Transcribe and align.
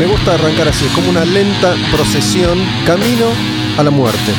Me 0.00 0.06
gusta 0.06 0.32
arrancar 0.32 0.66
así, 0.66 0.86
como 0.94 1.10
una 1.10 1.26
lenta 1.26 1.74
procesión 1.92 2.58
camino 2.86 3.26
a 3.76 3.82
la 3.82 3.90
muerte. 3.90 4.32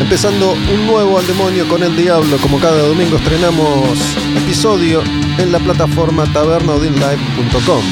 Empezando 0.00 0.52
un 0.52 0.86
nuevo 0.86 1.18
al 1.18 1.26
demonio 1.26 1.68
con 1.68 1.82
el 1.82 1.94
diablo, 1.94 2.38
como 2.38 2.58
cada 2.58 2.78
domingo 2.78 3.18
estrenamos 3.18 4.16
episodio 4.38 5.02
en 5.36 5.52
la 5.52 5.58
plataforma 5.58 6.24
tabernaudinlive.com. 6.32 7.82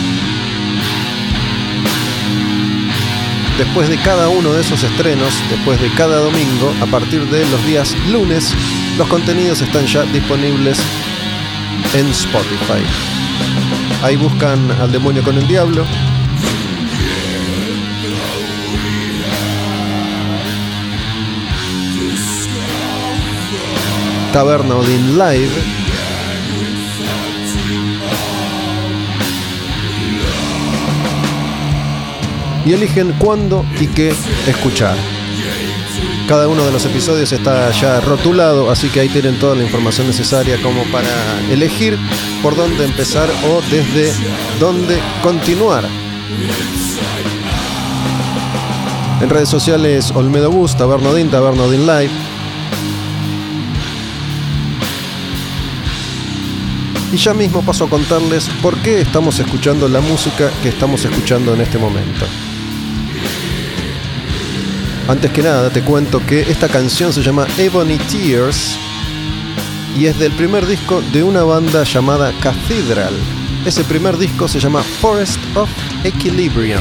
Después 3.59 3.91
de 3.91 3.99
cada 3.99 4.31
uno 4.31 4.55
de 4.55 4.63
esos 4.63 4.83
estrenos, 4.83 5.35
después 5.51 5.79
de 5.79 5.93
cada 5.93 6.21
domingo, 6.21 6.73
a 6.81 6.87
partir 6.87 7.29
de 7.29 7.45
los 7.51 7.67
días 7.67 7.95
lunes, 8.09 8.55
los 8.97 9.09
contenidos 9.09 9.61
están 9.61 9.87
ya 9.87 10.05
disponibles 10.05 10.79
en 11.95 12.07
Spotify. 12.09 13.12
Ahí 14.03 14.17
buscan 14.17 14.69
al 14.81 14.91
demonio 14.91 15.23
con 15.23 15.39
el 15.39 15.47
diablo. 15.47 15.85
Taberna 24.33 24.75
Odin 24.75 25.19
Live. 25.19 25.51
Y 32.65 32.73
eligen 32.73 33.13
cuándo 33.19 33.65
y 33.79 33.87
qué 33.87 34.13
escuchar. 34.49 34.97
Cada 36.33 36.49
uno 36.49 36.65
de 36.65 36.73
los 36.73 36.87
episodios 36.87 37.31
está 37.31 37.71
ya 37.73 38.01
rotulado, 38.01 38.71
así 38.71 38.89
que 38.89 39.01
ahí 39.01 39.09
tienen 39.11 39.39
toda 39.39 39.55
la 39.55 39.65
información 39.65 40.07
necesaria 40.07 40.57
como 40.63 40.83
para 40.85 41.07
elegir 41.51 41.99
por 42.43 42.57
dónde 42.57 42.87
empezar 42.87 43.29
o 43.51 43.61
desde 43.71 44.11
dónde 44.59 44.99
continuar. 45.23 45.85
En 49.21 49.29
redes 49.29 49.51
sociales 49.51 50.11
Olmedo 50.13 50.51
Bus, 50.51 50.75
Tabernodin, 50.75 51.29
Tabernodin 51.29 51.87
Live. 51.87 52.11
Y 57.13 57.17
ya 57.19 57.35
mismo 57.35 57.61
paso 57.61 57.85
a 57.85 57.91
contarles 57.91 58.49
por 58.63 58.75
qué 58.79 59.03
estamos 59.03 59.39
escuchando 59.39 59.87
la 59.87 60.01
música 60.01 60.51
que 60.63 60.71
estamos 60.71 61.05
escuchando 61.05 61.53
en 61.53 61.61
este 61.61 61.77
momento. 61.77 62.25
Antes 65.13 65.31
que 65.31 65.43
nada 65.43 65.69
te 65.69 65.83
cuento 65.83 66.25
que 66.25 66.41
esta 66.41 66.69
canción 66.69 67.13
se 67.13 67.21
llama 67.21 67.47
Ebony 67.59 67.99
Tears 67.99 68.79
y 69.95 70.07
es 70.07 70.19
del 70.19 70.33
primer 70.33 70.67
disco 70.67 71.03
de 71.13 71.23
una 71.23 71.43
banda 71.43 71.85
llamada 71.85 72.33
Cathedral. 72.41 73.13
Ese 73.67 73.85
primer 73.85 74.17
disco 74.17 74.49
se 74.49 74.59
llama 74.59 74.83
Forest 74.83 75.39
of 75.55 75.69
Equilibrium. 76.03 76.81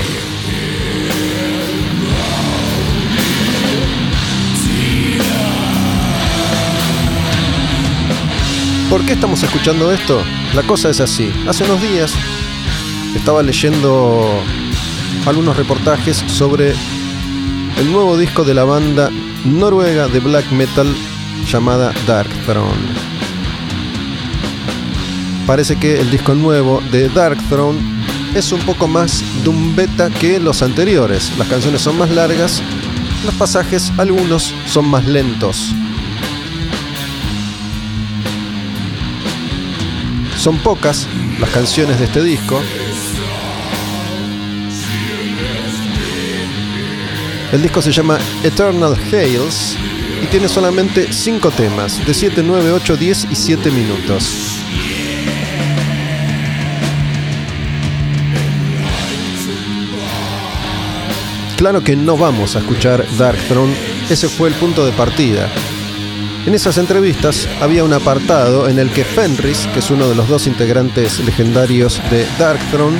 ¿Por 8.90 9.06
qué 9.06 9.12
estamos 9.12 9.44
escuchando 9.44 9.92
esto? 9.92 10.24
La 10.56 10.64
cosa 10.64 10.90
es 10.90 11.02
así. 11.02 11.34
Hace 11.50 11.66
unos 11.66 11.82
días 11.82 12.14
estaba 13.14 13.44
leyendo 13.44 14.42
algunos 15.26 15.58
reportajes 15.58 16.24
sobre 16.28 16.74
el 17.82 17.92
nuevo 17.92 18.16
disco 18.16 18.44
de 18.44 18.54
la 18.54 18.64
banda 18.64 19.10
noruega 19.44 20.08
de 20.08 20.20
black 20.20 20.52
metal 20.52 20.88
llamada 21.48 21.92
Dark 22.06 22.30
Throne. 22.46 22.78
Parece 25.48 25.76
que 25.78 26.00
el 26.00 26.12
disco 26.12 26.36
nuevo 26.36 26.80
de 26.92 27.10
Dark 27.10 27.40
Throne 27.50 27.80
es 28.36 28.52
un 28.52 28.60
poco 28.60 28.88
más 28.88 29.24
beta 29.76 30.12
que 30.12 30.40
los 30.40 30.62
anteriores. 30.62 31.36
Las 31.40 31.48
canciones 31.48 31.82
son 31.82 31.98
más 31.98 32.12
largas, 32.12 32.62
los 33.26 33.34
pasajes 33.34 33.92
algunos 33.98 34.54
son 34.68 34.88
más 34.88 35.08
lentos. 35.08 35.74
Son 40.38 40.60
pocas 40.60 41.08
las 41.40 41.50
canciones 41.50 41.98
de 41.98 42.06
este 42.06 42.22
disco, 42.24 42.62
El 47.52 47.62
disco 47.62 47.82
se 47.82 47.92
llama 47.92 48.18
Eternal 48.44 48.96
Hails 49.12 49.76
y 50.24 50.28
tiene 50.28 50.48
solamente 50.48 51.12
5 51.12 51.52
temas, 51.52 52.06
de 52.06 52.14
7, 52.14 52.44
9, 52.46 52.72
8, 52.72 52.96
10 52.96 53.28
y 53.30 53.36
7 53.36 53.72
minutos. 53.72 54.62
Claro 61.58 61.84
que 61.84 61.98
no 61.98 62.16
vamos 62.16 62.56
a 62.56 62.60
escuchar 62.60 63.06
Dark 63.18 63.38
Throne, 63.50 63.74
ese 64.10 64.30
fue 64.30 64.48
el 64.48 64.56
punto 64.56 64.86
de 64.86 64.94
partida. 64.94 65.50
En 66.46 66.56
esas 66.56 66.78
entrevistas 66.78 67.50
había 67.60 67.84
un 67.84 67.92
apartado 67.92 68.70
en 68.70 68.80
el 68.80 68.90
que 68.92 69.04
Fenris, 69.04 69.68
que 69.74 69.80
es 69.80 69.92
uno 69.92 70.08
de 70.08 70.16
los 70.16 70.30
dos 70.30 70.48
integrantes 70.48 71.20
legendarios 71.20 72.02
de 72.10 72.26
Dark 72.40 72.62
Throne, 72.72 72.98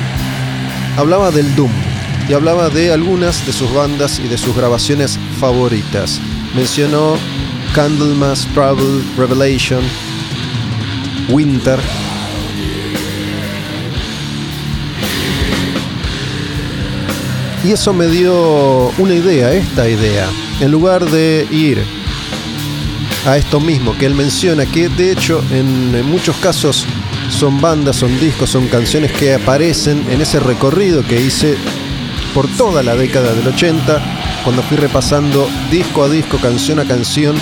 hablaba 0.98 1.30
del 1.30 1.52
Doom 1.56 1.72
y 2.32 2.34
hablaba 2.34 2.70
de 2.70 2.90
algunas 2.90 3.44
de 3.44 3.52
sus 3.52 3.70
bandas 3.74 4.18
y 4.18 4.26
de 4.26 4.38
sus 4.38 4.56
grabaciones 4.56 5.18
favoritas. 5.38 6.18
Mencionó 6.56 7.18
Candlemas, 7.74 8.48
Travel, 8.54 9.04
Revelation, 9.18 9.82
Winter. 11.28 11.78
Y 17.66 17.72
eso 17.72 17.92
me 17.92 18.06
dio 18.06 18.88
una 18.96 19.12
idea, 19.12 19.52
esta 19.52 19.86
idea. 19.86 20.26
En 20.60 20.70
lugar 20.70 21.04
de 21.04 21.46
ir 21.50 21.84
a 23.26 23.36
esto 23.36 23.60
mismo 23.60 23.94
que 23.98 24.06
él 24.06 24.14
menciona, 24.14 24.64
que 24.64 24.88
de 24.88 25.12
hecho 25.12 25.44
en, 25.50 26.02
muchos 26.06 26.36
casos 26.36 26.86
son 27.28 27.60
bandas, 27.60 27.96
son 27.96 28.18
discos, 28.18 28.48
son 28.48 28.68
canciones 28.68 29.12
que 29.12 29.34
aparecen 29.34 30.02
en 30.10 30.22
ese 30.22 30.40
recorrido 30.40 31.04
que 31.04 31.20
hice 31.20 31.58
por 32.34 32.48
toda 32.56 32.82
la 32.82 32.94
década 32.96 33.32
del 33.34 33.46
80, 33.46 34.42
cuando 34.44 34.62
fui 34.62 34.76
repasando 34.76 35.48
disco 35.70 36.04
a 36.04 36.08
disco, 36.08 36.38
canción 36.38 36.78
a 36.78 36.84
canción, 36.84 37.36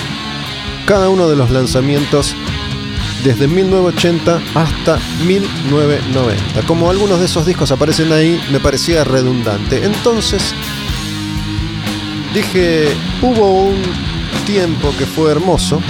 cada 0.86 1.08
uno 1.08 1.28
de 1.28 1.36
los 1.36 1.50
lanzamientos 1.50 2.34
desde 3.24 3.46
1980 3.46 4.40
hasta 4.54 4.98
1990. 5.26 6.62
Como 6.66 6.90
algunos 6.90 7.20
de 7.20 7.26
esos 7.26 7.46
discos 7.46 7.70
aparecen 7.70 8.12
ahí, 8.12 8.40
me 8.50 8.60
parecía 8.60 9.04
redundante. 9.04 9.84
Entonces, 9.84 10.54
dije, 12.34 12.88
hubo 13.22 13.64
un 13.64 13.80
tiempo 14.46 14.92
que 14.98 15.06
fue 15.06 15.30
hermoso 15.30 15.80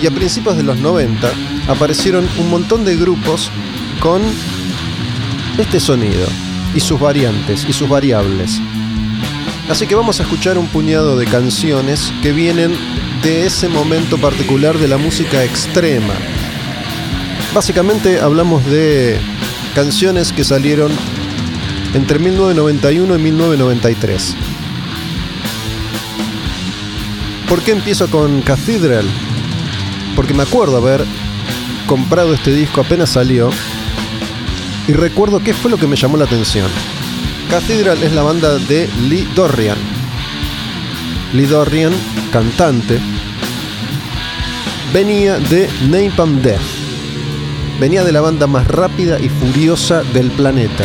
y 0.00 0.06
a 0.06 0.10
principios 0.10 0.56
de 0.56 0.62
los 0.62 0.78
90 0.78 1.30
aparecieron 1.68 2.28
un 2.38 2.50
montón 2.50 2.84
de 2.84 2.96
grupos 2.96 3.50
con 4.00 4.22
este 5.58 5.80
sonido 5.80 6.26
y 6.74 6.80
sus 6.80 6.98
variantes 6.98 7.64
y 7.68 7.72
sus 7.72 7.88
variables. 7.88 8.60
Así 9.68 9.86
que 9.86 9.94
vamos 9.94 10.20
a 10.20 10.24
escuchar 10.24 10.58
un 10.58 10.66
puñado 10.66 11.16
de 11.16 11.26
canciones 11.26 12.12
que 12.22 12.32
vienen 12.32 12.74
de 13.22 13.46
ese 13.46 13.68
momento 13.68 14.18
particular 14.18 14.76
de 14.78 14.88
la 14.88 14.98
música 14.98 15.44
extrema. 15.44 16.14
Básicamente 17.54 18.20
hablamos 18.20 18.64
de 18.66 19.18
canciones 19.74 20.32
que 20.32 20.44
salieron 20.44 20.90
entre 21.94 22.18
1991 22.18 23.14
y 23.14 23.18
1993. 23.18 24.36
¿Por 27.48 27.62
qué 27.62 27.72
empiezo 27.72 28.10
con 28.10 28.40
Cathedral? 28.42 29.06
Porque 30.16 30.34
me 30.34 30.42
acuerdo 30.42 30.78
haber 30.78 31.04
comprado 31.86 32.34
este 32.34 32.52
disco 32.52 32.80
apenas 32.80 33.10
salió 33.10 33.50
y 34.88 34.92
recuerdo 34.92 35.40
qué 35.40 35.54
fue 35.54 35.70
lo 35.70 35.76
que 35.76 35.86
me 35.86 35.96
llamó 35.96 36.16
la 36.16 36.24
atención. 36.24 36.68
Cathedral 37.50 38.02
es 38.02 38.12
la 38.12 38.22
banda 38.22 38.58
de 38.58 38.88
Lee 39.08 39.28
Dorian. 39.34 39.76
Lee 41.32 41.46
Dorian, 41.46 41.92
cantante, 42.32 42.98
venía 44.92 45.38
de 45.38 45.68
Napalm 45.88 46.42
Death. 46.42 46.60
Venía 47.80 48.04
de 48.04 48.12
la 48.12 48.20
banda 48.20 48.46
más 48.46 48.66
rápida 48.68 49.18
y 49.18 49.28
furiosa 49.28 50.02
del 50.12 50.30
planeta. 50.30 50.84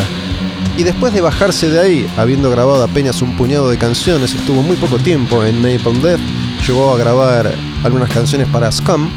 Y 0.78 0.84
después 0.84 1.14
de 1.14 1.22
bajarse 1.22 1.70
de 1.70 1.80
ahí, 1.80 2.10
habiendo 2.18 2.50
grabado 2.52 2.84
apenas 2.84 3.22
un 3.22 3.36
puñado 3.36 3.70
de 3.70 3.78
canciones, 3.78 4.34
estuvo 4.34 4.62
muy 4.62 4.78
poco 4.78 4.98
tiempo 4.98 5.44
en 5.44 5.62
Napalm 5.62 6.02
Death, 6.02 6.20
llegó 6.66 6.94
a 6.94 6.98
grabar 6.98 7.54
algunas 7.84 8.10
canciones 8.10 8.48
para 8.50 8.72
Scum. 8.72 9.10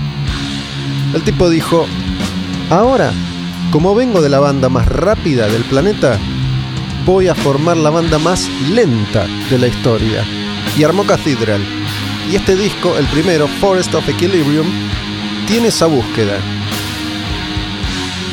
El 1.14 1.22
tipo 1.22 1.50
dijo, 1.50 1.86
ahora, 2.70 3.12
como 3.70 3.94
vengo 3.94 4.20
de 4.20 4.28
la 4.28 4.40
banda 4.40 4.68
más 4.68 4.86
rápida 4.86 5.46
del 5.46 5.62
planeta, 5.62 6.18
voy 7.06 7.28
a 7.28 7.34
formar 7.34 7.76
la 7.76 7.90
banda 7.90 8.18
más 8.18 8.48
lenta 8.68 9.26
de 9.48 9.58
la 9.58 9.68
historia. 9.68 10.24
Y 10.76 10.82
armó 10.82 11.04
Cathedral. 11.04 11.60
Y 12.30 12.36
este 12.36 12.56
disco, 12.56 12.96
el 12.98 13.06
primero, 13.06 13.46
Forest 13.60 13.94
of 13.94 14.08
Equilibrium, 14.08 14.66
tiene 15.46 15.68
esa 15.68 15.86
búsqueda. 15.86 16.38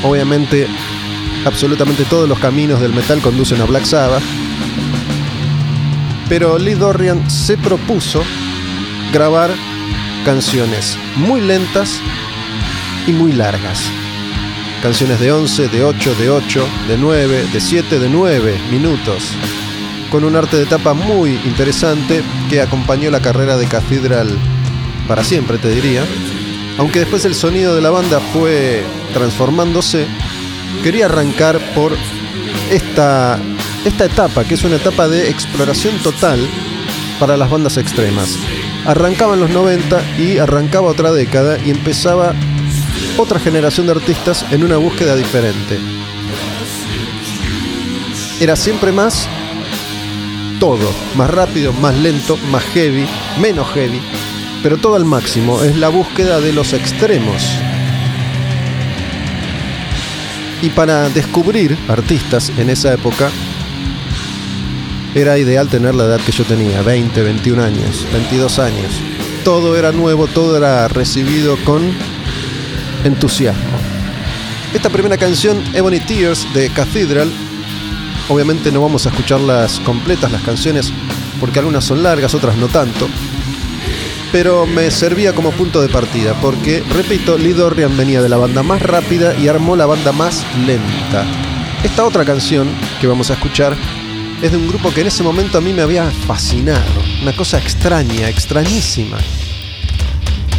Obviamente, 0.04 0.68
absolutamente 1.46 2.04
todos 2.06 2.28
los 2.28 2.40
caminos 2.40 2.80
del 2.80 2.94
metal 2.94 3.22
conducen 3.22 3.62
a 3.62 3.66
Black 3.66 3.86
Sabbath. 3.86 4.24
Pero 6.30 6.58
Lee 6.58 6.74
Dorian 6.74 7.30
se 7.30 7.58
propuso 7.58 8.24
grabar 9.14 9.52
canciones 10.26 10.98
muy 11.16 11.42
lentas 11.42 12.00
y 13.08 13.12
muy 13.12 13.32
largas. 13.32 13.90
Canciones 14.88 15.20
de 15.20 15.34
11, 15.34 15.68
de 15.68 15.84
8, 15.84 16.16
de 16.16 16.30
8, 16.30 16.68
de 16.88 16.98
9, 16.98 17.48
de 17.52 17.60
7, 17.60 18.00
de 18.00 18.08
9 18.08 18.58
minutos. 18.72 19.36
Con 20.10 20.24
un 20.24 20.34
arte 20.38 20.56
de 20.56 20.66
tapa 20.66 20.94
muy 20.94 21.32
interesante 21.44 22.24
que 22.50 22.62
acompañó 22.62 23.12
la 23.12 23.20
carrera 23.20 23.58
de 23.58 23.68
Cathedral 23.68 24.30
para 25.06 25.26
siempre, 25.26 25.58
te 25.58 25.72
diría. 25.72 26.06
Aunque 26.78 27.00
después 27.00 27.26
el 27.26 27.36
sonido 27.36 27.76
de 27.76 27.82
la 27.82 27.90
banda 27.90 28.22
fue 28.32 28.82
transformándose, 29.14 30.08
quería 30.84 31.08
arrancar 31.08 31.60
por 31.76 31.92
esta, 32.72 33.42
esta 33.84 34.06
etapa, 34.06 34.46
que 34.46 34.54
es 34.54 34.64
una 34.64 34.78
etapa 34.78 35.10
de 35.10 35.30
exploración 35.30 35.98
total 35.98 36.40
para 37.20 37.36
las 37.36 37.50
bandas 37.50 37.76
extremas. 37.76 38.38
Arrancaban 38.86 39.42
los 39.42 39.50
90 39.50 40.02
y 40.18 40.38
arrancaba 40.38 40.88
otra 40.88 41.12
década 41.12 41.58
y 41.66 41.72
empezaba 41.72 42.34
otra 43.18 43.40
generación 43.40 43.88
de 43.88 43.94
artistas 43.94 44.46
en 44.52 44.64
una 44.64 44.78
búsqueda 44.78 45.16
diferente. 45.16 45.80
Era 48.40 48.56
siempre 48.56 48.92
más 48.92 49.28
todo, 50.60 50.92
más 51.16 51.30
rápido, 51.30 51.74
más 51.74 51.96
lento, 51.96 52.38
más 52.52 52.64
heavy, 52.66 53.06
menos 53.40 53.68
heavy, 53.74 54.02
pero 54.64 54.78
todo 54.78 54.96
al 54.96 55.06
máximo, 55.06 55.64
es 55.64 55.76
la 55.76 55.90
búsqueda 55.90 56.40
de 56.40 56.54
los 56.54 56.74
extremos. 56.74 57.44
Y 60.62 60.70
para 60.70 61.10
descubrir 61.10 61.78
artistas 61.88 62.52
en 62.58 62.70
esa 62.70 62.94
época, 62.94 63.30
era 65.14 65.38
ideal 65.38 65.68
tener 65.68 65.96
la 65.96 66.06
edad 66.06 66.20
que 66.20 66.32
yo 66.32 66.44
tenía, 66.44 66.82
20, 66.82 67.22
21 67.22 67.64
años, 67.64 68.06
22 68.12 68.60
años. 68.60 69.02
Todo 69.44 69.78
era 69.78 69.92
nuevo, 69.92 70.28
todo 70.28 70.58
era 70.58 70.88
recibido 70.88 71.58
con 71.64 71.92
entusiasmo. 73.08 73.78
Esta 74.74 74.90
primera 74.90 75.18
canción, 75.18 75.64
Ebony 75.74 76.00
Tears, 76.00 76.54
de 76.54 76.70
Cathedral, 76.70 77.32
obviamente 78.30 78.72
no 78.72 78.82
vamos 78.82 79.06
a 79.06 79.10
escucharlas 79.10 79.80
completas, 79.80 80.32
las 80.32 80.44
canciones, 80.44 80.92
porque 81.40 81.60
algunas 81.60 81.86
son 81.86 82.04
largas, 82.04 82.34
otras 82.34 82.58
no 82.58 82.68
tanto, 82.68 83.08
pero 84.32 84.66
me 84.66 84.92
servía 84.92 85.34
como 85.34 85.52
punto 85.52 85.82
de 85.82 85.90
partida, 85.90 86.34
porque, 86.42 86.84
repito, 86.94 87.38
Lee 87.38 87.54
Dorian 87.54 87.96
venía 87.96 88.22
de 88.22 88.30
la 88.30 88.38
banda 88.38 88.62
más 88.62 88.82
rápida 88.82 89.36
y 89.38 89.48
armó 89.48 89.76
la 89.76 89.86
banda 89.86 90.12
más 90.12 90.46
lenta. 90.66 91.26
Esta 91.84 92.06
otra 92.06 92.26
canción 92.26 92.68
que 93.00 93.08
vamos 93.08 93.30
a 93.30 93.34
escuchar 93.34 93.76
es 94.42 94.52
de 94.52 94.58
un 94.58 94.68
grupo 94.68 94.94
que 94.94 95.02
en 95.02 95.08
ese 95.08 95.24
momento 95.24 95.58
a 95.58 95.62
mí 95.62 95.74
me 95.74 95.82
había 95.82 96.12
fascinado, 96.28 97.02
una 97.22 97.36
cosa 97.36 97.58
extraña, 97.58 98.30
extrañísima. 98.30 99.18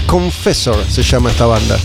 Confessor 0.07 0.83
se 0.89 1.03
llama 1.03 1.31
esta 1.31 1.47
banda. 1.47 1.79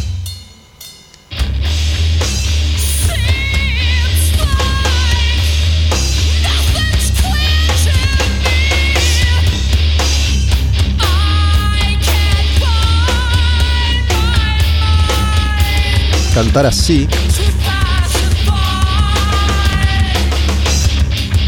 Cantar 16.33 16.65
así, 16.65 17.07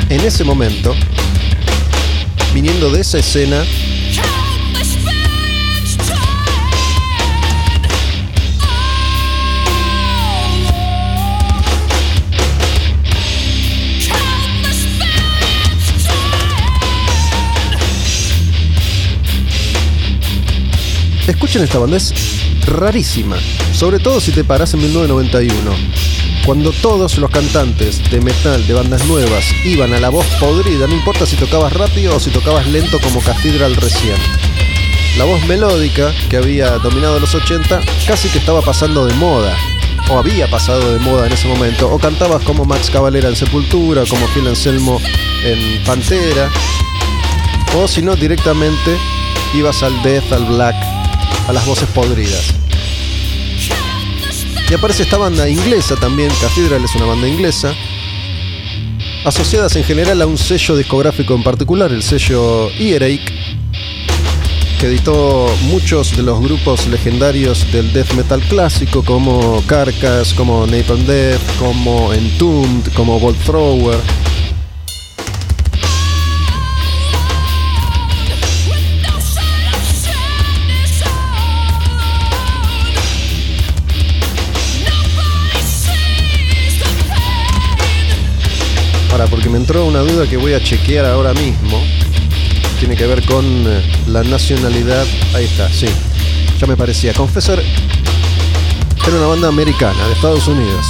en 0.09 0.19
ese 0.21 0.43
momento, 0.43 0.93
viniendo 2.53 2.91
de 2.91 3.01
esa 3.01 3.17
escena, 3.17 3.63
escuchen 21.27 21.63
esta 21.63 21.79
banda, 21.79 21.97
rarísima, 22.65 23.37
sobre 23.73 23.99
todo 23.99 24.19
si 24.19 24.31
te 24.31 24.43
paras 24.43 24.73
en 24.73 24.81
1991, 24.81 25.71
cuando 26.45 26.71
todos 26.71 27.17
los 27.17 27.29
cantantes 27.29 28.09
de 28.11 28.21
metal 28.21 28.65
de 28.67 28.73
bandas 28.73 29.05
nuevas 29.05 29.45
iban 29.63 29.93
a 29.93 29.99
la 29.99 30.09
voz 30.09 30.25
podrida, 30.39 30.87
no 30.87 30.93
importa 30.93 31.25
si 31.25 31.35
tocabas 31.35 31.73
rápido 31.73 32.15
o 32.15 32.19
si 32.19 32.29
tocabas 32.29 32.67
lento 32.67 32.99
como 32.99 33.21
Cathedral 33.21 33.75
recién. 33.75 34.17
La 35.17 35.25
voz 35.25 35.45
melódica 35.47 36.13
que 36.29 36.37
había 36.37 36.71
dominado 36.79 37.19
los 37.19 37.33
80 37.33 37.81
casi 38.05 38.29
que 38.29 38.39
estaba 38.39 38.61
pasando 38.61 39.05
de 39.05 39.13
moda, 39.13 39.55
o 40.09 40.19
había 40.19 40.49
pasado 40.49 40.93
de 40.93 40.99
moda 40.99 41.25
en 41.25 41.33
ese 41.33 41.47
momento, 41.47 41.91
o 41.91 41.97
cantabas 41.97 42.43
como 42.43 42.65
Max 42.65 42.89
Cavalera 42.91 43.29
en 43.29 43.35
Sepultura, 43.35 44.03
como 44.09 44.27
Phil 44.27 44.47
Anselmo 44.47 44.99
en 45.43 45.83
Pantera, 45.83 46.49
o 47.77 47.87
si 47.87 48.01
no 48.01 48.15
directamente 48.15 48.97
ibas 49.53 49.83
al 49.83 50.01
death, 50.03 50.31
al 50.31 50.45
black, 50.45 50.94
a 51.47 51.53
las 51.53 51.65
voces 51.65 51.87
podridas. 51.89 52.53
Y 54.69 54.73
aparece 54.73 55.03
esta 55.03 55.17
banda 55.17 55.47
inglesa 55.47 55.95
también, 55.95 56.31
Cathedral 56.41 56.83
es 56.83 56.95
una 56.95 57.05
banda 57.05 57.27
inglesa, 57.27 57.73
asociadas 59.23 59.75
en 59.75 59.83
general 59.83 60.21
a 60.21 60.25
un 60.25 60.37
sello 60.37 60.75
discográfico 60.75 61.35
en 61.35 61.43
particular, 61.43 61.91
el 61.91 62.01
sello 62.01 62.71
Earache, 62.71 63.25
que 64.79 64.87
editó 64.87 65.47
muchos 65.63 66.17
de 66.17 66.23
los 66.23 66.41
grupos 66.41 66.87
legendarios 66.87 67.71
del 67.71 67.93
death 67.93 68.13
metal 68.13 68.41
clásico, 68.41 69.03
como 69.03 69.63
Carcass, 69.67 70.33
como 70.33 70.65
Napalm 70.65 71.05
Death, 71.05 71.41
como 71.59 72.11
Entombed, 72.11 72.91
como 72.93 73.19
Bolt 73.19 73.37
Thrower. 73.45 74.24
Porque 89.27 89.49
me 89.49 89.57
entró 89.57 89.85
una 89.85 89.99
duda 89.99 90.27
que 90.27 90.37
voy 90.37 90.53
a 90.53 90.63
chequear 90.63 91.05
ahora 91.05 91.33
mismo. 91.33 91.81
Tiene 92.79 92.95
que 92.95 93.07
ver 93.07 93.23
con 93.25 93.45
eh, 93.45 93.81
la 94.07 94.23
nacionalidad. 94.23 95.05
Ahí 95.33 95.45
está, 95.45 95.69
sí. 95.69 95.87
Ya 96.59 96.67
me 96.67 96.77
parecía. 96.77 97.13
Confessor 97.13 97.61
era 99.07 99.17
una 99.17 99.27
banda 99.27 99.47
americana 99.49 100.07
de 100.07 100.13
Estados 100.13 100.47
Unidos. 100.47 100.85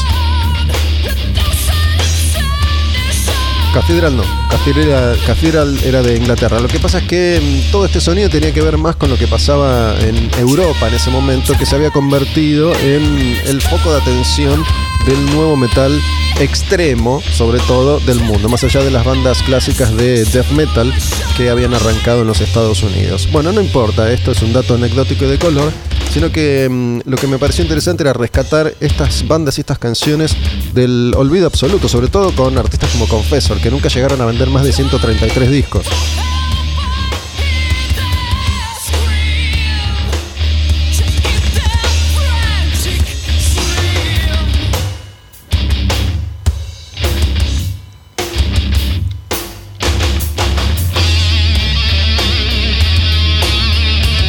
Cathedral 3.73 4.15
no, 4.15 4.23
Cathedral, 4.49 5.19
Cathedral, 5.25 5.77
era 5.83 6.01
de 6.01 6.15
Inglaterra. 6.15 6.61
Lo 6.61 6.69
que 6.69 6.79
pasa 6.79 6.99
es 6.99 7.03
que 7.03 7.41
mm, 7.41 7.71
todo 7.73 7.85
este 7.85 7.99
sonido 7.99 8.29
tenía 8.29 8.53
que 8.53 8.61
ver 8.61 8.77
más 8.77 8.95
con 8.95 9.09
lo 9.09 9.17
que 9.17 9.27
pasaba 9.27 9.93
en 9.99 10.31
Europa 10.39 10.87
en 10.87 10.93
ese 10.93 11.09
momento, 11.09 11.57
que 11.57 11.65
se 11.65 11.75
había 11.75 11.91
convertido 11.91 12.73
en 12.73 13.37
el 13.47 13.61
foco 13.61 13.91
de 13.91 13.99
atención 13.99 14.63
del 15.05 15.25
nuevo 15.25 15.57
metal 15.57 15.91
extremo, 16.39 17.21
sobre 17.21 17.59
todo 17.59 17.99
del 17.99 18.19
mundo, 18.19 18.49
más 18.49 18.63
allá 18.63 18.83
de 18.83 18.91
las 18.91 19.05
bandas 19.05 19.41
clásicas 19.43 19.95
de 19.95 20.25
death 20.25 20.49
metal 20.51 20.93
que 21.37 21.49
habían 21.49 21.73
arrancado 21.73 22.21
en 22.21 22.27
los 22.27 22.41
Estados 22.41 22.83
Unidos. 22.83 23.29
Bueno, 23.31 23.51
no 23.51 23.61
importa, 23.61 24.11
esto 24.11 24.31
es 24.31 24.41
un 24.41 24.53
dato 24.53 24.75
anecdótico 24.75 25.25
y 25.25 25.29
de 25.29 25.37
color, 25.37 25.71
sino 26.11 26.31
que 26.31 26.67
mm, 26.69 27.09
lo 27.09 27.17
que 27.17 27.27
me 27.27 27.37
pareció 27.37 27.63
interesante 27.63 28.03
era 28.03 28.13
rescatar 28.13 28.73
estas 28.79 29.27
bandas 29.27 29.57
y 29.57 29.61
estas 29.61 29.79
canciones 29.79 30.35
del 30.73 31.13
olvido 31.15 31.47
absoluto, 31.47 31.87
sobre 31.87 32.07
todo 32.07 32.31
con 32.33 32.57
artistas 32.57 32.89
como 32.91 33.07
Confessor, 33.07 33.59
que 33.59 33.71
nunca 33.71 33.89
llegaron 33.89 34.21
a 34.21 34.25
vender 34.25 34.49
más 34.49 34.63
de 34.63 34.73
133 34.73 35.49
discos. 35.49 35.85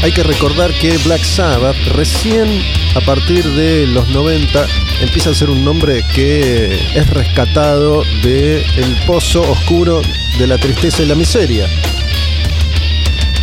Hay 0.06 0.12
que 0.12 0.22
recordar 0.22 0.72
que 0.72 0.96
Black 0.98 1.24
Sabbath 1.24 1.74
recién 1.96 2.62
a 2.94 3.00
partir 3.00 3.44
de 3.44 3.88
los 3.88 4.08
90 4.10 4.64
empieza 5.00 5.30
a 5.30 5.34
ser 5.34 5.50
un 5.50 5.64
nombre 5.64 6.04
que 6.14 6.78
es 6.94 7.10
rescatado 7.10 8.04
del 8.22 8.62
el 8.76 8.96
pozo 9.04 9.42
oscuro 9.42 10.02
de 10.38 10.46
la 10.46 10.58
tristeza 10.58 11.02
y 11.02 11.06
la 11.06 11.16
miseria. 11.16 11.66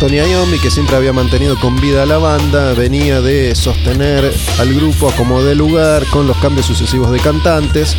Tony 0.00 0.16
Iommi, 0.16 0.58
que 0.58 0.70
siempre 0.70 0.96
había 0.96 1.12
mantenido 1.12 1.60
con 1.60 1.78
vida 1.82 2.04
a 2.04 2.06
la 2.06 2.16
banda, 2.16 2.72
venía 2.72 3.20
de 3.20 3.54
sostener 3.54 4.32
al 4.58 4.72
grupo 4.72 5.12
como 5.18 5.42
de 5.42 5.54
lugar 5.54 6.06
con 6.06 6.26
los 6.26 6.38
cambios 6.38 6.64
sucesivos 6.64 7.10
de 7.10 7.20
cantantes 7.20 7.94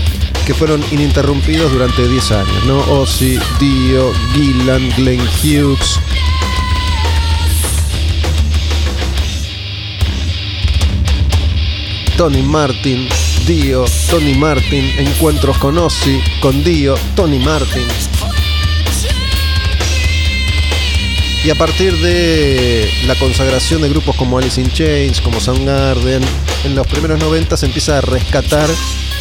que 0.47 0.55
fueron 0.55 0.83
ininterrumpidos 0.89 1.71
durante 1.71 2.07
10 2.07 2.31
años, 2.31 2.65
¿no? 2.65 2.79
Ozzy, 2.79 3.37
Dio, 3.59 4.11
Gillan, 4.33 4.89
Glenn 4.97 5.21
Hughes, 5.21 5.99
Tony 12.17 12.41
Martin, 12.41 13.09
Dio, 13.45 13.83
Tony 14.09 14.33
Martin, 14.35 14.85
encuentros 14.97 15.57
con 15.57 15.77
Ozzy, 15.77 16.21
con 16.41 16.63
Dio, 16.63 16.95
Tony 17.13 17.39
Martin. 17.39 17.83
Y 21.43 21.49
a 21.49 21.55
partir 21.55 21.95
de 21.97 22.89
la 23.05 23.15
consagración 23.15 23.81
de 23.81 23.89
grupos 23.89 24.15
como 24.15 24.37
Alice 24.37 24.59
in 24.61 24.71
Chains, 24.71 25.19
como 25.19 25.41
Soundgarden, 25.41 26.23
en 26.63 26.75
los 26.75 26.87
primeros 26.87 27.19
90 27.19 27.57
se 27.57 27.65
empieza 27.65 27.97
a 27.97 28.01
rescatar 28.01 28.69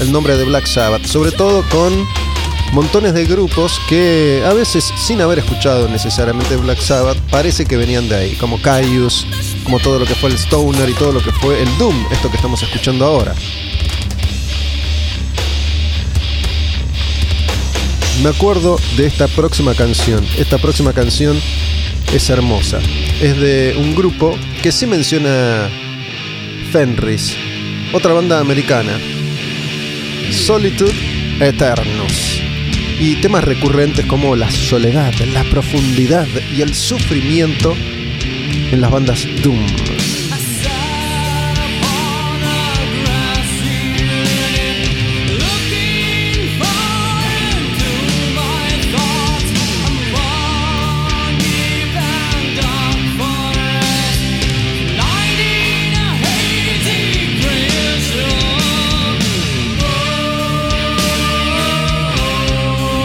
el 0.01 0.13
nombre 0.13 0.37
de 0.37 0.45
Black 0.45 0.67
Sabbath, 0.67 1.05
sobre 1.05 1.33
todo 1.33 1.65
con 1.71 1.93
montones 2.73 3.13
de 3.13 3.27
grupos 3.27 3.81
que 3.89 4.43
a 4.47 4.53
veces 4.53 4.93
sin 4.97 5.21
haber 5.21 5.41
escuchado 5.41 5.89
necesariamente 5.89 6.57
Black 6.57 6.81
Sabbath 6.81 7.19
parece 7.31 7.67
que 7.67 7.77
venían 7.77 8.09
de 8.09 8.17
ahí, 8.17 8.35
como 8.37 8.63
Caius, 8.63 9.27
como 9.65 9.81
todo 9.81 9.99
lo 9.99 10.07
que 10.07 10.15
fue 10.15 10.31
el 10.31 10.37
Stoner 10.37 10.89
y 10.89 10.95
todo 10.95 11.13
lo 11.13 11.23
que 11.23 11.33
fue 11.33 11.63
el 11.63 11.79
Doom, 11.79 12.07
esto 12.13 12.31
que 12.31 12.37
estamos 12.37 12.63
escuchando 12.63 13.05
ahora. 13.05 13.35
Me 18.23 18.29
acuerdo 18.29 18.79
de 18.97 19.07
esta 19.07 19.27
próxima 19.27 19.75
canción. 19.75 20.25
Esta 20.39 20.59
próxima 20.59 20.93
canción 20.93 21.37
es 22.15 22.31
hermosa. 22.31 22.79
Es 23.21 23.39
de 23.39 23.75
un 23.77 23.95
grupo 23.95 24.39
que 24.63 24.71
sí 24.71 24.87
menciona 24.87 25.69
Fenris, 26.71 27.35
otra 27.93 28.13
banda 28.13 28.39
americana. 28.41 28.99
Solitude 30.31 30.95
Eternos. 31.41 32.41
Y 33.01 33.17
temas 33.17 33.43
recurrentes 33.43 34.07
como 34.07 34.37
la 34.37 34.51
soledad, 34.51 35.13
la 35.33 35.43
profundidad 35.45 36.29
y 36.57 36.63
el 36.63 36.75
sufrimiento 36.75 37.75
en 38.73 38.81
las 38.81 38.91
bandas 38.91 39.27
Doom. 39.43 39.59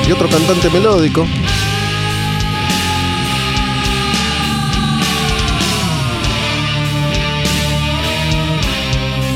Y 0.08 0.12
otro 0.12 0.27
cantante 0.27 0.72
melódico 0.72 1.27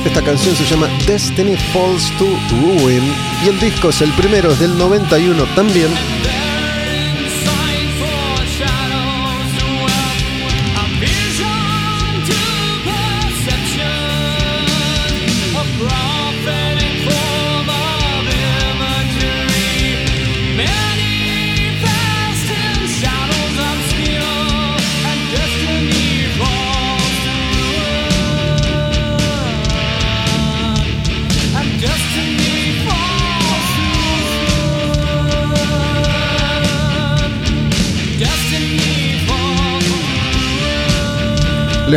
Esta 0.05 0.21
canción 0.21 0.55
se 0.55 0.65
llama 0.65 0.87
Destiny 1.07 1.55
Falls 1.55 2.11
to 2.17 2.25
Ruin 2.51 3.03
y 3.43 3.49
el 3.49 3.59
disco 3.59 3.89
es 3.89 4.01
el 4.01 4.11
primero, 4.13 4.51
es 4.51 4.59
del 4.59 4.77
91 4.77 5.45
también. 5.55 5.89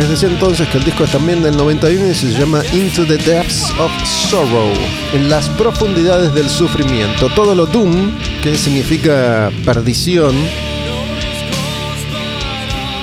Les 0.07 0.21
decía 0.21 0.33
entonces 0.33 0.69
que 0.69 0.77
el 0.77 0.85
disco 0.85 1.03
es 1.03 1.11
también 1.11 1.43
del 1.43 1.57
91 1.57 2.07
y 2.07 2.15
se 2.15 2.31
llama 2.31 2.61
Into 2.71 3.05
the 3.05 3.17
Depths 3.17 3.69
of 3.77 3.91
Sorrow, 4.05 4.71
en 5.11 5.29
las 5.29 5.49
profundidades 5.49 6.33
del 6.33 6.49
sufrimiento. 6.49 7.27
Todo 7.35 7.53
lo 7.53 7.65
doom, 7.65 8.17
que 8.41 8.55
significa 8.55 9.51
perdición, 9.65 10.33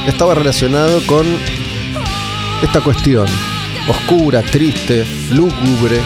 estaba 0.06 0.34
relacionado 0.34 1.02
con 1.06 1.26
esta 2.62 2.80
cuestión, 2.80 3.26
oscura, 3.86 4.40
triste, 4.40 5.04
lúgubre. 5.30 6.00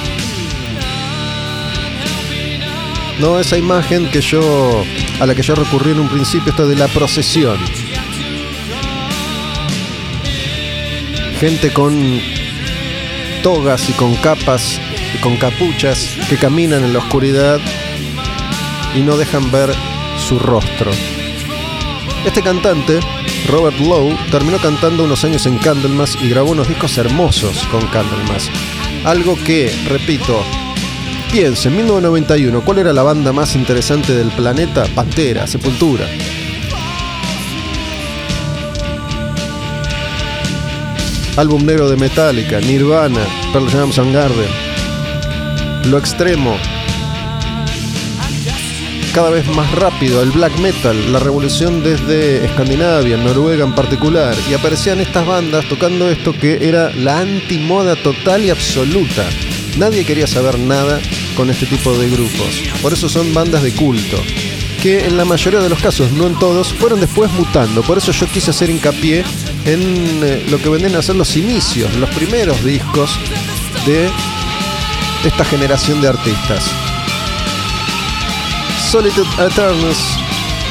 No, 3.20 3.38
esa 3.38 3.56
imagen 3.56 4.10
que 4.10 4.20
yo 4.20 4.82
a 5.20 5.26
la 5.26 5.34
que 5.36 5.42
yo 5.42 5.54
recurrí 5.54 5.92
en 5.92 6.00
un 6.00 6.08
principio, 6.08 6.50
esto 6.50 6.66
de 6.66 6.74
la 6.74 6.88
procesión. 6.88 7.56
Gente 11.38 11.72
con 11.72 12.20
togas 13.44 13.88
y 13.88 13.92
con 13.92 14.14
capas 14.16 14.80
y 15.14 15.18
con 15.18 15.36
capuchas 15.36 16.16
que 16.28 16.36
caminan 16.36 16.82
en 16.84 16.92
la 16.92 16.98
oscuridad 16.98 17.60
y 18.96 19.00
no 19.00 19.16
dejan 19.16 19.50
ver 19.52 19.72
su 20.16 20.40
rostro. 20.40 20.90
Este 22.26 22.42
cantante, 22.42 22.98
Robert 23.46 23.78
Lowe, 23.78 24.16
terminó 24.32 24.58
cantando 24.58 25.04
unos 25.04 25.22
años 25.24 25.46
en 25.46 25.58
Candlemas 25.58 26.18
y 26.20 26.28
grabó 26.28 26.50
unos 26.50 26.66
discos 26.66 26.98
hermosos 26.98 27.64
con 27.70 27.86
Candlemas. 27.86 28.50
Algo 29.04 29.36
que, 29.46 29.72
repito, 29.88 30.42
piense, 31.30 31.68
en 31.68 31.76
1991, 31.76 32.62
¿cuál 32.62 32.78
era 32.78 32.92
la 32.92 33.04
banda 33.04 33.32
más 33.32 33.54
interesante 33.54 34.12
del 34.12 34.32
planeta? 34.32 34.86
Pantera, 34.92 35.46
Sepultura. 35.46 36.06
Álbum 41.38 41.64
negro 41.64 41.88
de 41.88 41.96
Metallica, 41.96 42.58
Nirvana, 42.58 43.24
Pearl 43.52 43.70
Jam, 43.70 43.92
Soundgarden, 43.92 44.50
Lo 45.84 45.96
Extremo, 45.96 46.56
cada 49.14 49.30
vez 49.30 49.46
más 49.54 49.70
rápido 49.70 50.20
el 50.20 50.32
black 50.32 50.58
metal, 50.58 51.12
la 51.12 51.20
revolución 51.20 51.84
desde 51.84 52.44
Escandinavia, 52.44 53.16
Noruega 53.18 53.62
en 53.64 53.72
particular, 53.72 54.34
y 54.50 54.54
aparecían 54.54 54.98
estas 54.98 55.28
bandas 55.28 55.64
tocando 55.68 56.10
esto 56.10 56.32
que 56.32 56.68
era 56.68 56.90
la 56.90 57.20
antimoda 57.20 57.94
total 57.94 58.44
y 58.44 58.50
absoluta. 58.50 59.24
Nadie 59.76 60.04
quería 60.04 60.26
saber 60.26 60.58
nada 60.58 60.98
con 61.36 61.50
este 61.50 61.66
tipo 61.66 61.96
de 61.96 62.10
grupos. 62.10 62.64
Por 62.82 62.92
eso 62.92 63.08
son 63.08 63.32
bandas 63.32 63.62
de 63.62 63.72
culto, 63.74 64.20
que 64.82 65.06
en 65.06 65.16
la 65.16 65.24
mayoría 65.24 65.60
de 65.60 65.68
los 65.68 65.78
casos, 65.78 66.10
no 66.10 66.26
en 66.26 66.36
todos, 66.40 66.72
fueron 66.72 66.98
después 66.98 67.30
mutando. 67.30 67.82
Por 67.82 67.98
eso 67.98 68.10
yo 68.10 68.26
quise 68.26 68.50
hacer 68.50 68.70
hincapié 68.70 69.24
en 69.68 70.24
eh, 70.24 70.46
lo 70.50 70.58
que 70.58 70.70
venden 70.70 70.96
a 70.96 71.02
ser 71.02 71.16
los 71.16 71.36
inicios, 71.36 71.94
los 71.96 72.08
primeros 72.10 72.64
discos 72.64 73.10
de 73.84 74.08
esta 75.26 75.44
generación 75.44 76.00
de 76.00 76.08
artistas. 76.08 76.64
Solitude 78.90 79.28
Eternus, 79.38 79.98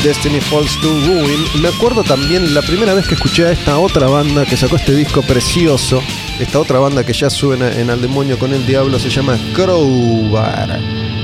Destiny 0.04 0.42
Falls 0.42 0.76
to 0.82 0.90
Ruin. 1.06 1.62
Me 1.62 1.68
acuerdo 1.68 2.04
también 2.04 2.56
la 2.56 2.64
primera 2.64 2.96
vez 2.96 3.08
que 3.08 3.14
escuché 3.14 3.46
a 3.46 3.52
esta 3.52 3.78
otra 3.78 4.08
banda 4.08 4.46
que 4.46 4.58
sacó 4.58 4.78
este 4.78 4.96
disco 4.96 5.22
precioso. 5.22 6.02
Esta 6.40 6.60
otra 6.60 6.80
banda 6.80 7.06
que 7.06 7.14
ya 7.14 7.30
suena 7.30 7.72
en 7.72 7.92
Al 7.92 8.02
Demonio 8.02 8.40
con 8.40 8.52
el 8.52 8.66
Diablo 8.66 8.98
se 8.98 9.12
llama 9.12 9.38
Crowbar. 9.54 10.80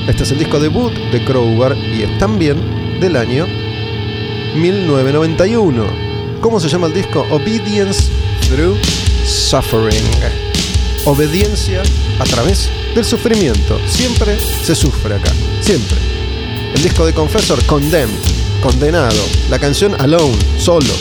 Este 0.07 0.23
es 0.23 0.31
el 0.31 0.37
disco 0.37 0.59
debut 0.59 0.93
de 1.11 1.25
Crowbar 1.25 1.75
y 1.75 2.03
es 2.03 2.17
también 2.19 2.99
del 2.99 3.15
año 3.15 3.47
1991. 4.55 6.02
¿Cómo 6.43 6.59
se 6.59 6.67
llama 6.67 6.88
el 6.88 6.93
disco? 6.93 7.25
Obedience 7.29 8.09
Through 8.50 8.77
Suffering. 9.25 10.03
Obediencia 11.05 11.81
a 12.19 12.25
través 12.25 12.69
del 12.93 13.05
sufrimiento. 13.05 13.79
Siempre 13.88 14.38
se 14.38 14.75
sufre 14.75 15.15
acá. 15.15 15.31
Siempre. 15.62 15.97
El 16.75 16.83
disco 16.83 17.05
de 17.05 17.13
Confessor, 17.13 17.65
Condemned, 17.65 18.19
condenado. 18.62 19.21
La 19.50 19.57
canción 19.57 19.95
Alone, 20.01 20.38
solo. 20.57 20.93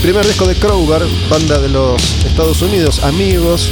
Primer 0.00 0.24
disco 0.24 0.46
de 0.46 0.54
Crowbar, 0.54 1.02
banda 1.28 1.58
de 1.58 1.70
los 1.70 2.00
Estados 2.24 2.62
Unidos, 2.62 3.02
amigos 3.02 3.68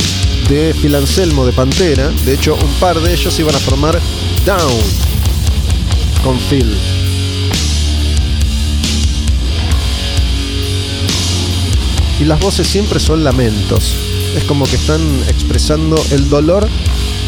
de 0.48 0.74
Phil 0.74 0.96
Anselmo 0.96 1.46
de 1.46 1.52
Pantera. 1.52 2.08
De 2.24 2.34
hecho, 2.34 2.56
un 2.56 2.72
par 2.80 2.98
de 2.98 3.12
ellos 3.12 3.38
iban 3.38 3.54
a 3.54 3.60
formar 3.60 4.00
Down 4.44 5.09
con 6.22 6.38
Phil. 6.38 6.76
Y 12.20 12.24
las 12.24 12.40
voces 12.40 12.66
siempre 12.66 13.00
son 13.00 13.24
lamentos. 13.24 13.94
Es 14.36 14.44
como 14.44 14.64
que 14.66 14.76
están 14.76 15.00
expresando 15.28 16.02
el 16.10 16.28
dolor 16.28 16.68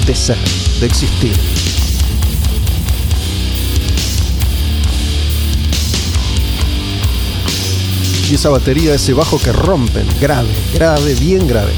de 0.07 0.15
ser, 0.15 0.39
de 0.81 0.87
existir. 0.87 1.33
Y 8.31 8.35
esa 8.35 8.49
batería, 8.49 8.95
ese 8.95 9.13
bajo 9.13 9.39
que 9.39 9.53
rompen, 9.53 10.07
grave, 10.21 10.49
grave, 10.75 11.15
bien 11.15 11.47
grave. 11.47 11.73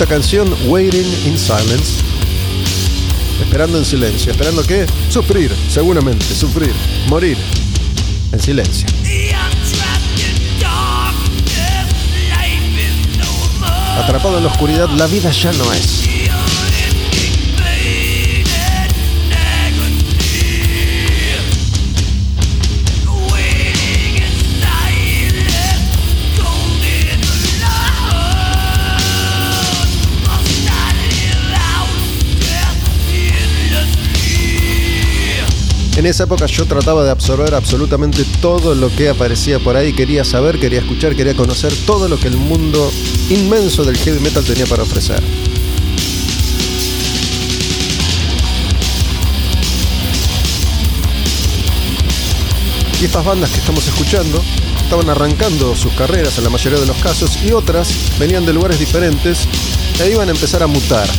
Esta 0.00 0.14
canción, 0.14 0.50
Waiting 0.66 1.26
in 1.26 1.36
Silence, 1.36 2.02
esperando 3.38 3.76
en 3.76 3.84
silencio, 3.84 4.32
esperando 4.32 4.62
que 4.62 4.86
sufrir, 5.10 5.54
seguramente, 5.68 6.24
sufrir, 6.24 6.72
morir 7.06 7.36
en 8.32 8.40
silencio. 8.40 8.86
Atrapado 14.02 14.38
en 14.38 14.44
la 14.44 14.50
oscuridad, 14.50 14.88
la 14.88 15.06
vida 15.06 15.30
ya 15.32 15.52
no 15.52 15.70
es. 15.70 16.09
En 36.00 36.06
esa 36.06 36.24
época 36.24 36.46
yo 36.46 36.64
trataba 36.64 37.04
de 37.04 37.10
absorber 37.10 37.54
absolutamente 37.54 38.24
todo 38.40 38.74
lo 38.74 38.88
que 38.88 39.10
aparecía 39.10 39.58
por 39.58 39.76
ahí, 39.76 39.92
quería 39.92 40.24
saber, 40.24 40.58
quería 40.58 40.78
escuchar, 40.78 41.14
quería 41.14 41.34
conocer 41.34 41.74
todo 41.84 42.08
lo 42.08 42.18
que 42.18 42.28
el 42.28 42.38
mundo 42.38 42.90
inmenso 43.28 43.84
del 43.84 43.98
heavy 43.98 44.18
metal 44.20 44.42
tenía 44.42 44.64
para 44.64 44.82
ofrecer. 44.82 45.22
Y 52.98 53.04
estas 53.04 53.22
bandas 53.22 53.50
que 53.50 53.58
estamos 53.58 53.86
escuchando 53.86 54.42
estaban 54.82 55.10
arrancando 55.10 55.76
sus 55.76 55.92
carreras 55.92 56.38
en 56.38 56.44
la 56.44 56.50
mayoría 56.50 56.80
de 56.80 56.86
los 56.86 56.96
casos 56.96 57.36
y 57.44 57.52
otras 57.52 57.94
venían 58.18 58.46
de 58.46 58.54
lugares 58.54 58.78
diferentes 58.78 59.46
e 60.02 60.10
iban 60.10 60.28
a 60.28 60.32
empezar 60.32 60.62
a 60.62 60.66
mutar. 60.66 61.10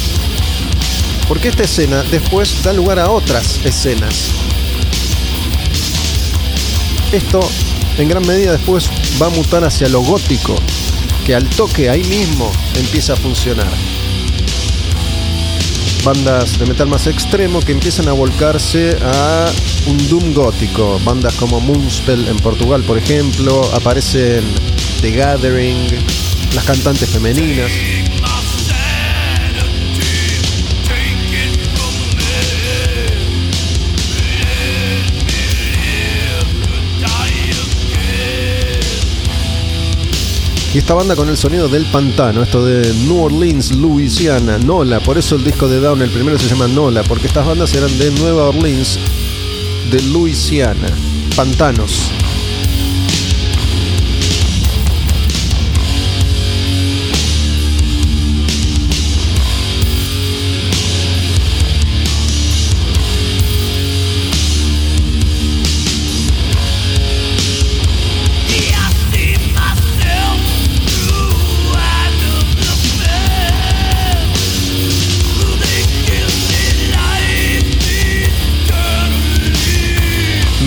Porque 1.28 1.50
esta 1.50 1.66
escena 1.66 2.02
después 2.10 2.64
da 2.64 2.74
lugar 2.74 2.98
a 2.98 3.12
otras 3.12 3.64
escenas. 3.64 4.51
Esto 7.12 7.42
en 7.98 8.08
gran 8.08 8.26
medida 8.26 8.54
después 8.54 8.90
va 9.22 9.26
a 9.26 9.30
mutar 9.30 9.66
hacia 9.66 9.90
lo 9.90 10.02
gótico, 10.02 10.56
que 11.26 11.36
al 11.36 11.50
toque 11.50 11.90
ahí 11.90 12.04
mismo 12.06 12.50
empieza 12.76 13.14
a 13.14 13.16
funcionar. 13.18 13.68
Bandas 16.06 16.58
de 16.58 16.66
metal 16.66 16.88
más 16.88 17.08
extremo 17.08 17.60
que 17.60 17.74
empiezan 17.74 18.08
a 18.08 18.14
volcarse 18.14 18.98
a 19.04 19.52
un 19.88 20.10
doom 20.10 20.34
gótico. 20.34 21.00
Bandas 21.04 21.36
como 21.36 21.60
Moonspell 21.60 22.28
en 22.30 22.38
Portugal, 22.38 22.82
por 22.84 22.98
ejemplo, 22.98 23.70
aparecen 23.74 24.44
The 25.02 25.12
Gathering, 25.12 25.88
las 26.56 26.64
cantantes 26.64 27.10
femeninas. 27.10 27.72
Y 40.74 40.78
esta 40.78 40.94
banda 40.94 41.18
con 41.18 41.28
el 41.28 41.36
sonido 41.36 41.68
del 41.68 41.86
pantano, 41.88 42.42
esto 42.42 42.64
de 42.64 42.94
New 42.94 43.24
Orleans, 43.24 43.76
Louisiana, 43.76 44.58
Nola, 44.58 45.02
por 45.02 45.18
eso 45.18 45.36
el 45.36 45.44
disco 45.44 45.68
de 45.68 45.82
Down, 45.82 46.02
el 46.02 46.10
primero 46.12 46.40
se 46.40 46.48
llama 46.48 46.70
Nola, 46.70 47.04
porque 47.04 47.28
estas 47.28 47.46
bandas 47.46 47.74
eran 47.76 47.98
de 48.00 48.10
Nueva 48.12 48.48
Orleans, 48.48 48.98
de 49.92 50.02
Louisiana, 50.04 50.88
pantanos. 51.36 52.14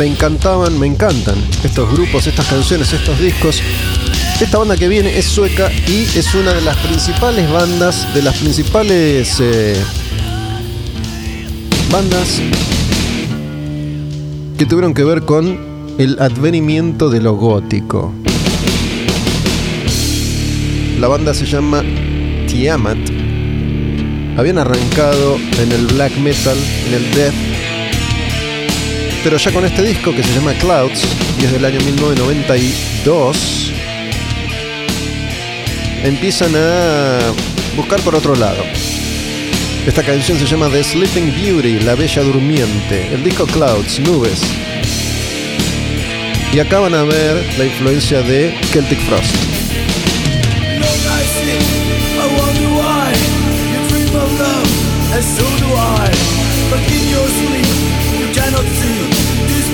Me 0.04 0.10
encantaban, 0.10 0.78
me 0.78 0.86
encantan 0.86 1.34
estos 1.64 1.90
grupos, 1.90 2.26
estas 2.26 2.46
canciones, 2.46 2.92
estos 2.92 3.18
discos. 3.18 3.62
Esta 4.38 4.58
banda 4.58 4.76
que 4.76 4.86
viene 4.86 5.16
es 5.16 5.24
sueca 5.24 5.72
y 5.72 6.02
es 6.14 6.34
una 6.34 6.52
de 6.52 6.60
las 6.60 6.76
principales 6.76 7.50
bandas, 7.50 8.12
de 8.12 8.20
las 8.20 8.36
principales 8.36 9.38
eh, 9.40 9.74
bandas 11.90 12.42
que 14.58 14.66
tuvieron 14.66 14.92
que 14.92 15.04
ver 15.04 15.22
con 15.22 15.58
el 15.96 16.18
advenimiento 16.20 17.08
de 17.08 17.22
lo 17.22 17.32
gótico. 17.36 18.12
La 21.00 21.08
banda 21.08 21.32
se 21.32 21.46
llama 21.46 21.82
Tiamat. 22.46 22.98
Habían 24.36 24.58
arrancado 24.58 25.38
en 25.62 25.72
el 25.72 25.86
black 25.86 26.14
metal, 26.18 26.58
en 26.88 26.92
el 26.92 27.14
death 27.14 27.43
pero 29.24 29.38
ya 29.38 29.50
con 29.52 29.64
este 29.64 29.82
disco 29.82 30.14
que 30.14 30.22
se 30.22 30.34
llama 30.34 30.52
Clouds 30.52 31.02
y 31.40 31.44
es 31.46 31.52
del 31.52 31.64
año 31.64 31.80
1992, 31.80 33.72
empiezan 36.04 36.54
a 36.54 37.18
buscar 37.74 37.98
por 38.00 38.14
otro 38.14 38.36
lado. 38.36 38.62
Esta 39.86 40.02
canción 40.02 40.38
se 40.38 40.44
llama 40.44 40.68
The 40.68 40.84
Sleeping 40.84 41.34
Beauty, 41.34 41.80
La 41.80 41.94
Bella 41.94 42.22
Durmiente. 42.22 43.14
El 43.14 43.24
disco 43.24 43.46
Clouds, 43.46 43.98
Nubes. 44.00 44.42
Y 46.52 46.58
acá 46.58 46.80
van 46.80 46.94
a 46.94 47.02
ver 47.04 47.58
la 47.58 47.64
influencia 47.64 48.20
de 48.20 48.54
Celtic 48.72 49.00
Frost. 49.06 49.34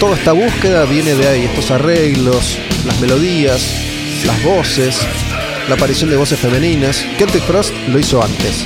Toda 0.00 0.16
esta 0.16 0.32
búsqueda 0.32 0.86
viene 0.86 1.14
de 1.14 1.28
ahí, 1.28 1.44
estos 1.44 1.70
arreglos, 1.70 2.58
las 2.86 2.98
melodías, 3.02 3.62
las 4.24 4.42
voces, 4.42 4.98
la 5.68 5.74
aparición 5.74 6.08
de 6.08 6.16
voces 6.16 6.40
femeninas. 6.40 7.04
Celtic 7.18 7.42
Frost 7.42 7.74
lo 7.86 7.98
hizo 7.98 8.22
antes. 8.24 8.64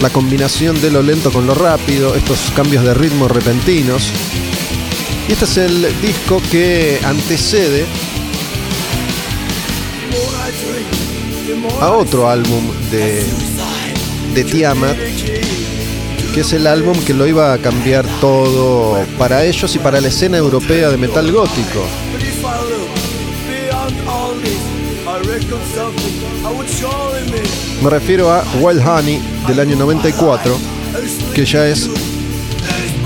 La 0.00 0.10
combinación 0.10 0.80
de 0.82 0.90
lo 0.90 1.02
lento 1.02 1.30
con 1.30 1.46
lo 1.46 1.54
rápido, 1.54 2.16
estos 2.16 2.50
cambios 2.56 2.82
de 2.82 2.94
ritmo 2.94 3.28
repentinos. 3.28 4.10
Y 5.28 5.32
este 5.32 5.44
es 5.44 5.56
el 5.58 6.00
disco 6.02 6.42
que 6.50 6.98
antecede 7.04 7.86
a 11.80 11.92
otro 11.92 12.28
álbum 12.28 12.64
de, 12.90 13.24
de 14.34 14.44
Tiamat, 14.44 14.96
que 16.32 16.40
es 16.40 16.52
el 16.54 16.66
álbum 16.66 16.96
que 17.04 17.12
lo 17.12 17.26
iba 17.26 17.52
a 17.52 17.58
cambiar 17.58 18.06
todo 18.20 19.04
para 19.18 19.44
ellos 19.44 19.74
y 19.74 19.78
para 19.78 20.00
la 20.00 20.08
escena 20.08 20.38
europea 20.38 20.88
de 20.88 20.96
metal 20.96 21.30
gótico. 21.30 21.84
Me 27.82 27.90
refiero 27.90 28.32
a 28.32 28.44
Wild 28.60 28.86
Honey 28.86 29.20
del 29.46 29.60
año 29.60 29.76
94, 29.76 30.56
que 31.34 31.44
ya 31.44 31.66
es 31.66 31.90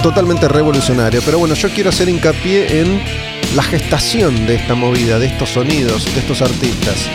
totalmente 0.03 0.47
revolucionario. 0.47 1.21
Pero 1.25 1.39
bueno, 1.39 1.55
yo 1.55 1.69
quiero 1.71 1.91
hacer 1.91 2.09
hincapié 2.09 2.81
en 2.81 3.03
la 3.57 3.63
gestación 3.63 4.47
de 4.47 4.57
esta 4.57 4.75
movida, 4.75 5.19
de 5.19 5.27
estos 5.27 5.51
sonidos, 5.51 6.05
de 6.15 6.21
estos 6.21 6.43
artistas. 6.43 7.09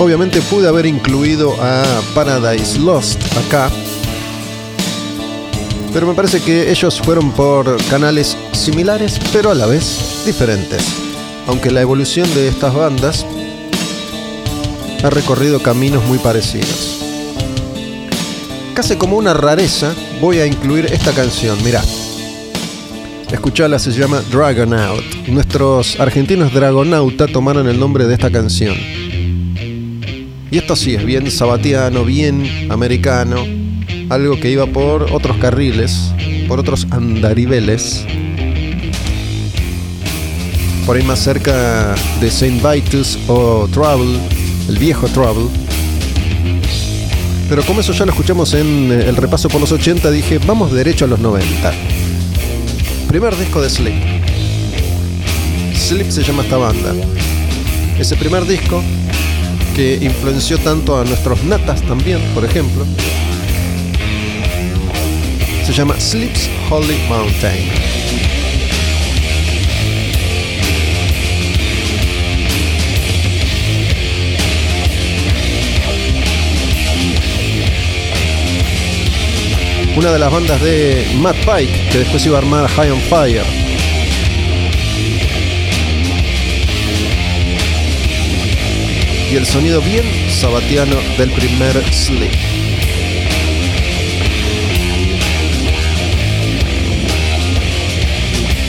Obviamente 0.00 0.40
pude 0.42 0.68
haber 0.68 0.86
incluido 0.86 1.56
a 1.60 1.82
Paradise 2.14 2.78
Lost 2.78 3.20
acá, 3.36 3.68
pero 5.92 6.06
me 6.06 6.14
parece 6.14 6.40
que 6.40 6.70
ellos 6.70 7.00
fueron 7.00 7.32
por 7.32 7.76
canales 7.86 8.36
similares, 8.52 9.18
pero 9.32 9.50
a 9.50 9.54
la 9.54 9.66
vez 9.66 10.22
diferentes. 10.24 10.84
Aunque 11.48 11.72
la 11.72 11.80
evolución 11.80 12.32
de 12.34 12.46
estas 12.46 12.74
bandas 12.74 13.26
ha 15.02 15.10
recorrido 15.10 15.60
caminos 15.60 16.04
muy 16.04 16.18
parecidos. 16.18 17.02
Casi 18.74 18.94
como 18.94 19.16
una 19.16 19.34
rareza, 19.34 19.92
voy 20.20 20.38
a 20.38 20.46
incluir 20.46 20.86
esta 20.92 21.10
canción. 21.10 21.60
Mirá, 21.64 21.82
escuchala, 23.32 23.80
se 23.80 23.90
llama 23.90 24.22
Dragonaut. 24.30 25.04
Nuestros 25.26 25.98
argentinos 25.98 26.52
Dragonauta 26.52 27.26
tomaron 27.26 27.66
el 27.66 27.80
nombre 27.80 28.06
de 28.06 28.14
esta 28.14 28.30
canción. 28.30 28.76
Y 30.50 30.56
esto 30.56 30.76
sí 30.76 30.94
es 30.94 31.04
bien 31.04 31.30
sabatiano, 31.30 32.04
bien 32.04 32.70
americano, 32.70 33.44
algo 34.08 34.40
que 34.40 34.50
iba 34.50 34.66
por 34.66 35.12
otros 35.12 35.36
carriles, 35.36 36.10
por 36.48 36.58
otros 36.58 36.86
andariveles. 36.90 38.06
Por 40.86 40.96
ahí 40.96 41.02
más 41.02 41.18
cerca 41.18 41.94
de 42.18 42.30
Saint 42.30 42.62
Vitus 42.62 43.18
o 43.28 43.68
Trouble, 43.70 44.18
el 44.70 44.78
viejo 44.78 45.06
Trouble. 45.08 45.50
Pero 47.50 47.62
como 47.64 47.82
eso 47.82 47.92
ya 47.92 48.06
lo 48.06 48.12
escuchamos 48.12 48.54
en 48.54 48.90
el 48.90 49.16
repaso 49.16 49.50
por 49.50 49.60
los 49.60 49.72
80, 49.72 50.10
dije, 50.10 50.38
vamos 50.46 50.72
derecho 50.72 51.04
a 51.04 51.08
los 51.08 51.18
90. 51.18 51.72
Primer 53.08 53.36
disco 53.36 53.60
de 53.60 53.68
Sleep. 53.68 54.02
Sleep 55.74 56.10
se 56.10 56.22
llama 56.22 56.42
esta 56.42 56.56
banda. 56.56 56.94
Ese 57.98 58.16
primer 58.16 58.46
disco 58.46 58.82
que 59.78 59.94
influenció 60.02 60.58
tanto 60.58 60.98
a 60.98 61.04
nuestros 61.04 61.44
natas 61.44 61.80
también, 61.82 62.20
por 62.34 62.44
ejemplo. 62.44 62.84
Se 65.64 65.72
llama 65.72 65.94
Sleeps 66.00 66.50
Holy 66.68 66.96
Mountain. 67.08 67.70
Una 79.96 80.10
de 80.10 80.18
las 80.18 80.32
bandas 80.32 80.60
de 80.60 81.06
Matt 81.20 81.36
Pike, 81.36 81.88
que 81.92 81.98
después 81.98 82.26
iba 82.26 82.38
a 82.38 82.40
armar 82.40 82.66
High 82.66 82.90
on 82.90 83.00
Fire. 83.02 83.57
Y 89.30 89.36
el 89.36 89.44
sonido 89.44 89.82
bien 89.82 90.04
sabatiano 90.30 90.96
del 91.18 91.30
primer 91.30 91.82
Sleep. 91.92 92.32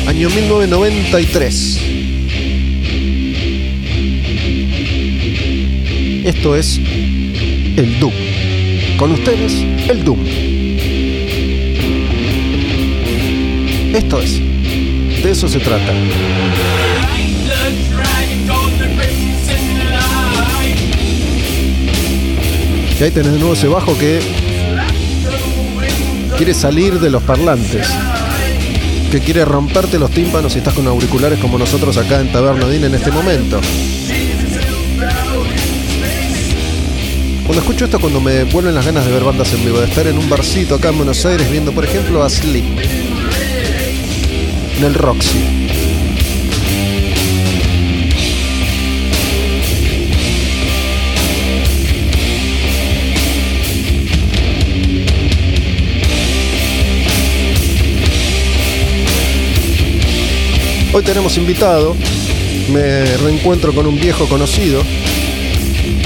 Año 0.08 0.30
1993. 0.30 1.82
Esto 6.26 6.56
es 6.56 6.78
el 6.78 8.00
Doom. 8.00 8.14
Con 8.98 9.12
ustedes, 9.14 9.66
el 9.88 10.04
Doom. 10.04 10.20
Esto 13.94 14.20
es. 14.20 14.42
De 15.24 15.32
eso 15.32 15.48
se 15.48 15.60
trata. 15.60 15.94
Y 23.00 23.04
ahí 23.04 23.12
tenés 23.12 23.32
de 23.32 23.40
nuevo 23.40 23.54
ese 23.54 23.68
bajo 23.68 23.98
que 23.98 24.20
quiere 26.36 26.54
salir 26.54 27.00
de 27.00 27.10
los 27.10 27.24
parlantes. 27.24 27.88
Que 29.10 29.22
quiere 29.22 29.46
romperte 29.46 29.98
los 29.98 30.12
tímpanos 30.12 30.52
si 30.52 30.60
estás 30.60 30.74
con 30.74 30.86
auriculares 30.86 31.40
como 31.40 31.58
nosotros 31.58 31.96
acá 31.96 32.20
en 32.20 32.32
Tabernadín 32.32 32.84
en 32.84 32.96
este 32.96 33.10
momento. 33.12 33.62
Cuando 37.46 37.62
escucho 37.62 37.86
esto, 37.86 38.00
cuando 38.00 38.20
me 38.20 38.44
vuelven 38.44 38.76
las 38.76 38.86
ganas 38.86 39.06
de 39.06 39.12
ver 39.12 39.24
bandas 39.24 39.52
en 39.54 39.64
vivo, 39.64 39.80
de 39.80 39.88
estar 39.88 40.06
en 40.06 40.18
un 40.18 40.30
barcito 40.30 40.76
acá 40.76 40.90
en 40.90 40.98
Buenos 40.98 41.26
Aires 41.26 41.50
viendo, 41.50 41.72
por 41.72 41.86
ejemplo, 41.86 42.22
a 42.22 42.30
Sleep 42.30 42.66
en 44.78 44.84
el 44.84 44.94
Roxy. 44.94 45.59
Hoy 60.92 61.04
tenemos 61.04 61.38
invitado, 61.38 61.96
me 62.72 63.06
reencuentro 63.18 63.74
con 63.76 63.86
un 63.86 64.00
viejo 64.00 64.28
conocido. 64.28 64.82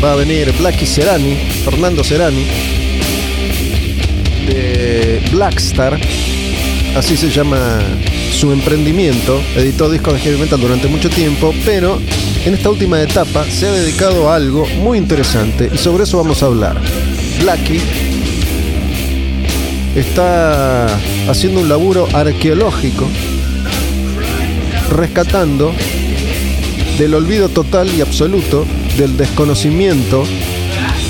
Va 0.04 0.12
a 0.12 0.15
venir 0.15 0.54
Blacky 0.60 0.86
Serani, 0.86 1.38
Fernando 1.63 2.04
Serani, 2.04 2.46
de 4.46 5.22
Blackstar, 5.32 5.98
así 6.98 7.15
se 7.15 7.30
llama 7.30 7.80
su 8.34 8.52
emprendimiento. 8.52 9.41
Editó 9.56 9.89
discos 9.89 10.15
de 10.15 10.19
heavy 10.19 10.38
metal 10.38 10.60
durante 10.60 10.89
mucho 10.89 11.10
tiempo, 11.10 11.56
pero 11.63 12.02
en 12.46 12.54
esta 12.54 12.69
última 12.69 13.02
etapa 13.02 13.46
se 13.46 13.67
ha 13.67 13.72
dedicado 13.72 14.30
a 14.30 14.36
algo 14.36 14.67
muy 14.82 14.98
interesante 14.98 15.72
y 15.74 15.78
sobre 15.78 16.04
eso 16.04 16.17
vamos 16.17 16.43
a 16.43 16.48
hablar. 16.48 16.78
Blacky 17.41 17.80
está 19.96 20.88
haciendo 21.30 21.62
un 21.62 21.69
laburo 21.69 22.06
arqueológico, 22.12 23.08
rescatando 24.94 25.74
del 26.98 27.14
olvido 27.14 27.50
total 27.50 27.94
y 27.94 28.02
absoluto, 28.02 28.66
del 28.98 29.18
desconocimiento 29.18 30.24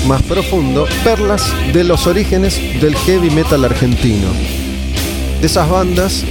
más 0.06 0.22
profundo, 0.22 0.86
perlas 1.02 1.52
de 1.72 1.84
los 1.84 2.06
orígenes 2.06 2.58
del 2.80 2.94
heavy 2.96 3.30
metal 3.30 3.64
argentino. 3.64 4.28
De 5.40 5.46
esas 5.46 5.68
bandas 5.68 6.24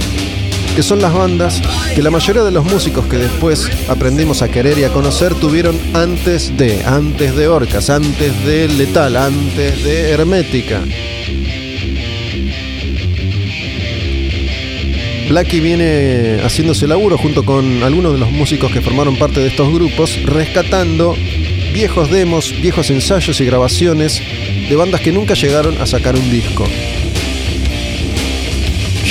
que 0.74 0.82
son 0.82 1.00
las 1.00 1.14
bandas 1.14 1.62
que 1.94 2.02
la 2.02 2.10
mayoría 2.10 2.42
de 2.42 2.50
los 2.50 2.64
músicos 2.64 3.06
que 3.06 3.16
después 3.16 3.70
aprendimos 3.88 4.42
a 4.42 4.48
querer 4.48 4.76
y 4.76 4.84
a 4.84 4.88
conocer 4.88 5.32
tuvieron 5.34 5.78
antes 5.94 6.56
de, 6.56 6.84
antes 6.84 7.36
de 7.36 7.46
Orcas, 7.46 7.90
antes 7.90 8.44
de 8.44 8.66
Letal, 8.66 9.16
antes 9.16 9.84
de 9.84 10.10
Hermética. 10.10 10.82
Blacky 15.28 15.60
viene 15.60 16.38
haciéndose 16.44 16.86
laburo 16.86 17.16
junto 17.16 17.44
con 17.44 17.82
algunos 17.82 18.12
de 18.12 18.18
los 18.18 18.30
músicos 18.30 18.70
que 18.70 18.82
formaron 18.82 19.16
parte 19.16 19.40
de 19.40 19.48
estos 19.48 19.72
grupos, 19.72 20.22
rescatando 20.24 21.16
viejos 21.72 22.10
demos, 22.10 22.54
viejos 22.60 22.90
ensayos 22.90 23.40
y 23.40 23.44
grabaciones 23.44 24.22
de 24.68 24.76
bandas 24.76 25.00
que 25.00 25.12
nunca 25.12 25.34
llegaron 25.34 25.80
a 25.80 25.86
sacar 25.86 26.14
un 26.14 26.30
disco. 26.30 26.64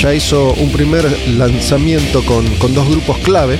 Ya 0.00 0.14
hizo 0.14 0.52
un 0.54 0.70
primer 0.70 1.04
lanzamiento 1.30 2.24
con, 2.24 2.46
con 2.56 2.74
dos 2.74 2.88
grupos 2.88 3.18
clave. 3.18 3.58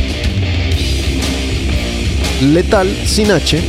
Letal, 2.40 2.88
sin 3.06 3.30
H, 3.30 3.60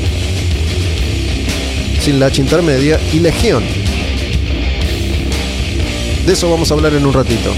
sin 2.00 2.20
la 2.20 2.28
H 2.28 2.42
intermedia, 2.42 3.00
y 3.12 3.20
Legión. 3.20 3.64
De 6.26 6.34
eso 6.34 6.50
vamos 6.50 6.72
a 6.72 6.74
hablar 6.76 6.94
en 6.94 7.06
un 7.06 7.14
ratito. 7.14 7.52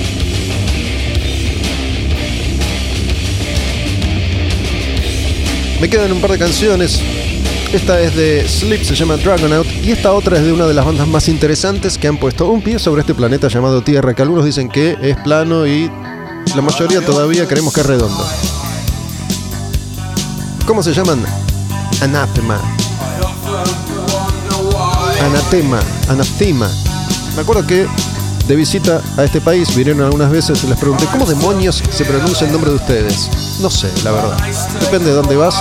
Me 5.79 5.89
quedan 5.89 6.11
un 6.11 6.19
par 6.19 6.31
de 6.31 6.39
canciones. 6.39 6.99
Esta 7.71 7.99
es 8.01 8.15
de 8.15 8.47
Sleep, 8.47 8.83
se 8.83 8.95
llama 8.95 9.17
Dragonaut. 9.17 9.67
Y 9.83 9.91
esta 9.91 10.11
otra 10.13 10.37
es 10.37 10.43
de 10.43 10.51
una 10.51 10.65
de 10.65 10.73
las 10.73 10.85
bandas 10.85 11.07
más 11.07 11.27
interesantes 11.27 11.97
que 11.99 12.07
han 12.07 12.17
puesto 12.17 12.49
un 12.49 12.61
pie 12.61 12.79
sobre 12.79 13.01
este 13.01 13.13
planeta 13.13 13.47
llamado 13.47 13.83
Tierra, 13.83 14.15
que 14.15 14.23
algunos 14.23 14.43
dicen 14.43 14.69
que 14.69 14.97
es 15.01 15.15
plano 15.17 15.67
y 15.67 15.91
la 16.55 16.61
mayoría 16.61 17.05
todavía 17.05 17.47
creemos 17.47 17.73
que 17.73 17.81
es 17.81 17.85
redondo. 17.85 18.27
¿Cómo 20.65 20.81
se 20.81 20.93
llaman? 20.93 21.23
Anathema. 22.01 22.59
Anatema, 25.21 25.79
Anathema. 26.09 26.69
Me 27.35 27.41
acuerdo 27.41 27.67
que 27.67 27.85
de 28.47 28.55
visita 28.55 29.01
a 29.17 29.23
este 29.23 29.41
país 29.41 29.75
vinieron 29.75 30.01
algunas 30.01 30.31
veces 30.31 30.63
y 30.63 30.67
les 30.67 30.79
pregunté 30.79 31.05
cómo 31.11 31.25
demonios 31.25 31.83
se 31.91 32.05
pronuncia 32.05 32.47
el 32.47 32.53
nombre 32.53 32.71
de 32.71 32.77
ustedes. 32.77 33.29
No 33.61 33.69
sé, 33.69 33.89
la 34.03 34.11
verdad. 34.11 34.37
Depende 34.81 35.09
de 35.09 35.15
dónde 35.15 35.35
vas. 35.35 35.55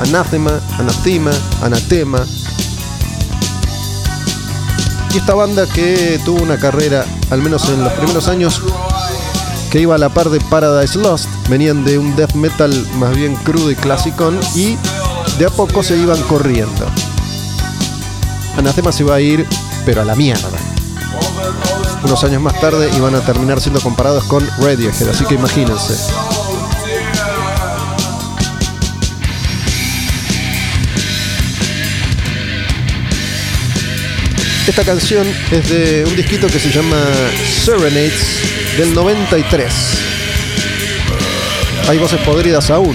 Anathema, 0.00 0.60
Anathema, 0.78 1.30
Anatema. 1.62 2.24
Y 5.12 5.18
esta 5.18 5.34
banda 5.34 5.66
que 5.66 6.20
tuvo 6.24 6.42
una 6.42 6.58
carrera, 6.58 7.04
al 7.30 7.42
menos 7.42 7.68
en 7.68 7.82
los 7.82 7.92
primeros 7.94 8.28
años, 8.28 8.62
que 9.70 9.80
iba 9.80 9.94
a 9.94 9.98
la 9.98 10.08
par 10.08 10.30
de 10.30 10.40
Paradise 10.40 10.98
Lost, 10.98 11.28
venían 11.48 11.84
de 11.84 11.98
un 11.98 12.16
death 12.16 12.34
metal 12.34 12.72
más 12.98 13.14
bien 13.16 13.36
crudo 13.36 13.70
y 13.70 13.76
clasicón 13.76 14.38
y 14.54 14.76
de 15.38 15.46
a 15.46 15.50
poco 15.50 15.82
se 15.82 15.96
iban 15.96 16.20
corriendo. 16.22 16.86
Anathema 18.56 18.92
se 18.92 19.02
iba 19.02 19.14
a 19.14 19.20
ir, 19.20 19.46
pero 19.84 20.02
a 20.02 20.04
la 20.04 20.14
mierda. 20.14 20.58
Unos 22.04 22.24
años 22.24 22.40
más 22.40 22.58
tarde 22.60 22.90
iban 22.96 23.14
a 23.14 23.20
terminar 23.20 23.60
siendo 23.60 23.80
comparados 23.80 24.24
con 24.24 24.46
Radiohead, 24.58 25.08
así 25.08 25.24
que 25.24 25.34
imagínense. 25.34 25.94
Esta 34.66 34.84
canción 34.84 35.26
es 35.50 35.68
de 35.68 36.04
un 36.06 36.14
disquito 36.14 36.46
que 36.46 36.60
se 36.60 36.70
llama 36.70 36.96
Serenades 37.64 38.76
del 38.76 38.94
93. 38.94 39.72
Hay 41.88 41.98
voces 41.98 42.20
podridas 42.20 42.70
aún. 42.70 42.94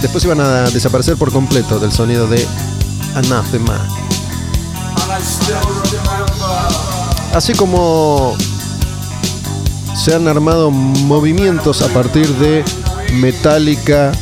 Después 0.00 0.24
iban 0.24 0.40
a 0.40 0.68
desaparecer 0.70 1.16
por 1.16 1.30
completo 1.30 1.78
del 1.78 1.92
sonido 1.92 2.26
de 2.26 2.44
Anathema. 3.14 3.86
Así 7.34 7.52
como 7.52 8.36
se 9.94 10.14
han 10.14 10.26
armado 10.26 10.70
movimientos 10.70 11.82
a 11.82 11.88
partir 11.88 12.26
de 12.36 12.64
Metallica, 13.12 14.12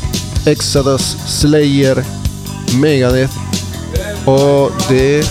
Exodus, 0.45 1.17
Slayer, 1.25 2.03
Megadeth 2.77 3.31
o 4.25 4.69
de 4.89 5.25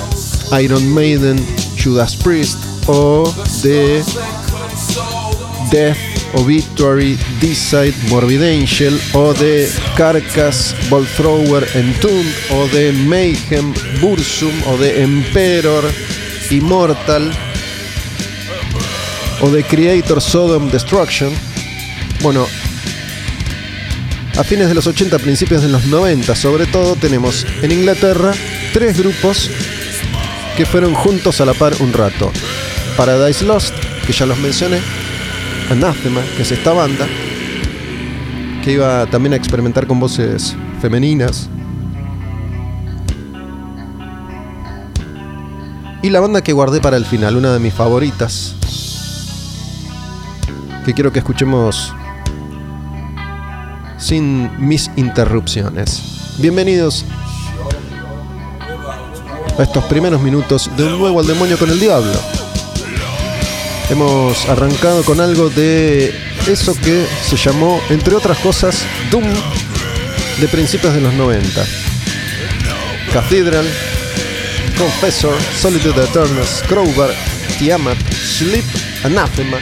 Iron 0.58 0.92
Maiden, 0.92 1.38
Judas 1.82 2.16
Priest 2.16 2.58
o 2.86 3.32
de 3.62 4.02
Death, 5.70 5.96
Obituary, 6.34 7.18
Decide, 7.40 7.94
Morbid 8.08 8.42
Angel 8.42 9.00
o 9.12 9.32
de 9.34 9.70
Carcass, 9.96 10.74
Ball 10.88 11.06
Thrower, 11.16 11.66
Entombed 11.74 12.34
o 12.50 12.66
de 12.68 12.92
Mayhem, 12.92 13.72
Bursum 14.00 14.52
o 14.66 14.76
de 14.76 15.02
Emperor, 15.02 15.84
Immortal 16.50 17.30
o 19.40 19.50
de 19.50 19.62
Creator 19.64 20.20
Sodom 20.20 20.70
Destruction. 20.70 21.32
Bueno, 22.22 22.46
a 24.36 24.44
fines 24.44 24.68
de 24.68 24.74
los 24.74 24.86
80, 24.86 25.18
principios 25.18 25.62
de 25.62 25.68
los 25.68 25.86
90 25.86 26.34
sobre 26.34 26.66
todo, 26.66 26.96
tenemos 26.96 27.46
en 27.62 27.72
Inglaterra 27.72 28.32
tres 28.72 28.98
grupos 28.98 29.50
que 30.60 30.66
fueron 30.66 30.92
juntos 30.92 31.40
a 31.40 31.46
la 31.46 31.54
par 31.54 31.72
un 31.80 31.90
rato. 31.90 32.30
Paradise 32.94 33.46
Lost, 33.46 33.72
que 34.06 34.12
ya 34.12 34.26
los 34.26 34.36
mencioné, 34.40 34.78
Anathema, 35.70 36.20
que 36.36 36.42
es 36.42 36.52
esta 36.52 36.74
banda, 36.74 37.06
que 38.62 38.72
iba 38.72 39.06
también 39.06 39.32
a 39.32 39.36
experimentar 39.36 39.86
con 39.86 39.98
voces 39.98 40.54
femeninas. 40.82 41.48
Y 46.02 46.10
la 46.10 46.20
banda 46.20 46.42
que 46.42 46.52
guardé 46.52 46.82
para 46.82 46.98
el 46.98 47.06
final, 47.06 47.36
una 47.36 47.54
de 47.54 47.58
mis 47.58 47.72
favoritas, 47.72 48.54
que 50.84 50.92
quiero 50.92 51.10
que 51.10 51.20
escuchemos 51.20 51.94
sin 53.96 54.50
mis 54.58 54.90
interrupciones. 54.96 56.02
Bienvenidos 56.36 57.06
a 59.58 59.62
estos 59.62 59.84
primeros 59.84 60.20
minutos 60.20 60.70
de 60.76 60.84
un 60.84 60.98
nuevo 60.98 61.20
al 61.20 61.26
demonio 61.26 61.58
con 61.58 61.70
el 61.70 61.78
diablo. 61.78 62.12
Hemos 63.88 64.48
arrancado 64.48 65.02
con 65.02 65.20
algo 65.20 65.50
de 65.50 66.14
eso 66.46 66.74
que 66.74 67.06
se 67.28 67.36
llamó, 67.36 67.80
entre 67.90 68.14
otras 68.14 68.38
cosas, 68.38 68.82
Doom 69.10 69.24
de 70.40 70.48
principios 70.48 70.94
de 70.94 71.00
los 71.00 71.12
90. 71.14 71.64
Cathedral, 73.12 73.66
Confessor, 74.78 75.34
Solitude 75.60 76.04
Eternus, 76.04 76.62
Crowbar, 76.68 77.10
Tiamat, 77.58 77.98
Sleep, 78.12 78.64
Anathema. 79.04 79.58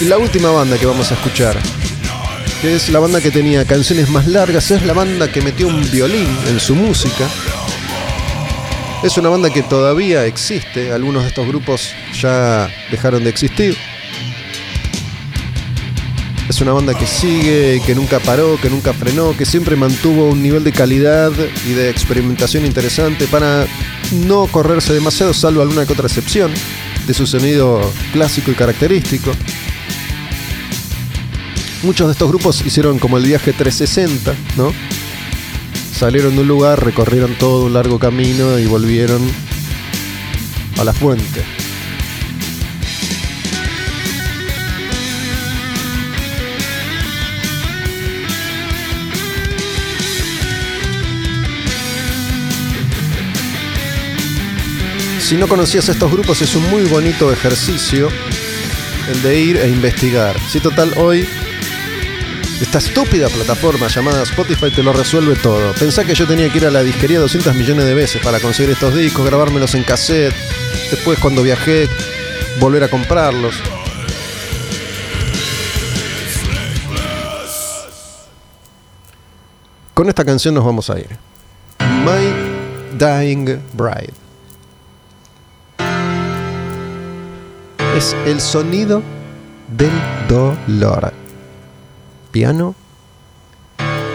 Y 0.00 0.04
la 0.06 0.18
última 0.18 0.50
banda 0.50 0.76
que 0.76 0.86
vamos 0.86 1.10
a 1.10 1.14
escuchar, 1.14 1.56
que 2.60 2.74
es 2.74 2.88
la 2.90 2.98
banda 2.98 3.20
que 3.20 3.30
tenía 3.30 3.64
canciones 3.64 4.10
más 4.10 4.26
largas, 4.26 4.70
es 4.70 4.84
la 4.84 4.92
banda 4.92 5.30
que 5.30 5.40
metió 5.40 5.68
un 5.68 5.88
violín 5.90 6.28
en 6.48 6.60
su 6.60 6.74
música. 6.74 7.28
Es 9.02 9.18
una 9.18 9.30
banda 9.30 9.50
que 9.50 9.62
todavía 9.62 10.26
existe, 10.26 10.92
algunos 10.92 11.24
de 11.24 11.30
estos 11.30 11.44
grupos 11.48 11.92
ya 12.20 12.70
dejaron 12.88 13.24
de 13.24 13.30
existir. 13.30 13.76
Es 16.48 16.60
una 16.60 16.72
banda 16.72 16.94
que 16.94 17.06
sigue, 17.06 17.82
que 17.84 17.96
nunca 17.96 18.20
paró, 18.20 18.56
que 18.60 18.70
nunca 18.70 18.92
frenó, 18.92 19.36
que 19.36 19.44
siempre 19.44 19.74
mantuvo 19.74 20.28
un 20.28 20.40
nivel 20.40 20.62
de 20.62 20.70
calidad 20.70 21.32
y 21.66 21.72
de 21.72 21.90
experimentación 21.90 22.64
interesante 22.64 23.26
para 23.26 23.66
no 24.28 24.46
correrse 24.46 24.94
demasiado, 24.94 25.34
salvo 25.34 25.62
alguna 25.62 25.84
que 25.84 25.94
otra 25.94 26.06
excepción 26.06 26.52
de 27.04 27.12
su 27.12 27.26
sonido 27.26 27.80
clásico 28.12 28.52
y 28.52 28.54
característico. 28.54 29.32
Muchos 31.82 32.06
de 32.06 32.12
estos 32.12 32.28
grupos 32.28 32.64
hicieron 32.64 33.00
como 33.00 33.18
el 33.18 33.24
viaje 33.24 33.52
360, 33.52 34.32
¿no? 34.56 34.72
Salieron 36.02 36.34
de 36.34 36.40
un 36.40 36.48
lugar, 36.48 36.84
recorrieron 36.84 37.32
todo 37.38 37.66
un 37.66 37.74
largo 37.74 38.00
camino 38.00 38.58
y 38.58 38.66
volvieron 38.66 39.22
a 40.76 40.82
la 40.82 40.92
fuente. 40.92 41.44
Si 55.20 55.36
no 55.36 55.46
conocías 55.46 55.88
estos 55.88 56.10
grupos 56.10 56.42
es 56.42 56.56
un 56.56 56.68
muy 56.68 56.82
bonito 56.82 57.32
ejercicio 57.32 58.08
el 59.08 59.22
de 59.22 59.40
ir 59.40 59.56
e 59.56 59.68
investigar. 59.68 60.36
Si 60.50 60.58
total 60.58 60.94
hoy 60.96 61.28
esta 62.62 62.78
estúpida 62.78 63.28
plataforma 63.28 63.88
llamada 63.88 64.22
Spotify 64.22 64.70
te 64.70 64.84
lo 64.84 64.92
resuelve 64.92 65.34
todo. 65.34 65.72
Pensá 65.72 66.04
que 66.04 66.14
yo 66.14 66.28
tenía 66.28 66.48
que 66.48 66.58
ir 66.58 66.66
a 66.66 66.70
la 66.70 66.84
disquería 66.84 67.18
200 67.18 67.56
millones 67.56 67.84
de 67.84 67.92
veces 67.92 68.22
para 68.22 68.38
conseguir 68.38 68.70
estos 68.70 68.94
discos, 68.94 69.26
grabármelos 69.26 69.74
en 69.74 69.82
cassette, 69.82 70.32
después 70.88 71.18
cuando 71.18 71.42
viajé 71.42 71.88
volver 72.60 72.84
a 72.84 72.88
comprarlos. 72.88 73.56
Con 79.92 80.08
esta 80.08 80.24
canción 80.24 80.54
nos 80.54 80.64
vamos 80.64 80.88
a 80.88 81.00
ir. 81.00 81.18
My 82.04 82.96
Dying 82.96 83.60
Bride. 83.72 84.14
Es 87.96 88.16
el 88.24 88.40
sonido 88.40 89.02
del 89.76 89.92
dolor. 90.28 91.21
Piano 92.32 92.74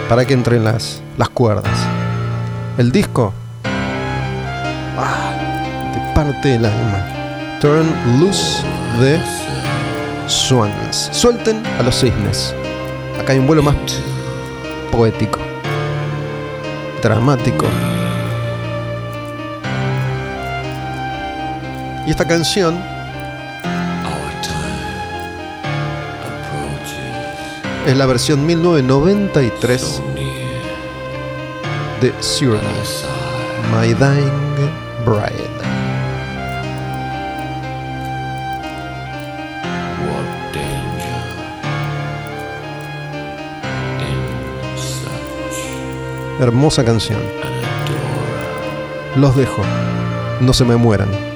para 0.08 0.24
que 0.24 0.34
entren 0.34 0.64
las, 0.64 1.00
las 1.16 1.28
cuerdas. 1.28 1.78
El 2.76 2.90
disco 2.90 3.32
ah, 4.96 5.32
te 5.94 6.14
parte 6.16 6.56
el 6.56 6.64
alma. 6.64 7.58
Turn 7.60 7.86
loose 8.18 8.64
the 8.98 9.20
swans. 10.26 11.10
Suelten 11.12 11.64
a 11.78 11.82
los 11.84 12.00
cisnes. 12.00 12.54
Acá 13.20 13.34
hay 13.34 13.38
un 13.38 13.46
vuelo 13.46 13.62
más 13.62 13.76
poético 14.90 15.38
dramático. 17.00 17.66
Y 22.04 22.10
esta 22.10 22.26
canción 22.26 22.82
es 27.88 27.96
la 27.96 28.04
versión 28.04 28.44
1993 28.44 30.02
de 32.02 32.12
Sure, 32.20 32.60
My 33.72 33.94
Dying 33.94 34.70
Bride. 35.06 35.48
Hermosa 46.40 46.84
canción. 46.84 47.22
Los 49.16 49.34
dejo. 49.34 49.62
No 50.40 50.52
se 50.52 50.66
me 50.66 50.76
mueran. 50.76 51.27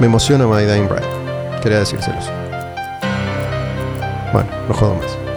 Me 0.00 0.06
emociona 0.06 0.46
My 0.46 0.64
Dying 0.64 0.88
Bride. 0.88 1.60
Quería 1.60 1.80
decírselos. 1.80 2.30
Bueno, 4.32 4.48
no 4.68 4.74
jodo 4.74 4.94
más. 4.94 5.27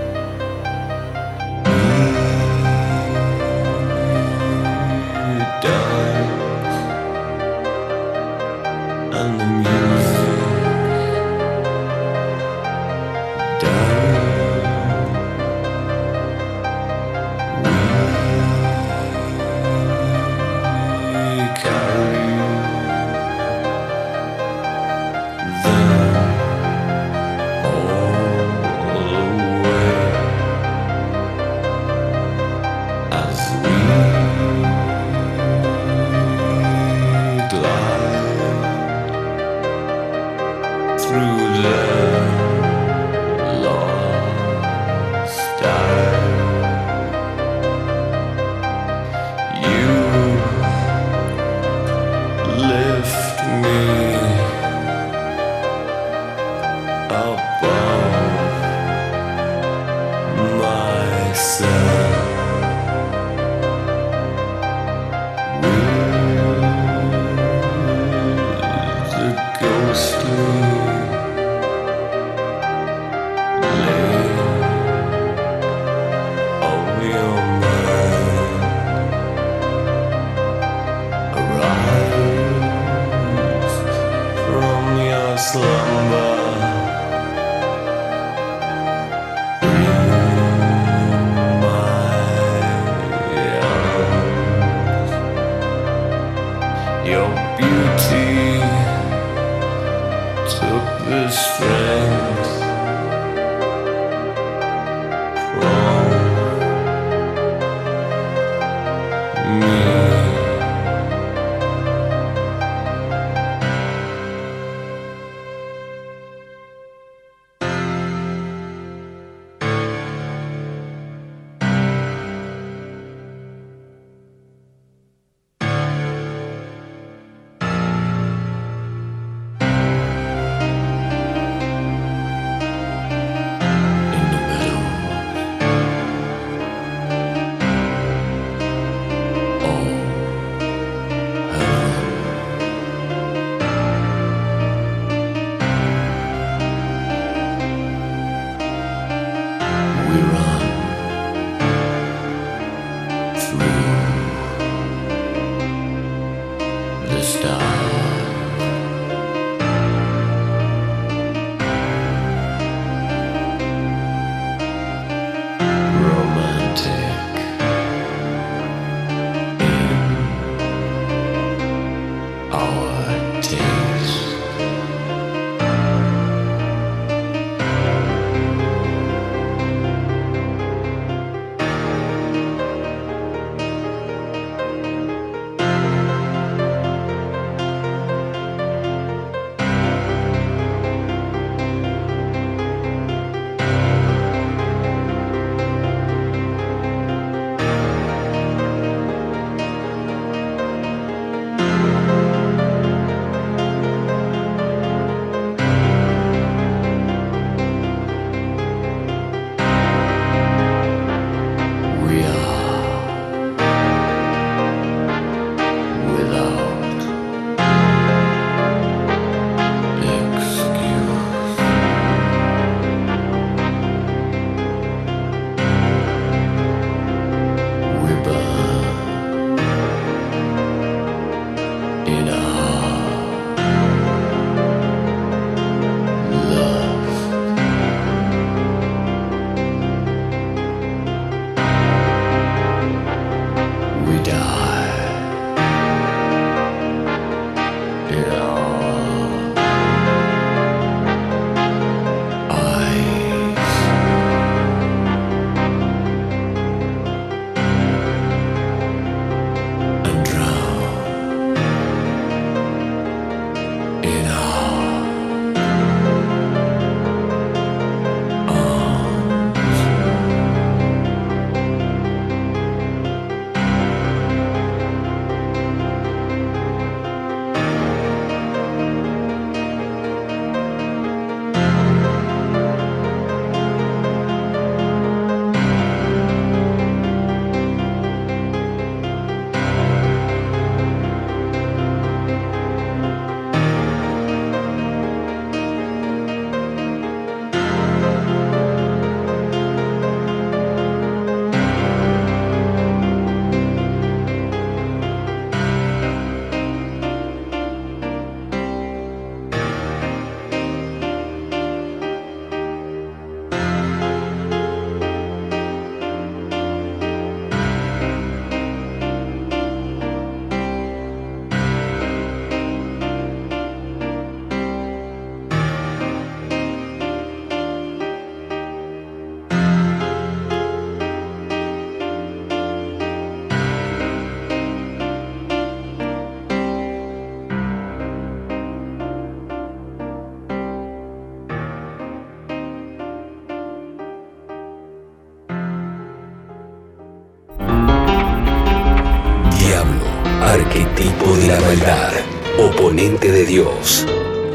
De 353.30 353.46
Dios, 353.46 354.08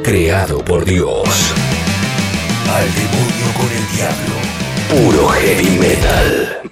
creado 0.03 0.59
por 0.65 0.85
Dios. 0.85 1.29
Al 2.69 2.85
demonio 2.95 3.47
con 3.57 3.71
el 3.71 3.87
diablo, 3.97 4.35
puro 4.91 5.29
heavy 5.29 5.79
metal. 5.79 6.63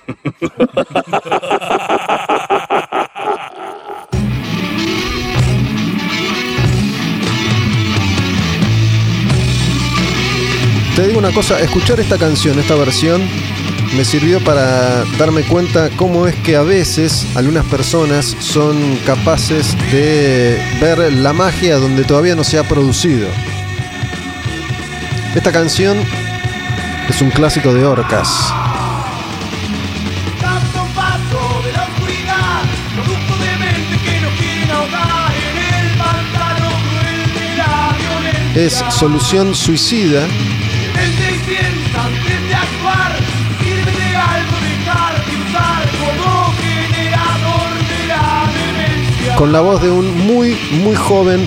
Te 10.97 11.07
digo 11.07 11.19
una 11.19 11.33
cosa, 11.33 11.61
escuchar 11.61 12.01
esta 12.01 12.19
canción, 12.19 12.59
esta 12.59 12.75
versión, 12.75 13.23
me 13.97 14.05
sirvió 14.05 14.43
para 14.43 15.05
darme 15.19 15.43
cuenta 15.43 15.89
cómo 15.97 16.27
es 16.27 16.35
que 16.37 16.57
a 16.57 16.63
veces 16.63 17.27
algunas 17.37 17.65
personas 17.67 18.37
son 18.41 18.97
capaces 19.07 19.77
de 19.93 20.61
ver 20.81 21.13
la 21.13 21.33
magia 21.33 21.77
donde 21.77 22.05
todavía 22.05 22.35
no 22.35 22.43
se 22.43 22.59
ha 22.59 22.65
producido. 22.65 23.29
Esta 25.35 25.53
canción 25.53 25.97
es 27.09 27.23
un 27.23 27.31
clásico 27.31 27.73
de 27.73 27.85
Orcas. 27.85 28.53
Dando 30.41 30.83
un 30.83 30.93
paso 30.95 31.65
con 49.37 49.53
la 49.53 49.61
voz 49.61 49.83
de 49.83 49.91
un 49.91 50.27
muy, 50.27 50.57
muy 50.83 50.95
joven 50.95 51.47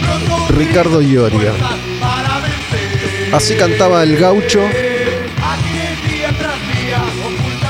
Ricardo 0.50 1.02
Ioria. 1.02 1.54
Así 3.34 3.56
cantaba 3.56 4.04
el 4.04 4.18
gaucho 4.18 4.62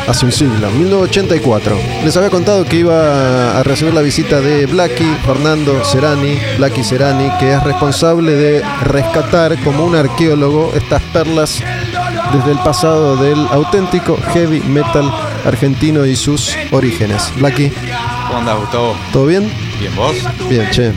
hace 0.07 0.26
un 0.26 0.32
siglo, 0.32 0.70
1984. 0.72 1.78
Les 2.03 2.15
había 2.15 2.30
contado 2.30 2.63
que 2.63 2.78
iba 2.78 3.59
a 3.59 3.63
recibir 3.63 3.93
la 3.93 4.01
visita 4.01 4.39
de 4.39 4.65
Blacky 4.65 5.05
Fernando 5.26 5.84
Serani, 5.84 6.39
Blacky 6.57 6.84
Serani, 6.84 7.30
que 7.39 7.53
es 7.53 7.63
responsable 7.63 8.34
de 8.34 8.63
rescatar 8.84 9.61
como 9.63 9.86
un 9.86 9.95
arqueólogo 9.95 10.72
estas 10.76 11.01
perlas 11.03 11.61
desde 12.34 12.51
el 12.51 12.59
pasado 12.59 13.18
del 13.18 13.39
auténtico 13.51 14.18
heavy 14.34 14.61
metal 14.61 15.11
argentino 15.45 16.05
y 16.05 16.15
sus 16.15 16.55
orígenes. 16.72 17.32
Blacky, 17.38 17.72
¿Cómo 18.28 18.39
andás, 18.39 18.59
Gustavo? 18.59 18.95
¿todo 19.11 19.26
bien? 19.26 19.51
¿Bien 19.80 19.95
vos? 19.95 20.15
Bien, 20.49 20.69
che. 20.71 20.91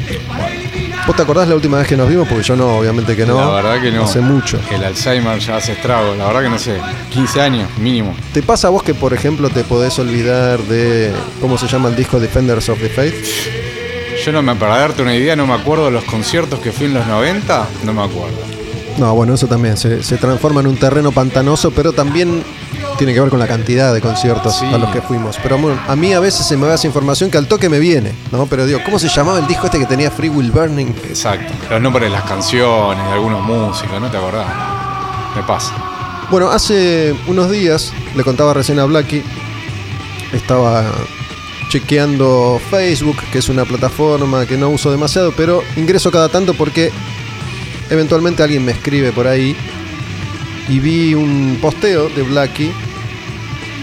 ¿Vos 1.06 1.16
te 1.16 1.22
acordás 1.22 1.48
la 1.48 1.54
última 1.54 1.78
vez 1.78 1.86
que 1.86 1.96
nos 1.96 2.08
vimos? 2.08 2.28
Porque 2.28 2.44
yo 2.44 2.56
no, 2.56 2.78
obviamente 2.78 3.16
que 3.16 3.26
no. 3.26 3.36
La 3.38 3.62
verdad 3.62 3.80
que 3.80 3.90
no. 3.90 4.04
Hace 4.04 4.20
mucho. 4.20 4.60
El 4.70 4.84
Alzheimer 4.84 5.38
ya 5.38 5.56
hace 5.56 5.72
estrago. 5.72 6.14
La 6.14 6.26
verdad 6.26 6.42
que 6.42 6.48
no 6.50 6.58
sé. 6.58 6.76
15 7.10 7.40
años, 7.40 7.68
mínimo. 7.78 8.14
¿Te 8.32 8.42
pasa 8.42 8.68
a 8.68 8.70
vos 8.70 8.82
que, 8.82 8.94
por 8.94 9.12
ejemplo, 9.12 9.48
te 9.50 9.64
podés 9.64 9.98
olvidar 9.98 10.60
de 10.60 11.12
cómo 11.40 11.58
se 11.58 11.66
llama 11.66 11.88
el 11.88 11.96
disco 11.96 12.20
Defenders 12.20 12.68
of 12.68 12.80
the 12.80 12.88
Faith? 12.88 13.14
Yo 14.24 14.32
no 14.32 14.42
me, 14.42 14.54
para 14.54 14.78
darte 14.78 15.02
una 15.02 15.14
idea, 15.14 15.34
no 15.34 15.46
me 15.46 15.54
acuerdo 15.54 15.86
de 15.86 15.90
los 15.90 16.04
conciertos 16.04 16.60
que 16.60 16.72
fui 16.72 16.86
en 16.86 16.94
los 16.94 17.06
90. 17.06 17.66
No 17.84 17.92
me 17.92 18.02
acuerdo. 18.02 18.36
No, 18.98 19.14
bueno, 19.14 19.34
eso 19.34 19.46
también 19.46 19.76
se, 19.76 20.02
se 20.02 20.16
transforma 20.18 20.60
en 20.60 20.66
un 20.66 20.76
terreno 20.76 21.10
pantanoso, 21.10 21.70
pero 21.70 21.92
también 21.92 22.42
tiene 23.00 23.14
que 23.14 23.20
ver 23.22 23.30
con 23.30 23.38
la 23.38 23.46
cantidad 23.46 23.94
de 23.94 24.02
conciertos 24.02 24.56
Sí. 24.58 24.66
a 24.66 24.76
los 24.76 24.90
que 24.90 25.00
fuimos. 25.00 25.38
Pero 25.42 25.56
bueno, 25.56 25.80
a 25.88 25.96
mí 25.96 26.12
a 26.12 26.20
veces 26.20 26.44
se 26.46 26.54
me 26.58 26.66
va 26.66 26.74
esa 26.74 26.86
información 26.86 27.30
que 27.30 27.38
al 27.38 27.46
toque 27.48 27.70
me 27.70 27.78
viene, 27.78 28.12
¿no? 28.30 28.44
Pero 28.44 28.66
digo, 28.66 28.80
¿cómo 28.84 28.98
se 28.98 29.08
llamaba 29.08 29.38
el 29.38 29.46
disco 29.46 29.64
este 29.64 29.78
que 29.78 29.86
tenía 29.86 30.10
Free 30.10 30.28
Will 30.28 30.50
Burning? 30.50 30.88
Exacto. 31.08 31.50
Los 31.70 31.80
nombres 31.80 32.04
de 32.04 32.10
las 32.10 32.24
canciones, 32.24 33.02
de 33.06 33.12
algunos 33.12 33.42
músicos, 33.42 33.98
¿no 33.98 34.10
te 34.10 34.18
acordás? 34.18 34.46
Me 35.34 35.42
pasa. 35.44 35.72
Bueno, 36.30 36.50
hace 36.50 37.14
unos 37.26 37.50
días, 37.50 37.90
le 38.14 38.22
contaba 38.22 38.52
recién 38.52 38.78
a 38.78 38.84
Blacky, 38.84 39.22
estaba 40.34 40.84
chequeando 41.70 42.60
Facebook, 42.70 43.16
que 43.32 43.38
es 43.38 43.48
una 43.48 43.64
plataforma 43.64 44.44
que 44.44 44.58
no 44.58 44.68
uso 44.68 44.90
demasiado, 44.90 45.32
pero 45.32 45.62
ingreso 45.76 46.10
cada 46.10 46.28
tanto 46.28 46.52
porque 46.52 46.90
eventualmente 47.88 48.42
alguien 48.42 48.62
me 48.64 48.72
escribe 48.72 49.10
por 49.12 49.26
ahí 49.26 49.56
y 50.68 50.78
vi 50.78 51.14
un 51.14 51.58
posteo 51.60 52.08
de 52.10 52.22
Blacky, 52.22 52.70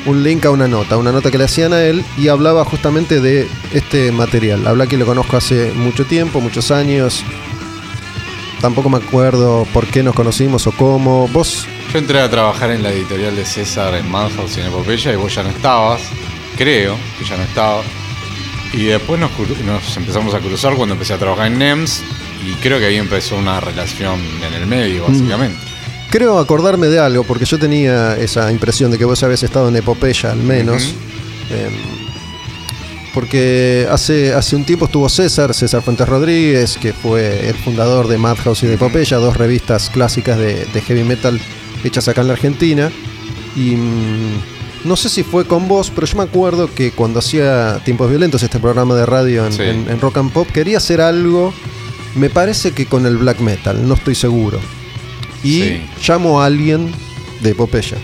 un 0.05 0.23
link 0.23 0.45
a 0.45 0.51
una 0.51 0.67
nota, 0.67 0.97
una 0.97 1.11
nota 1.11 1.31
que 1.31 1.37
le 1.37 1.45
hacían 1.45 1.73
a 1.73 1.83
él 1.83 2.05
y 2.17 2.27
hablaba 2.27 2.63
justamente 2.65 3.19
de 3.19 3.47
este 3.73 4.11
material. 4.11 4.65
A 4.67 4.73
Blacky 4.73 4.97
lo 4.97 5.05
conozco 5.05 5.37
hace 5.37 5.71
mucho 5.73 6.05
tiempo, 6.05 6.39
muchos 6.41 6.71
años. 6.71 7.23
Tampoco 8.61 8.89
me 8.89 8.97
acuerdo 8.97 9.67
por 9.73 9.85
qué 9.87 10.03
nos 10.03 10.15
conocimos 10.15 10.65
o 10.67 10.71
cómo. 10.71 11.27
Vos 11.27 11.67
Yo 11.91 11.99
entré 11.99 12.19
a 12.19 12.29
trabajar 12.29 12.71
en 12.71 12.83
la 12.83 12.91
editorial 12.91 13.35
de 13.35 13.45
César 13.45 13.93
en 13.95 14.09
Madhouse 14.09 14.57
y 14.57 14.61
en 14.61 14.67
Epopeya 14.67 15.13
y 15.13 15.15
vos 15.15 15.33
ya 15.33 15.43
no 15.43 15.49
estabas. 15.49 16.01
Creo 16.57 16.95
que 17.19 17.25
ya 17.25 17.37
no 17.37 17.43
estabas. 17.43 17.85
Y 18.73 18.85
después 18.85 19.19
nos, 19.19 19.97
empezamos 19.97 20.33
a 20.33 20.39
cruzar 20.39 20.75
cuando 20.75 20.93
empecé 20.93 21.13
a 21.13 21.17
trabajar 21.17 21.47
en 21.47 21.59
NEMS 21.59 22.01
y 22.45 22.53
creo 22.55 22.79
que 22.79 22.85
ahí 22.85 22.97
empezó 22.97 23.35
una 23.35 23.59
relación 23.59 24.19
en 24.45 24.53
el 24.53 24.67
medio, 24.67 25.07
básicamente. 25.07 25.66
Creo 26.10 26.39
acordarme 26.39 26.88
de 26.88 26.99
algo, 26.99 27.24
porque 27.24 27.45
yo 27.45 27.60
tenía 27.60 28.16
esa 28.18 28.51
impresión 28.51 28.91
de 28.91 28.97
que 28.97 29.05
vos 29.05 29.22
habías 29.24 29.43
estado 29.43 29.68
en 29.70 29.76
Epopeya 29.76 30.32
al 30.32 30.39
menos. 30.39 30.84
Em, 31.49 31.97
porque 33.14 33.88
hace, 33.89 34.34
hace 34.34 34.55
un 34.55 34.64
tiempo 34.64 34.86
estuvo 34.86 35.10
César, 35.10 35.53
César 35.53 35.82
Fuentes 35.82 36.08
Rodríguez, 36.08 36.78
que 36.80 36.93
fue 36.93 37.49
el 37.49 37.55
fundador 37.55 38.08
de 38.08 38.18
Madhouse 38.18 38.64
y 38.64 38.68
de 38.68 38.76
Epopeya, 38.76 39.18
dos 39.18 39.36
revistas 39.38 39.89
clásicas 39.89 40.38
de, 40.38 40.66
de 40.66 40.82
heavy 40.82 41.03
metal 41.03 41.39
hechas 41.84 42.08
acá 42.08 42.22
en 42.22 42.28
la 42.28 42.34
Argentina. 42.34 42.91
Y 43.55 43.72
mm, 43.76 44.41
no 44.86 44.95
sé 44.95 45.10
si 45.10 45.24
fue 45.24 45.45
con 45.45 45.68
vos, 45.68 45.91
pero 45.93 46.05
yo 46.05 46.18
me 46.18 46.24
acuerdo 46.24 46.70
que 46.74 46.91
cuando 46.91 47.20
hacía 47.20 47.82
Tiempos 47.84 48.10
Violentos, 48.10 48.43
este 48.43 48.60
programa 48.60 48.93
de 48.95 49.05
radio 49.05 49.45
en, 49.47 49.53
Sí. 49.53 49.64
en- 49.64 49.89
en 49.89 49.99
Rock 49.99 50.18
and 50.18 50.32
Pop, 50.32 50.47
quería 50.53 50.78
hacer 50.78 51.01
algo, 51.01 51.53
me 52.16 52.30
parece 52.30 52.72
que 52.72 52.86
con 52.86 53.05
el 53.08 53.18
black 53.18 53.39
metal, 53.39 53.88
no 53.88 53.95
estoy 53.95 54.14
seguro. 54.16 54.60
Y 55.43 55.61
Sí. 55.61 55.81
llamo 56.07 56.41
a 56.41 56.45
alguien 56.45 56.91
de 57.41 57.51
Epopeya, 57.51 57.97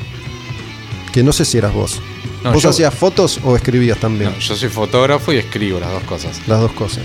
que 1.11 1.23
no 1.23 1.31
sé 1.33 1.45
si 1.45 1.57
eras 1.57 1.73
vos. 1.73 1.99
No, 2.43 2.51
¿Vos 2.53 2.63
yo- 2.63 2.69
hacías 2.69 2.93
fotos 2.93 3.39
o 3.43 3.55
escribías 3.55 3.97
también? 3.99 4.31
No, 4.31 4.37
yo 4.39 4.55
soy 4.55 4.69
fotógrafo 4.69 5.31
y 5.33 5.37
escribo 5.37 5.79
las 5.79 5.91
dos 5.91 6.03
cosas. 6.03 6.41
Las 6.47 6.59
dos 6.59 6.71
cosas. 6.73 7.03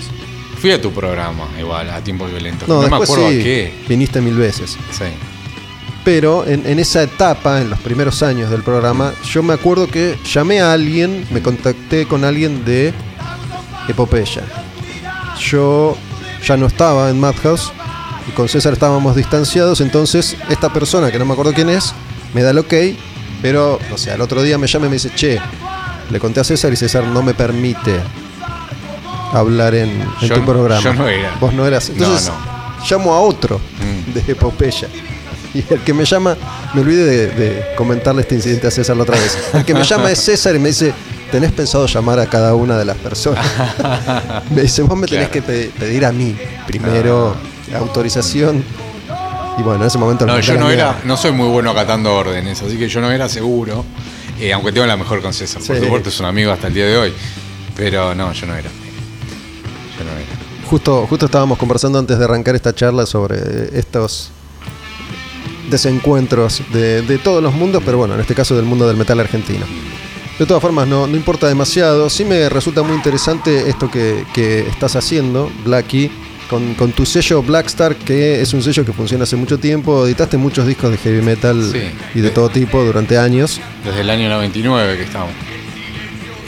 Fui 0.61 0.73
a 0.73 0.81
tu 0.81 0.91
programa, 0.93 1.45
igual, 1.59 1.89
a 1.91 2.03
Tiempos 2.03 2.31
Violentos. 2.31 2.69
No, 2.69 2.83
No, 2.83 2.89
me 2.89 2.97
acuerdo 2.97 3.29
sí, 3.31 3.41
a 3.41 3.43
qué. 3.45 3.75
viniste 3.89 4.21
mil 4.21 4.35
veces. 4.35 4.77
Sí. 4.91 5.05
Pero 6.05 6.45
en, 6.47 6.67
en 6.67 6.79
esa 6.81 7.03
etapa, 7.03 7.61
en 7.61 7.71
los 7.71 7.79
primeros 7.81 8.23
años 8.23 8.51
del 8.51 8.63
programa, 8.63 9.13
yo 9.31 9.43
me 9.43 9.55
acuerdo 9.55 9.87
que 9.89 10.17
llamé 10.33 10.61
a 10.61 10.73
alguien, 10.73 11.27
me 11.31 11.43
contacté 11.43 12.07
con 12.07 12.25
alguien 12.25 12.65
de 12.65 12.93
Epopeya. 13.89 14.43
Yo 15.51 15.97
ya 16.45 16.57
no 16.57 16.67
estaba 16.67 17.11
en 17.11 17.21
Madhouse 17.21 17.73
y 18.29 18.33
con 18.33 18.49
César 18.49 18.73
estábamos 18.75 19.17
distanciados, 19.17 19.81
entonces 19.81 20.37
esta 20.51 20.73
persona, 20.73 21.11
que 21.11 21.19
no 21.19 21.25
me 21.25 21.33
acuerdo 21.33 21.53
quién 21.55 21.69
es, 21.71 21.93
me 22.35 22.43
da 22.43 22.51
el 22.51 22.59
ok, 22.59 22.75
pero, 23.43 23.79
no 23.91 23.97
sé, 23.99 24.11
al 24.11 24.21
otro 24.21 24.43
día 24.43 24.59
me 24.59 24.67
llama 24.67 24.87
y 24.87 24.89
me 24.91 24.95
dice, 24.97 25.11
che, 25.15 25.39
le 26.11 26.19
conté 26.21 26.41
a 26.41 26.45
César 26.45 26.73
y 26.73 26.77
César 26.77 27.05
no 27.05 27.23
me 27.23 27.35
permite 27.35 28.01
hablar 29.33 29.75
en, 29.75 29.91
en 29.91 30.29
Yo 30.29 30.35
tu 30.37 30.45
programa. 30.45 30.81
yo 30.83 30.93
no 30.95 31.07
era. 31.09 31.35
Vos 31.41 31.53
no 31.53 31.67
eras. 31.67 31.89
Entonces, 31.91 32.29
no. 32.29 32.87
llamo 32.91 33.15
a 33.15 33.21
otro 33.21 33.59
Mm. 33.59 34.13
de 34.15 34.33
Epopeya. 34.33 34.89
Y 35.55 35.65
el 35.73 35.81
que 35.81 35.95
me 35.95 36.05
llama, 36.05 36.37
me 36.75 36.81
olvidé 36.83 37.05
de, 37.05 37.27
de 37.29 37.75
comentarle 37.77 38.23
este 38.23 38.35
incidente 38.35 38.67
a 38.67 38.71
César 38.71 38.97
la 38.97 39.03
otra 39.05 39.17
vez. 39.19 39.39
El 39.55 39.65
que 39.65 39.73
me 39.75 39.83
llama 39.85 40.11
es 40.11 40.19
César 40.21 40.55
y 40.57 40.59
me 40.59 40.69
dice, 40.69 40.93
¿tenés 41.31 41.53
pensado 41.53 41.87
llamar 41.87 42.19
a 42.19 42.27
cada 42.27 42.55
una 42.55 42.77
de 42.77 42.85
las 42.85 42.97
personas? 42.97 43.47
me 44.51 44.63
dice, 44.63 44.83
vos 44.83 44.99
me 44.99 45.07
tenés 45.07 45.29
Claro. 45.29 45.33
que 45.33 45.43
pe- 45.43 45.71
pedir 45.79 46.05
a 46.05 46.13
mí 46.13 46.37
primero 46.67 47.35
autorización. 47.77 48.65
Y 49.59 49.63
bueno, 49.63 49.81
en 49.83 49.87
ese 49.89 49.99
momento 49.99 50.25
No, 50.25 50.39
yo 50.39 50.55
no 50.59 50.71
era, 50.71 51.01
no 51.05 51.17
soy 51.17 51.33
muy 51.33 51.49
bueno 51.49 51.71
acatando 51.71 52.15
órdenes, 52.15 52.63
así 52.63 52.77
que 52.79 52.89
yo 52.89 53.01
no 53.01 53.11
era 53.11 53.29
seguro. 53.29 53.85
eh, 54.41 54.53
aunque 54.53 54.71
tengo 54.71 54.87
la 54.87 54.97
mejor 54.97 55.21
con 55.21 55.33
César, 55.35 55.61
por 55.67 55.77
Sí. 55.77 55.83
supuesto 55.83 56.09
es 56.11 56.21
un 56.21 56.27
amigo 56.27 56.53
hasta 56.53 56.69
el 56.69 56.75
día 56.75 56.87
de 56.87 56.97
hoy. 56.97 57.13
Pero 57.75 58.15
no, 58.15 58.33
yo 58.33 58.47
no 58.47 58.55
era. 58.55 58.71
Yo 58.71 60.05
no 60.05 60.13
era. 60.13 60.69
Justo, 60.71 61.07
justo 61.09 61.27
estábamos 61.27 61.59
conversando 61.59 61.99
antes 61.99 62.19
de 62.19 62.25
arrancar 62.25 62.55
esta 62.55 62.73
charla 62.75 63.05
sobre 63.07 63.37
estos 63.77 64.31
desencuentros 65.71 66.63
de, 66.73 67.03
de 67.03 67.19
todos 67.19 67.43
los 67.43 67.53
mundos, 67.55 67.83
pero 67.85 67.99
bueno, 67.99 68.15
en 68.15 68.21
este 68.21 68.35
caso 68.35 68.55
del 68.57 68.65
mundo 68.65 68.87
del 68.87 68.97
metal 68.97 69.19
argentino. 69.21 69.67
De 70.39 70.47
todas 70.47 70.63
formas, 70.63 70.87
no, 70.87 71.07
no 71.07 71.17
importa 71.17 71.49
demasiado. 71.49 72.09
Sí 72.09 72.25
me 72.25 72.49
resulta 72.49 72.83
muy 72.83 72.95
interesante 72.97 73.69
esto 73.69 73.91
que, 73.91 74.25
que 74.33 74.61
estás 74.69 74.95
haciendo, 74.97 75.51
Blacky, 75.65 76.11
con, 76.49 76.75
con 76.75 76.93
tu 76.93 77.05
sello 77.07 77.43
Blackstar, 77.43 77.95
que 77.97 78.41
es 78.41 78.53
un 78.55 78.63
sello 78.63 78.85
que 78.85 78.93
funciona 78.93 79.25
hace 79.25 79.37
mucho 79.37 79.59
tiempo. 79.59 80.07
Editaste 80.07 80.37
muchos 80.37 80.67
discos 80.67 80.91
de 80.91 80.99
heavy 80.99 81.23
metal 81.23 81.71
Sí. 81.73 81.91
y 82.15 82.21
de 82.21 82.31
todo 82.31 82.49
tipo 82.49 82.83
durante 82.85 83.19
años. 83.19 83.61
Desde 83.85 84.01
el 84.01 84.11
año 84.11 84.29
99 84.29 84.97
que 84.97 85.03
estamos. 85.05 85.31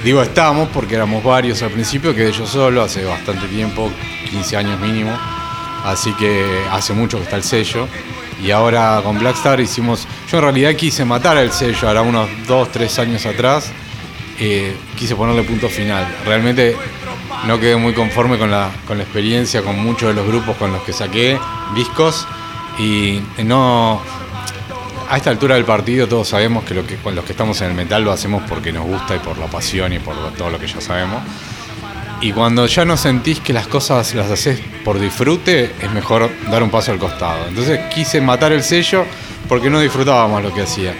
Digo 0.05 0.23
estamos 0.23 0.69
porque 0.71 0.95
éramos 0.95 1.23
varios 1.23 1.63
al 1.63 1.71
principio, 1.71 2.15
quedé 2.15 2.33
yo 2.33 2.47
solo 2.47 2.81
hace 2.83 3.05
bastante 3.05 3.47
tiempo, 3.49 3.91
15 4.31 4.57
años 4.57 4.81
mínimo. 4.81 5.11
Así 5.85 6.13
que 6.15 6.45
hace 6.71 6.93
mucho 6.95 7.19
que 7.19 7.25
está 7.25 7.37
el 7.37 7.43
sello. 7.43 7.87
Y 8.43 8.51
ahora 8.53 9.01
con 9.05 9.19
Blackstar 9.19 9.61
hicimos. 9.61 10.07
Yo 10.31 10.39
en 10.39 10.45
realidad 10.45 10.75
quise 10.75 11.05
matar 11.05 11.37
el 11.37 11.53
sello, 11.53 11.87
ahora 11.89 12.01
unos 12.03 12.29
2, 12.49 12.73
3 12.73 12.99
años 13.01 13.27
atrás. 13.27 13.71
eh, 14.43 14.73
quise 14.99 15.15
ponerle 15.15 15.43
punto 15.43 15.69
final. 15.69 16.07
Realmente 16.25 16.75
no 17.47 17.59
quedé 17.59 17.77
muy 17.77 17.93
conforme 17.95 18.39
con 18.39 18.51
la, 18.51 18.71
con 18.87 18.99
la 18.99 19.05
experiencia, 19.05 19.63
con 19.63 19.79
muchos 19.79 20.09
de 20.09 20.15
los 20.15 20.27
grupos 20.27 20.57
con 20.57 20.73
los 20.73 20.83
que 20.83 20.93
saqué 20.93 21.39
discos. 21.75 22.27
Y 22.79 23.21
no. 23.45 24.01
A 25.09 25.17
esta 25.17 25.31
altura 25.31 25.57
del 25.57 25.65
partido 25.65 26.07
todos 26.07 26.29
sabemos 26.29 26.63
que, 26.63 26.73
lo 26.73 26.87
que 26.87 26.97
los 27.13 27.25
que 27.25 27.33
estamos 27.33 27.61
en 27.63 27.71
el 27.71 27.75
metal 27.75 28.05
lo 28.05 28.13
hacemos 28.13 28.45
porque 28.49 28.73
nos 28.73 28.87
gusta 28.87 29.17
y 29.17 29.19
por 29.19 29.39
la 29.39 29.47
pasión 29.47 29.93
y 29.93 29.99
por 29.99 30.15
todo 30.35 30.51
lo 30.51 30.59
que 30.59 30.69
ya 30.69 30.81
sabemos. 30.81 31.21
Y 32.21 32.33
cuando 32.33 32.67
ya 32.67 32.85
no 32.85 32.97
sentís 32.97 33.41
que 33.41 33.53
las 33.53 33.67
cosas 33.67 34.15
las 34.15 34.31
haces 34.31 34.61
por 34.85 35.01
disfrute, 35.01 35.75
es 35.81 35.91
mejor 35.91 36.31
dar 36.49 36.63
un 36.63 36.71
paso 36.71 36.93
al 36.93 36.99
costado. 36.99 37.47
Entonces 37.49 37.81
quise 37.93 38.21
matar 38.21 38.53
el 38.53 38.63
sello 38.63 39.05
porque 39.49 39.69
no 39.69 39.81
disfrutaba 39.81 40.29
más 40.29 40.45
lo 40.45 40.55
que 40.55 40.63
hacía. 40.63 40.95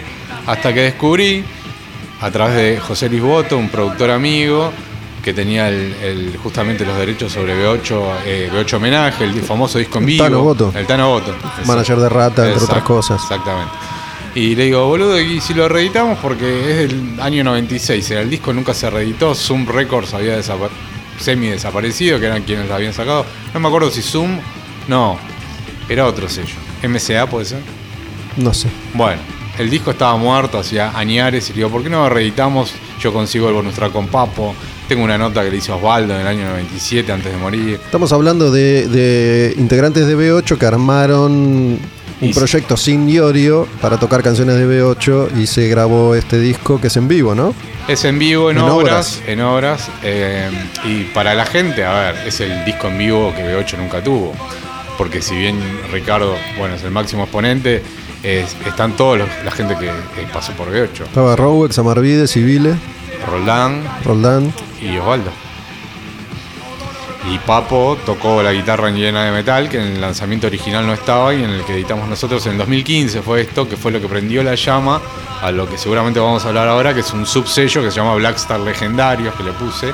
Hasta 0.45 0.73
que 0.73 0.81
descubrí, 0.81 1.45
a 2.19 2.31
través 2.31 2.55
de 2.55 2.79
José 2.79 3.07
Luis 3.07 3.21
Boto, 3.21 3.57
un 3.57 3.69
productor 3.69 4.09
amigo, 4.09 4.73
que 5.23 5.33
tenía 5.33 5.69
el- 5.69 5.93
el- 6.03 6.37
justamente 6.41 6.85
los 6.85 6.97
derechos 6.97 7.31
sobre 7.31 7.53
B8, 7.55 8.01
eh, 8.25 8.49
B8 8.51 8.77
Homenaje, 8.77 9.23
el 9.23 9.41
famoso 9.41 9.77
disco 9.77 9.97
en 9.99 10.03
El 10.05 10.07
vivo. 10.07 10.23
Tano 10.23 10.41
Boto. 10.43 10.73
El 10.75 10.85
Tano 10.87 11.09
Boto. 11.09 11.35
Manager 11.65 11.97
de 11.97 12.09
Rata, 12.09 12.47
entre 12.47 12.63
otras 12.63 12.83
cosas. 12.83 13.21
Exactamente. 13.21 13.71
Y 14.33 14.55
le 14.55 14.65
digo, 14.65 14.87
boludo, 14.87 15.19
y 15.19 15.41
si 15.41 15.53
lo 15.53 15.67
reeditamos 15.67 16.17
porque 16.19 16.71
es 16.71 16.77
del 16.89 17.19
año 17.19 17.43
96, 17.43 18.09
era 18.11 18.21
el 18.21 18.29
disco 18.29 18.53
nunca 18.53 18.73
se 18.73 18.89
reeditó, 18.89 19.35
Zoom 19.35 19.67
Records 19.67 20.13
había 20.13 20.37
desapa- 20.41 20.69
semi 21.19 21.47
desaparecido, 21.47 22.19
que 22.19 22.27
eran 22.27 22.41
quienes 22.43 22.67
lo 22.69 22.75
habían 22.75 22.93
sacado. 22.93 23.25
No 23.53 23.59
me 23.59 23.67
acuerdo 23.67 23.91
si 23.91 24.01
Zoom, 24.01 24.39
no, 24.87 25.17
era 25.89 26.05
otro 26.07 26.29
sello. 26.29 26.55
MCA 26.81 27.27
puede 27.27 27.45
ser. 27.45 27.59
No 28.37 28.53
sé. 28.53 28.69
Bueno, 28.93 29.21
el 29.59 29.69
disco 29.69 29.91
estaba 29.91 30.15
muerto, 30.15 30.57
hacía 30.57 30.97
añares, 30.97 31.49
y 31.49 31.51
le 31.51 31.57
digo, 31.57 31.69
¿por 31.69 31.83
qué 31.83 31.89
no 31.89 32.03
lo 32.03 32.09
reeditamos? 32.09 32.71
Yo 33.01 33.11
consigo 33.11 33.49
el 33.49 33.53
bonus 33.53 33.73
track 33.75 33.91
con 33.91 34.07
Papo, 34.07 34.55
tengo 34.91 35.05
una 35.05 35.17
nota 35.17 35.41
que 35.41 35.49
le 35.51 35.55
hizo 35.55 35.73
Osvaldo 35.77 36.13
en 36.15 36.19
el 36.19 36.27
año 36.27 36.49
97 36.49 37.09
antes 37.13 37.31
de 37.31 37.37
morir. 37.37 37.79
Estamos 37.85 38.11
hablando 38.11 38.51
de, 38.51 38.89
de 38.89 39.53
integrantes 39.57 40.05
de 40.05 40.17
B8 40.17 40.57
que 40.57 40.65
armaron 40.65 41.31
un 41.31 41.79
Y- 42.19 42.33
proyecto 42.33 42.75
sin 42.75 43.07
Iorio 43.07 43.69
para 43.79 43.97
tocar 43.97 44.21
canciones 44.21 44.57
de 44.57 44.67
B8 44.67 45.29
y 45.39 45.47
se 45.47 45.69
grabó 45.69 46.13
este 46.13 46.39
disco 46.39 46.81
que 46.81 46.87
es 46.87 46.97
en 46.97 47.07
vivo, 47.07 47.33
¿no? 47.33 47.55
Es 47.87 48.03
en 48.03 48.19
vivo, 48.19 48.51
en, 48.51 48.57
En 48.57 48.63
obras, 48.63 49.19
obras. 49.19 49.21
en 49.29 49.39
obras. 49.41 49.89
eh, 50.03 50.49
y 50.83 51.03
para 51.13 51.33
la 51.35 51.45
gente, 51.45 51.85
a 51.85 52.11
ver, 52.11 52.27
es 52.27 52.41
el 52.41 52.65
disco 52.65 52.89
en 52.89 52.97
vivo 52.97 53.33
que 53.33 53.43
B8 53.45 53.77
nunca 53.77 54.03
tuvo. 54.03 54.33
Porque 54.97 55.21
si 55.21 55.35
bien 55.37 55.57
Ricardo, 55.93 56.35
bueno, 56.59 56.75
es 56.75 56.83
el 56.83 56.91
máximo 56.91 57.23
exponente, 57.23 57.81
es- 58.23 58.57
están 58.67 58.97
todos 58.97 59.19
los- 59.19 59.29
la 59.45 59.51
gente 59.51 59.73
que, 59.79 59.85
que 59.85 60.27
pasó 60.33 60.51
por 60.51 60.67
B8. 60.69 61.05
Estaba 61.05 61.37
Rowex, 61.37 61.79
Amarvide, 61.79 62.27
Civile, 62.27 62.73
Roldán 63.27 63.83
Roldán. 64.03 64.53
y 64.81 64.97
Osvaldo. 64.97 65.31
Y 67.29 67.37
Papo 67.39 67.97
tocó 68.03 68.41
la 68.41 68.51
guitarra 68.51 68.89
en 68.89 68.95
llena 68.95 69.23
de 69.23 69.31
metal, 69.31 69.69
que 69.69 69.77
en 69.77 69.93
el 69.93 70.01
lanzamiento 70.01 70.47
original 70.47 70.85
no 70.87 70.93
estaba 70.93 71.33
y 71.33 71.43
en 71.43 71.51
el 71.51 71.63
que 71.63 71.73
editamos 71.73 72.09
nosotros 72.09 72.45
en 72.47 72.57
2015 72.57 73.21
fue 73.21 73.41
esto, 73.41 73.69
que 73.69 73.77
fue 73.77 73.91
lo 73.91 74.01
que 74.01 74.07
prendió 74.07 74.41
la 74.43 74.55
llama 74.55 74.99
a 75.41 75.51
lo 75.51 75.69
que 75.69 75.77
seguramente 75.77 76.19
vamos 76.19 76.43
a 76.45 76.49
hablar 76.49 76.67
ahora, 76.67 76.93
que 76.93 77.01
es 77.01 77.13
un 77.13 77.27
subsello 77.27 77.83
que 77.83 77.91
se 77.91 77.97
llama 77.97 78.15
Blackstar 78.15 78.59
Legendarios, 78.59 79.35
que 79.35 79.43
le 79.43 79.51
puse. 79.51 79.93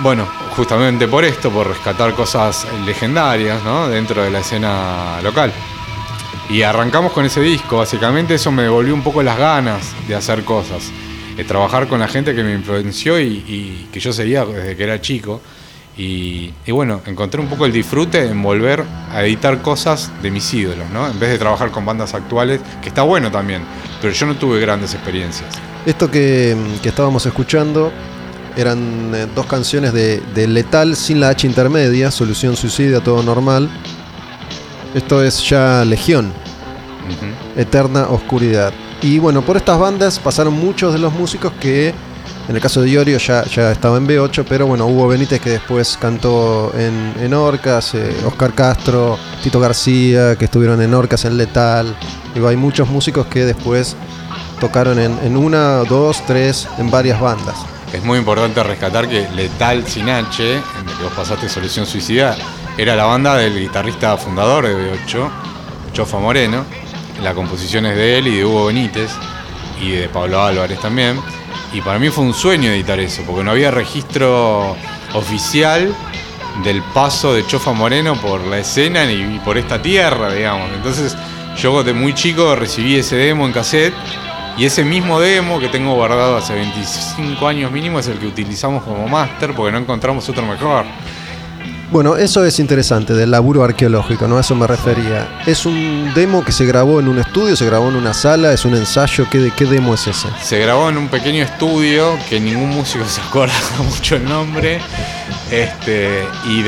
Bueno, 0.00 0.28
justamente 0.56 1.08
por 1.08 1.24
esto, 1.24 1.50
por 1.50 1.66
rescatar 1.66 2.14
cosas 2.14 2.66
legendarias 2.86 3.62
¿no? 3.64 3.88
dentro 3.88 4.22
de 4.22 4.30
la 4.30 4.38
escena 4.38 5.20
local. 5.22 5.52
Y 6.48 6.62
arrancamos 6.62 7.12
con 7.12 7.26
ese 7.26 7.40
disco, 7.40 7.78
básicamente 7.78 8.34
eso 8.34 8.52
me 8.52 8.62
devolvió 8.62 8.94
un 8.94 9.02
poco 9.02 9.22
las 9.22 9.36
ganas 9.36 9.94
de 10.06 10.14
hacer 10.14 10.44
cosas, 10.44 10.90
de 11.38 11.44
trabajar 11.44 11.88
con 11.88 12.00
la 12.00 12.08
gente 12.08 12.34
que 12.34 12.42
me 12.42 12.52
influenció 12.52 13.18
y, 13.18 13.26
y 13.26 13.88
que 13.90 14.00
yo 14.00 14.12
seguía 14.12 14.44
desde 14.44 14.76
que 14.76 14.84
era 14.84 15.00
chico. 15.00 15.40
Y, 15.96 16.52
y 16.66 16.70
bueno, 16.70 17.00
encontré 17.06 17.40
un 17.40 17.48
poco 17.48 17.64
el 17.64 17.72
disfrute 17.72 18.24
en 18.26 18.42
volver 18.42 18.84
a 19.12 19.22
editar 19.24 19.62
cosas 19.62 20.12
de 20.22 20.30
mis 20.30 20.52
ídolos, 20.52 20.90
¿no? 20.90 21.08
En 21.08 21.18
vez 21.18 21.30
de 21.30 21.38
trabajar 21.38 21.70
con 21.70 21.84
bandas 21.84 22.14
actuales, 22.14 22.60
que 22.82 22.88
está 22.88 23.02
bueno 23.02 23.30
también, 23.30 23.62
pero 24.00 24.12
yo 24.12 24.26
no 24.26 24.36
tuve 24.36 24.60
grandes 24.60 24.94
experiencias. 24.94 25.48
Esto 25.86 26.10
que, 26.10 26.56
que 26.82 26.88
estábamos 26.90 27.24
escuchando 27.24 27.92
eran 28.56 29.12
eh, 29.14 29.26
dos 29.34 29.46
canciones 29.46 29.92
de, 29.92 30.20
de 30.34 30.46
Letal 30.48 30.96
sin 30.96 31.20
la 31.20 31.30
H 31.30 31.46
intermedia, 31.46 32.10
Solución 32.10 32.56
Suicida, 32.56 33.00
todo 33.00 33.22
normal. 33.22 33.68
Esto 34.94 35.22
es 35.22 35.48
ya 35.48 35.84
Legión. 35.84 36.32
Eterna 37.56 38.08
Oscuridad. 38.08 38.72
Y 39.00 39.18
bueno, 39.18 39.42
por 39.42 39.56
estas 39.56 39.78
bandas 39.78 40.18
pasaron 40.18 40.54
muchos 40.54 40.92
de 40.92 40.98
los 40.98 41.12
músicos 41.12 41.52
que, 41.60 41.94
en 42.48 42.54
el 42.56 42.60
caso 42.60 42.82
de 42.82 42.90
Iorio, 42.90 43.18
ya, 43.18 43.44
ya 43.44 43.70
estaba 43.70 43.96
en 43.96 44.08
B8, 44.08 44.44
pero 44.48 44.66
bueno, 44.66 44.86
Hugo 44.86 45.08
Benítez 45.08 45.40
que 45.40 45.50
después 45.50 45.96
cantó 46.00 46.72
en, 46.76 47.14
en 47.20 47.32
Orcas, 47.32 47.94
eh, 47.94 48.16
Oscar 48.26 48.52
Castro, 48.54 49.16
Tito 49.42 49.60
García, 49.60 50.36
que 50.36 50.46
estuvieron 50.46 50.82
en 50.82 50.94
Orcas, 50.94 51.24
en 51.24 51.36
Letal. 51.36 51.94
Digo, 52.34 52.48
hay 52.48 52.56
muchos 52.56 52.88
músicos 52.88 53.26
que 53.26 53.44
después 53.44 53.96
tocaron 54.60 54.98
en, 54.98 55.16
en 55.22 55.36
una, 55.36 55.84
dos, 55.84 56.24
tres, 56.26 56.66
en 56.78 56.90
varias 56.90 57.20
bandas. 57.20 57.56
Es 57.92 58.04
muy 58.04 58.18
importante 58.18 58.62
rescatar 58.62 59.08
que 59.08 59.28
Letal 59.30 59.86
Sin 59.86 60.10
H, 60.10 60.54
en 60.54 60.88
el 60.88 60.96
que 60.96 61.04
vos 61.04 61.12
pasaste 61.14 61.48
Solución 61.48 61.86
Suicida, 61.86 62.36
era 62.76 62.94
la 62.96 63.04
banda 63.04 63.36
del 63.36 63.58
guitarrista 63.58 64.16
fundador 64.16 64.66
de 64.66 64.74
B8, 64.74 65.30
Chofa 65.92 66.18
Moreno. 66.18 66.64
La 67.22 67.34
composición 67.34 67.86
es 67.86 67.96
de 67.96 68.18
él 68.18 68.28
y 68.28 68.36
de 68.36 68.44
Hugo 68.44 68.66
Benítez 68.66 69.10
y 69.80 69.90
de 69.90 70.08
Pablo 70.08 70.42
Álvarez 70.42 70.80
también. 70.80 71.20
Y 71.72 71.80
para 71.80 71.98
mí 71.98 72.08
fue 72.10 72.24
un 72.24 72.34
sueño 72.34 72.70
editar 72.70 72.98
eso, 73.00 73.22
porque 73.26 73.44
no 73.44 73.50
había 73.50 73.70
registro 73.70 74.76
oficial 75.14 75.94
del 76.64 76.82
paso 76.94 77.34
de 77.34 77.46
Chofa 77.46 77.72
Moreno 77.72 78.14
por 78.20 78.40
la 78.46 78.58
escena 78.58 79.10
y 79.10 79.40
por 79.44 79.58
esta 79.58 79.80
tierra, 79.80 80.32
digamos. 80.32 80.70
Entonces 80.74 81.16
yo 81.60 81.82
de 81.82 81.92
muy 81.92 82.14
chico 82.14 82.56
recibí 82.56 82.96
ese 82.96 83.16
demo 83.16 83.46
en 83.46 83.52
cassette 83.52 83.94
y 84.56 84.64
ese 84.64 84.84
mismo 84.84 85.20
demo 85.20 85.60
que 85.60 85.68
tengo 85.68 85.94
guardado 85.94 86.36
hace 86.36 86.54
25 86.54 87.46
años 87.46 87.70
mínimo 87.70 87.98
es 87.98 88.08
el 88.08 88.18
que 88.18 88.26
utilizamos 88.26 88.82
como 88.82 89.06
máster 89.08 89.54
porque 89.54 89.72
no 89.72 89.78
encontramos 89.78 90.28
otro 90.28 90.44
mejor. 90.46 90.84
Bueno, 91.90 92.16
eso 92.16 92.44
es 92.44 92.58
interesante, 92.58 93.14
del 93.14 93.30
laburo 93.30 93.64
arqueológico, 93.64 94.28
¿no? 94.28 94.36
A 94.36 94.42
eso 94.42 94.54
me 94.54 94.66
refería. 94.66 95.40
Es 95.46 95.64
un 95.64 96.12
demo 96.14 96.44
que 96.44 96.52
se 96.52 96.66
grabó 96.66 97.00
en 97.00 97.08
un 97.08 97.18
estudio, 97.18 97.56
se 97.56 97.64
grabó 97.64 97.88
en 97.88 97.96
una 97.96 98.12
sala, 98.12 98.52
es 98.52 98.66
un 98.66 98.74
ensayo. 98.74 99.26
¿Qué, 99.30 99.50
qué 99.56 99.64
demo 99.64 99.94
es 99.94 100.06
ese? 100.06 100.28
Se 100.42 100.58
grabó 100.58 100.90
en 100.90 100.98
un 100.98 101.08
pequeño 101.08 101.42
estudio 101.42 102.18
que 102.28 102.40
ningún 102.40 102.68
músico 102.70 103.06
se 103.06 103.22
acuerda 103.22 103.54
mucho 103.78 104.16
el 104.16 104.24
nombre. 104.26 104.80
Este, 105.50 106.24
y, 106.46 106.62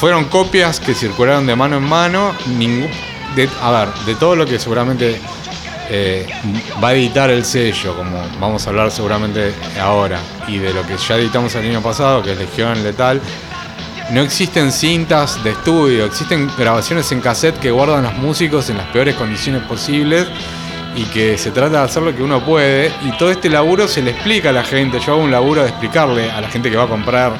fueron 0.00 0.24
copias 0.24 0.80
que 0.80 0.94
circularon 0.94 1.46
de 1.46 1.54
mano 1.54 1.76
en 1.76 1.84
mano. 1.84 2.32
Ningún, 2.58 2.90
de, 3.36 3.48
a 3.62 3.70
ver, 3.70 3.88
de 4.04 4.16
todo 4.16 4.34
lo 4.34 4.46
que 4.46 4.58
seguramente 4.58 5.20
eh, 5.90 6.26
va 6.82 6.88
a 6.88 6.94
editar 6.94 7.30
el 7.30 7.44
sello, 7.44 7.96
como 7.96 8.20
vamos 8.40 8.66
a 8.66 8.70
hablar 8.70 8.90
seguramente 8.90 9.54
ahora, 9.80 10.18
y 10.48 10.58
de 10.58 10.72
lo 10.72 10.84
que 10.84 10.96
ya 10.96 11.16
editamos 11.16 11.54
el 11.54 11.66
año 11.66 11.82
pasado, 11.82 12.20
que 12.20 12.32
es 12.32 12.38
Legión 12.38 12.82
Letal, 12.82 13.20
no 14.10 14.20
existen 14.20 14.70
cintas 14.70 15.42
de 15.42 15.50
estudio, 15.50 16.04
existen 16.04 16.50
grabaciones 16.58 17.10
en 17.12 17.20
cassette 17.20 17.58
que 17.58 17.70
guardan 17.70 18.02
los 18.02 18.14
músicos 18.14 18.68
en 18.70 18.76
las 18.76 18.86
peores 18.88 19.14
condiciones 19.14 19.62
posibles 19.62 20.26
y 20.94 21.04
que 21.04 21.38
se 21.38 21.50
trata 21.50 21.78
de 21.78 21.84
hacer 21.84 22.02
lo 22.02 22.14
que 22.14 22.22
uno 22.22 22.44
puede. 22.44 22.92
Y 23.02 23.16
todo 23.16 23.30
este 23.30 23.48
laburo 23.48 23.88
se 23.88 24.02
le 24.02 24.10
explica 24.10 24.50
a 24.50 24.52
la 24.52 24.62
gente. 24.62 25.00
Yo 25.00 25.14
hago 25.14 25.22
un 25.22 25.30
laburo 25.30 25.62
de 25.62 25.70
explicarle 25.70 26.30
a 26.30 26.40
la 26.40 26.48
gente 26.48 26.70
que 26.70 26.76
va 26.76 26.84
a 26.84 26.88
comprar 26.88 27.32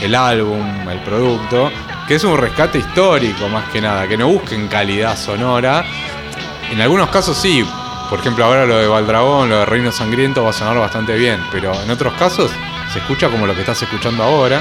el 0.00 0.14
álbum, 0.14 0.88
el 0.88 0.98
producto, 1.00 1.70
que 2.08 2.16
es 2.16 2.24
un 2.24 2.36
rescate 2.36 2.78
histórico 2.78 3.48
más 3.48 3.68
que 3.70 3.80
nada, 3.80 4.08
que 4.08 4.16
no 4.16 4.28
busquen 4.28 4.68
calidad 4.68 5.16
sonora. 5.16 5.84
En 6.70 6.80
algunos 6.80 7.08
casos 7.10 7.38
sí, 7.38 7.64
por 8.10 8.18
ejemplo 8.18 8.44
ahora 8.44 8.66
lo 8.66 8.78
de 8.78 8.88
Valdragón, 8.88 9.48
lo 9.48 9.60
de 9.60 9.66
Reino 9.66 9.92
Sangriento 9.92 10.42
va 10.42 10.50
a 10.50 10.52
sonar 10.52 10.78
bastante 10.78 11.16
bien, 11.16 11.38
pero 11.52 11.72
en 11.80 11.90
otros 11.90 12.12
casos 12.14 12.50
se 12.92 12.98
escucha 12.98 13.28
como 13.28 13.46
lo 13.46 13.54
que 13.54 13.60
estás 13.60 13.80
escuchando 13.82 14.22
ahora, 14.22 14.60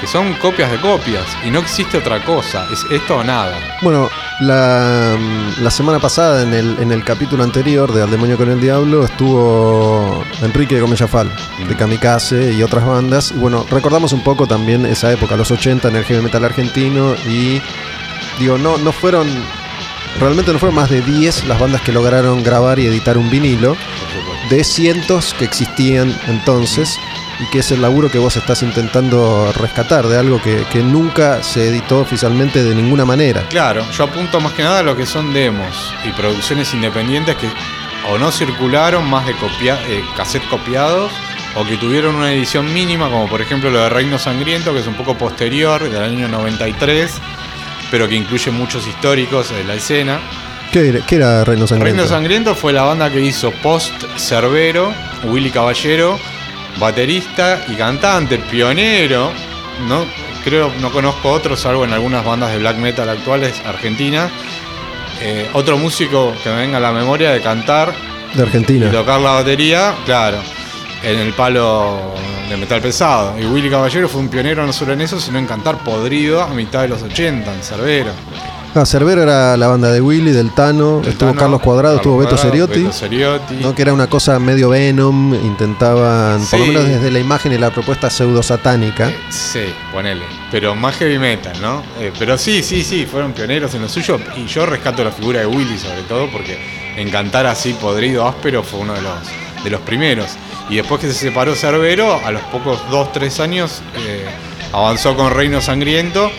que 0.00 0.06
son 0.06 0.34
copias 0.34 0.70
de 0.70 0.80
copias 0.80 1.24
y 1.44 1.50
no 1.50 1.60
existe 1.60 1.98
otra 1.98 2.22
cosa, 2.22 2.66
es 2.72 2.84
esto 2.90 3.16
o 3.16 3.24
nada. 3.24 3.58
Bueno, 3.82 4.08
la, 4.40 5.16
la 5.60 5.70
semana 5.70 5.98
pasada, 5.98 6.42
en 6.42 6.52
el, 6.52 6.78
en 6.78 6.92
el 6.92 7.04
capítulo 7.04 7.42
anterior 7.42 7.92
de 7.92 8.02
Al 8.02 8.10
Demonio 8.10 8.36
con 8.36 8.50
el 8.50 8.60
Diablo, 8.60 9.04
estuvo 9.04 10.24
Enrique 10.42 10.80
Gomellafal, 10.80 11.30
de 11.66 11.76
Kamikaze 11.76 12.52
y 12.52 12.62
otras 12.62 12.84
bandas. 12.84 13.32
Y 13.32 13.38
bueno, 13.38 13.64
recordamos 13.70 14.12
un 14.12 14.22
poco 14.22 14.46
también 14.46 14.84
esa 14.84 15.10
época, 15.12 15.36
los 15.36 15.50
80 15.50 15.88
en 15.88 15.96
el 15.96 16.04
heavy 16.04 16.22
metal 16.22 16.44
argentino. 16.44 17.14
Y 17.26 17.62
digo, 18.38 18.58
no, 18.58 18.78
no 18.78 18.92
fueron. 18.92 19.26
Realmente 20.20 20.52
no 20.52 20.58
fueron 20.58 20.76
más 20.76 20.88
de 20.90 21.02
10 21.02 21.46
las 21.46 21.58
bandas 21.58 21.82
que 21.82 21.92
lograron 21.92 22.42
grabar 22.42 22.78
y 22.78 22.86
editar 22.86 23.18
un 23.18 23.30
vinilo. 23.30 23.70
Por 23.74 24.20
supuesto. 24.20 24.35
De 24.50 24.64
cientos 24.64 25.34
que 25.34 25.44
existían 25.44 26.14
entonces 26.28 26.98
y 27.40 27.46
que 27.50 27.58
es 27.58 27.70
el 27.70 27.82
laburo 27.82 28.10
que 28.10 28.18
vos 28.18 28.36
estás 28.36 28.62
intentando 28.62 29.52
rescatar 29.52 30.06
de 30.06 30.18
algo 30.18 30.40
que, 30.40 30.64
que 30.72 30.82
nunca 30.82 31.42
se 31.42 31.68
editó 31.68 32.00
oficialmente 32.00 32.62
de 32.62 32.74
ninguna 32.74 33.04
manera. 33.04 33.42
Claro, 33.48 33.84
yo 33.90 34.04
apunto 34.04 34.40
más 34.40 34.52
que 34.52 34.62
nada 34.62 34.80
a 34.80 34.82
lo 34.82 34.96
que 34.96 35.06
son 35.06 35.32
demos 35.32 35.94
y 36.04 36.12
producciones 36.12 36.72
independientes 36.72 37.36
que 37.36 37.48
o 38.08 38.18
no 38.18 38.30
circularon 38.30 39.08
más 39.08 39.26
de 39.26 39.34
copia, 39.34 39.78
eh, 39.88 40.04
cassette 40.16 40.46
copiados 40.48 41.12
o 41.56 41.64
que 41.64 41.76
tuvieron 41.76 42.14
una 42.14 42.32
edición 42.32 42.72
mínima, 42.72 43.08
como 43.08 43.28
por 43.28 43.40
ejemplo 43.40 43.70
lo 43.70 43.80
de 43.80 43.88
Reino 43.88 44.18
Sangriento, 44.18 44.72
que 44.72 44.80
es 44.80 44.86
un 44.86 44.94
poco 44.94 45.16
posterior, 45.16 45.82
del 45.82 46.02
año 46.02 46.28
93, 46.28 47.10
pero 47.90 48.08
que 48.08 48.14
incluye 48.14 48.50
muchos 48.50 48.86
históricos 48.86 49.50
de 49.50 49.64
la 49.64 49.74
escena. 49.74 50.20
¿Qué 50.72 50.88
era, 50.88 51.00
qué 51.06 51.16
era 51.16 51.44
Reino 51.44 51.66
Sangriento? 51.66 51.96
Reino 51.96 52.08
Sangriento 52.08 52.54
fue 52.54 52.72
la 52.72 52.82
banda 52.82 53.10
que 53.10 53.20
hizo 53.20 53.50
post 53.62 53.92
Cerbero, 54.18 54.92
Willy 55.24 55.50
Caballero, 55.50 56.18
baterista 56.78 57.64
y 57.68 57.74
cantante, 57.74 58.38
pionero. 58.38 59.30
No 59.88 60.04
creo, 60.44 60.72
no 60.80 60.90
conozco 60.90 61.30
otro, 61.30 61.56
salvo 61.56 61.84
en 61.84 61.92
algunas 61.92 62.24
bandas 62.24 62.52
de 62.52 62.58
black 62.58 62.76
metal 62.78 63.08
actuales 63.08 63.60
argentinas. 63.64 64.30
Eh, 65.20 65.48
otro 65.54 65.78
músico 65.78 66.34
que 66.42 66.50
me 66.50 66.56
venga 66.56 66.76
a 66.76 66.80
la 66.80 66.92
memoria 66.92 67.30
de 67.30 67.40
cantar 67.40 67.94
de 68.34 68.42
Argentina. 68.42 68.86
y 68.86 68.90
tocar 68.90 69.20
la 69.20 69.30
batería, 69.30 69.94
claro, 70.04 70.38
en 71.02 71.18
el 71.18 71.32
palo 71.32 72.14
de 72.50 72.56
metal 72.56 72.80
pesado. 72.80 73.38
Y 73.40 73.46
Willy 73.46 73.70
Caballero 73.70 74.08
fue 74.08 74.20
un 74.20 74.28
pionero 74.28 74.66
no 74.66 74.72
solo 74.72 74.92
en 74.92 75.00
eso, 75.00 75.18
sino 75.18 75.38
en 75.38 75.46
cantar 75.46 75.78
podrido 75.78 76.42
a 76.42 76.48
mitad 76.48 76.82
de 76.82 76.88
los 76.88 77.02
80, 77.02 77.52
en 77.52 77.62
Cerbero. 77.62 78.10
Ah, 78.74 78.84
Cerbero 78.84 79.22
era 79.22 79.56
la 79.56 79.68
banda 79.68 79.90
de 79.90 80.00
Willy, 80.02 80.32
del 80.32 80.52
Tano, 80.52 81.00
Del 81.00 81.12
estuvo 81.12 81.30
Tano, 81.30 81.40
Carlos 81.40 81.60
Cuadrado, 81.62 81.96
Carlos 81.96 82.26
estuvo 82.26 82.36
Beto 82.36 82.36
Ceriotti. 82.36 82.82
Beto. 82.84 83.54
¿no? 83.62 83.74
que 83.74 83.82
era 83.82 83.94
una 83.94 84.06
cosa 84.06 84.38
medio 84.38 84.68
Venom, 84.68 85.34
intentaban, 85.34 86.44
por 86.46 86.60
lo 86.60 86.66
menos 86.66 86.86
desde 86.86 87.10
la 87.10 87.18
imagen 87.18 87.52
y 87.52 87.58
la 87.58 87.70
propuesta 87.70 88.10
pseudo 88.10 88.42
satánica. 88.42 89.08
Eh, 89.08 89.16
Sí, 89.30 89.64
ponele. 89.92 90.24
Pero 90.50 90.74
más 90.74 90.96
heavy 90.96 91.18
metal, 91.18 91.54
¿no? 91.60 91.82
Eh, 91.98 92.12
pero 92.18 92.36
sí, 92.36 92.62
sí, 92.62 92.84
sí, 92.84 93.06
fueron 93.06 93.32
pioneros 93.32 93.74
en 93.74 93.82
lo 93.82 93.88
suyo. 93.88 94.18
Y 94.36 94.46
yo 94.46 94.66
rescato 94.66 95.02
la 95.02 95.10
figura 95.12 95.40
de 95.40 95.46
Willy 95.46 95.78
sobre 95.78 96.02
todo 96.02 96.30
porque 96.30 96.58
en 96.96 97.10
cantar 97.10 97.46
así 97.46 97.72
podrido, 97.74 98.26
áspero, 98.28 98.62
fue 98.62 98.80
uno 98.80 98.92
de 98.94 99.02
los, 99.02 99.14
de 99.64 99.70
los 99.70 99.80
primeros. 99.80 100.26
Y 100.68 100.76
después 100.76 101.00
que 101.00 101.06
se 101.08 101.14
separó 101.14 101.54
Cerbero, 101.54 102.20
a 102.24 102.30
los 102.30 102.42
pocos 102.42 102.78
dos, 102.90 103.12
tres 103.12 103.40
años, 103.40 103.82
eh, 104.06 104.26
avanzó 104.72 105.16
con 105.16 105.32
Reino 105.32 105.60
Sangriento, 105.60 106.30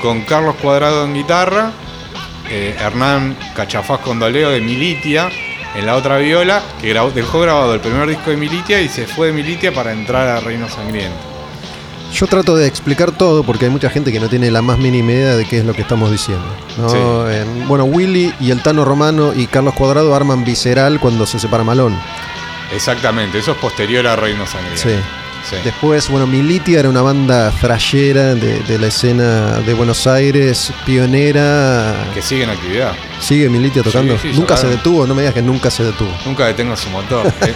con 0.00 0.22
Carlos 0.22 0.56
Cuadrado 0.60 1.04
en 1.04 1.14
guitarra, 1.14 1.72
eh, 2.50 2.76
Hernán 2.78 3.36
Cachafaz 3.54 4.00
Condoleo 4.00 4.50
de 4.50 4.60
Militia 4.60 5.28
en 5.74 5.86
la 5.86 5.96
otra 5.96 6.16
viola, 6.18 6.62
que 6.80 6.88
grabó- 6.94 7.10
dejó 7.10 7.40
grabado 7.40 7.74
el 7.74 7.80
primer 7.80 8.08
disco 8.08 8.30
de 8.30 8.36
Militia 8.36 8.80
y 8.80 8.88
se 8.88 9.06
fue 9.06 9.28
de 9.28 9.32
Militia 9.32 9.72
para 9.72 9.92
entrar 9.92 10.26
a 10.28 10.40
Reino 10.40 10.68
Sangriento. 10.68 11.16
Yo 12.12 12.26
trato 12.26 12.56
de 12.56 12.66
explicar 12.66 13.12
todo 13.12 13.42
porque 13.42 13.66
hay 13.66 13.70
mucha 13.70 13.90
gente 13.90 14.10
que 14.10 14.18
no 14.18 14.30
tiene 14.30 14.50
la 14.50 14.62
más 14.62 14.78
mínima 14.78 15.12
idea 15.12 15.36
de 15.36 15.44
qué 15.44 15.58
es 15.58 15.64
lo 15.66 15.74
que 15.74 15.82
estamos 15.82 16.10
diciendo. 16.10 16.46
¿no? 16.78 16.88
Sí. 16.88 16.96
Eh, 16.98 17.44
bueno, 17.66 17.84
Willy 17.84 18.32
y 18.40 18.50
el 18.50 18.62
Tano 18.62 18.86
Romano 18.86 19.34
y 19.36 19.46
Carlos 19.46 19.74
Cuadrado 19.74 20.14
arman 20.14 20.42
Visceral 20.42 20.98
cuando 21.00 21.26
se 21.26 21.38
separa 21.38 21.64
Malón. 21.64 21.94
Exactamente, 22.74 23.38
eso 23.38 23.52
es 23.52 23.58
posterior 23.58 24.06
a 24.06 24.16
Reino 24.16 24.46
Sangriento. 24.46 24.82
Sí. 24.82 24.94
Sí. 25.48 25.56
Después, 25.64 26.08
bueno, 26.08 26.26
Militia 26.26 26.80
era 26.80 26.88
una 26.88 27.00
banda 27.00 27.50
thrashera 27.60 28.34
de, 28.34 28.60
de 28.60 28.78
la 28.78 28.88
escena 28.88 29.60
de 29.60 29.72
Buenos 29.74 30.06
Aires, 30.06 30.72
pionera. 30.84 31.94
Que 32.12 32.20
sigue 32.22 32.44
en 32.44 32.50
actividad. 32.50 32.92
¿Sigue 33.20 33.48
Militia 33.48 33.82
tocando? 33.82 34.18
Sí, 34.18 34.32
sí, 34.32 34.38
nunca 34.38 34.56
se 34.56 34.66
detuvo, 34.66 35.06
no 35.06 35.14
me 35.14 35.22
digas 35.22 35.34
que 35.34 35.42
nunca 35.42 35.70
se 35.70 35.84
detuvo. 35.84 36.10
Nunca 36.26 36.46
detengo 36.46 36.76
su 36.76 36.90
motor. 36.90 37.26
Eh, 37.26 37.32
eh, 37.48 37.54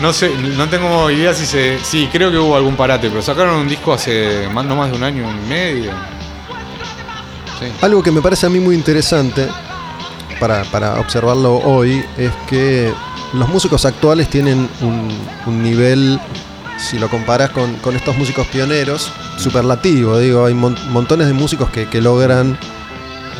no 0.00 0.12
sé, 0.12 0.30
no 0.56 0.68
tengo 0.68 1.10
idea 1.10 1.34
si 1.34 1.44
se. 1.44 1.78
Sí, 1.82 2.08
creo 2.10 2.30
que 2.30 2.38
hubo 2.38 2.56
algún 2.56 2.76
parate, 2.76 3.08
pero 3.10 3.20
sacaron 3.20 3.56
un 3.56 3.68
disco 3.68 3.92
hace 3.92 4.48
más, 4.52 4.64
no 4.64 4.76
más 4.76 4.90
de 4.90 4.96
un 4.96 5.02
año 5.02 5.24
y 5.28 5.48
medio. 5.48 5.90
Algo 7.82 8.02
que 8.02 8.12
me 8.12 8.22
parece 8.22 8.46
a 8.46 8.48
mí 8.48 8.60
muy 8.60 8.76
interesante 8.76 9.48
para, 10.38 10.62
para 10.64 11.00
observarlo 11.00 11.56
hoy 11.56 12.04
es 12.16 12.30
que 12.48 12.92
los 13.32 13.48
músicos 13.48 13.84
actuales 13.84 14.28
tienen 14.30 14.68
un, 14.80 15.08
un 15.44 15.62
nivel, 15.62 16.20
si 16.78 16.98
lo 16.98 17.08
comparas 17.08 17.50
con, 17.50 17.74
con 17.76 17.96
estos 17.96 18.16
músicos 18.16 18.46
pioneros, 18.48 19.12
superlativo. 19.36 20.18
Digo, 20.18 20.44
hay 20.46 20.54
mon- 20.54 20.76
montones 20.92 21.26
de 21.26 21.32
músicos 21.32 21.70
que, 21.70 21.88
que 21.88 22.00
logran 22.00 22.56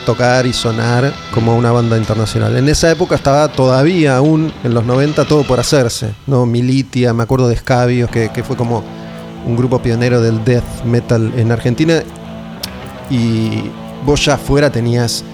tocar 0.06 0.46
y 0.46 0.52
sonar 0.52 1.12
como 1.32 1.56
una 1.56 1.70
banda 1.70 1.96
internacional. 1.98 2.56
En 2.56 2.68
esa 2.68 2.90
época 2.90 3.14
estaba 3.14 3.48
todavía 3.48 4.16
aún, 4.16 4.52
en 4.64 4.74
los 4.74 4.84
90, 4.84 5.24
todo 5.26 5.44
por 5.44 5.60
hacerse. 5.60 6.14
¿no? 6.26 6.46
Militia, 6.46 7.12
me 7.14 7.22
acuerdo 7.22 7.48
de 7.48 7.56
Scabios, 7.56 8.10
que, 8.10 8.30
que 8.30 8.42
fue 8.42 8.56
como 8.56 8.82
un 9.46 9.56
grupo 9.56 9.80
pionero 9.80 10.20
del 10.20 10.44
death 10.44 10.84
metal 10.84 11.32
en 11.36 11.52
Argentina. 11.52 12.02
Y 13.10 13.62
vos 14.04 14.24
ya 14.24 14.34
afuera 14.34 14.70
tenías 14.70 15.24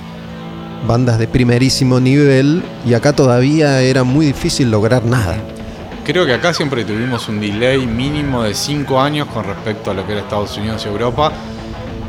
bandas 0.86 1.18
de 1.18 1.26
primerísimo 1.26 1.98
nivel 2.00 2.62
y 2.86 2.94
acá 2.94 3.12
todavía 3.14 3.80
era 3.80 4.04
muy 4.04 4.26
difícil 4.26 4.70
lograr 4.70 5.04
nada. 5.04 5.36
Creo 6.04 6.26
que 6.26 6.34
acá 6.34 6.52
siempre 6.52 6.84
tuvimos 6.84 7.30
un 7.30 7.40
delay 7.40 7.86
mínimo 7.86 8.42
de 8.42 8.52
5 8.52 9.00
años 9.00 9.26
con 9.28 9.42
respecto 9.42 9.90
a 9.90 9.94
lo 9.94 10.06
que 10.06 10.12
era 10.12 10.20
Estados 10.20 10.54
Unidos 10.58 10.84
y 10.84 10.88
Europa 10.88 11.32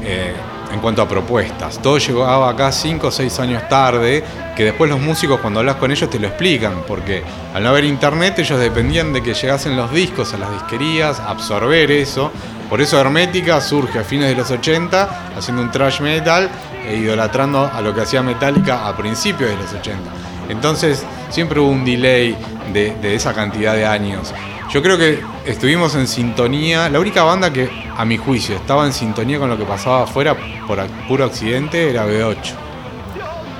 eh, 0.03 0.33
en 0.73 0.81
cuanto 0.81 1.01
a 1.01 1.07
propuestas. 1.07 1.81
Todo 1.81 1.97
llegaba 1.97 2.49
acá 2.49 2.73
5 2.73 3.07
o 3.07 3.11
6 3.11 3.39
años 3.39 3.69
tarde, 3.69 4.21
que 4.53 4.65
después 4.65 4.89
los 4.91 4.99
músicos 4.99 5.39
cuando 5.39 5.61
hablas 5.61 5.77
con 5.77 5.91
ellos 5.91 6.09
te 6.09 6.19
lo 6.19 6.27
explican, 6.27 6.83
porque 6.85 7.23
al 7.53 7.63
no 7.63 7.69
haber 7.69 7.85
internet 7.85 8.37
ellos 8.39 8.59
dependían 8.59 9.13
de 9.13 9.23
que 9.23 9.33
llegasen 9.33 9.77
los 9.77 9.89
discos 9.93 10.33
a 10.33 10.39
las 10.39 10.51
disquerías, 10.51 11.21
absorber 11.21 11.89
eso. 11.89 12.33
Por 12.69 12.81
eso 12.81 12.99
Hermética 12.99 13.61
surge 13.61 13.99
a 13.99 14.03
fines 14.03 14.27
de 14.27 14.35
los 14.35 14.51
80 14.51 15.37
haciendo 15.37 15.61
un 15.61 15.71
thrash 15.71 16.01
metal 16.01 16.49
e 16.85 16.97
idolatrando 16.97 17.71
a 17.73 17.79
lo 17.79 17.95
que 17.95 18.01
hacía 18.01 18.21
Metallica 18.21 18.89
a 18.89 18.97
principios 18.97 19.51
de 19.51 19.55
los 19.55 19.71
80. 19.71 20.34
Entonces 20.49 21.03
siempre 21.29 21.59
hubo 21.59 21.69
un 21.69 21.85
delay 21.85 22.37
de, 22.73 22.95
de 23.01 23.15
esa 23.15 23.33
cantidad 23.33 23.73
de 23.73 23.85
años. 23.85 24.33
Yo 24.71 24.81
creo 24.81 24.97
que 24.97 25.21
estuvimos 25.45 25.95
en 25.95 26.07
sintonía. 26.07 26.89
La 26.89 26.99
única 26.99 27.23
banda 27.23 27.53
que, 27.53 27.69
a 27.95 28.03
mi 28.03 28.17
juicio, 28.17 28.55
estaba 28.55 28.85
en 28.85 28.93
sintonía 28.93 29.39
con 29.39 29.49
lo 29.49 29.57
que 29.57 29.63
pasaba 29.63 30.03
afuera 30.03 30.35
por 30.67 30.85
puro 31.07 31.25
accidente 31.25 31.89
era 31.89 32.05
B8. 32.05 32.53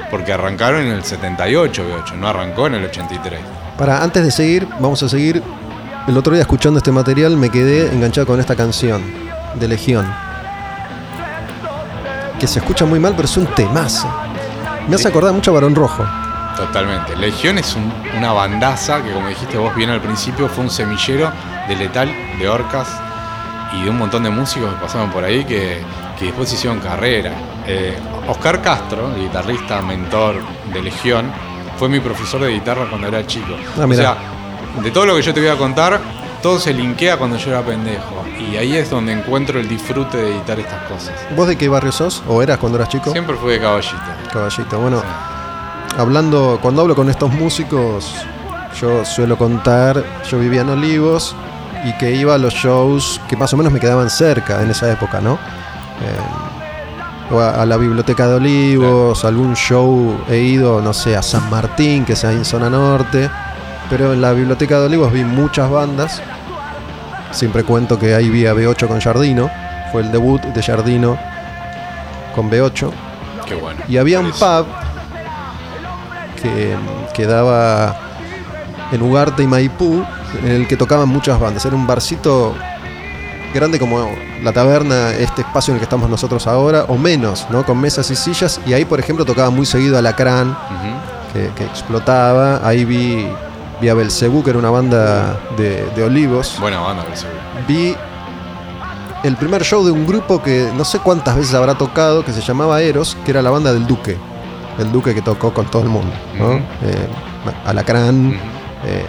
Porque 0.10 0.34
arrancaron 0.34 0.82
en 0.82 0.92
el 0.92 1.04
78 1.04 1.84
B8, 1.84 2.16
no 2.16 2.28
arrancó 2.28 2.68
en 2.68 2.76
el 2.76 2.86
83. 2.86 3.40
Para 3.78 4.04
antes 4.04 4.24
de 4.24 4.32
seguir, 4.32 4.68
vamos 4.80 5.02
a 5.04 5.10
seguir. 5.10 5.42
El 6.08 6.18
otro 6.18 6.34
día 6.34 6.42
escuchando 6.42 6.78
este 6.78 6.92
material 6.92 7.38
me 7.38 7.50
quedé 7.50 7.92
enganchado 7.94 8.28
con 8.28 8.40
esta 8.40 8.56
canción 8.56 9.04
de 9.56 9.68
Legión. 9.68 10.06
Que 12.40 12.48
se 12.48 12.60
escucha 12.60 12.86
muy 12.86 13.00
mal, 13.00 13.14
pero 13.16 13.28
es 13.28 13.38
un 13.38 13.48
temazo. 13.48 14.08
Me 14.88 14.96
hace 14.96 15.08
acordar 15.08 15.34
mucho 15.34 15.52
a 15.52 15.56
Barón 15.56 15.74
Rojo. 15.74 16.06
Totalmente. 16.58 17.16
Legión 17.18 17.58
es 17.58 17.76
un- 17.76 17.92
una 18.18 18.32
bandaza 18.34 19.04
que, 19.04 19.12
como 19.12 19.28
dijiste 19.28 19.58
vos 19.58 19.76
bien 19.76 19.90
al 19.90 20.02
principio, 20.02 20.48
fue 20.48 20.64
un 20.64 20.70
semillero 20.70 21.32
de 21.68 21.76
letal, 21.76 22.14
de 22.40 22.48
orcas 22.50 22.88
y 23.74 23.84
de 23.84 23.90
un 23.90 23.98
montón 23.98 24.24
de 24.24 24.30
músicos 24.30 24.74
que 24.74 24.80
pasaron 24.82 25.10
por 25.12 25.24
ahí 25.24 25.44
que, 25.44 25.82
que 26.18 26.26
después 26.26 26.52
hicieron 26.54 26.80
carrera. 26.80 27.32
Eh, 27.68 27.98
Oscar 28.28 28.62
Castro, 28.62 29.14
guitarrista, 29.16 29.82
mentor 29.82 30.36
de 30.74 30.82
Legión, 30.82 31.32
fue 31.78 31.90
mi 31.90 32.00
profesor 32.00 32.42
de 32.42 32.52
guitarra 32.54 32.86
cuando 32.90 33.08
era 33.08 33.26
chico. 33.28 33.54
Ah, 33.78 33.84
o 33.84 33.88
sea, 33.96 34.16
de 34.82 34.92
todo 34.92 35.06
lo 35.06 35.16
que 35.16 35.22
yo 35.22 35.34
te 35.34 35.42
voy 35.42 35.50
a 35.50 35.58
contar, 35.58 36.00
todo 36.42 36.60
se 36.60 36.74
linkea 36.74 37.18
cuando 37.18 37.38
yo 37.38 37.50
era 37.52 37.62
pendejo. 37.62 38.24
Y 38.40 38.56
ahí 38.58 38.78
es 38.78 38.90
donde 38.90 39.12
encuentro 39.14 39.60
el 39.60 39.68
disfrute 39.68 40.18
de 40.18 40.36
editar 40.36 40.60
estas 40.60 40.84
cosas. 40.84 41.14
¿Vos 41.36 41.48
de 41.48 41.58
qué 41.58 41.68
barrio 41.68 41.92
sos? 41.92 42.24
¿O 42.28 42.42
eras 42.42 42.58
cuando 42.60 42.78
eras 42.78 42.90
chico? 42.90 43.12
Siempre 43.12 43.36
fui 43.36 43.54
de 43.54 43.60
caballito. 43.60 43.96
Caballito. 44.32 44.80
Bueno, 44.80 45.00
Sí. 45.02 45.06
Hablando, 45.98 46.60
cuando 46.62 46.82
hablo 46.82 46.96
con 46.96 47.10
estos 47.10 47.32
músicos, 47.32 48.14
yo 48.80 49.06
suelo 49.06 49.38
contar, 49.38 50.04
yo 50.30 50.40
vivía 50.40 50.62
en 50.62 50.70
Olivos 50.70 51.36
y 51.86 51.94
que 51.94 52.14
iba 52.14 52.36
a 52.36 52.38
los 52.38 52.54
shows 52.54 53.22
que 53.28 53.38
más 53.38 53.54
o 53.54 53.58
menos 53.58 53.72
me 53.72 53.80
quedaban 53.80 54.10
cerca 54.10 54.62
en 54.62 54.72
esa 54.72 54.92
época, 54.92 55.22
¿no? 55.22 55.34
Eh, 55.34 57.34
o 57.34 57.40
a, 57.40 57.62
a 57.62 57.66
la 57.66 57.78
biblioteca 57.78 58.28
de 58.28 58.36
Olivos, 58.36 59.24
algún 59.26 59.56
show 59.56 60.18
he 60.30 60.38
ido, 60.38 60.82
no 60.82 60.94
sé, 60.94 61.16
a 61.16 61.22
San 61.22 61.50
Martín, 61.50 62.06
que 62.06 62.14
es 62.14 62.26
ahí 62.26 62.36
en 62.36 62.46
zona 62.46 62.70
norte, 62.70 63.30
pero 63.90 64.14
en 64.14 64.22
la 64.22 64.34
biblioteca 64.34 64.80
de 64.80 64.88
Olivos 64.88 65.12
vi 65.12 65.24
muchas 65.24 65.70
bandas. 65.70 66.22
Siempre 67.32 67.64
cuento 67.64 67.98
que 67.98 68.16
ahí 68.16 68.30
vi 68.30 68.46
a 68.46 68.54
B8 68.54 68.88
con 68.88 69.00
Jardino, 69.00 69.50
fue 69.92 70.02
el 70.02 70.12
debut 70.12 70.42
de 70.42 70.62
Jardino 70.62 71.18
con 72.34 72.50
B8. 72.50 72.92
Qué 73.46 73.56
bueno. 73.56 73.82
Y 73.88 73.98
había 73.98 74.20
un 74.20 74.32
pub 74.32 74.66
que, 76.36 76.76
que 77.14 77.26
daba 77.26 77.96
en 78.92 79.02
Ugarte 79.02 79.44
y 79.44 79.48
Maipú, 79.48 80.04
en 80.44 80.52
el 80.52 80.68
que 80.68 80.78
tocaban 80.78 81.10
muchas 81.10 81.40
bandas. 81.40 81.66
Era 81.66 81.76
un 81.76 81.88
barcito 81.88 82.56
grande 83.54 83.80
como 83.80 84.10
la 84.44 84.52
taberna, 84.52 85.12
este 85.12 85.42
espacio 85.42 85.72
en 85.72 85.76
el 85.76 85.80
que 85.80 85.86
estamos 85.86 86.10
nosotros 86.10 86.46
ahora, 86.48 86.86
o 86.88 86.98
menos, 86.98 87.48
¿no? 87.50 87.66
Con 87.66 87.80
mesas 87.80 88.10
y 88.12 88.16
sillas. 88.16 88.60
Y 88.66 88.74
ahí, 88.74 88.86
por 88.86 89.00
ejemplo, 89.00 89.26
tocaba 89.26 89.50
muy 89.50 89.66
seguido 89.66 89.98
Alacrán, 89.98 90.58
que, 91.34 91.50
que 91.56 91.64
explotaba. 91.64 92.60
Ahí 92.68 92.86
vi 92.86 93.28
vi 93.82 93.90
a 93.90 93.94
Belcebú, 93.94 94.44
que 94.44 94.52
era 94.52 94.60
una 94.60 94.70
banda 94.70 95.40
de, 95.58 95.86
de 95.96 96.04
olivos. 96.04 96.58
Buena 96.60 96.80
banda, 96.80 97.04
Belcebú. 97.04 97.34
Vi 97.68 97.96
el 99.24 99.36
primer 99.38 99.64
show 99.64 99.84
de 99.84 99.92
un 99.92 100.06
grupo 100.06 100.42
que 100.42 100.70
no 100.76 100.86
sé 100.86 101.00
cuántas 101.00 101.36
veces 101.36 101.54
habrá 101.56 101.76
tocado, 101.76 102.24
que 102.24 102.32
se 102.32 102.42
llamaba 102.42 102.82
Eros, 102.82 103.18
que 103.26 103.32
era 103.32 103.42
la 103.42 103.50
banda 103.50 103.74
del 103.74 103.88
Duque. 103.88 104.18
El 104.80 104.92
Duque 104.92 105.14
que 105.16 105.22
tocó 105.22 105.54
con 105.54 105.66
todo 105.68 105.84
el 105.84 105.90
mundo, 105.90 106.12
¿no? 106.38 106.54
Eh, 106.54 107.08
Alacrán 107.66 108.34
eh, 108.86 109.06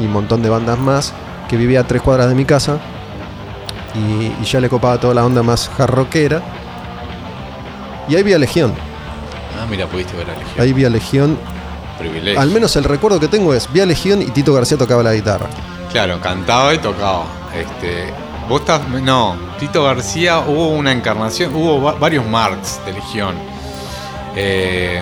y 0.00 0.04
un 0.04 0.12
montón 0.12 0.42
de 0.42 0.48
bandas 0.50 0.78
más, 0.78 1.12
que 1.48 1.56
vivía 1.56 1.80
a 1.80 1.84
tres 1.84 2.02
cuadras 2.02 2.28
de 2.28 2.34
mi 2.34 2.44
casa 2.44 2.78
y, 3.94 4.32
y 4.42 4.44
ya 4.44 4.60
le 4.60 4.68
copaba 4.68 4.98
toda 5.00 5.14
la 5.14 5.24
onda 5.24 5.42
más 5.42 5.68
jarroquera. 5.76 6.42
Y 8.08 8.14
ahí 8.16 8.22
vi 8.22 8.32
a 8.34 8.38
Legión, 8.38 8.72
Ah, 9.58 9.66
mira, 9.70 9.86
pudiste 9.86 10.14
ver 10.16 10.28
a 10.30 10.34
Legión. 10.34 10.50
ahí 10.60 10.72
vi 10.72 10.84
a 10.84 10.90
Legión. 10.90 11.38
Privilegio. 11.98 12.38
Al 12.40 12.50
menos 12.50 12.76
el 12.76 12.84
recuerdo 12.84 13.18
que 13.18 13.26
tengo 13.28 13.54
es, 13.54 13.72
vi 13.72 13.80
a 13.80 13.86
Legión 13.86 14.20
y 14.20 14.26
Tito 14.26 14.52
García 14.52 14.76
tocaba 14.76 15.02
la 15.02 15.14
guitarra. 15.14 15.46
Claro, 15.90 16.20
cantaba 16.20 16.74
y 16.74 16.78
tocaba. 16.78 17.24
Este, 17.58 18.12
vos 18.50 18.60
estás. 18.60 18.86
No, 18.86 19.34
Tito 19.58 19.82
García 19.82 20.40
hubo 20.40 20.68
una 20.68 20.92
encarnación, 20.92 21.54
hubo 21.56 21.80
va- 21.82 21.92
varios 21.94 22.26
marks 22.26 22.78
de 22.84 22.92
Legión. 22.92 23.34
Eh, 24.36 25.00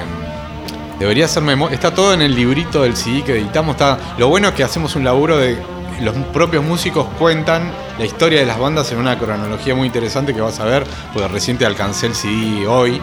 debería 0.99 1.29
ser 1.29 1.43
memoria. 1.43 1.75
Está 1.75 1.93
todo 1.93 2.15
en 2.15 2.23
el 2.23 2.35
librito 2.35 2.83
del 2.83 2.97
CD 2.97 3.23
que 3.23 3.33
editamos. 3.33 3.75
Está, 3.75 3.99
lo 4.17 4.29
bueno 4.29 4.49
es 4.49 4.55
que 4.55 4.65
hacemos 4.65 4.97
un 4.97 5.05
laburo 5.05 5.37
de. 5.37 5.59
Los 6.01 6.15
propios 6.33 6.65
músicos 6.65 7.07
cuentan 7.21 7.71
la 7.99 8.05
historia 8.05 8.41
de 8.41 8.47
las 8.47 8.59
bandas 8.59 8.91
en 8.91 8.99
una 8.99 9.17
cronología 9.17 9.77
muy 9.77 9.87
interesante 9.87 10.35
que 10.35 10.41
vas 10.41 10.59
a 10.59 10.65
ver, 10.65 10.85
porque 11.13 11.29
reciente 11.29 11.65
alcancé 11.65 12.07
el 12.07 12.17
CD 12.17 12.67
hoy, 12.67 13.01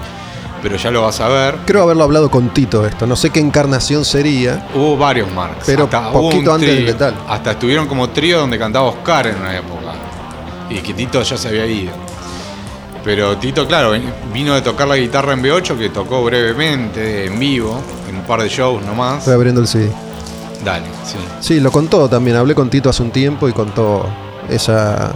pero 0.61 0.75
ya 0.75 0.91
lo 0.91 1.03
vas 1.03 1.21
a 1.21 1.29
ver. 1.29 1.55
Creo 1.65 1.83
haberlo 1.83 2.03
hablado 2.03 2.29
con 2.29 2.49
Tito 2.49 2.85
esto, 2.85 3.07
no 3.07 3.15
sé 3.15 3.29
qué 3.29 3.39
encarnación 3.39 4.03
sería. 4.03 4.67
Hubo 4.75 4.97
varios 4.97 5.31
marks. 5.31 5.63
Pero 5.65 5.85
hubo 5.85 6.31
poquito 6.31 6.53
antes 6.53 6.67
del. 6.67 6.85
Letal. 6.85 7.15
Hasta 7.29 7.51
estuvieron 7.51 7.87
como 7.87 8.09
trío 8.09 8.41
donde 8.41 8.59
cantaba 8.59 8.89
Oscar 8.89 9.27
en 9.27 9.37
una 9.37 9.55
época. 9.55 9.93
Y 10.69 10.79
que 10.79 10.93
Tito 10.93 11.21
ya 11.21 11.37
se 11.37 11.47
había 11.47 11.65
ido. 11.65 11.93
Pero 13.03 13.37
Tito, 13.37 13.67
claro, 13.67 13.93
vino 14.31 14.53
de 14.53 14.61
tocar 14.61 14.87
la 14.87 14.95
guitarra 14.95 15.33
en 15.33 15.41
B8, 15.41 15.77
que 15.77 15.89
tocó 15.89 16.23
brevemente, 16.23 17.25
en 17.25 17.39
vivo, 17.39 17.81
en 18.07 18.17
un 18.17 18.23
par 18.23 18.41
de 18.41 18.49
shows 18.49 18.83
nomás. 18.85 19.19
Estoy 19.19 19.33
abriendo 19.33 19.61
el 19.61 19.67
CD. 19.67 19.91
Dale, 20.63 20.85
sí. 21.03 21.17
Sí, 21.39 21.59
lo 21.59 21.71
contó 21.71 22.07
también. 22.07 22.37
Hablé 22.37 22.53
con 22.53 22.69
Tito 22.69 22.89
hace 22.89 23.01
un 23.01 23.11
tiempo 23.11 23.49
y 23.49 23.53
contó 23.53 24.05
esa 24.49 25.11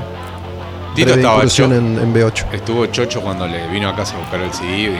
Tito 0.95 1.07
breve 1.07 1.21
estaba 1.21 1.35
incursión 1.35 1.73
en, 1.73 1.99
en 1.99 2.13
B8. 2.13 2.45
Estuvo 2.53 2.85
chocho 2.87 3.21
cuando 3.21 3.45
le 3.47 3.67
vino 3.67 3.89
a 3.89 3.95
casa 3.95 4.15
a 4.15 4.19
buscar 4.19 4.39
el 4.39 4.51
CD. 4.51 4.67
y 4.71 4.85
digo, 4.87 4.95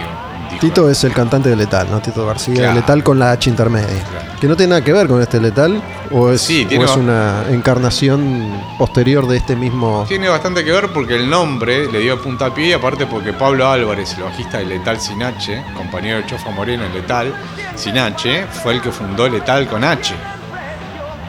Tito 0.59 0.89
es 0.89 1.03
el 1.03 1.11
cantante 1.13 1.49
de 1.49 1.55
Letal, 1.55 1.87
¿no? 1.91 1.99
Tito 2.01 2.25
García, 2.25 2.55
Claro. 2.55 2.75
Letal 2.75 3.03
con 3.03 3.19
la 3.19 3.31
H 3.31 3.49
intermedia. 3.49 3.87
Claro. 3.87 4.25
Que 4.39 4.47
no 4.47 4.55
tiene 4.55 4.71
nada 4.71 4.83
que 4.83 4.93
ver 4.93 5.07
con 5.07 5.21
este 5.21 5.39
Letal, 5.39 5.81
o 6.11 6.31
es, 6.31 6.41
Sí, 6.41 6.67
o 6.77 6.83
es 6.83 6.95
una 6.95 7.43
encarnación 7.49 8.47
posterior 8.77 9.27
de 9.27 9.37
este 9.37 9.55
mismo. 9.55 10.05
Tiene 10.07 10.29
bastante 10.29 10.63
que 10.63 10.71
ver 10.71 10.89
porque 10.93 11.15
el 11.15 11.29
nombre 11.29 11.91
le 11.91 11.99
dio 11.99 12.21
puntapié 12.21 12.67
y 12.67 12.73
aparte 12.73 13.05
porque 13.05 13.33
Pablo 13.33 13.69
Álvarez, 13.69 14.13
el 14.17 14.23
bajista 14.23 14.59
de 14.59 14.65
Letal 14.65 14.99
Sin 14.99 15.21
H, 15.23 15.63
compañero 15.75 16.17
de 16.17 16.25
Chofa 16.25 16.51
Moreno 16.51 16.85
en 16.85 16.93
Letal 16.93 17.33
Sin 17.75 17.97
H, 17.97 18.45
fue 18.63 18.73
el 18.73 18.81
que 18.81 18.91
fundó 18.91 19.27
Letal 19.27 19.67
con 19.67 19.83
H. 19.83 20.13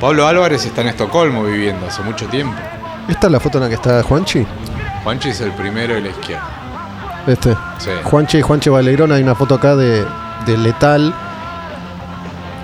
Pablo 0.00 0.26
Álvarez 0.26 0.64
está 0.66 0.82
en 0.82 0.88
Estocolmo 0.88 1.42
viviendo 1.44 1.86
hace 1.86 2.02
mucho 2.02 2.26
tiempo. 2.26 2.56
¿Esta 3.08 3.26
es 3.28 3.32
la 3.32 3.40
foto 3.40 3.58
en 3.58 3.64
la 3.64 3.68
que 3.68 3.76
está 3.76 4.02
Juanchi? 4.02 4.46
Juanchi 5.04 5.30
es 5.30 5.40
el 5.40 5.52
primero 5.52 5.94
de 5.94 6.00
la 6.02 6.08
izquierda. 6.08 6.65
Este. 7.26 7.54
Sí. 7.78 7.90
Juanchi 8.04 8.38
y 8.38 8.42
Juanchi 8.42 8.70
Baleirón, 8.70 9.12
hay 9.12 9.22
una 9.22 9.34
foto 9.34 9.54
acá 9.56 9.74
de, 9.76 10.04
de 10.46 10.58
Letal. 10.58 11.14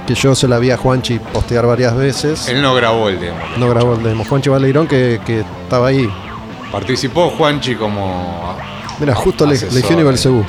Que 0.06 0.14
yo 0.14 0.34
se 0.34 0.48
la 0.48 0.58
vi 0.58 0.70
a 0.70 0.76
Juanchi 0.76 1.18
postear 1.18 1.66
varias 1.66 1.96
veces. 1.96 2.48
Él 2.48 2.60
no 2.60 2.74
grabó 2.74 3.08
el 3.08 3.20
demo. 3.20 3.38
No 3.56 3.68
grabó 3.68 3.94
el 3.94 4.02
demo. 4.02 4.24
Juanchi 4.24 4.50
Baleirón 4.50 4.86
que, 4.88 5.20
que 5.24 5.40
estaba 5.40 5.88
ahí. 5.88 6.12
Participó 6.72 7.30
Juanchi 7.30 7.76
como... 7.76 8.56
Mira, 8.98 9.14
justo 9.14 9.44
Asesor, 9.44 9.72
Legión 9.72 10.00
y. 10.00 10.02
Belcebú. 10.02 10.44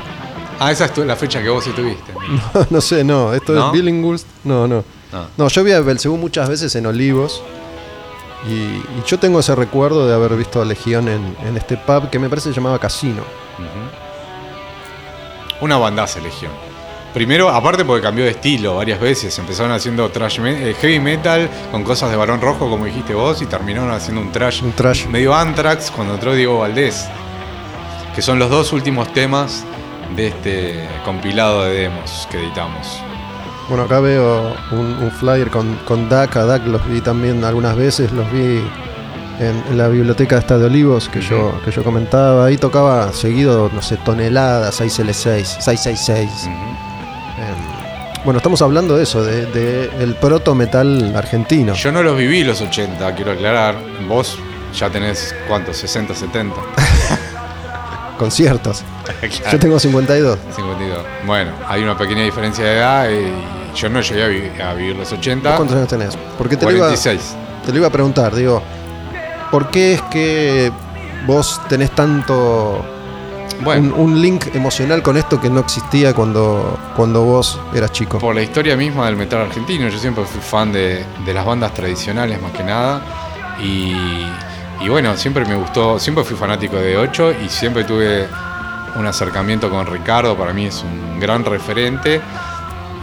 Ah, 0.58 0.70
esa 0.72 0.86
es 0.86 0.98
la 0.98 1.16
fecha 1.16 1.42
que 1.42 1.48
vos 1.48 1.66
estuviste. 1.66 2.12
no 2.70 2.80
sé, 2.80 3.04
no. 3.04 3.32
Esto 3.32 3.52
¿No? 3.52 3.66
es 3.66 3.72
Billinghurst. 3.72 4.26
No, 4.44 4.66
no. 4.66 4.84
No. 5.12 5.26
No, 5.36 5.48
yo 5.48 5.62
vi 5.62 5.72
a 5.72 5.80
Belcebú 5.80 6.16
muchas 6.16 6.48
veces 6.48 6.74
en 6.74 6.86
Olivos. 6.86 7.42
Y, 8.48 8.52
y 8.52 9.02
yo 9.06 9.18
tengo 9.18 9.40
ese 9.40 9.54
recuerdo 9.54 10.06
de 10.06 10.14
haber 10.14 10.36
visto 10.36 10.60
a 10.60 10.64
Legión 10.64 11.08
en, 11.08 11.36
en 11.46 11.56
este 11.56 11.76
pub 11.76 12.10
que 12.10 12.18
me 12.18 12.28
parece 12.28 12.48
que 12.48 12.54
se 12.54 12.60
llamaba 12.60 12.78
Casino. 12.78 13.22
Una 15.64 15.78
bandaza 15.78 16.20
Legión. 16.20 16.52
Primero, 17.14 17.48
aparte 17.48 17.86
porque 17.86 18.02
cambió 18.02 18.24
de 18.26 18.32
estilo 18.32 18.76
varias 18.76 19.00
veces. 19.00 19.38
Empezaron 19.38 19.72
haciendo 19.72 20.10
trash 20.10 20.40
me- 20.40 20.70
eh, 20.70 20.74
heavy 20.74 21.00
metal 21.00 21.48
con 21.70 21.82
cosas 21.84 22.10
de 22.10 22.16
varón 22.16 22.42
rojo, 22.42 22.68
como 22.68 22.84
dijiste 22.84 23.14
vos, 23.14 23.40
y 23.40 23.46
terminaron 23.46 23.90
haciendo 23.90 24.20
un 24.20 24.30
trash, 24.30 24.62
Un 24.62 24.72
trash. 24.72 25.06
medio 25.06 25.34
Anthrax 25.34 25.90
cuando 25.90 26.14
entró 26.14 26.34
Diego 26.34 26.58
Valdés. 26.58 27.06
Que 28.14 28.20
son 28.20 28.38
los 28.38 28.50
dos 28.50 28.74
últimos 28.74 29.10
temas 29.14 29.64
de 30.14 30.26
este 30.28 30.86
compilado 31.06 31.64
de 31.64 31.72
demos 31.72 32.28
que 32.30 32.36
editamos. 32.38 33.00
Bueno, 33.70 33.84
acá 33.84 34.00
veo 34.00 34.54
un, 34.72 34.98
un 35.02 35.10
flyer 35.12 35.48
con, 35.48 35.76
con 35.86 36.10
Dak. 36.10 36.36
A 36.36 36.44
Dak 36.44 36.66
los 36.66 36.86
vi 36.86 37.00
también 37.00 37.42
algunas 37.42 37.74
veces. 37.74 38.12
Los 38.12 38.30
vi 38.30 38.60
en, 39.40 39.62
en 39.70 39.78
la 39.78 39.88
biblioteca 39.88 40.38
esta 40.38 40.58
de 40.58 40.66
Olivos 40.66 41.08
que, 41.08 41.20
yo, 41.20 41.60
que 41.64 41.70
yo 41.70 41.82
comentaba. 41.84 42.46
Ahí 42.46 42.56
tocaba 42.56 43.12
seguido, 43.12 43.70
no 43.72 43.82
sé, 43.82 43.96
toneladas, 43.98 44.80
6L6, 44.80 45.44
666. 45.60 46.30
Ujú. 46.42 46.50
Em, 46.50 48.24
bueno, 48.24 48.38
estamos 48.38 48.62
hablando 48.62 48.96
de 48.96 49.02
eso, 49.02 49.22
de, 49.22 49.46
de 49.46 49.90
el 50.00 50.14
proto 50.14 50.54
metal 50.54 51.14
argentino. 51.16 51.74
Yo 51.74 51.92
no 51.92 52.02
los 52.02 52.16
viví 52.16 52.42
los 52.44 52.60
80, 52.60 53.14
quiero 53.14 53.32
aclarar. 53.32 53.76
Vos 54.08 54.38
ya 54.74 54.88
tenés, 54.90 55.34
¿cuántos? 55.48 55.76
60, 55.78 56.14
70. 56.14 56.56
Conciertos. 58.18 58.82
Claro. 59.04 59.52
Yo 59.52 59.58
tengo 59.58 59.78
52. 59.78 60.38
52. 60.56 60.98
Bueno, 61.26 61.52
hay 61.68 61.82
una 61.82 61.96
pequeña 61.96 62.22
diferencia 62.22 62.64
de 62.64 62.76
edad 62.76 63.08
y 63.10 63.76
yo 63.78 63.88
no 63.88 64.00
llegué 64.02 64.22
a, 64.24 64.28
vi- 64.28 64.60
a 64.62 64.74
vivir 64.74 64.96
los 64.96 65.10
80. 65.12 65.48
¿Vos 65.48 65.56
¿Cuántos 65.56 65.76
años 65.76 65.88
tenés? 65.88 66.18
Porque 66.38 66.56
te 66.58 66.64
lo, 66.66 66.72
iba, 66.72 66.86
46. 66.88 67.34
te 67.64 67.72
lo 67.72 67.78
iba 67.78 67.86
a 67.88 67.90
preguntar, 67.90 68.34
digo, 68.34 68.62
¿por 69.54 69.68
qué 69.68 69.94
es 69.94 70.02
que 70.02 70.72
vos 71.28 71.60
tenés 71.68 71.92
tanto 71.92 72.84
Bueno, 73.62 73.94
un, 73.94 74.14
un 74.14 74.20
link 74.20 74.46
emocional 74.52 75.00
con 75.00 75.16
esto 75.16 75.40
que 75.40 75.48
no 75.48 75.60
existía 75.60 76.12
cuando, 76.12 76.76
cuando 76.96 77.22
vos 77.22 77.60
eras 77.72 77.92
chico? 77.92 78.18
por 78.18 78.34
la 78.34 78.42
historia 78.42 78.76
misma 78.76 79.06
del 79.06 79.14
metal 79.14 79.42
argentino, 79.42 79.88
yo 79.88 79.98
siempre 80.00 80.24
fui 80.24 80.40
fan 80.40 80.72
de, 80.72 81.04
de 81.24 81.32
las 81.32 81.46
bandas 81.46 81.72
tradicionales 81.72 82.42
más 82.42 82.50
que 82.50 82.64
nada. 82.64 83.00
Y, 83.62 83.94
y 84.80 84.88
bueno, 84.88 85.16
siempre 85.16 85.44
me 85.44 85.54
gustó, 85.54 86.00
siempre 86.00 86.24
fui 86.24 86.36
fanático 86.36 86.74
de 86.74 86.96
8 86.96 87.34
y 87.44 87.48
siempre 87.48 87.84
tuve 87.84 88.26
un 88.96 89.06
acercamiento 89.06 89.70
con 89.70 89.86
Ricardo, 89.86 90.36
para 90.36 90.52
mí 90.52 90.66
es 90.66 90.82
un 90.82 91.20
gran 91.20 91.44
referente. 91.44 92.20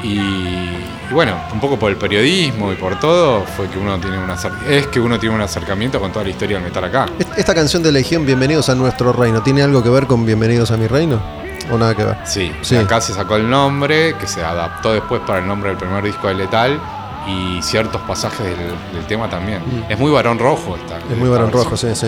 Y, 0.03 0.80
y 1.11 1.13
bueno, 1.13 1.35
un 1.53 1.59
poco 1.59 1.77
por 1.77 1.91
el 1.91 1.97
periodismo 1.97 2.71
y 2.71 2.75
por 2.75 2.97
todo, 2.99 3.43
fue 3.57 3.67
que 3.67 3.77
uno 3.77 3.99
tiene 3.99 4.17
un 4.17 4.29
acer- 4.29 4.53
es 4.67 4.87
que 4.87 4.99
uno 4.99 5.19
tiene 5.19 5.35
un 5.35 5.41
acercamiento 5.41 5.99
con 5.99 6.11
toda 6.11 6.23
la 6.23 6.31
historia 6.31 6.55
del 6.57 6.65
metal 6.65 6.85
acá. 6.85 7.05
Est- 7.19 7.37
¿Esta 7.37 7.53
canción 7.53 7.83
de 7.83 7.91
Legión, 7.91 8.25
Bienvenidos 8.25 8.69
a 8.69 8.75
nuestro 8.75 9.11
reino, 9.11 9.41
tiene 9.43 9.61
algo 9.61 9.83
que 9.83 9.89
ver 9.89 10.07
con 10.07 10.25
Bienvenidos 10.25 10.71
a 10.71 10.77
mi 10.77 10.87
reino? 10.87 11.21
¿O 11.69 11.77
nada 11.77 11.93
que 11.95 12.03
ver? 12.05 12.17
Sí, 12.25 12.51
Sí. 12.61 12.75
acá 12.77 13.01
se 13.01 13.13
sacó 13.13 13.35
el 13.35 13.49
nombre, 13.49 14.15
que 14.17 14.25
se 14.25 14.43
adaptó 14.43 14.93
después 14.93 15.21
para 15.27 15.39
el 15.39 15.47
nombre 15.47 15.69
del 15.69 15.77
primer 15.77 16.03
disco 16.03 16.27
de 16.29 16.33
Letal 16.35 16.79
y 17.27 17.61
ciertos 17.61 18.01
pasajes 18.01 18.39
del, 18.45 18.57
del 18.93 19.05
tema 19.07 19.29
también. 19.29 19.59
Mm. 19.59 19.91
Es 19.91 19.99
muy 19.99 20.11
varón 20.11 20.39
rojo 20.39 20.75
esta. 20.77 20.97
Es 20.97 21.17
muy 21.17 21.29
varón 21.29 21.51
rojo, 21.51 21.75
sí, 21.77 21.87
sí. 21.93 22.07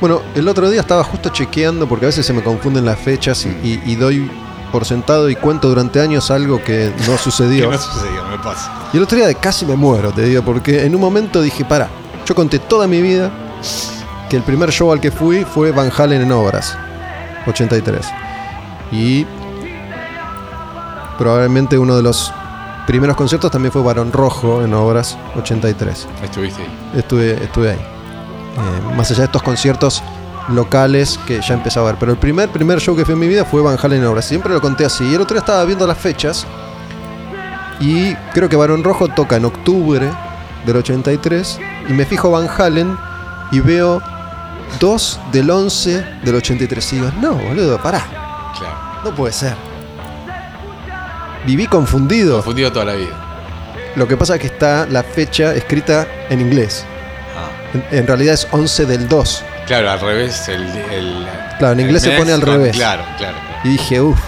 Bueno, 0.00 0.22
el 0.36 0.46
otro 0.46 0.70
día 0.70 0.80
estaba 0.80 1.02
justo 1.02 1.28
chequeando, 1.30 1.88
porque 1.88 2.06
a 2.06 2.08
veces 2.08 2.24
se 2.24 2.32
me 2.32 2.42
confunden 2.42 2.84
las 2.84 2.98
fechas 3.00 3.44
y, 3.44 3.48
y- 3.48 3.82
y 3.84 3.96
doy 3.96 4.30
por 4.72 4.84
sentado 4.84 5.28
y 5.30 5.36
cuento 5.36 5.68
durante 5.68 6.00
años 6.00 6.30
algo 6.30 6.62
que 6.62 6.92
no 7.06 7.12
Que 7.12 7.18
sucedió. 7.18 7.70
no 7.70 7.78
sucedió, 7.78 8.24
me 8.30 8.38
pasa. 8.38 8.72
Y 8.92 8.96
el 8.96 9.02
otro 9.02 9.16
día 9.16 9.26
de 9.26 9.34
casi 9.34 9.66
me 9.66 9.76
muero, 9.76 10.12
te 10.12 10.22
digo, 10.22 10.42
porque 10.42 10.84
en 10.84 10.94
un 10.94 11.00
momento 11.00 11.40
dije, 11.40 11.64
para, 11.64 11.88
yo 12.26 12.34
conté 12.34 12.58
toda 12.58 12.86
mi 12.86 13.00
vida 13.00 13.30
que 14.28 14.36
el 14.36 14.42
primer 14.42 14.70
show 14.70 14.92
al 14.92 15.00
que 15.00 15.10
fui 15.10 15.44
fue 15.44 15.72
Van 15.72 15.90
Halen 15.96 16.22
en 16.22 16.32
Obras, 16.32 16.76
83. 17.46 18.06
Y 18.92 19.26
probablemente 21.18 21.78
uno 21.78 21.96
de 21.96 22.02
los 22.02 22.32
primeros 22.86 23.16
conciertos 23.16 23.50
también 23.50 23.72
fue 23.72 23.82
Barón 23.82 24.12
Rojo 24.12 24.62
en 24.62 24.72
Obras, 24.74 25.18
83. 25.36 26.06
Estuviste 26.22 26.62
ahí. 26.62 26.90
Estuve, 26.96 27.44
estuve 27.44 27.70
ahí. 27.70 27.78
Eh, 27.78 28.94
más 28.96 29.10
allá 29.10 29.20
de 29.20 29.24
estos 29.26 29.42
conciertos 29.42 30.02
locales 30.48 31.18
que 31.26 31.40
ya 31.40 31.54
empezaba 31.54 31.88
a 31.88 31.92
ver. 31.92 31.98
Pero 32.00 32.12
el 32.12 32.18
primer, 32.18 32.48
primer 32.50 32.80
show 32.80 32.96
que 32.96 33.04
fui 33.04 33.14
en 33.14 33.20
mi 33.20 33.28
vida 33.28 33.44
fue 33.44 33.62
Van 33.62 33.76
Halen 33.82 34.00
en 34.00 34.06
Obras. 34.06 34.24
Siempre 34.24 34.52
lo 34.52 34.60
conté 34.60 34.84
así. 34.84 35.04
Y 35.04 35.14
el 35.14 35.20
otro 35.20 35.34
día 35.34 35.40
estaba 35.40 35.64
viendo 35.64 35.86
las 35.86 35.98
fechas. 35.98 36.46
Y 37.80 38.14
creo 38.34 38.48
que 38.48 38.56
Barón 38.56 38.82
Rojo 38.82 39.08
toca 39.08 39.36
en 39.36 39.44
octubre 39.44 40.10
del 40.66 40.76
83. 40.76 41.60
Y 41.88 41.92
me 41.92 42.04
fijo 42.04 42.30
Van 42.30 42.48
Halen 42.48 42.96
y 43.52 43.60
veo 43.60 44.02
2 44.80 45.20
del 45.32 45.50
11 45.50 46.04
del 46.24 46.34
83. 46.34 46.92
Y 46.92 46.96
digo, 46.96 47.10
no, 47.20 47.34
boludo, 47.34 47.80
pará. 47.80 48.04
Claro. 48.58 48.76
No 49.04 49.14
puede 49.14 49.32
ser. 49.32 49.54
Viví 51.46 51.66
confundido. 51.66 52.36
Confundido 52.36 52.72
toda 52.72 52.84
la 52.86 52.94
vida. 52.94 53.24
Lo 53.96 54.06
que 54.06 54.16
pasa 54.16 54.34
es 54.34 54.40
que 54.40 54.46
está 54.48 54.86
la 54.86 55.02
fecha 55.02 55.54
escrita 55.54 56.06
en 56.28 56.40
inglés. 56.40 56.84
Ah, 57.36 57.48
En, 57.90 57.98
en 57.98 58.06
realidad 58.06 58.34
es 58.34 58.46
11 58.50 58.86
del 58.86 59.08
2. 59.08 59.44
Claro, 59.68 59.90
al 59.90 60.00
revés. 60.00 60.48
El, 60.48 60.62
el- 60.66 61.26
Claro, 61.58 61.72
en 61.74 61.80
el 61.80 61.86
inglés 61.86 62.02
se 62.02 62.10
pone 62.12 62.32
al 62.32 62.40
revés. 62.40 62.76
Claro, 62.76 63.02
claro. 63.16 63.36
Y 63.64 63.68
dije, 63.70 64.00
uff, 64.00 64.18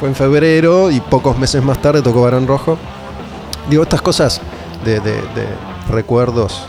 fue 0.00 0.08
en 0.08 0.14
febrero 0.14 0.90
y 0.90 1.00
pocos 1.00 1.38
meses 1.38 1.62
más 1.62 1.80
tarde 1.80 2.02
tocó 2.02 2.22
Barón 2.22 2.46
Rojo. 2.46 2.78
Digo, 3.70 3.82
estas 3.82 4.00
cosas 4.02 4.40
de, 4.84 5.00
de- 5.00 5.12
de 5.22 5.46
recuerdos. 5.90 6.64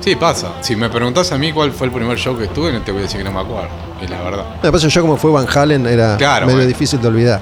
Sí, 0.00 0.14
pasa. 0.16 0.52
Si 0.60 0.76
me 0.76 0.88
preguntás 0.88 1.32
a 1.32 1.38
mí 1.38 1.52
cuál 1.52 1.72
fue 1.72 1.86
el 1.88 1.92
primer 1.92 2.16
show 2.18 2.36
que 2.38 2.44
estuve, 2.44 2.72
no 2.72 2.80
te 2.82 2.92
voy 2.92 3.00
a 3.00 3.02
decir 3.04 3.18
que 3.18 3.24
no 3.24 3.32
me 3.32 3.40
acuerdo. 3.40 3.68
Es 4.00 4.08
la 4.08 4.20
verdad. 4.22 4.44
Me 4.62 4.78
yo 4.78 5.00
como 5.02 5.16
fue 5.16 5.30
Van 5.32 5.46
Halen 5.52 5.86
era 5.86 6.16
Claro, 6.16 6.46
medio 6.46 6.58
bueno. 6.58 6.68
difícil 6.68 7.00
de 7.00 7.08
olvidar. 7.08 7.40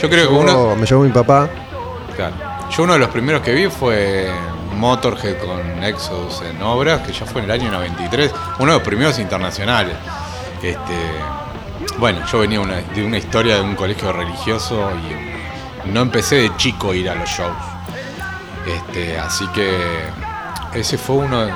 Yo 0.00 0.08
creo 0.10 0.28
que 0.28 0.34
uno. 0.34 0.76
Me 0.76 0.86
llevó 0.86 1.02
mi 1.02 1.10
papá. 1.10 1.48
Claro. 2.14 2.34
Yo 2.70 2.82
uno 2.82 2.92
de 2.92 2.98
los 2.98 3.08
primeros 3.08 3.40
que 3.42 3.52
vi 3.54 3.66
fue 3.68 4.30
Motorhead 4.78 5.36
con 5.38 5.82
Exodus 5.84 6.42
en 6.42 6.60
obras, 6.62 7.00
que 7.06 7.12
ya 7.12 7.24
fue 7.26 7.40
en 7.42 7.50
el 7.50 7.60
año 7.60 7.70
93. 7.72 8.30
Uno 8.58 8.72
de 8.72 8.78
los 8.78 8.86
primeros 8.86 9.18
internacionales. 9.18 9.96
Este, 10.62 10.94
bueno, 11.98 12.20
yo 12.30 12.38
venía 12.40 12.60
una- 12.60 12.80
de 12.94 13.04
una 13.04 13.18
historia 13.18 13.56
de 13.56 13.60
un 13.62 13.74
colegio 13.76 14.12
religioso 14.12 14.90
y 15.84 15.88
no 15.90 16.00
empecé 16.00 16.36
de 16.36 16.56
chico 16.56 16.90
a 16.92 16.96
ir 16.96 17.10
a 17.10 17.14
los 17.14 17.28
shows. 17.28 17.56
Este, 18.66 19.18
así 19.18 19.46
que 19.48 19.78
ese 20.74 20.96
fue 20.96 21.16
uno 21.16 21.40
de 21.44 21.52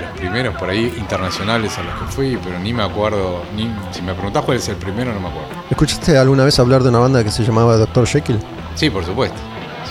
los 0.00 0.10
primeros 0.16 0.54
por 0.56 0.70
ahí 0.70 0.94
internacionales 0.96 1.76
a 1.76 1.82
los 1.82 1.94
que 1.96 2.04
fui, 2.06 2.38
pero 2.42 2.58
ni 2.60 2.72
me 2.72 2.84
acuerdo, 2.84 3.42
ni, 3.56 3.68
si 3.90 4.00
me 4.02 4.14
preguntás 4.14 4.44
cuál 4.44 4.58
es 4.58 4.68
el 4.68 4.76
primero, 4.76 5.12
no 5.12 5.18
me 5.20 5.28
acuerdo. 5.28 5.48
¿Escuchaste 5.68 6.16
alguna 6.16 6.44
vez 6.44 6.58
hablar 6.60 6.82
de 6.84 6.90
una 6.90 7.00
banda 7.00 7.24
que 7.24 7.30
se 7.32 7.42
llamaba 7.42 7.76
Dr. 7.76 8.06
Jekyll? 8.06 8.38
Sí, 8.76 8.90
por 8.90 9.04
supuesto. 9.04 9.36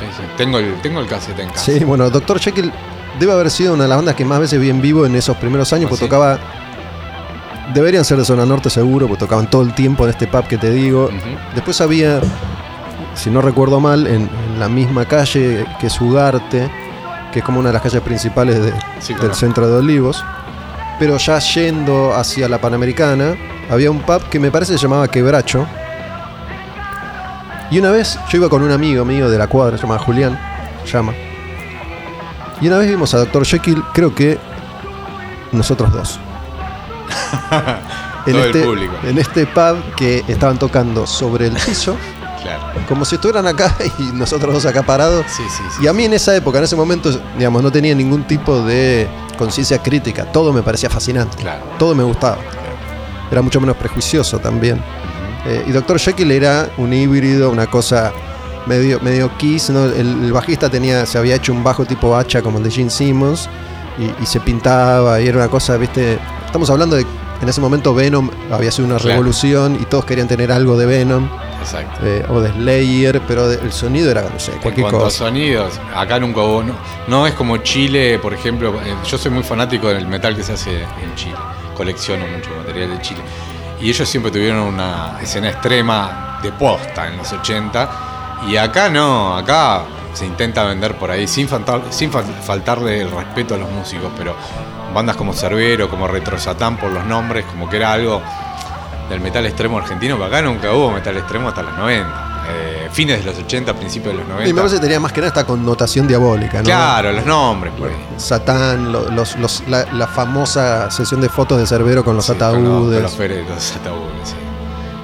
Sí, 0.02 0.06
sí. 0.18 0.24
Tengo 0.38 0.58
el, 0.60 0.76
tengo 0.82 1.00
el 1.00 1.08
cassette 1.08 1.40
en 1.40 1.50
casa. 1.50 1.60
Sí, 1.66 1.84
bueno, 1.86 2.10
Dr. 2.10 2.40
Jekyll 2.40 2.72
debe 3.20 3.32
haber 3.34 3.50
sido 3.50 3.74
una 3.74 3.84
de 3.84 3.90
las 3.90 3.98
bandas 3.98 4.16
que 4.16 4.26
más 4.26 4.40
veces 4.40 4.60
vi 4.60 4.70
en 4.70 4.82
vivo 4.82 5.06
en 5.06 5.16
esos 5.16 5.38
primeros 5.38 5.72
años, 5.74 5.86
¿Ah, 5.86 5.90
porque 5.90 6.06
sí? 6.06 6.10
tocaba. 6.10 6.40
Deberían 7.74 8.04
ser 8.04 8.18
de 8.18 8.26
zona 8.26 8.46
norte 8.46 8.70
seguro, 8.70 9.08
porque 9.08 9.22
tocaban 9.22 9.50
todo 9.50 9.62
el 9.62 9.74
tiempo 9.74 10.04
en 10.04 10.10
este 10.10 10.28
pub 10.28 10.46
que 10.48 10.58
te 10.58 10.72
digo. 10.72 11.10
Después 11.56 11.80
había, 11.80 12.20
si 13.16 13.30
no 13.30 13.42
recuerdo 13.42 13.80
mal, 13.80 14.08
en, 14.08 14.24
en 14.54 14.60
la 14.60 14.68
misma 14.68 15.06
calle 15.06 15.66
que 15.80 15.88
es 15.88 16.02
Ugarte, 16.02 16.70
que 17.32 17.40
es 17.40 17.46
como 17.46 17.60
una 17.60 17.70
de 17.70 17.74
las 17.74 17.82
calles 17.82 18.02
principales 18.02 18.62
de- 18.62 18.74
Sí, 19.00 19.14
del 19.14 19.34
centro 19.34 19.68
de 19.70 19.78
Olivos. 19.78 20.22
Pero 21.00 21.18
ya 21.18 21.40
yendo 21.40 22.14
hacia 22.14 22.50
la 22.50 22.60
Panamericana, 22.60 23.36
había 23.70 23.90
un 23.90 24.00
pub 24.02 24.22
que 24.30 24.38
me 24.40 24.52
parece 24.52 24.74
se 24.74 24.80
llamaba 24.80 25.08
Quebracho. 25.08 25.66
Y 27.72 27.80
una 27.80 27.90
vez 27.92 28.20
yo 28.30 28.38
iba 28.38 28.50
con 28.50 28.62
un 28.62 28.72
amigo 28.72 29.06
mío 29.06 29.30
de 29.30 29.38
la 29.38 29.48
cuadra, 29.48 29.78
se 29.78 29.84
llama 29.84 29.98
Julián, 29.98 30.38
llama. 30.86 31.14
Y 32.60 32.68
una 32.68 32.78
vez 32.78 32.90
vimos 32.90 33.14
a 33.14 33.20
Dr. 33.20 33.46
Jekyll, 33.46 33.82
creo 33.94 34.14
que 34.14 34.38
nosotros 35.54 35.92
dos. 35.92 36.20
en, 38.26 38.34
Todo 38.34 38.44
el 38.44 38.50
este, 38.50 38.64
público. 38.64 38.94
en 39.04 39.18
este 39.18 39.46
pub 39.48 39.96
que 39.96 40.24
estaban 40.28 40.60
tocando 40.60 41.08
sobre 41.08 41.48
el 41.48 41.54
piso, 41.54 41.96
Claro. 42.42 42.64
como 42.90 43.06
si 43.06 43.16
estuvieran 43.16 43.46
acá 43.46 43.74
y 44.00 44.04
nosotros 44.14 44.54
dos 44.54 44.66
acá 44.66 44.82
parados. 44.84 45.26
Sí, 45.28 45.44
sí, 45.48 45.64
sí. 45.78 45.84
Y 45.84 45.88
a 45.88 45.94
mí 45.94 46.06
en 46.06 46.14
esa 46.14 46.36
época, 46.36 46.58
en 46.58 46.64
ese 46.64 46.76
momento, 46.76 47.10
digamos, 47.38 47.62
no 47.62 47.72
tenía 47.72 47.94
ningún 47.96 48.24
tipo 48.24 48.62
de 48.64 49.08
conciencia 49.38 49.78
crítica. 49.82 50.26
Todo 50.26 50.52
me 50.52 50.64
parecía 50.64 50.90
fascinante. 50.90 51.38
Claro. 51.38 51.64
Todo 51.78 51.94
me 51.96 52.04
gustaba. 52.04 52.40
Era 53.32 53.42
mucho 53.42 53.62
menos 53.62 53.78
prejuicioso 53.78 54.40
también. 54.40 54.84
Eh, 55.46 55.64
y 55.68 55.72
Dr. 55.72 56.00
Jekyll 56.00 56.32
era 56.32 56.70
un 56.78 56.94
híbrido, 56.94 57.50
una 57.50 57.68
cosa 57.68 58.12
medio, 58.68 59.00
medio 59.02 59.36
kiss. 59.38 59.70
¿no? 59.70 59.86
El, 59.86 60.26
el 60.26 60.32
bajista 60.34 60.70
tenía, 60.70 61.06
se 61.06 61.18
había 61.18 61.36
hecho 61.36 61.52
un 61.54 61.64
bajo 61.64 61.86
tipo 61.86 62.16
hacha 62.16 62.42
como 62.42 62.58
el 62.60 62.64
de 62.64 62.72
Gene 62.72 62.90
Simmons 62.90 63.50
y, 63.98 64.24
y 64.24 64.26
se 64.26 64.40
pintaba 64.40 65.20
y 65.20 65.28
era 65.28 65.38
una 65.38 65.48
cosa, 65.50 65.78
viste. 65.78 66.20
Estamos 66.46 66.70
hablando 66.70 66.96
de 66.96 67.06
en 67.42 67.50
ese 67.50 67.60
momento 67.60 67.96
Venom 67.96 68.30
había 68.52 68.72
sido 68.72 68.86
una 68.88 68.98
Claro. 68.98 69.14
revolución 69.14 69.76
y 69.82 69.86
todos 69.86 70.06
querían 70.06 70.28
tener 70.28 70.52
algo 70.52 70.78
de 70.78 70.86
Venom 70.86 71.28
Exacto. 71.60 72.06
eh, 72.06 72.24
o 72.30 72.40
de 72.40 72.52
Slayer, 72.52 73.20
pero 73.28 73.48
de- 73.50 73.56
el 73.56 73.72
sonido 73.72 74.12
era, 74.12 74.22
no 74.32 74.40
sé, 74.40 74.52
En 74.52 74.60
cualquier 74.60 74.86
a 74.94 75.10
sonidos, 75.10 75.80
acá 75.96 76.20
nunca 76.20 76.42
hubo. 76.42 76.62
No, 76.62 76.76
no 77.08 77.26
es 77.26 77.34
como 77.34 77.58
Chile, 77.58 78.20
por 78.20 78.36
ejemplo. 78.36 78.80
eh, 78.86 78.94
Yo 79.08 79.18
soy 79.18 79.32
muy 79.32 79.42
fanático 79.42 79.88
del 79.88 80.06
metal 80.08 80.36
que 80.36 80.44
se 80.44 80.54
hace 80.54 80.82
en 80.84 81.16
Chile. 81.16 81.34
Colecciono 81.76 82.26
mucho 82.28 82.52
material 82.64 82.92
de 82.92 83.02
Chile. 83.02 83.22
Y 83.82 83.90
ellos 83.90 84.08
siempre 84.08 84.32
tuvieron 84.32 84.60
una 84.60 85.18
escena 85.22 85.50
extrema 85.50 86.40
de 86.42 86.52
posta 86.52 87.08
en 87.08 87.18
los 87.18 87.32
80. 87.32 87.90
Y 88.48 88.58
acá 88.58 88.90
no, 88.90 89.36
acá 89.36 89.84
se 90.14 90.26
intenta 90.26 90.64
vender 90.64 90.96
por 90.98 91.10
ahí 91.12 91.28
sin, 91.28 91.48
faltar, 91.48 91.82
sin 91.90 92.12
fal- 92.12 92.24
faltarle 92.44 93.02
el 93.02 93.12
respeto 93.12 93.56
a 93.56 93.58
los 93.58 93.70
músicos. 93.70 94.12
Pero 94.18 94.36
bandas 94.94 95.16
como 95.16 95.34
Cerbero, 95.34 95.90
como 95.90 96.08
Retro 96.08 96.38
Satán 96.40 96.78
por 96.78 96.92
los 96.92 97.06
nombres, 97.06 97.46
como 97.46 97.70
que 97.70 97.78
era 97.78 97.92
algo 97.94 98.22
del 99.10 99.20
metal 99.20 99.46
extremo 99.46 99.78
argentino, 99.80 100.18
que 100.18 100.26
acá 100.26 100.42
nunca 100.42 100.72
hubo 100.74 100.92
metal 100.92 101.18
extremo 101.18 101.50
hasta 101.50 101.64
los 101.64 101.76
90. 101.78 102.31
Eh, 102.50 102.90
fines 102.92 103.20
de 103.20 103.26
los 103.32 103.38
80, 103.38 103.74
principios 103.76 104.14
de 104.14 104.20
los 104.20 104.28
90. 104.28 104.50
Y 104.50 104.54
me 104.54 104.58
parece 104.62 104.76
que 104.78 104.82
tenía 104.82 105.00
más 105.00 105.12
que 105.14 105.22
nada 105.22 105.28
esta 105.30 105.46
connotación 105.46 106.08
diabólica, 106.08 106.58
¿no? 106.60 106.64
Claro, 106.64 107.12
los 107.12 107.26
nombres, 107.26 107.72
pues. 107.78 107.92
Satán, 108.18 108.92
lo- 108.92 109.10
los, 109.12 109.38
los- 109.38 109.64
la, 109.68 109.86
la 109.94 110.08
famosa 110.08 110.90
sesión 110.92 111.22
de 111.22 111.30
fotos 111.30 111.60
de 111.60 111.68
Cerbero 111.68 112.04
con 112.04 112.16
los 112.16 112.26
Sí, 112.26 112.34
con 112.34 112.40
los- 112.40 112.48
ataúdes. 112.54 112.96
Con 112.96 113.04
los, 113.56 113.72
ataúdes, 113.76 114.30
sí. 114.30 114.36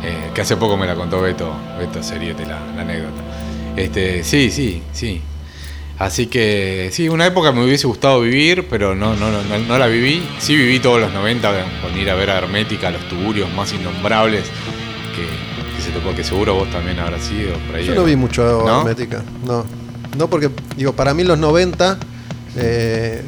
Eh, 0.03 0.31
que 0.33 0.41
hace 0.41 0.57
poco 0.57 0.77
me 0.77 0.87
la 0.87 0.95
contó 0.95 1.21
Beto, 1.21 1.51
Beto 1.77 2.01
Seriete, 2.01 2.45
la, 2.45 2.59
la 2.75 2.81
anécdota. 2.81 3.21
Este, 3.75 4.23
sí, 4.23 4.49
sí, 4.51 4.81
sí. 4.91 5.21
Así 5.99 6.27
que 6.27 6.89
sí, 6.91 7.09
una 7.09 7.25
época 7.25 7.51
me 7.51 7.63
hubiese 7.63 7.87
gustado 7.87 8.21
vivir, 8.21 8.67
pero 8.69 8.93
no, 8.95 9.15
no, 9.15 9.31
no, 9.31 9.41
no- 9.43 9.57
no 9.59 9.77
la 9.77 9.87
viví. 9.87 10.27
Sí 10.39 10.55
viví 10.55 10.79
todos 10.79 10.99
los 10.99 11.11
90 11.13 11.51
con 11.81 11.97
ir 11.97 12.09
a 12.09 12.15
ver 12.15 12.29
a 12.31 12.37
Hermética, 12.39 12.89
los 12.91 13.07
tuburios 13.09 13.51
más 13.53 13.71
innombrables 13.73 14.43
que, 15.15 15.25
que 15.77 15.81
se 15.83 15.91
tocó, 15.91 16.13
que 16.15 16.23
seguro 16.23 16.55
vos 16.55 16.69
también 16.71 16.99
habrás 16.99 17.23
sido 17.23 17.53
por 17.67 17.75
ahí. 17.75 17.85
Yo 17.85 17.95
no 17.95 18.03
vi 18.03 18.15
mucho 18.17 18.43
¿No? 18.65 18.79
hermética, 18.81 19.23
no. 19.45 19.63
No, 20.17 20.27
porque, 20.29 20.49
digo, 20.75 20.93
para 20.93 21.13
mí 21.13 21.23
los 21.23 21.37
90 21.37 21.97
eh, 22.57 23.23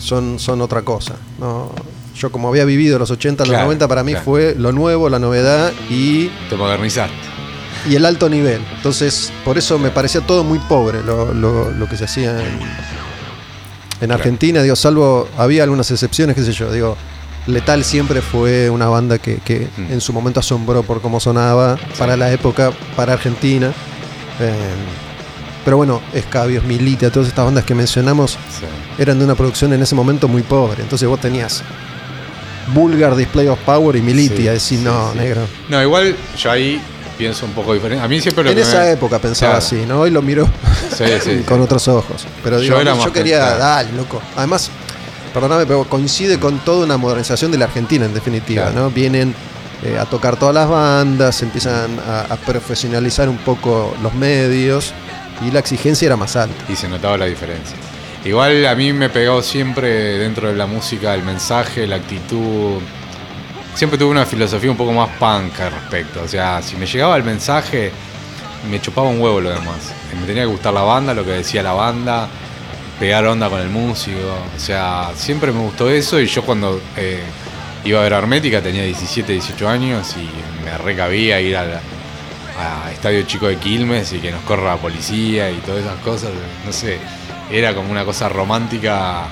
son, 0.00 0.38
son 0.38 0.60
otra 0.62 0.82
cosa. 0.82 1.14
No, 1.38 1.70
yo 2.16 2.32
como 2.32 2.48
había 2.48 2.64
vivido 2.64 2.98
los 2.98 3.10
80, 3.10 3.44
los 3.44 3.50
Claro, 3.50 3.64
90 3.66 3.86
para 3.88 4.02
mí 4.02 4.12
claro. 4.12 4.24
fue 4.24 4.54
lo 4.58 4.72
nuevo, 4.72 5.08
la 5.10 5.18
novedad 5.18 5.72
y, 5.90 6.28
Te 6.48 6.56
modernizaste. 6.56 7.14
y 7.88 7.94
el 7.96 8.06
alto 8.06 8.28
nivel. 8.30 8.62
Entonces, 8.76 9.30
por 9.44 9.58
eso 9.58 9.78
me 9.78 9.90
parecía 9.90 10.22
todo 10.22 10.42
muy 10.42 10.58
pobre 10.60 11.02
lo, 11.02 11.34
lo- 11.34 11.70
lo 11.70 11.86
que 11.88 11.96
se 11.96 12.04
hacía 12.04 12.30
en, 12.40 12.58
en 14.00 14.12
Argentina. 14.12 14.62
Digo, 14.62 14.76
salvo, 14.76 15.28
había 15.36 15.62
algunas 15.64 15.90
excepciones, 15.90 16.34
qué 16.34 16.42
sé 16.42 16.52
yo. 16.52 16.72
Digo, 16.72 16.96
Letal 17.46 17.84
siempre 17.84 18.20
fue 18.20 18.70
una 18.70 18.86
banda 18.88 19.18
que, 19.18 19.36
que 19.38 19.68
Mm. 19.76 19.92
en 19.92 20.00
su 20.00 20.12
momento 20.12 20.40
asombró 20.40 20.82
por 20.82 21.00
cómo 21.00 21.20
sonaba 21.20 21.76
para 21.98 22.16
la 22.16 22.30
época, 22.32 22.70
para 22.96 23.14
Argentina. 23.14 23.68
Eh, 24.40 24.52
pero 25.64 25.76
bueno, 25.78 26.00
Escabios, 26.14 26.64
Milita, 26.64 27.10
todas 27.10 27.28
estas 27.28 27.44
bandas 27.44 27.64
que 27.64 27.74
mencionamos 27.74 28.32
Sí. 28.32 28.66
eran 28.98 29.18
de 29.18 29.24
una 29.24 29.34
producción 29.34 29.72
en 29.72 29.82
ese 29.82 29.94
momento 29.94 30.28
muy 30.28 30.42
pobre. 30.42 30.82
Entonces 30.82 31.08
vos 31.08 31.20
tenías 31.20 31.62
Vulgar 32.74 33.16
Display 33.16 33.48
of 33.48 33.58
Power 33.60 33.96
y 33.96 34.00
Militi. 34.02 34.36
Sí, 34.36 34.42
decís, 34.44 34.80
no, 34.80 35.12
negro. 35.14 35.42
No, 35.68 35.82
igual 35.82 36.14
yo 36.38 36.50
ahí 36.50 36.80
pienso 37.18 37.44
un 37.46 37.52
poco 37.52 37.74
diferente. 37.74 38.02
A 38.04 38.08
mí 38.08 38.20
siempre 38.20 38.44
lo 38.44 38.50
En 38.50 38.56
que 38.56 38.62
esa 38.62 38.80
me- 38.80 38.92
época 38.92 39.18
pensaba 39.18 39.52
Claro. 39.54 39.66
así, 39.66 39.84
¿no? 39.86 40.00
Hoy 40.00 40.10
lo 40.10 40.22
miro 40.22 40.46
Sí, 40.96 41.04
sí, 41.22 41.42
con 41.46 41.58
sí. 41.58 41.64
otros 41.64 41.88
ojos. 41.88 42.26
Pero 42.44 42.56
Yo 42.62 42.78
digo, 42.78 43.04
yo, 43.04 43.12
quería, 43.12 43.38
pensado. 43.40 43.58
dale, 43.58 43.92
loco. 43.92 44.22
Además, 44.36 44.70
perdóname, 45.32 45.66
pero 45.66 45.84
coincide 45.84 46.38
con 46.38 46.58
toda 46.60 46.84
una 46.84 46.96
modernización 46.96 47.50
de 47.50 47.58
la 47.58 47.64
Argentina, 47.66 48.04
en 48.06 48.14
definitiva, 48.14 48.66
Claro. 48.70 48.80
¿no? 48.86 48.90
Vienen 48.90 49.34
eh, 49.82 49.98
a 49.98 50.04
tocar 50.04 50.36
todas 50.36 50.54
las 50.54 50.68
bandas, 50.68 51.42
empiezan 51.42 51.98
a, 52.06 52.20
a 52.32 52.36
profesionalizar 52.36 53.28
un 53.28 53.38
poco 53.38 53.94
los 54.02 54.12
medios 54.14 54.92
y 55.46 55.50
la 55.50 55.60
exigencia 55.60 56.06
era 56.06 56.16
más 56.16 56.36
alta. 56.36 56.64
y 56.70 56.76
se 56.76 56.88
notaba 56.88 57.16
la 57.16 57.26
diferencia. 57.26 57.76
Igual 58.24 58.66
a 58.66 58.74
mí 58.74 58.92
me 58.92 59.08
pegó 59.08 59.40
siempre 59.42 60.18
dentro 60.18 60.48
de 60.48 60.54
la 60.54 60.66
música 60.66 61.14
el 61.14 61.22
mensaje, 61.22 61.86
la 61.86 61.96
actitud. 61.96 62.80
Siempre 63.74 63.98
tuve 63.98 64.10
una 64.10 64.26
filosofía 64.26 64.70
un 64.70 64.76
poco 64.76 64.92
más 64.92 65.08
punk 65.18 65.58
al 65.60 65.72
respecto. 65.72 66.20
O 66.22 66.28
sea, 66.28 66.60
si 66.60 66.76
me 66.76 66.84
llegaba 66.84 67.16
el 67.16 67.22
mensaje, 67.24 67.90
me 68.70 68.78
chupaba 68.82 69.08
un 69.08 69.20
huevo 69.22 69.40
lo 69.40 69.48
demás. 69.48 69.76
Me 70.20 70.26
tenía 70.26 70.42
que 70.42 70.48
gustar 70.50 70.74
la 70.74 70.82
banda, 70.82 71.14
lo 71.14 71.24
que 71.24 71.30
decía 71.30 71.62
la 71.62 71.72
banda, 71.72 72.28
pegar 73.00 73.26
onda 73.26 73.48
con 73.50 73.60
el 73.60 73.68
músico. 73.70 74.18
O 74.56 74.60
sea, 74.60 75.10
siempre 75.16 75.50
me 75.50 75.58
gustó 75.60 75.90
eso 75.90 76.20
y 76.20 76.26
yo 76.26 76.42
cuando 76.44 76.80
eh, 76.96 77.18
iba 77.84 77.98
a 77.98 78.02
ver 78.04 78.12
Hermética 78.12 78.60
tenía 78.62 78.84
17, 78.84 79.32
18 79.32 79.68
años 79.68 80.14
y 80.16 80.64
me 80.64 80.78
recabía 80.78 81.40
ir 81.40 81.56
a 81.56 81.64
la- 81.64 81.80
a 82.58 82.92
Estadio 82.92 83.22
Chico 83.22 83.48
de 83.48 83.56
Quilmes 83.56 84.12
y 84.12 84.18
que 84.18 84.30
nos 84.30 84.42
corra 84.42 84.74
la 84.74 84.76
policía 84.76 85.50
y 85.50 85.54
todas 85.64 85.80
esas 85.82 85.98
cosas, 86.00 86.30
no 86.66 86.72
sé, 86.72 86.98
era 87.50 87.74
como 87.74 87.90
una 87.90 88.04
cosa 88.04 88.28
romántica 88.28 89.22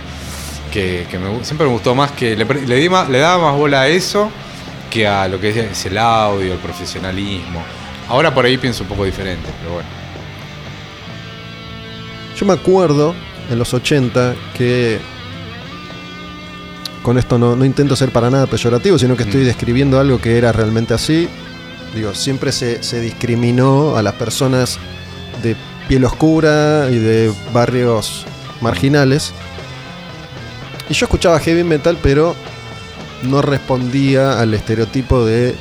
que, 0.72 1.06
que 1.10 1.18
me 1.18 1.44
siempre 1.44 1.66
me 1.66 1.72
gustó 1.74 1.94
más 1.94 2.12
que 2.12 2.34
le, 2.36 2.44
le 2.46 2.76
di 2.76 2.88
más- 2.88 3.08
le 3.10 3.18
daba 3.18 3.50
más 3.50 3.56
bola 3.58 3.82
a 3.82 3.88
eso 3.88 4.30
que 4.90 5.06
a 5.06 5.28
lo 5.28 5.38
que 5.38 5.50
es 5.70 5.84
el 5.86 5.98
audio, 5.98 6.54
el 6.54 6.58
profesionalismo. 6.58 7.62
Ahora 8.08 8.32
por 8.32 8.46
ahí 8.46 8.56
pienso 8.56 8.84
un 8.84 8.88
poco 8.88 9.04
diferente, 9.04 9.46
pero 9.60 9.74
bueno. 9.74 9.88
Yo 12.38 12.46
me 12.46 12.54
acuerdo 12.54 13.14
en 13.50 13.58
los 13.58 13.72
80 13.74 14.34
que 14.56 14.98
con 17.02 17.16
esto 17.16 17.38
no, 17.38 17.56
no 17.56 17.64
intento 17.64 17.96
ser 17.96 18.10
para 18.10 18.28
nada 18.30 18.46
peyorativo, 18.46 18.98
sino 18.98 19.16
que 19.16 19.22
estoy 19.22 19.42
Mm. 19.42 19.46
describiendo 19.46 19.98
algo 20.00 20.20
que 20.20 20.36
era 20.36 20.52
realmente 20.52 20.94
así. 20.94 21.28
Digo, 21.94 22.14
siempre 22.14 22.52
se, 22.52 22.82
se 22.82 23.00
discriminó 23.00 23.96
a 23.96 24.02
las 24.02 24.14
personas 24.14 24.78
de 25.42 25.56
piel 25.88 26.04
oscura 26.04 26.88
y 26.90 26.96
de 26.98 27.32
barrios 27.54 28.26
marginales. 28.60 29.32
Y 30.90 30.94
yo 30.94 31.06
escuchaba 31.06 31.38
heavy 31.40 31.64
metal, 31.64 31.98
pero 32.02 32.34
no 33.22 33.40
respondía 33.40 34.38
al 34.40 34.52
estereotipo 34.52 35.24
de 35.24 35.54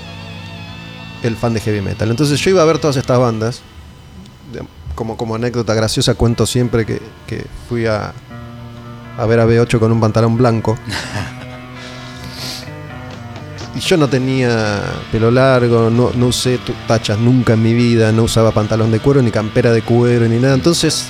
el 1.23 1.35
fan 1.37 1.53
de 1.53 1.61
heavy 1.61 1.81
metal. 1.81 2.09
Entonces 2.09 2.39
yo 2.41 2.49
iba 2.51 2.61
a 2.61 2.65
ver 2.65 2.79
todas 2.79 2.97
estas 2.97 3.19
bandas. 3.19 3.61
Como, 4.97 5.15
como 5.15 5.35
anécdota 5.35 5.75
graciosa 5.75 6.15
cuento 6.15 6.47
siempre 6.47 6.83
que, 6.85 6.99
que 7.27 7.45
fui 7.69 7.85
a, 7.85 8.13
a 9.17 9.25
ver 9.27 9.39
a 9.39 9.45
B8 9.45 9.77
con 9.77 9.91
un 9.91 10.01
pantalón 10.01 10.35
blanco. 10.37 10.75
Y 13.75 13.79
yo 13.79 13.95
no 13.95 14.07
tenía 14.09 14.81
pelo 15.11 15.29
largo, 15.29 15.91
no, 15.91 16.09
no 16.15 16.25
usé 16.27 16.59
tachas 16.87 17.19
nunca 17.19 17.53
en 17.53 17.61
mi 17.61 17.75
vida, 17.75 18.11
no 18.11 18.23
usaba 18.23 18.49
pantalón 18.51 18.91
de 18.91 18.99
cuero, 18.99 19.21
ni 19.21 19.29
campera 19.29 19.71
de 19.71 19.83
cuero, 19.83 20.27
ni 20.27 20.37
nada. 20.39 20.55
Entonces 20.55 21.09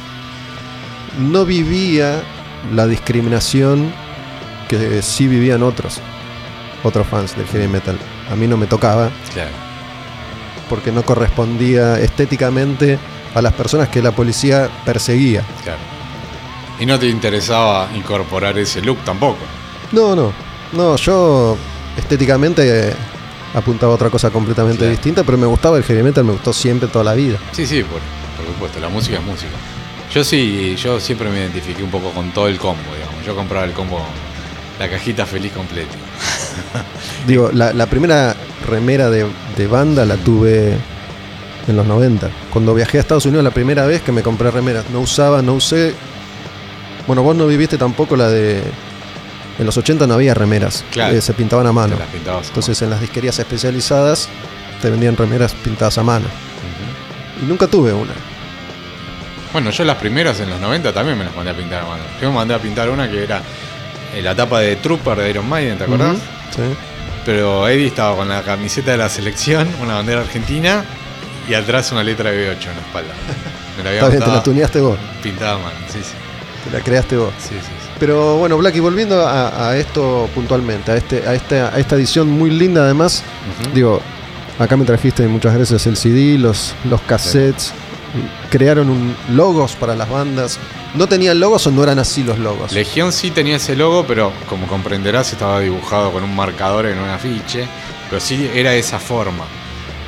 no 1.18 1.46
vivía 1.46 2.22
la 2.76 2.86
discriminación 2.86 3.90
que 4.68 5.02
sí 5.02 5.28
vivían 5.30 5.64
otros, 5.64 6.02
otros 6.84 7.08
fans 7.08 7.38
del 7.38 7.48
heavy 7.48 7.70
metal. 7.70 7.98
A 8.30 8.36
mí 8.36 8.48
no 8.48 8.58
me 8.58 8.66
tocaba 8.68 9.12
Claro. 9.34 9.52
porque 10.70 10.92
no 10.92 11.04
correspondía 11.04 11.98
estéticamente 12.02 13.00
a 13.38 13.42
las 13.42 13.54
personas 13.54 13.90
que 13.90 14.02
la 14.02 14.12
policía 14.12 14.70
perseguía. 14.86 15.44
Claro. 15.64 15.80
Y 16.80 16.86
no 16.86 17.00
te 17.00 17.08
interesaba 17.08 17.90
incorporar 17.96 18.58
ese 18.60 18.82
look 18.82 18.98
tampoco. 19.04 19.40
No, 19.92 20.16
no, 20.16 20.32
no, 20.74 20.96
yo 20.98 21.58
estéticamente 21.98 22.94
apuntaba 23.54 23.94
a 23.94 23.96
otra 23.96 24.10
cosa 24.10 24.30
completamente 24.30 24.80
Claro. 24.80 24.92
distinta, 24.92 25.24
pero 25.24 25.38
me 25.38 25.48
gustaba 25.48 25.78
el 25.78 25.84
heavy 25.84 26.04
metal, 26.04 26.24
me 26.24 26.34
gustó 26.34 26.54
siempre 26.54 26.88
toda 26.88 27.04
la 27.06 27.14
vida. 27.14 27.38
Sí, 27.52 27.66
sí, 27.66 27.82
por, 27.84 28.00
por 28.38 28.46
supuesto, 28.54 28.80
la 28.80 28.90
música 28.90 29.18
es 29.18 29.24
música. 29.24 29.52
Yo 30.14 30.24
sí, 30.24 30.76
yo 30.82 31.00
siempre 31.00 31.30
me 31.30 31.38
identifiqué 31.40 31.84
un 31.84 31.90
poco 31.92 32.12
con 32.12 32.32
todo 32.32 32.48
el 32.48 32.58
combo, 32.58 32.82
digamos. 32.96 33.26
Yo 33.26 33.36
compraba 33.36 33.66
el 33.66 33.72
combo, 33.74 34.00
la 34.80 34.90
cajita 34.90 35.26
feliz 35.26 35.52
completa. 35.54 35.94
Digo, 37.28 37.50
la, 37.54 37.74
la 37.74 37.86
primera 37.88 38.36
remera 38.68 39.10
de, 39.10 39.26
de 39.58 39.68
banda 39.68 40.06
la 40.06 40.16
tuve 40.18 40.78
en 41.68 41.76
los 41.76 41.86
90. 41.86 42.30
Cuando 42.52 42.74
viajé 42.74 42.98
a 42.98 43.02
Estados 43.02 43.26
Unidos 43.26 43.44
la 43.44 43.52
primera 43.52 43.86
vez 43.86 44.02
que 44.02 44.12
me 44.12 44.24
compré 44.24 44.52
remeras. 44.52 44.90
No 44.92 45.02
usaba, 45.02 45.42
no 45.42 45.54
usé. 45.54 45.94
Bueno, 47.06 47.24
vos 47.24 47.36
no 47.36 47.48
viviste 47.48 47.78
tampoco 47.78 48.16
la 48.16 48.30
de. 48.30 48.62
En 49.60 49.66
los 49.66 49.76
80 49.78 50.06
no 50.08 50.14
había 50.14 50.34
remeras. 50.34 50.86
Claro. 50.92 51.16
eh, 51.16 51.22
se 51.22 51.34
pintaban 51.34 51.66
a 51.66 51.72
mano. 51.72 51.96
Las 51.98 52.08
pintabas 52.10 52.48
Entonces 52.48 52.80
en 52.82 52.90
las 52.92 53.02
disquerías 53.02 53.40
especializadas 53.40 54.30
te 54.82 54.90
vendían 54.90 55.18
remeras 55.18 55.54
pintadas 55.54 55.98
a 55.98 56.04
mano. 56.04 56.26
Y 57.42 57.46
nunca 57.46 57.68
tuve 57.68 57.94
una. 57.94 58.14
Bueno, 59.54 59.72
yo 59.72 59.84
las 59.84 59.98
primeras 59.98 60.40
en 60.40 60.50
los 60.50 60.60
90 60.60 60.94
también 60.94 61.18
me 61.18 61.24
las 61.26 61.36
mandé 61.36 61.52
a 61.52 61.56
pintar 61.56 61.84
a 61.84 61.88
mano. 61.88 62.04
Yo 62.22 62.30
me 62.30 62.36
mandé 62.36 62.54
a 62.54 62.60
pintar 62.60 62.90
una 62.90 63.10
que 63.10 63.24
era 63.24 63.42
eh, 64.14 64.22
la 64.22 64.36
tapa 64.36 64.60
de 64.60 64.76
Trooper 64.78 65.18
de 65.18 65.30
Iron 65.30 65.48
Maiden, 65.48 65.78
¿te 65.78 65.84
acordás? 65.86 66.18
Sí. 66.56 66.62
Pero 67.26 67.68
Eddie 67.68 67.88
estaba 67.88 68.16
con 68.16 68.30
la 68.30 68.42
camiseta 68.44 68.92
de 68.92 68.98
la 68.98 69.10
selección, 69.10 69.68
una 69.82 69.96
bandera 69.96 70.22
argentina 70.22 70.86
y 71.48 71.54
atrás 71.54 71.92
una 71.92 72.04
letra 72.04 72.32
de 72.32 72.56
B8 72.56 72.62
en 72.70 72.76
la 72.76 72.82
espalda. 72.82 73.14
Me 73.78 73.84
la 73.84 73.90
había 73.90 74.02
Está 74.02 74.10
bien, 74.12 74.24
te 74.24 74.30
la 74.32 74.44
tuneaste 74.44 74.82
vos. 74.82 74.98
pintada 75.22 75.58
mano, 75.58 75.76
sí, 75.92 76.00
sí. 76.02 76.14
Te 76.70 76.78
la 76.78 76.84
creaste 76.84 77.18
vos. 77.18 77.32
sí, 77.40 77.50
sí, 77.56 77.60
sí. 77.62 77.90
Pero 78.00 78.38
bueno, 78.38 78.58
Blacky, 78.58 78.80
volviendo 78.80 79.26
a, 79.26 79.70
a 79.70 79.78
esto 79.78 80.30
puntualmente, 80.36 80.92
a, 80.92 80.98
este, 80.98 81.28
a, 81.28 81.34
esta, 81.34 81.74
a 81.74 81.80
esta 81.80 81.96
edición 81.96 82.30
muy 82.30 82.52
linda 82.52 82.84
además, 82.84 83.24
digo, 83.74 84.02
acá 84.60 84.78
me 84.78 84.86
trajiste 84.86 85.28
muchas 85.28 85.56
gracias 85.56 85.88
el 85.88 85.98
CD, 85.98 86.38
los, 86.38 86.76
los 86.84 87.02
cassettes, 87.02 87.74
crearon 88.52 88.90
un, 88.90 89.16
logos 89.34 89.76
para 89.76 89.96
las 89.96 90.10
bandas. 90.10 90.60
¿No 90.94 91.08
tenían 91.08 91.40
logos 91.40 91.66
o 91.68 91.72
no 91.72 91.84
eran 91.84 92.00
así 92.00 92.24
los 92.24 92.38
logos? 92.40 92.72
Legión 92.72 93.12
sí 93.12 93.32
tenía 93.32 93.58
ese 93.58 93.76
logo, 93.76 94.06
pero 94.08 94.32
como 94.48 94.68
comprenderás 94.68 95.32
estaba 95.34 95.60
dibujado 95.60 96.12
con 96.12 96.24
un 96.24 96.36
marcador 96.36 96.86
en 96.86 97.00
un 97.00 97.10
afiche, 97.10 97.68
pero 98.10 98.22
sí 98.22 98.50
era 98.54 98.72
de 98.72 98.80
esa 98.80 99.00
forma. 99.00 99.46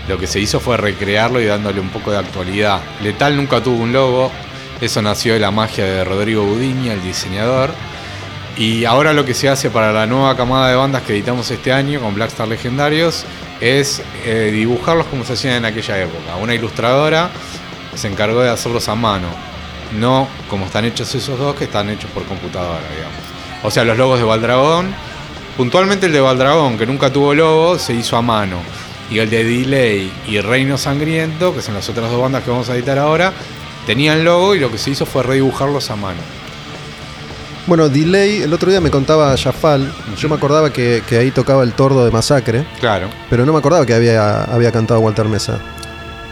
Lo 0.07 0.17
que 0.17 0.27
se 0.27 0.39
hizo 0.39 0.59
fue 0.59 0.77
recrearlo 0.77 1.39
y 1.39 1.45
dándole 1.45 1.79
un 1.79 1.89
poco 1.89 2.11
de 2.11 2.17
actualidad. 2.17 2.81
Letal 3.03 3.35
nunca 3.35 3.61
tuvo 3.61 3.83
un 3.83 3.93
logo, 3.93 4.31
eso 4.81 5.01
nació 5.01 5.33
de 5.33 5.39
la 5.39 5.51
magia 5.51 5.85
de 5.85 6.03
Rodrigo 6.03 6.43
Budiña, 6.43 6.93
el 6.93 7.03
diseñador. 7.03 7.71
Y 8.57 8.85
ahora 8.85 9.13
lo 9.13 9.23
que 9.25 9.33
se 9.33 9.47
hace 9.47 9.69
para 9.69 9.93
la 9.93 10.05
nueva 10.05 10.35
camada 10.35 10.69
de 10.69 10.75
bandas 10.75 11.03
que 11.03 11.13
editamos 11.13 11.49
este 11.51 11.71
año 11.71 12.01
con 12.01 12.15
Blackstar 12.15 12.47
Legendarios 12.47 13.25
es 13.61 14.01
eh, 14.25 14.51
dibujarlos 14.51 15.05
como 15.07 15.23
se 15.23 15.33
hacían 15.33 15.55
en 15.55 15.65
aquella 15.65 16.01
época. 16.01 16.35
Una 16.41 16.55
ilustradora 16.55 17.29
se 17.95 18.07
encargó 18.07 18.41
de 18.41 18.49
hacerlos 18.49 18.87
a 18.89 18.95
mano, 18.95 19.27
no 19.97 20.27
como 20.49 20.65
están 20.65 20.85
hechos 20.85 21.13
esos 21.15 21.37
dos 21.37 21.55
que 21.55 21.65
están 21.65 21.89
hechos 21.89 22.09
por 22.11 22.23
computadora, 22.25 22.81
digamos. 22.95 23.19
O 23.63 23.71
sea, 23.71 23.83
los 23.83 23.97
logos 23.97 24.19
de 24.19 24.25
Valdragón, 24.25 24.93
puntualmente 25.57 26.05
el 26.05 26.13
de 26.13 26.21
Valdragón, 26.21 26.77
que 26.77 26.85
nunca 26.85 27.11
tuvo 27.11 27.33
logo, 27.33 27.77
se 27.77 27.93
hizo 27.93 28.15
a 28.15 28.21
mano. 28.21 28.57
Y 29.10 29.20
el 29.20 29.30
de 29.30 29.43
Delay 29.43 30.12
y 30.28 30.39
Reino 30.39 30.78
Sangriento, 30.78 31.53
que 31.55 31.62
son 31.62 31.74
las 31.74 31.89
otras 31.89 32.12
dos 32.12 32.22
bandas 32.22 32.43
que 32.43 32.51
vamos 32.51 32.70
a 32.70 32.76
editar 32.76 32.99
ahora, 32.99 33.34
tenían 33.88 34.24
logo 34.24 34.53
y 34.55 34.60
lo 34.60 34.70
que 34.72 34.78
se 34.78 34.91
hizo 34.91 35.05
fue 35.05 35.24
redibujarlos 35.24 35.89
a 35.89 35.95
mano. 35.95 36.20
Bueno, 37.66 37.88
Delay, 37.89 38.41
el 38.43 38.53
otro 38.53 38.70
día 38.72 38.82
me 38.82 38.89
contaba 38.89 39.36
Jafal, 39.38 39.91
yo 40.18 40.30
me 40.30 40.36
acordaba 40.36 40.72
que, 40.74 41.03
que 41.07 41.18
ahí 41.18 41.30
tocaba 41.32 41.64
el 41.64 41.74
tordo 41.74 42.03
de 42.05 42.12
Masacre, 42.12 42.66
Claro. 42.80 43.10
pero 43.30 43.45
no 43.45 43.53
me 43.53 43.60
acordaba 43.60 43.86
que 43.86 43.93
había, 43.93 44.43
había 44.45 44.72
cantado 44.72 44.99
Walter 45.01 45.26
Mesa. 45.26 45.60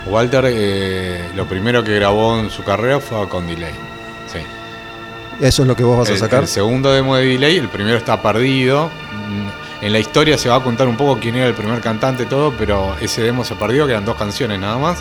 Walter 0.07 0.45
eh, 0.47 1.21
lo 1.35 1.45
primero 1.47 1.83
que 1.83 1.93
grabó 1.95 2.39
en 2.39 2.49
su 2.49 2.63
carrera 2.63 2.99
fue 2.99 3.27
con 3.27 3.45
Delay. 3.45 3.73
Sí. 4.31 4.39
¿Eso 5.45 5.61
es 5.63 5.67
lo 5.67 5.75
que 5.75 5.83
vos 5.83 5.97
vas 5.97 6.09
a 6.09 6.17
sacar? 6.17 6.41
El, 6.43 6.47
segundo 6.47 6.91
demo 6.91 7.15
de 7.17 7.25
Delay, 7.25 7.57
el 7.57 7.67
primero 7.69 7.97
está 7.97 8.21
perdido. 8.21 8.85
Mm, 8.87 9.66
En 9.81 9.93
la 9.93 9.99
historia 9.99 10.37
se 10.37 10.49
va 10.49 10.55
a 10.55 10.63
contar 10.63 10.87
un 10.87 10.97
poco 10.97 11.19
quién 11.19 11.35
era 11.35 11.45
el 11.45 11.53
primer 11.53 11.81
cantante, 11.81 12.25
todo, 12.25 12.51
pero 12.57 12.95
ese 12.99 13.21
demo 13.21 13.43
se 13.43 13.55
perdió, 13.55 13.85
que 13.85 13.91
eran 13.91 14.05
dos 14.05 14.15
canciones 14.17 14.59
nada 14.59 14.77
más. 14.77 14.99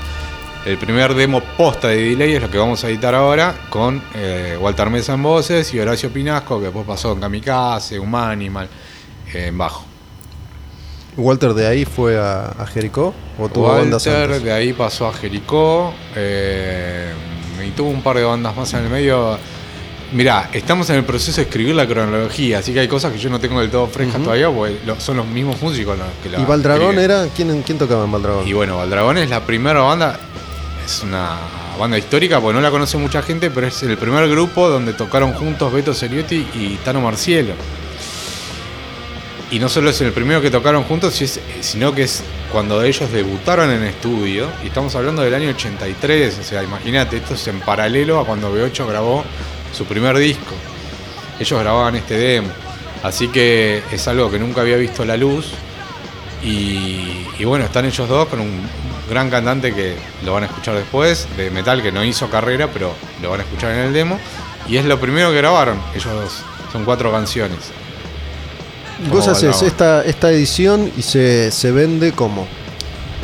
El 0.67 0.77
primer 0.79 1.15
demo 1.15 1.41
posta 1.41 1.89
de 1.89 1.97
Delay 2.11 2.35
es 2.35 2.43
lo 2.43 2.51
que 2.51 2.59
vamos 2.59 2.83
a 2.85 2.89
editar 2.89 3.15
ahora, 3.15 3.55
con 3.71 4.03
eh, 4.15 4.59
Walter 4.61 4.91
Mesa 4.91 5.15
en 5.15 5.23
voces 5.23 5.73
y 5.73 5.79
Horacio 5.79 6.11
Pinasco, 6.11 6.59
que 6.59 6.65
después 6.65 6.85
pasó 6.85 7.13
en 7.13 7.21
Kamikaze, 7.21 7.99
Humanimal, 7.99 8.69
eh, 9.33 9.47
en 9.47 9.57
bajo. 9.57 9.85
¿Walter 11.17 11.55
de 11.55 11.67
ahí 11.67 11.85
fue 11.85 12.19
a, 12.19 12.49
a 12.49 12.67
Jericó 12.67 13.15
o 13.39 13.49
tuvo 13.49 13.69
bandas 13.69 14.05
Walter 14.07 14.25
antes? 14.25 14.43
de 14.43 14.53
ahí 14.53 14.73
pasó 14.75 15.07
a 15.07 15.13
Jericó 15.15 15.95
eh, 16.15 17.13
y 17.67 17.71
tuvo 17.71 17.89
un 17.89 18.03
par 18.03 18.17
de 18.17 18.25
bandas 18.25 18.55
más 18.55 18.75
en 18.75 18.85
el 18.85 18.91
medio. 18.91 19.39
Mirá, 20.13 20.51
estamos 20.53 20.89
en 20.91 20.97
el 20.97 21.05
proceso 21.05 21.37
de 21.39 21.43
escribir 21.43 21.75
la 21.75 21.87
cronología, 21.87 22.59
así 22.61 22.73
que 22.73 22.79
hay 22.81 22.89
cosas 22.89 23.13
que 23.13 23.19
yo 23.19 23.29
no 23.29 23.41
tengo 23.41 23.61
del 23.61 23.71
todo 23.71 23.89
frescas 23.89 24.17
Ujú. 24.17 24.25
todavía, 24.25 24.49
porque 24.51 24.77
lo- 24.87 25.01
son 25.01 25.17
los 25.17 25.27
mismos 25.27 25.61
músicos 25.61 25.99
los 25.99 26.07
que 26.23 26.31
la 26.31 26.41
¿Y 26.41 26.45
Valdragón 26.45 26.99
era? 26.99 27.27
¿Quién, 27.35 27.63
¿Quién 27.63 27.77
tocaba 27.77 28.05
en 28.05 28.13
Valdragón? 28.13 28.47
Y 28.47 28.53
bueno, 28.53 28.77
Valdragón 28.77 29.19
es 29.19 29.29
la 29.29 29.45
primera 29.45 29.81
banda, 29.81 30.19
es 30.85 31.03
una 31.03 31.37
banda 31.79 31.99
histórica, 31.99 32.41
porque 32.41 32.55
no 32.55 32.61
la 32.61 32.71
conoce 32.71 32.97
mucha 32.99 33.21
gente, 33.21 33.51
pero 33.51 33.67
es 33.67 33.83
el 33.83 33.99
primer 33.99 34.29
grupo 34.29 34.69
donde 34.69 34.93
tocaron 34.93 35.33
juntos 35.33 35.73
Beto 35.73 35.93
Ceriotti 35.93 36.47
y 36.55 36.79
Tano 36.85 37.01
Marcielo. 37.01 37.55
Y 39.51 39.59
no 39.59 39.69
solo 39.69 39.91
es 39.91 40.01
el 40.01 40.13
primero 40.13 40.41
que 40.41 40.51
tocaron 40.51 40.85
juntos, 40.85 41.21
sino 41.61 41.95
que 41.95 42.03
es 42.05 42.23
cuando 42.53 42.83
ellos 42.83 43.11
debutaron 43.13 43.71
en 43.71 43.83
estudio, 43.83 44.47
y 44.63 44.69
estamos 44.69 44.95
hablando 44.95 45.23
del 45.23 45.35
año 45.35 45.51
83, 45.51 46.39
o 46.41 46.45
sea, 46.45 46.63
imagínate, 46.63 47.17
esto 47.19 47.35
es 47.35 47.47
en 47.49 47.61
paralelo 47.61 48.21
a 48.21 48.25
cuando 48.25 48.55
B8 48.55 48.87
grabó 48.89 49.25
su 49.77 49.85
primer 49.85 50.17
disco. 50.19 50.55
Ellos 51.39 51.61
grababan 51.61 51.97
este 51.97 52.17
demo, 52.17 52.49
así 53.03 53.29
que 53.29 53.83
es 53.93 54.09
algo 54.09 54.31
que 54.31 54.39
nunca 54.39 54.63
había 54.63 54.77
visto 54.77 55.05
la 55.05 55.17
luz. 55.17 55.53
Y, 56.43 57.27
y 57.39 57.45
bueno, 57.45 57.65
están 57.65 57.85
ellos 57.85 58.09
dos 58.09 58.29
con 58.29 58.41
un 58.41 58.63
gran 59.11 59.31
cantante 59.31 59.75
que 59.75 59.95
lo 60.25 60.33
van 60.33 60.45
a 60.45 60.47
escuchar 60.47 60.75
después, 60.75 61.27
de 61.37 61.51
metal 61.51 61.83
que 61.83 61.93
no 61.93 62.05
hizo 62.05 62.29
carrera, 62.31 62.69
pero 62.73 62.95
lo 63.23 63.31
van 63.31 63.41
a 63.41 63.43
escuchar 63.43 63.73
en 63.73 63.79
el 63.81 63.93
demo. 63.93 64.19
Y 64.69 64.79
es 64.79 64.85
lo 64.85 64.99
primero 64.99 65.31
que 65.31 65.37
grabaron, 65.37 65.81
ellos 65.95 66.13
dos. 66.13 66.43
Son 66.73 66.85
cuatro 66.85 67.13
canciones. 67.13 67.59
Vos 69.11 69.29
haces 69.29 69.63
esta, 69.63 70.03
esta 70.05 70.31
edición 70.31 70.91
y 70.97 71.03
se, 71.03 71.51
se 71.51 71.71
vende 71.71 72.13
como. 72.13 72.47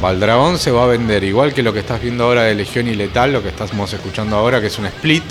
Valdragón 0.01 0.59
se 0.59 0.71
va 0.71 0.85
a 0.85 0.87
vender 0.87 1.25
igual 1.25 1.55
que 1.55 1.63
lo 1.63 1.73
que 1.73 1.79
estás 1.79 2.01
viendo 2.03 2.25
ahora 2.25 2.43
de 2.43 2.55
Legión 2.55 2.89
y 2.89 2.95
Letal, 2.95 3.33
lo 3.33 3.43
que 3.43 3.49
estamos 3.49 3.93
escuchando 3.93 4.37
ahora, 4.37 4.61
que 4.61 4.67
es 4.67 4.79
un 4.79 4.87
split. 4.87 5.23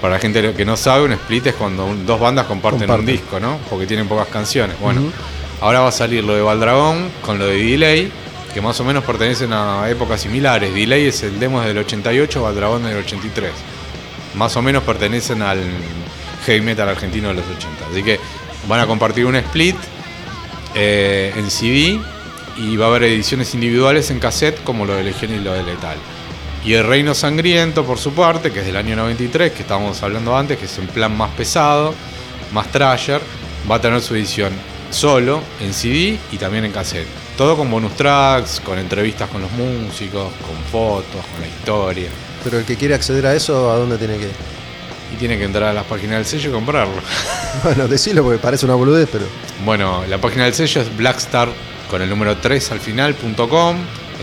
Para 0.00 0.14
la 0.14 0.20
gente 0.20 0.52
que 0.54 0.64
no 0.64 0.76
sabe, 0.76 1.04
un 1.04 1.12
split 1.12 1.46
es 1.48 1.54
cuando 1.54 1.86
un- 1.86 2.04
dos 2.06 2.20
bandas 2.20 2.46
comparten, 2.46 2.80
Comparten. 2.80 3.06
un 3.08 3.12
disco, 3.12 3.40
¿no? 3.40 3.58
Porque 3.70 3.86
tienen 3.86 4.06
pocas 4.08 4.28
canciones. 4.28 4.78
Bueno, 4.80 5.00
ahora 5.60 5.80
va 5.80 5.88
a 5.88 5.92
salir 5.92 6.22
lo 6.22 6.34
de 6.34 6.42
Valdragón 6.42 7.08
con 7.22 7.38
lo 7.38 7.46
de 7.46 7.56
Delay, 7.56 8.12
que 8.52 8.60
más 8.60 8.78
o 8.80 8.84
menos 8.84 9.04
pertenecen 9.04 9.52
a 9.52 9.88
épocas 9.88 10.20
similares. 10.20 10.72
Delay 10.74 11.06
es 11.06 11.22
el 11.22 11.38
demo 11.40 11.60
del 11.62 11.78
88, 11.78 12.42
Valdragón 12.42 12.84
del 12.84 12.98
83. 12.98 13.50
más 14.34 14.54
o 14.56 14.60
menos 14.62 14.82
pertenecen 14.82 15.40
al 15.40 15.60
heavy 16.44 16.60
metal 16.60 16.88
argentino 16.90 17.28
de 17.28 17.34
los 17.34 17.44
80. 17.46 17.86
Así 17.90 18.02
que 18.02 18.20
van 18.68 18.80
a 18.80 18.86
compartir 18.86 19.24
un 19.24 19.36
split 19.36 19.76
eh, 20.74 21.32
en 21.36 21.50
CD 21.50 21.98
y 22.58 22.76
va 22.76 22.86
a 22.86 22.88
haber 22.88 23.04
ediciones 23.04 23.54
individuales 23.54 24.10
en 24.10 24.18
cassette 24.20 24.62
como 24.62 24.84
lo 24.84 24.94
de 24.94 25.04
Legión 25.04 25.32
y 25.34 25.38
lo 25.38 25.52
de 25.54 25.62
Letal. 25.62 25.96
Y 26.64 26.74
el 26.74 26.84
Reino 26.84 27.14
Sangriento, 27.14 27.84
por 27.84 27.98
su 27.98 28.12
parte, 28.12 28.50
que 28.50 28.60
es 28.60 28.66
del 28.66 28.76
año 28.76 28.96
93, 28.96 29.52
que 29.52 29.62
estábamos 29.62 30.02
hablando 30.02 30.36
antes, 30.36 30.58
que 30.58 30.64
es 30.64 30.78
un 30.78 30.88
plan 30.88 31.16
más 31.16 31.30
pesado, 31.30 31.94
más 32.52 32.70
trasher, 32.72 33.20
va 33.70 33.76
a 33.76 33.80
tener 33.80 34.00
su 34.00 34.14
edición 34.14 34.52
solo, 34.90 35.42
en 35.60 35.72
CD 35.72 36.18
y 36.32 36.36
también 36.38 36.64
en 36.64 36.72
cassette. 36.72 37.06
Todo 37.36 37.56
con 37.56 37.70
bonus 37.70 37.94
tracks, 37.96 38.60
con 38.60 38.78
entrevistas 38.78 39.28
con 39.28 39.42
los 39.42 39.50
músicos, 39.52 40.32
con 40.46 40.56
fotos, 40.70 41.24
con 41.32 41.40
la 41.40 41.46
historia. 41.46 42.08
Pero 42.42 42.58
el 42.58 42.64
que 42.64 42.76
quiere 42.76 42.94
acceder 42.94 43.26
a 43.26 43.34
eso, 43.34 43.70
¿a 43.70 43.76
dónde 43.76 43.98
tiene 43.98 44.16
que 44.16 44.24
ir? 44.24 44.34
Y 45.12 45.16
tiene 45.16 45.38
que 45.38 45.44
entrar 45.44 45.64
a 45.64 45.72
las 45.72 45.84
páginas 45.84 46.16
del 46.16 46.26
sello 46.26 46.50
y 46.50 46.52
comprarlo. 46.52 46.94
Bueno, 47.62 47.88
decilo 47.88 48.22
porque 48.22 48.38
parece 48.38 48.66
una 48.66 48.74
boludez, 48.74 49.08
pero. 49.10 49.24
Bueno, 49.64 50.04
la 50.08 50.18
página 50.18 50.44
del 50.44 50.52
sello 50.52 50.82
es 50.82 50.94
Blackstar 50.94 51.48
con 51.90 52.02
el 52.02 52.08
número 52.08 52.36
3 52.36 52.72
al 52.72 52.80
final.com. 52.80 53.76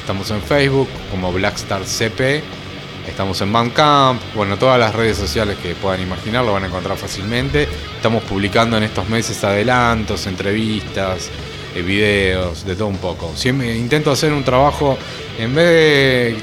Estamos 0.03 0.29
en 0.31 0.41
Facebook 0.41 0.89
como 1.09 1.31
Blackstar 1.31 1.85
CP. 1.85 2.43
Estamos 3.07 3.39
en 3.39 3.53
Bandcamp. 3.53 4.21
Bueno, 4.35 4.57
todas 4.57 4.77
las 4.77 4.93
redes 4.93 5.15
sociales 5.15 5.55
que 5.63 5.75
puedan 5.75 6.01
imaginar 6.01 6.43
lo 6.43 6.51
van 6.51 6.65
a 6.65 6.67
encontrar 6.67 6.97
fácilmente. 6.97 7.69
Estamos 7.95 8.21
publicando 8.23 8.75
en 8.75 8.83
estos 8.83 9.07
meses 9.07 9.41
adelantos, 9.45 10.27
entrevistas, 10.27 11.29
eh, 11.73 11.81
videos, 11.81 12.65
de 12.65 12.75
todo 12.75 12.89
un 12.89 12.97
poco. 12.97 13.31
Siempre 13.33 13.77
intento 13.77 14.11
hacer 14.11 14.33
un 14.33 14.43
trabajo, 14.43 14.97
en 15.39 15.55
vez 15.55 15.67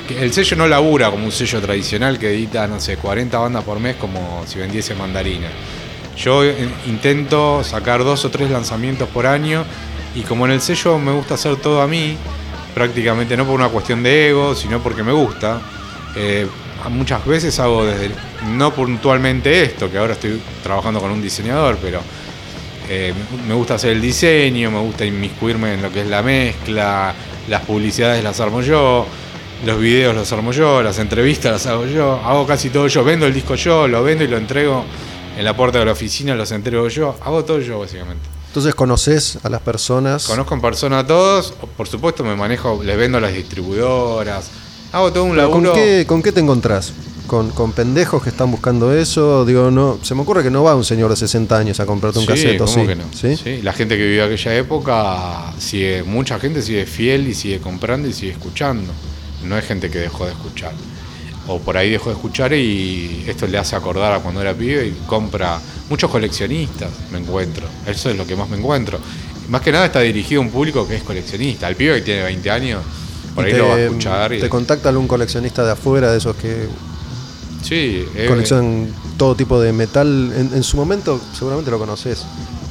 de. 0.08 0.22
El 0.22 0.32
sello 0.32 0.56
no 0.56 0.66
labura 0.66 1.10
como 1.10 1.26
un 1.26 1.32
sello 1.32 1.60
tradicional 1.60 2.18
que 2.18 2.30
edita, 2.30 2.66
no 2.66 2.80
sé, 2.80 2.96
40 2.96 3.38
bandas 3.38 3.62
por 3.62 3.78
mes 3.78 3.96
como 3.96 4.42
si 4.46 4.58
vendiese 4.58 4.94
mandarina. 4.94 5.48
Yo 6.16 6.42
eh, 6.44 6.66
intento 6.86 7.62
sacar 7.62 8.04
dos 8.04 8.24
o 8.24 8.30
tres 8.30 8.50
lanzamientos 8.50 9.06
por 9.10 9.26
año 9.26 9.66
y 10.14 10.22
como 10.22 10.46
en 10.46 10.52
el 10.52 10.62
sello 10.62 10.98
me 10.98 11.12
gusta 11.12 11.34
hacer 11.34 11.56
todo 11.56 11.82
a 11.82 11.86
mí, 11.86 12.16
prácticamente 12.74 13.36
no 13.36 13.44
por 13.44 13.54
una 13.54 13.68
cuestión 13.68 14.02
de 14.02 14.30
ego, 14.30 14.54
sino 14.54 14.80
porque 14.82 15.02
me 15.02 15.12
gusta. 15.12 15.60
eh, 16.16 16.46
muchas 16.88 17.24
veces 17.26 17.58
hago 17.60 17.84
desde, 17.84 18.10
no 18.48 18.72
puntualmente 18.72 19.62
esto, 19.62 19.90
que 19.90 19.98
ahora 19.98 20.14
estoy 20.14 20.40
trabajando 20.62 20.98
con 21.00 21.10
un 21.10 21.20
diseñador, 21.20 21.78
pero 21.80 22.00
eh, 22.88 23.12
me 23.46 23.54
gusta 23.54 23.74
hacer 23.74 23.92
el 23.92 24.00
diseño, 24.00 24.70
me 24.70 24.80
gusta 24.80 25.04
inmiscuirme 25.04 25.74
en 25.74 25.82
lo 25.82 25.92
que 25.92 26.00
es 26.00 26.06
la 26.06 26.22
mezcla, 26.22 27.14
las 27.48 27.62
publicidades 27.62 28.24
las 28.24 28.40
armo 28.40 28.62
yo, 28.62 29.06
los 29.66 29.78
videos 29.78 30.14
los 30.14 30.32
armo 30.32 30.52
yo, 30.52 30.82
las 30.82 30.98
entrevistas 30.98 31.52
las 31.52 31.66
hago 31.66 31.86
yo, 31.86 32.20
hago 32.24 32.46
casi 32.46 32.70
todo 32.70 32.86
yo, 32.86 33.04
vendo 33.04 33.26
el 33.26 33.34
disco 33.34 33.56
yo, 33.56 33.86
lo 33.86 34.02
vendo 34.02 34.24
y 34.24 34.28
lo 34.28 34.38
entrego 34.38 34.84
en 35.36 35.44
la 35.44 35.54
puerta 35.54 35.78
de 35.78 35.84
la 35.84 35.92
oficina, 35.92 36.34
los 36.34 36.50
entrego 36.50 36.88
yo, 36.88 37.16
hago 37.22 37.44
todo 37.44 37.60
yo 37.60 37.78
básicamente. 37.80 38.39
Entonces 38.50 38.74
conoces 38.74 39.38
a 39.44 39.48
las 39.48 39.60
personas. 39.60 40.26
Conozco 40.26 40.54
en 40.54 40.60
persona 40.60 40.98
a 40.98 41.06
todos, 41.06 41.54
por 41.76 41.86
supuesto 41.86 42.24
me 42.24 42.34
manejo, 42.34 42.82
les 42.82 42.96
vendo 42.96 43.18
a 43.18 43.20
las 43.20 43.32
distribuidoras, 43.32 44.50
hago 44.92 45.12
todo 45.12 45.22
un 45.24 45.30
Pero 45.36 45.42
laburo. 45.42 45.70
¿Con 45.70 45.80
qué, 45.80 46.04
¿Con 46.06 46.20
qué 46.22 46.32
te 46.32 46.40
encontrás? 46.40 46.92
¿Con, 47.28 47.50
con 47.50 47.70
pendejos 47.70 48.24
que 48.24 48.30
están 48.30 48.50
buscando 48.50 48.92
eso? 48.92 49.44
Digo, 49.44 49.70
no, 49.70 50.00
se 50.02 50.16
me 50.16 50.22
ocurre 50.22 50.42
que 50.42 50.50
no 50.50 50.64
va 50.64 50.74
un 50.74 50.84
señor 50.84 51.10
de 51.10 51.16
60 51.16 51.56
años 51.56 51.78
a 51.78 51.86
comprarte 51.86 52.18
un 52.18 52.24
Sí, 52.24 52.32
cassette, 52.32 52.60
¿o 52.60 52.64
¿cómo 52.64 52.80
sí? 52.80 52.86
que 52.88 52.96
no? 52.96 53.04
¿Sí? 53.14 53.36
Sí, 53.36 53.62
La 53.62 53.72
gente 53.72 53.96
que 53.96 54.02
vivió 54.02 54.24
aquella 54.24 54.56
época 54.56 55.52
sigue, 55.60 56.02
mucha 56.02 56.40
gente 56.40 56.60
sigue 56.60 56.86
fiel 56.86 57.28
y 57.28 57.34
sigue 57.34 57.60
comprando 57.60 58.08
y 58.08 58.12
sigue 58.12 58.32
escuchando. 58.32 58.92
No 59.44 59.56
es 59.56 59.64
gente 59.64 59.90
que 59.90 59.98
dejó 60.00 60.24
de 60.26 60.32
escuchar. 60.32 60.72
O 61.52 61.58
por 61.58 61.76
ahí 61.76 61.90
dejó 61.90 62.10
de 62.10 62.14
escuchar 62.14 62.52
y 62.52 63.24
esto 63.26 63.48
le 63.48 63.58
hace 63.58 63.74
acordar 63.74 64.12
a 64.12 64.20
cuando 64.20 64.40
era 64.40 64.54
pibe 64.54 64.86
y 64.86 64.92
compra. 65.06 65.60
Muchos 65.88 66.08
coleccionistas 66.08 66.88
me 67.10 67.18
encuentro. 67.18 67.66
Eso 67.84 68.08
es 68.08 68.16
lo 68.16 68.24
que 68.24 68.36
más 68.36 68.48
me 68.48 68.56
encuentro. 68.56 69.00
Más 69.48 69.60
que 69.60 69.72
nada 69.72 69.86
está 69.86 69.98
dirigido 70.00 70.40
a 70.40 70.44
un 70.44 70.50
público 70.50 70.86
que 70.86 70.94
es 70.94 71.02
coleccionista. 71.02 71.66
El 71.66 71.74
pibe 71.74 71.96
que 71.96 72.02
tiene 72.02 72.22
20 72.22 72.50
años, 72.52 72.82
por 73.34 73.44
ahí 73.44 73.52
te, 73.52 73.58
lo 73.58 73.68
va 73.68 73.74
a 73.74 73.80
escuchar. 73.80 74.32
Y, 74.32 74.40
¿Te 74.40 74.48
contacta 74.48 74.90
algún 74.90 75.08
coleccionista 75.08 75.64
de 75.64 75.72
afuera, 75.72 76.12
de 76.12 76.18
esos 76.18 76.36
que 76.36 76.68
sí, 77.62 78.06
eh, 78.14 78.26
coleccionan 78.28 78.94
todo 79.16 79.34
tipo 79.34 79.60
de 79.60 79.72
metal? 79.72 80.32
En, 80.36 80.54
en 80.54 80.62
su 80.62 80.76
momento, 80.76 81.20
seguramente 81.36 81.68
lo 81.72 81.80
conoces. 81.80 82.24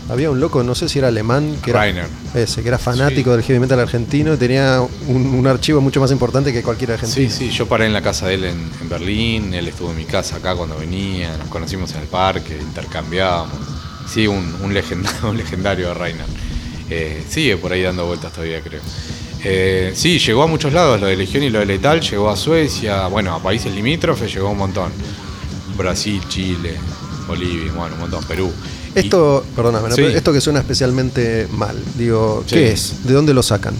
Había 0.10 0.31
un 0.31 0.40
loco, 0.40 0.64
no 0.64 0.73
sé 0.73 0.90
si 0.90 0.98
era 0.99 1.10
alemán, 1.10 1.57
que 1.64 1.69
era, 1.69 1.81
Rainer. 1.81 2.07
ese, 2.34 2.61
que 2.64 2.68
era 2.68 2.77
fanático 2.80 3.30
Sí. 3.31 3.36
del 3.38 3.44
heavy 3.45 3.60
metal 3.60 3.80
argentino 3.80 4.34
y 4.34 4.38
tenía 4.38 4.81
un, 5.07 5.26
un 5.36 5.45
archivo 5.48 5.81
mucho 5.81 5.99
más 5.99 6.11
importante 6.11 6.52
que 6.52 6.64
cualquier 6.64 6.94
argentino. 6.94 7.30
Sí, 7.30 7.36
sí, 7.36 7.52
yo 7.52 7.68
paré 7.68 7.86
en 7.86 7.94
la 7.94 8.02
casa 8.02 8.27
de 8.27 8.34
él 8.34 8.44
en, 8.45 8.69
en 8.81 8.90
Berlín, 8.90 9.53
él 9.53 9.68
estuvo 9.68 9.91
en 9.91 9.98
mi 9.98 10.06
casa 10.06 10.38
acá 10.38 10.56
cuando 10.56 10.77
venía, 10.77 11.38
nos 11.38 11.48
conocimos 11.49 11.91
en 11.94 12.02
el 12.02 12.07
parque, 12.07 12.57
intercambiábamos. 12.60 13.53
Sí, 14.11 14.26
un, 14.26 14.56
un, 14.64 14.73
legenda- 14.73 15.14
un 15.30 15.38
legendario 15.38 15.90
de 15.90 15.94
Reiner. 15.94 16.26
Eh, 16.90 17.23
sigue 17.30 17.57
por 17.57 17.72
ahí 17.72 17.84
dando 17.84 18.07
vueltas 18.07 18.31
todavía, 18.34 18.61
creo. 18.61 18.81
Eh, 19.44 19.91
sí, 19.95 20.18
llegó 20.18 20.41
a 20.44 20.48
muchos 20.48 20.73
lados, 20.73 20.99
lo 20.99 21.06
de 21.06 21.15
Legión 21.15 21.44
y 21.44 21.49
lo 21.52 21.60
de 21.60 21.68
Letal, 21.68 22.02
llegó 22.02 22.30
a 22.31 22.36
Suecia, 22.36 23.06
bueno, 23.07 23.36
a 23.36 23.41
países 23.44 23.72
limítrofes 23.73 24.34
llegó 24.34 24.49
un 24.49 24.57
montón. 24.57 24.91
Brasil, 25.77 26.19
Chile, 26.27 26.76
Bolivia, 27.27 27.72
bueno, 27.73 27.94
un 27.94 28.02
montón, 28.02 28.23
Perú. 28.26 28.52
Y- 28.95 28.99
Esto, 28.99 29.44
perdóname, 29.56 29.90
¿no? 29.90 29.95
Sí. 29.95 30.02
Pero 30.03 30.18
esto 30.18 30.34
que 30.34 30.41
suena 30.41 30.60
especialmente 30.60 31.48
mal, 31.52 31.76
digo, 31.98 32.44
Sí. 32.48 32.56
¿qué 32.56 32.72
es? 32.72 33.03
¿De 33.06 33.14
dónde 33.14 33.34
lo 33.34 33.44
sacan? 33.44 33.74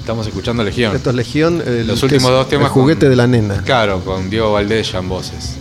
estamos 0.00 0.26
escuchando 0.26 0.62
Legión. 0.62 0.94
Esto 0.94 1.08
es 1.08 1.16
Legión, 1.16 1.62
el, 1.66 1.86
Los 1.86 2.00
que 2.00 2.04
últimos 2.06 2.30
dos 2.30 2.46
temas. 2.46 2.66
El 2.66 2.72
juguete 2.72 3.00
con- 3.06 3.08
de 3.10 3.16
la 3.16 3.26
nena. 3.26 3.62
Claro, 3.64 4.04
con 4.04 4.28
Diego 4.28 4.52
Valdés 4.52 4.92
ya 4.92 4.98
en 4.98 5.08
voces. 5.08 5.54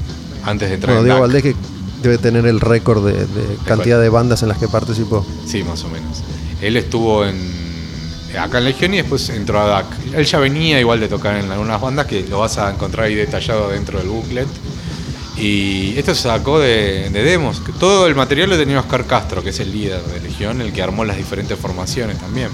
Antes 0.43 0.67
de 0.67 0.75
entrar 0.75 0.95
Bueno, 0.95 1.05
Diego. 1.05 1.21
Valdés 1.21 1.43
que 1.43 1.55
debe 2.01 2.17
tener 2.17 2.45
el 2.45 2.59
récord 2.59 3.05
de, 3.05 3.13
de 3.13 3.55
cantidad 3.65 4.01
de 4.01 4.09
bandas 4.09 4.41
en 4.43 4.49
las 4.49 4.57
que 4.57 4.67
participó. 4.67 5.25
Sí, 5.47 5.63
más 5.63 5.81
o 5.85 5.87
menos. 5.87 6.23
Él 6.61 6.75
estuvo 6.75 7.25
en 7.25 7.37
acá 8.37 8.57
en 8.57 8.65
Legión 8.65 8.93
y 8.93 8.97
después 8.97 9.29
entró 9.29 9.61
a 9.61 9.65
DAC. 9.67 9.85
Él 10.13 10.25
ya 10.25 10.39
venía 10.39 10.77
igual 10.77 10.99
de 10.99 11.07
tocar 11.07 11.37
en 11.37 11.49
algunas 11.49 11.79
bandas 11.79 12.05
que 12.07 12.25
lo 12.27 12.39
vas 12.39 12.57
a 12.57 12.69
encontrar 12.69 13.05
ahí 13.05 13.15
detallado 13.15 13.69
dentro 13.69 13.97
del 13.99 14.09
booklet. 14.09 14.47
Y 15.37 15.97
esto 15.97 16.13
se 16.13 16.23
sacó 16.23 16.59
de, 16.59 17.09
de 17.09 17.23
demos. 17.23 17.61
Todo 17.79 18.05
el 18.07 18.15
material 18.15 18.49
lo 18.51 18.57
tenía 18.57 18.79
Oscar 18.79 19.05
Castro, 19.05 19.41
que 19.43 19.49
es 19.49 19.59
el 19.59 19.71
líder 19.71 20.01
de 20.03 20.19
Legión, 20.21 20.61
el 20.61 20.71
que 20.71 20.81
armó 20.81 21.05
las 21.05 21.17
diferentes 21.17 21.57
formaciones 21.57 22.19
también. 22.19 22.49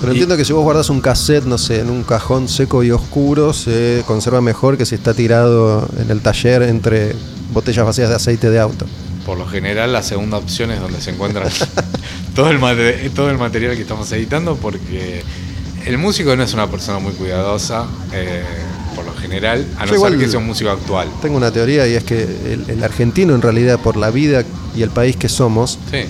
Pero 0.00 0.12
Y- 0.12 0.16
entiendo 0.16 0.36
que 0.36 0.44
si 0.44 0.52
vos 0.52 0.62
guardas 0.62 0.90
un 0.90 1.00
cassette, 1.00 1.44
no 1.44 1.56
sé, 1.56 1.80
en 1.80 1.88
un 1.88 2.02
cajón 2.04 2.48
seco 2.48 2.82
y 2.84 2.90
oscuro, 2.90 3.52
se 3.54 4.02
conserva 4.06 4.40
mejor 4.42 4.76
que 4.76 4.84
si 4.84 4.94
está 4.96 5.14
tirado 5.14 5.88
en 5.98 6.10
el 6.10 6.20
taller 6.20 6.62
entre 6.64 7.14
botellas 7.52 7.86
vacías 7.86 8.10
de 8.10 8.16
aceite 8.16 8.50
de 8.50 8.60
auto. 8.60 8.84
Por 9.24 9.38
lo 9.38 9.46
general, 9.46 9.92
la 9.92 10.02
segunda 10.02 10.36
opción 10.36 10.70
es 10.72 10.80
donde 10.80 11.00
se 11.00 11.10
encuentra 11.10 11.48
todo, 12.34 12.50
el 12.50 13.10
todo 13.14 13.30
el 13.30 13.38
material 13.38 13.76
que 13.76 13.82
estamos 13.82 14.12
editando, 14.12 14.56
porque 14.56 15.22
el 15.86 15.96
músico 15.96 16.36
no 16.36 16.42
es 16.42 16.52
una 16.52 16.70
persona 16.70 16.98
muy 16.98 17.12
cuidadosa, 17.12 17.86
eh, 18.12 18.42
general, 19.24 19.66
a 19.78 19.86
no 19.86 19.98
ser 19.98 20.18
que 20.18 20.28
sea 20.28 20.38
un 20.38 20.46
músico 20.46 20.70
actual. 20.70 21.08
Tengo 21.22 21.36
una 21.36 21.50
teoría 21.50 21.86
y 21.88 21.94
es 21.94 22.04
que 22.04 22.22
el, 22.22 22.64
el 22.68 22.84
argentino 22.84 23.34
en 23.34 23.42
realidad 23.42 23.78
por 23.80 23.96
la 23.96 24.10
vida 24.10 24.44
y 24.76 24.82
el 24.82 24.90
país 24.90 25.16
que 25.16 25.28
somos, 25.28 25.78
Sí. 25.90 26.04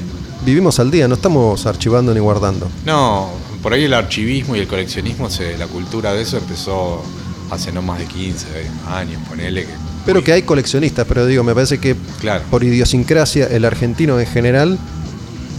vivimos 0.44 0.78
al 0.80 0.90
día, 0.90 1.08
no 1.08 1.14
estamos 1.14 1.66
archivando 1.66 2.12
ni 2.14 2.20
guardando. 2.20 2.68
No, 2.84 3.30
por 3.62 3.72
ahí 3.72 3.84
el 3.84 3.94
archivismo 3.94 4.56
y 4.56 4.60
el 4.60 4.66
coleccionismo, 4.68 5.30
se, 5.30 5.56
la 5.56 5.66
cultura 5.66 6.12
de 6.12 6.22
eso 6.22 6.38
empezó 6.38 7.02
hace 7.50 7.72
no 7.72 7.82
más 7.82 7.98
de 7.98 8.06
15 8.06 8.46
años, 8.90 9.20
ponele 9.28 9.62
que. 9.64 9.72
Pero 10.04 10.22
que 10.22 10.32
hay 10.32 10.42
coleccionistas, 10.42 11.06
pero 11.08 11.24
digo, 11.24 11.42
me 11.44 11.54
parece 11.54 11.78
que 11.78 11.96
Claro. 12.20 12.44
por 12.50 12.62
idiosincrasia 12.62 13.46
el 13.46 13.64
argentino 13.64 14.20
en 14.20 14.26
general 14.26 14.78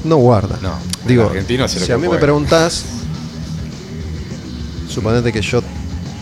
no 0.03 0.18
guarda. 0.18 0.60
No, 0.61 0.73
el 1.03 1.07
digo, 1.07 1.23
argentino 1.23 1.64
hace 1.64 1.80
lo 1.80 1.86
si 1.88 1.91
a 1.91 1.98
mí 1.98 2.07
me 2.07 2.18
preguntás, 2.18 2.84
suponete 4.90 5.32
que 5.34 5.41
yo 5.41 5.61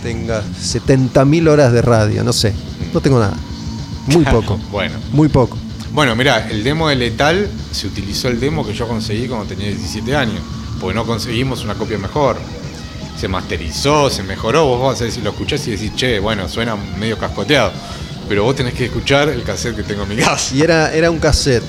tenga 0.04 0.44
70.000 0.62 1.48
horas 1.50 1.72
de 1.74 1.82
radio, 1.82 2.24
no 2.24 2.34
sé, 2.34 2.54
no 2.94 3.00
tengo 3.02 3.20
nada. 3.20 3.36
Muy 4.08 4.26
poco, 4.26 4.60
Bueno. 4.72 4.96
muy 5.14 5.30
poco. 5.30 5.58
Bueno, 5.94 6.16
mira, 6.16 6.50
el 6.50 6.64
demo 6.64 6.90
de 6.90 6.96
Letal 6.96 7.48
se 7.72 7.88
utilizó 7.88 8.28
el 8.28 8.40
demo 8.40 8.66
que 8.66 8.74
yo 8.74 8.88
conseguí 8.88 9.28
cuando 9.28 9.46
tenía 9.48 9.68
17 9.68 10.16
años, 10.16 10.42
porque 10.82 10.94
no 10.96 11.06
conseguimos 11.06 11.64
una 11.64 11.76
copia 11.76 11.98
mejor. 11.98 12.38
Se 13.20 13.28
masterizó, 13.28 14.10
se 14.10 14.24
mejoró, 14.24 14.66
vos 14.66 14.82
vas 14.92 15.02
a 15.02 15.06
decir, 15.06 15.24
lo 15.24 15.30
escuchás 15.30 15.66
y 15.68 15.72
decís, 15.72 15.96
che, 15.96 16.20
bueno, 16.20 16.50
suena 16.50 16.76
medio 16.76 17.18
cascoteado, 17.18 17.72
pero 18.28 18.44
vos 18.44 18.56
tenés 18.56 18.74
que 18.74 18.86
escuchar 18.86 19.30
el 19.30 19.44
cassette 19.44 19.76
que 19.78 19.84
tengo 19.84 20.04
en 20.04 20.10
mi 20.10 20.16
casa. 20.18 20.54
Y 20.56 20.62
era, 20.62 20.92
era 20.94 21.10
un 21.12 21.20
cassette 21.20 21.64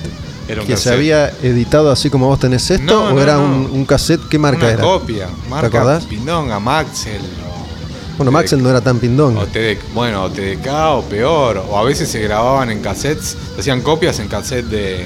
Era 0.47 0.61
un 0.61 0.67
que 0.67 0.75
se 0.75 0.89
había 0.91 1.29
editado 1.43 1.91
así 1.91 2.09
como 2.09 2.27
vos 2.27 2.39
tenés 2.39 2.69
esto, 2.71 2.83
No, 2.83 3.03
o 3.05 3.13
no, 3.13 3.21
era 3.21 3.35
no. 3.35 3.43
Un, 3.45 3.69
un 3.71 3.85
cassette, 3.85 4.27
¿qué 4.27 4.39
marca 4.39 4.65
una 4.65 4.71
era? 4.73 4.81
copia, 4.83 5.29
marca? 5.49 5.99
Pindonga, 6.09 6.59
Maxel. 6.59 7.21
Bueno, 8.17 8.31
Maxel 8.31 8.63
no 8.63 8.69
era 8.69 8.81
tan 8.81 8.99
pindón. 8.99 9.37
O 9.37 9.45
TDK, 9.45 9.93
bueno, 9.93 10.23
o 10.23 10.29
TDK 10.29 10.67
o 10.91 11.01
peor, 11.03 11.57
o 11.69 11.77
a 11.77 11.83
veces 11.83 12.07
se 12.09 12.19
grababan 12.21 12.69
en 12.71 12.81
cassettes, 12.81 13.35
se 13.55 13.59
hacían 13.61 13.81
copias 13.81 14.19
en 14.19 14.27
cassette 14.29 14.65
de, 14.67 15.05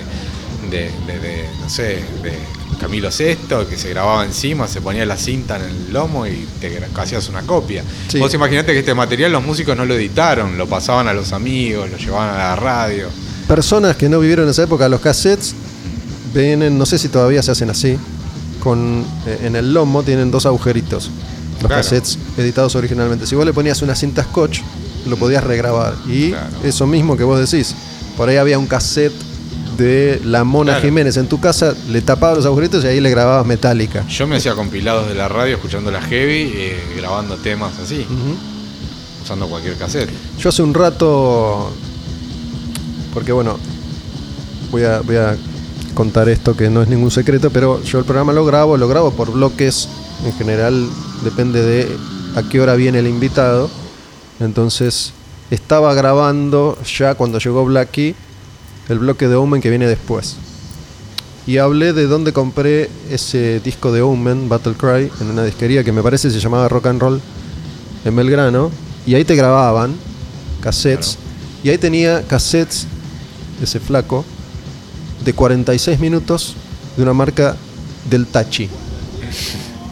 de, 0.69 0.91
de- 1.07 1.19
de, 1.19 1.45
no 1.59 1.69
sé, 1.69 2.03
de 2.21 2.33
Camilo 2.79 3.11
Sesto, 3.11 3.67
que 3.67 3.77
se 3.77 3.89
grababa 3.89 4.23
encima, 4.23 4.67
se 4.67 4.79
ponía 4.79 5.05
la 5.05 5.17
cinta 5.17 5.57
en 5.57 5.63
el 5.63 5.91
lomo 5.93 6.27
y 6.27 6.47
te 6.61 6.79
hacías 6.95 7.27
una 7.29 7.41
copia. 7.41 7.83
Sí. 8.07 8.19
Vos 8.19 8.33
imaginate 8.33 8.73
que 8.73 8.79
este 8.79 8.93
material 8.93 9.31
los 9.31 9.43
músicos 9.43 9.75
no 9.75 9.85
lo 9.85 9.95
editaron, 9.95 10.57
lo 10.57 10.67
pasaban 10.67 11.07
a 11.07 11.13
los 11.13 11.33
amigos, 11.33 11.89
lo 11.89 11.97
llevaban 11.97 12.35
a 12.35 12.37
la 12.37 12.55
radio. 12.55 13.07
Personas 13.47 13.95
que 13.97 14.07
no 14.07 14.19
vivieron 14.19 14.47
esa 14.47 14.63
época, 14.63 14.87
los 14.87 15.01
cassettes 15.01 15.55
vienen, 16.33 16.77
no 16.77 16.85
sé 16.85 16.97
si 16.99 17.09
todavía 17.09 17.41
se 17.41 17.51
hacen 17.51 17.69
así, 17.71 17.97
con 18.61 19.03
eh, 19.25 19.39
en 19.43 19.55
el 19.55 19.73
lomo 19.73 20.03
tienen 20.03 20.29
dos 20.31 20.45
agujeritos. 20.45 21.09
Los 21.61 21.67
Claro. 21.67 21.75
cassettes 21.83 22.17
editados 22.37 22.75
originalmente. 22.75 23.25
Si 23.27 23.35
vos 23.35 23.45
le 23.45 23.53
ponías 23.53 23.81
una 23.81 23.95
cinta 23.95 24.23
scotch, 24.23 24.61
lo 25.07 25.17
podías 25.17 25.43
regrabar. 25.43 25.93
Y 26.07 26.29
Claro. 26.29 26.47
eso 26.63 26.87
mismo 26.87 27.17
que 27.17 27.23
vos 27.23 27.39
decís, 27.39 27.75
por 28.15 28.29
ahí 28.29 28.37
había 28.37 28.57
un 28.57 28.65
cassette 28.67 29.13
de 29.77 30.21
la 30.25 30.43
Mona 30.43 30.73
Claro. 30.73 30.85
Jiménez 30.85 31.17
en 31.17 31.27
tu 31.27 31.39
casa, 31.39 31.73
le 31.89 32.01
tapabas 32.01 32.37
los 32.37 32.45
agujeritos 32.45 32.83
y 32.83 32.87
ahí 32.87 32.99
le 32.99 33.09
grababas 33.09 33.45
metálica. 33.45 34.05
Yo 34.07 34.27
me 34.27 34.37
hacía 34.37 34.53
compilados 34.55 35.07
de 35.07 35.15
la 35.15 35.27
radio 35.29 35.55
escuchando 35.55 35.89
la 35.91 36.01
heavy, 36.01 36.51
eh, 36.53 36.77
grabando 36.97 37.35
temas 37.37 37.73
así, 37.79 38.05
usando 39.23 39.47
cualquier 39.47 39.75
cassette. 39.75 40.09
Yo 40.37 40.49
hace 40.49 40.61
un 40.63 40.73
rato, 40.73 41.71
porque 43.13 43.31
bueno, 43.31 43.57
voy 44.71 44.83
a, 44.83 44.99
voy 45.01 45.15
a 45.15 45.37
contar 45.93 46.29
esto 46.29 46.55
que 46.55 46.69
no 46.69 46.81
es 46.81 46.87
ningún 46.89 47.11
secreto, 47.11 47.49
pero 47.49 47.81
yo 47.83 47.99
el 47.99 48.05
programa 48.05 48.33
lo 48.33 48.45
grabo, 48.45 48.77
lo 48.77 48.87
grabo 48.87 49.11
por 49.11 49.31
bloques, 49.31 49.87
en 50.25 50.33
general 50.33 50.87
depende 51.23 51.61
de 51.63 51.97
a 52.35 52.43
qué 52.43 52.61
hora 52.61 52.75
viene 52.75 52.99
el 52.99 53.07
invitado. 53.07 53.69
Entonces 54.39 55.13
estaba 55.51 55.93
grabando 55.93 56.77
ya 56.83 57.15
cuando 57.15 57.39
llegó 57.39 57.65
Blackie 57.65 58.15
el 58.87 58.99
bloque 58.99 59.27
de 59.27 59.35
Omen 59.35 59.61
que 59.61 59.69
viene 59.69 59.87
después. 59.87 60.35
Y 61.45 61.57
hablé 61.57 61.93
de 61.93 62.07
dónde 62.07 62.33
compré 62.33 62.89
ese 63.09 63.59
disco 63.59 63.91
de 63.91 64.01
Omen, 64.01 64.49
Battle 64.49 64.73
Cry, 64.73 65.11
en 65.19 65.31
una 65.31 65.43
disquería 65.43 65.83
que 65.83 65.91
me 65.91 66.03
parece 66.03 66.29
se 66.29 66.39
llamaba 66.39 66.67
Rock 66.67 66.87
and 66.87 67.01
Roll 67.01 67.21
en 68.05 68.15
Belgrano. 68.15 68.71
Y 69.05 69.15
ahí 69.15 69.25
te 69.25 69.35
grababan 69.35 69.95
cassettes. 70.61 71.17
Y 71.63 71.69
ahí 71.69 71.77
tenía 71.77 72.23
cassettes, 72.27 72.85
ese 73.61 73.79
flaco, 73.79 74.23
de 75.25 75.33
46 75.33 75.99
minutos 75.99 76.55
de 76.95 77.03
una 77.03 77.13
marca 77.13 77.55
del 78.09 78.27
Tachi. 78.27 78.69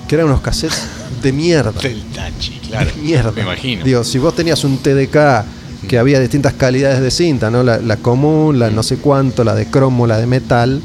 Que 0.08 0.16
eran 0.16 0.28
unos 0.28 0.42
cassettes 0.42 0.97
de 1.22 1.32
mierda. 1.34 1.72
Del 1.72 2.02
Tachi, 2.06 2.60
claro. 2.68 2.90
De 2.96 3.02
mierda. 3.02 3.32
Me 3.32 3.42
imagino. 3.42 3.84
Digo, 3.84 4.04
si 4.04 4.18
vos 4.18 4.36
tenías 4.36 4.64
un 4.64 4.78
TDK 4.78 5.46
que 5.88 5.98
había 5.98 6.20
distintas 6.20 6.54
calidades 6.54 7.02
de 7.02 7.12
cinta, 7.12 7.50
¿no? 7.52 7.64
La, 7.64 7.78
la 7.80 7.98
común, 7.98 8.60
la 8.60 8.70
no 8.70 8.84
sé 8.84 8.98
cuánto, 8.98 9.44
la 9.44 9.56
de 9.56 9.68
cromo, 9.68 10.08
la 10.08 10.18
de 10.18 10.26
metal, 10.26 10.82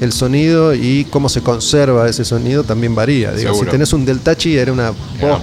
el 0.00 0.12
sonido 0.12 0.74
y 0.74 1.06
cómo 1.10 1.28
se 1.28 1.42
conserva 1.42 2.08
ese 2.08 2.24
sonido 2.24 2.64
también 2.64 2.94
varía. 2.94 3.32
Digo, 3.32 3.54
si 3.54 3.66
tenés 3.66 3.92
un 3.92 4.04
Deltachi 4.04 4.56
era 4.56 4.72
una 4.72 4.92
Era 5.18 5.26
una 5.36 5.38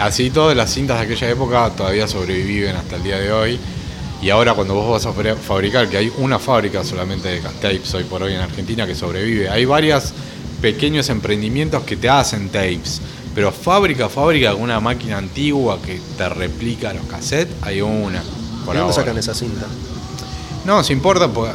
así 0.00 0.30
todas 0.30 0.56
las 0.56 0.72
cintas 0.72 0.98
de 0.98 1.06
aquella 1.06 1.28
época 1.30 1.70
todavía 1.76 2.06
sobreviven 2.06 2.76
hasta 2.76 2.96
el 2.96 3.02
día 3.02 3.18
de 3.18 3.32
hoy. 3.32 3.58
Y 4.22 4.30
ahora 4.30 4.54
cuando 4.54 4.74
vos 4.74 4.90
vas 4.90 5.06
a 5.06 5.16
fabri- 5.16 5.36
fabricar, 5.36 5.88
que 5.88 5.96
hay 5.96 6.12
una 6.18 6.38
fábrica 6.38 6.82
solamente 6.84 7.28
de 7.28 7.40
tapes 7.40 7.94
hoy 7.94 8.04
por 8.04 8.22
hoy 8.22 8.32
en 8.34 8.40
Argentina 8.40 8.86
que 8.86 8.94
sobrevive, 8.94 9.48
hay 9.48 9.64
varios 9.64 10.12
pequeños 10.60 11.08
emprendimientos 11.08 11.84
que 11.84 11.96
te 11.96 12.08
hacen 12.08 12.48
tapes. 12.48 13.00
Pero 13.38 13.52
fábrica, 13.52 14.08
fábrica, 14.08 14.56
una 14.56 14.80
máquina 14.80 15.16
antigua 15.16 15.78
que 15.80 16.00
te 16.16 16.28
replica 16.28 16.92
los 16.92 17.06
cassettes, 17.06 17.54
hay 17.62 17.80
una. 17.80 18.20
Por 18.64 18.74
¿De 18.74 18.80
dónde 18.80 18.92
sacan 18.92 19.16
esa 19.16 19.32
cinta? 19.32 19.64
No, 20.64 20.82
se 20.82 20.92
importa, 20.92 21.28
porque 21.32 21.52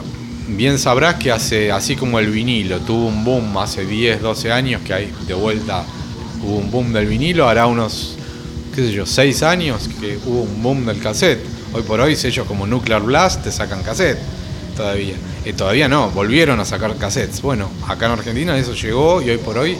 bien 0.47 0.79
sabrás 0.79 1.15
que 1.15 1.29
hace, 1.29 1.73
así 1.73 1.97
como 1.97 2.19
el 2.19 2.31
vinilo 2.31 2.79
tuvo 2.79 3.07
un 3.07 3.25
boom 3.25 3.57
hace 3.57 3.85
10, 3.85 4.21
12 4.21 4.49
años, 4.53 4.81
que 4.83 4.93
hay 4.93 5.13
de 5.27 5.33
vuelta 5.33 5.83
hubo 6.41 6.55
un 6.55 6.71
boom 6.71 6.93
del 6.93 7.05
vinilo, 7.05 7.49
hará 7.49 7.67
unos, 7.67 8.15
qué 8.73 8.85
sé 8.85 8.93
yo, 8.93 9.05
6 9.05 9.43
años 9.43 9.89
que 9.99 10.17
hubo 10.25 10.43
un 10.43 10.63
boom 10.63 10.85
del 10.85 11.01
cassette. 11.01 11.43
Hoy 11.73 11.81
por 11.81 11.99
hoy 11.99 12.15
sellos 12.15 12.47
como 12.47 12.65
Nuclear 12.65 13.01
Blast 13.01 13.43
te 13.43 13.51
sacan 13.51 13.83
cassette 13.83 14.19
todavía. 14.77 15.15
Eh, 15.43 15.51
todavía 15.51 15.89
no, 15.89 16.11
volvieron 16.11 16.61
a 16.61 16.63
sacar 16.63 16.95
cassettes. 16.95 17.41
Bueno, 17.41 17.69
acá 17.89 18.05
en 18.05 18.13
Argentina 18.13 18.57
eso 18.57 18.73
llegó 18.73 19.21
y 19.21 19.31
hoy 19.31 19.37
por 19.37 19.57
hoy 19.57 19.77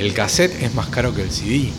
el 0.00 0.14
cassette 0.14 0.62
es 0.62 0.74
más 0.74 0.88
caro 0.88 1.14
que 1.14 1.22
el 1.22 1.30
CD. 1.30 1.70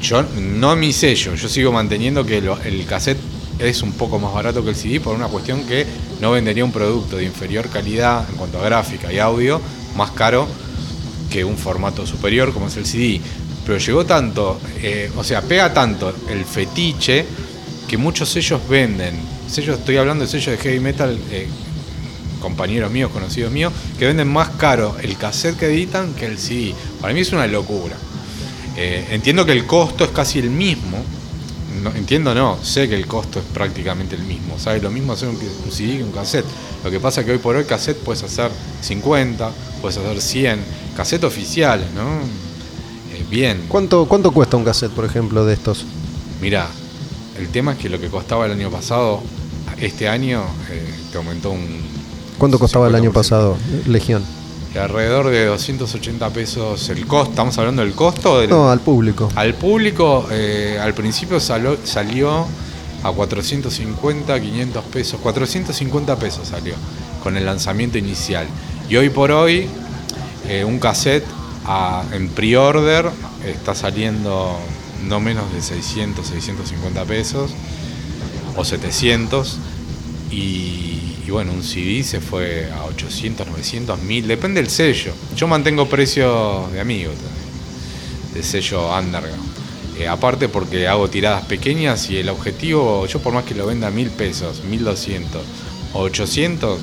Yo, 0.00 0.24
no 0.38 0.74
mi 0.74 0.92
sello, 0.92 1.34
yo 1.34 1.48
sigo 1.48 1.72
manteniendo 1.72 2.24
que 2.24 2.38
el 2.38 2.86
cassette 2.86 3.18
es 3.58 3.82
un 3.82 3.92
poco 3.92 4.18
más 4.18 4.32
barato 4.32 4.64
que 4.64 4.70
el 4.70 4.76
CD 4.76 5.00
por 5.00 5.14
una 5.14 5.28
cuestión 5.28 5.64
que 5.64 5.86
no 6.20 6.30
vendería 6.30 6.64
un 6.64 6.72
producto 6.72 7.16
de 7.16 7.24
inferior 7.24 7.68
calidad 7.68 8.26
en 8.30 8.36
cuanto 8.36 8.58
a 8.58 8.64
gráfica 8.64 9.12
y 9.12 9.18
audio 9.18 9.60
más 9.94 10.10
caro 10.12 10.46
que 11.30 11.44
un 11.44 11.58
formato 11.58 12.06
superior 12.06 12.52
como 12.54 12.68
es 12.68 12.76
el 12.78 12.86
CD. 12.86 13.20
Pero 13.66 13.78
llegó 13.78 14.06
tanto, 14.06 14.58
eh, 14.82 15.10
o 15.16 15.24
sea, 15.24 15.42
pega 15.42 15.74
tanto 15.74 16.14
el 16.30 16.46
fetiche 16.46 17.26
que 17.86 17.98
muchos 17.98 18.30
sellos 18.30 18.66
venden. 18.68 19.18
Sellos, 19.48 19.80
estoy 19.80 19.98
hablando 19.98 20.24
de 20.24 20.30
sellos 20.30 20.56
de 20.56 20.58
heavy 20.58 20.80
metal, 20.80 21.18
eh, 21.30 21.46
compañeros 22.40 22.90
míos, 22.90 23.10
conocidos 23.12 23.52
míos, 23.52 23.72
que 23.98 24.06
venden 24.06 24.28
más 24.28 24.50
caro 24.50 24.96
el 25.02 25.16
cassette 25.16 25.56
que 25.56 25.66
editan 25.66 26.14
que 26.14 26.26
el 26.26 26.38
CD. 26.38 26.74
Para 27.00 27.14
mí 27.14 27.20
es 27.20 27.32
una 27.32 27.46
locura. 27.46 27.96
Eh, 28.76 29.06
entiendo 29.10 29.46
que 29.46 29.52
el 29.52 29.66
costo 29.66 30.04
es 30.04 30.10
casi 30.10 30.38
el 30.38 30.50
mismo. 30.50 30.98
No, 31.82 31.90
entiendo, 31.94 32.34
no, 32.34 32.58
sé 32.62 32.88
que 32.88 32.94
el 32.94 33.06
costo 33.06 33.38
es 33.38 33.44
prácticamente 33.44 34.16
el 34.16 34.22
mismo. 34.22 34.58
¿Sabes? 34.58 34.82
Lo 34.82 34.90
mismo 34.90 35.12
hacer 35.12 35.28
un, 35.28 35.36
un 35.36 35.72
CD 35.72 35.98
que 35.98 36.04
un 36.04 36.12
cassette. 36.12 36.46
Lo 36.84 36.90
que 36.90 37.00
pasa 37.00 37.20
es 37.20 37.26
que 37.26 37.32
hoy 37.32 37.38
por 37.38 37.56
hoy 37.56 37.64
cassette 37.64 37.98
puedes 37.98 38.22
hacer 38.22 38.50
50, 38.80 39.50
puedes 39.80 39.96
hacer 39.98 40.20
100, 40.20 40.60
cassette 40.96 41.24
oficiales, 41.24 41.90
¿no? 41.92 42.20
Eh, 43.14 43.24
bien. 43.30 43.64
¿Cuánto, 43.68 44.06
¿Cuánto 44.06 44.30
cuesta 44.32 44.56
un 44.56 44.64
cassette, 44.64 44.92
por 44.92 45.04
ejemplo, 45.04 45.44
de 45.44 45.54
estos? 45.54 45.84
Mirá, 46.40 46.68
el 47.38 47.48
tema 47.48 47.72
es 47.72 47.78
que 47.78 47.88
lo 47.88 48.00
que 48.00 48.08
costaba 48.08 48.46
el 48.46 48.52
año 48.52 48.70
pasado, 48.70 49.22
este 49.78 50.08
año 50.08 50.44
eh, 50.70 50.94
te 51.10 51.18
aumentó 51.18 51.50
un. 51.50 51.95
¿Cuánto 52.38 52.58
costaba 52.58 52.88
el 52.88 52.94
año 52.94 53.10
50%. 53.10 53.12
pasado, 53.12 53.56
Legión? 53.86 54.22
Alrededor 54.78 55.30
de 55.30 55.46
280 55.46 56.28
pesos 56.30 56.88
el 56.90 57.06
costo. 57.06 57.30
¿Estamos 57.30 57.56
hablando 57.56 57.82
del 57.82 57.92
costo 57.94 58.40
del.? 58.40 58.50
No, 58.50 58.70
al 58.70 58.80
público. 58.80 59.30
Al 59.34 59.54
público, 59.54 60.26
eh, 60.30 60.78
al 60.80 60.92
principio 60.92 61.40
salo- 61.40 61.78
salió 61.84 62.46
a 63.02 63.10
450, 63.10 64.38
500 64.38 64.84
pesos. 64.84 65.18
450 65.22 66.16
pesos 66.18 66.48
salió 66.48 66.74
con 67.22 67.38
el 67.38 67.46
lanzamiento 67.46 67.96
inicial. 67.96 68.46
Y 68.90 68.96
hoy 68.96 69.08
por 69.08 69.30
hoy, 69.30 69.66
eh, 70.46 70.62
un 70.64 70.78
cassette 70.78 71.24
a- 71.64 72.04
en 72.12 72.28
pre-order 72.28 73.06
está 73.46 73.74
saliendo 73.74 74.58
no 75.08 75.20
menos 75.20 75.50
de 75.54 75.62
600, 75.62 76.26
650 76.26 77.04
pesos 77.06 77.50
o 78.56 78.62
700. 78.64 79.56
Y, 80.30 81.05
y 81.26 81.30
bueno, 81.30 81.52
un 81.52 81.62
CD 81.62 82.04
se 82.04 82.20
fue 82.20 82.70
a 82.72 82.84
800, 82.84 83.48
900, 83.48 84.00
1000, 84.00 84.28
depende 84.28 84.62
del 84.62 84.70
sello. 84.70 85.12
Yo 85.34 85.48
mantengo 85.48 85.88
precios 85.88 86.72
de 86.72 86.80
amigos 86.80 87.14
también, 87.16 88.34
de 88.34 88.42
sello 88.44 88.96
underground. 88.96 89.42
Eh, 89.98 90.06
aparte 90.06 90.48
porque 90.48 90.86
hago 90.86 91.08
tiradas 91.08 91.44
pequeñas 91.46 92.10
y 92.10 92.18
el 92.18 92.28
objetivo, 92.28 93.06
yo 93.06 93.18
por 93.18 93.32
más 93.32 93.44
que 93.44 93.54
lo 93.54 93.66
venda 93.66 93.88
a 93.88 93.90
1000 93.90 94.10
pesos, 94.10 94.62
1200 94.64 95.42
o 95.94 96.00
800, 96.00 96.80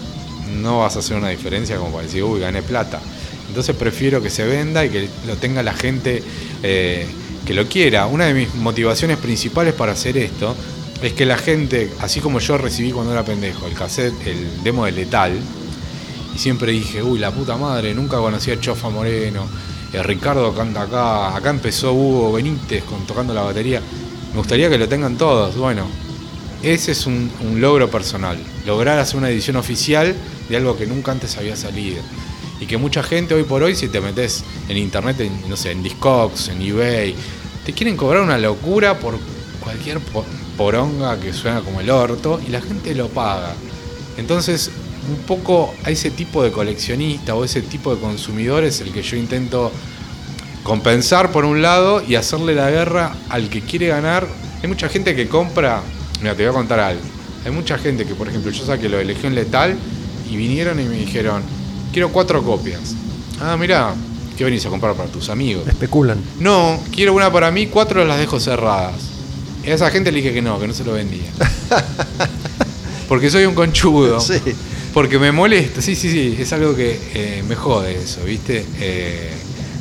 no 0.62 0.80
vas 0.80 0.98
a 0.98 1.00
hacer 1.00 1.16
una 1.16 1.30
diferencia 1.30 1.78
como 1.78 1.92
para 1.92 2.04
decir, 2.04 2.24
uy, 2.24 2.42
gané 2.42 2.62
plata. 2.64 3.00
Entonces 3.48 3.76
prefiero 3.76 4.22
que 4.22 4.30
se 4.30 4.46
venda 4.46 4.84
y 4.84 4.90
que 4.90 5.10
lo 5.26 5.38
tenga 5.38 5.64
la 5.64 5.74
gente 5.74 6.22
eh, 6.64 7.06
que 7.46 7.54
lo 7.54 7.68
quiera. 7.68 8.08
Una 8.08 8.26
de 8.26 8.34
mis 8.34 8.54
motivaciones 8.56 9.18
principales 9.20 9.74
para 9.74 9.94
hacer 9.94 10.18
esto 10.18 10.54
es 11.04 11.14
que 11.14 11.26
la 11.26 11.38
gente, 11.38 11.92
así 12.00 12.22
como 12.22 12.40
yo 12.40 12.58
recibí 12.58 12.92
cuando 12.92 13.12
era 13.12 13.26
pendejo 13.26 13.68
el 13.68 13.74
cassette, 13.74 14.26
el 14.26 14.64
demo 14.64 14.86
de 14.86 14.94
Letal, 14.94 15.38
y 16.34 16.38
siempre 16.38 16.72
dije, 16.72 17.04
uy, 17.04 17.20
la 17.20 17.32
puta 17.32 17.58
madre, 17.58 17.94
nunca 17.94 18.18
conocí 18.18 18.52
a 18.52 18.60
Chofa 18.60 18.90
Moreno, 18.90 19.46
eh, 19.92 20.02
Ricardo 20.02 20.56
canta 20.56 20.84
acá, 20.84 21.36
acá 21.36 21.50
empezó 21.50 21.94
Hugo 21.94 22.32
Benítez 22.32 22.86
con, 22.86 23.06
tocando 23.06 23.34
la 23.34 23.42
batería, 23.42 23.82
me 24.32 24.38
gustaría 24.38 24.70
que 24.70 24.78
lo 24.78 24.88
tengan 24.88 25.18
todos. 25.18 25.58
Bueno, 25.58 25.86
ese 26.64 26.94
es 26.94 27.06
un, 27.06 27.30
logro 27.58 27.92
personal, 27.92 28.38
lograr 28.66 28.98
hacer 28.98 29.18
una 29.18 29.30
edición 29.30 29.58
oficial 29.58 30.16
de 30.48 30.56
algo 30.56 30.78
que 30.78 30.88
nunca 30.88 31.12
antes 31.12 31.38
había 31.38 31.58
salido. 31.58 32.02
Y 32.62 32.66
que 32.66 32.78
mucha 32.78 33.04
gente 33.04 33.34
hoy 33.34 33.44
por 33.44 33.62
hoy, 33.62 33.76
si 33.76 33.90
te 33.90 34.00
metes 34.00 34.46
en 34.70 34.78
internet, 34.78 35.20
en, 35.20 35.50
no 35.50 35.58
sé, 35.58 35.72
en 35.72 35.84
Discogs, 35.84 36.48
en 36.48 36.62
eBay, 36.62 37.14
te 37.66 37.74
quieren 37.74 37.98
cobrar 37.98 38.24
una 38.24 38.38
locura 38.38 38.98
por 38.98 39.20
cualquier 39.60 40.00
poronga 40.58 41.20
que 41.20 41.34
suena 41.34 41.62
como 41.62 41.82
el 41.82 41.90
orto 41.90 42.40
y 42.46 42.52
la 42.52 42.62
gente 42.62 42.96
lo 42.96 43.10
paga. 43.10 43.54
Entonces, 44.18 44.72
un 45.10 45.18
poco 45.26 45.74
a 45.84 45.90
ese 45.90 46.12
tipo 46.12 46.44
de 46.44 46.52
coleccionista 46.52 47.36
o 47.36 47.44
ese 47.44 47.62
tipo 47.62 47.94
de 47.94 48.02
consumidor 48.02 48.64
es 48.64 48.82
el 48.82 48.92
que 48.92 49.02
yo 49.02 49.18
intento 49.18 49.72
compensar 50.64 51.32
por 51.32 51.46
un 51.46 51.62
lado 51.62 52.02
y 52.02 52.16
hacerle 52.16 52.56
la 52.56 52.70
guerra 52.70 53.16
al 53.30 53.50
que 53.50 53.62
quiere 53.62 53.88
ganar. 53.88 54.28
Hay 54.62 54.70
mucha 54.70 54.88
gente 54.88 55.16
que 55.16 55.28
compra, 55.28 55.82
mira, 56.22 56.36
te 56.36 56.44
voy 56.44 56.52
a 56.52 56.54
contar 56.54 56.80
algo. 56.80 57.02
Hay 57.46 57.52
mucha 57.52 57.78
gente 57.78 58.06
que, 58.06 58.16
por 58.16 58.30
ejemplo, 58.30 58.52
yo 58.52 58.66
saqué 58.66 58.88
lo 58.88 58.98
de 58.98 59.06
Legión 59.06 59.36
Letal 59.36 59.76
y 60.30 60.38
vinieron 60.38 60.80
y 60.80 60.84
me 60.84 60.98
dijeron, 60.98 61.44
quiero 61.92 62.10
cuatro 62.10 62.42
copias. 62.42 62.96
Ah, 63.42 63.58
mira, 63.60 63.94
¿qué 64.38 64.46
venís 64.46 64.66
a 64.66 64.70
comprar 64.70 64.96
para 64.96 65.10
tus 65.10 65.28
amigos? 65.30 65.68
Especulan. 65.68 66.24
No, 66.40 66.80
quiero 66.94 67.14
una 67.14 67.30
para 67.30 67.52
mí, 67.52 67.68
cuatro 67.68 68.06
las 68.06 68.18
dejo 68.18 68.40
cerradas. 68.40 69.13
Y 69.64 69.70
a 69.70 69.76
esa 69.76 69.90
gente 69.90 70.12
le 70.12 70.18
dije 70.18 70.34
que 70.34 70.42
no, 70.42 70.60
que 70.60 70.68
no 70.68 70.74
se 70.74 70.84
lo 70.84 70.94
vendía. 70.94 71.32
Porque 73.08 73.30
soy 73.30 73.46
un 73.46 73.56
conchudo. 73.56 74.20
Sí. 74.20 74.40
Porque 74.94 75.18
me 75.18 75.32
molesta, 75.32 75.82
sí, 75.82 75.96
sí, 75.96 76.12
sí, 76.12 76.38
es 76.40 76.54
algo 76.54 76.76
que 76.76 77.00
eh, 77.16 77.44
me 77.48 77.56
jode 77.56 77.96
eso, 77.96 78.24
¿viste? 78.24 78.64
Eh, 78.80 79.32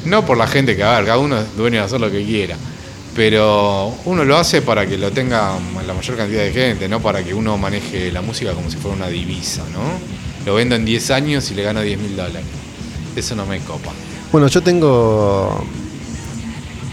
no 0.06 0.24
por 0.24 0.38
la 0.38 0.46
gente 0.46 0.74
que, 0.74 0.82
a 0.82 0.96
ver, 0.96 1.04
cada 1.04 1.18
uno 1.18 1.38
es 1.38 1.54
dueño 1.54 1.80
de 1.80 1.84
hacer 1.84 2.00
lo 2.00 2.10
que 2.10 2.24
quiera. 2.24 2.56
Pero 3.14 3.94
uno 4.06 4.24
lo 4.24 4.38
hace 4.38 4.62
para 4.62 4.86
que 4.86 4.96
lo 4.96 5.10
tenga 5.10 5.58
la 5.86 5.92
mayor 5.92 6.16
cantidad 6.16 6.42
de 6.42 6.52
gente, 6.52 6.88
no 6.88 7.00
para 7.00 7.22
que 7.22 7.34
uno 7.34 7.58
maneje 7.58 8.10
la 8.10 8.22
música 8.22 8.54
como 8.54 8.70
si 8.70 8.78
fuera 8.78 8.96
una 8.96 9.08
divisa, 9.08 9.62
¿no? 9.70 9.82
Lo 10.46 10.54
vendo 10.54 10.76
en 10.76 10.86
10 10.86 11.10
años 11.10 11.50
y 11.50 11.54
le 11.54 11.62
gano 11.62 11.82
10 11.82 11.98
mil 11.98 12.16
dólares. 12.16 12.46
Eso 13.14 13.36
no 13.36 13.44
me 13.44 13.60
copa. 13.60 13.92
Bueno, 14.32 14.46
yo 14.46 14.62
tengo 14.62 15.62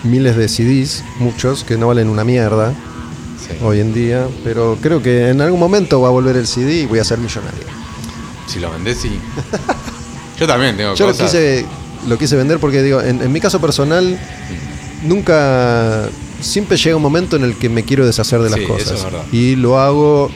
miles 0.04 0.36
de 0.38 0.48
CDs, 0.48 1.04
muchos, 1.20 1.64
que 1.64 1.78
no 1.78 1.88
valen 1.88 2.10
una 2.10 2.24
mierda 2.24 2.74
Sí. 3.48 3.56
hoy 3.64 3.80
en 3.80 3.94
día, 3.94 4.28
pero 4.44 4.78
creo 4.82 5.02
que 5.02 5.30
en 5.30 5.42
algún 5.42 5.60
momento 5.60 6.02
va 6.02 6.10
a 6.10 6.12
volver 6.12 6.36
el 6.38 6.46
CD 6.48 6.82
y 6.82 6.86
voy 6.86 7.00
a 7.00 7.04
ser 7.04 7.18
millonario. 7.20 7.64
Si 8.48 8.60
lo 8.60 8.70
vendés, 8.72 8.98
sí. 9.00 9.20
Yo 10.40 10.48
también 10.48 10.76
tengo 10.78 10.94
Yo 10.96 11.06
lo 11.08 11.12
cosas. 11.14 11.32
quise, 11.32 11.66
lo 12.08 12.18
quise 12.18 12.36
vender 12.36 12.60
porque 12.60 12.82
digo, 12.84 13.02
en, 13.02 13.22
en 13.22 13.32
mi 13.32 13.40
caso 13.42 13.60
personal, 13.62 14.20
nunca, 15.04 16.08
siempre 16.42 16.78
llega 16.78 16.96
un 16.96 17.02
momento 17.02 17.36
en 17.36 17.44
el 17.44 17.56
que 17.58 17.70
me 17.70 17.84
quiero 17.84 18.06
deshacer 18.06 18.40
de 18.42 18.50
las 18.50 18.60
Sí, 18.60 18.66
eso 18.66 18.74
cosas. 18.74 18.92
es 19.00 19.04
verdad. 19.04 19.24
Y 19.32 19.56
lo 19.56 19.80
hago 19.80 20.30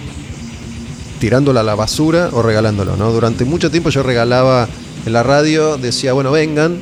tirándola 1.19 1.61
a 1.61 1.63
la 1.63 1.75
basura 1.75 2.29
o 2.33 2.41
regalándolo, 2.41 2.97
¿no? 2.97 3.11
Durante 3.11 3.45
mucho 3.45 3.71
tiempo 3.71 3.89
yo 3.89 4.03
regalaba 4.03 4.67
en 5.05 5.13
la 5.13 5.23
radio, 5.23 5.77
decía, 5.77 6.13
bueno, 6.13 6.31
vengan, 6.31 6.79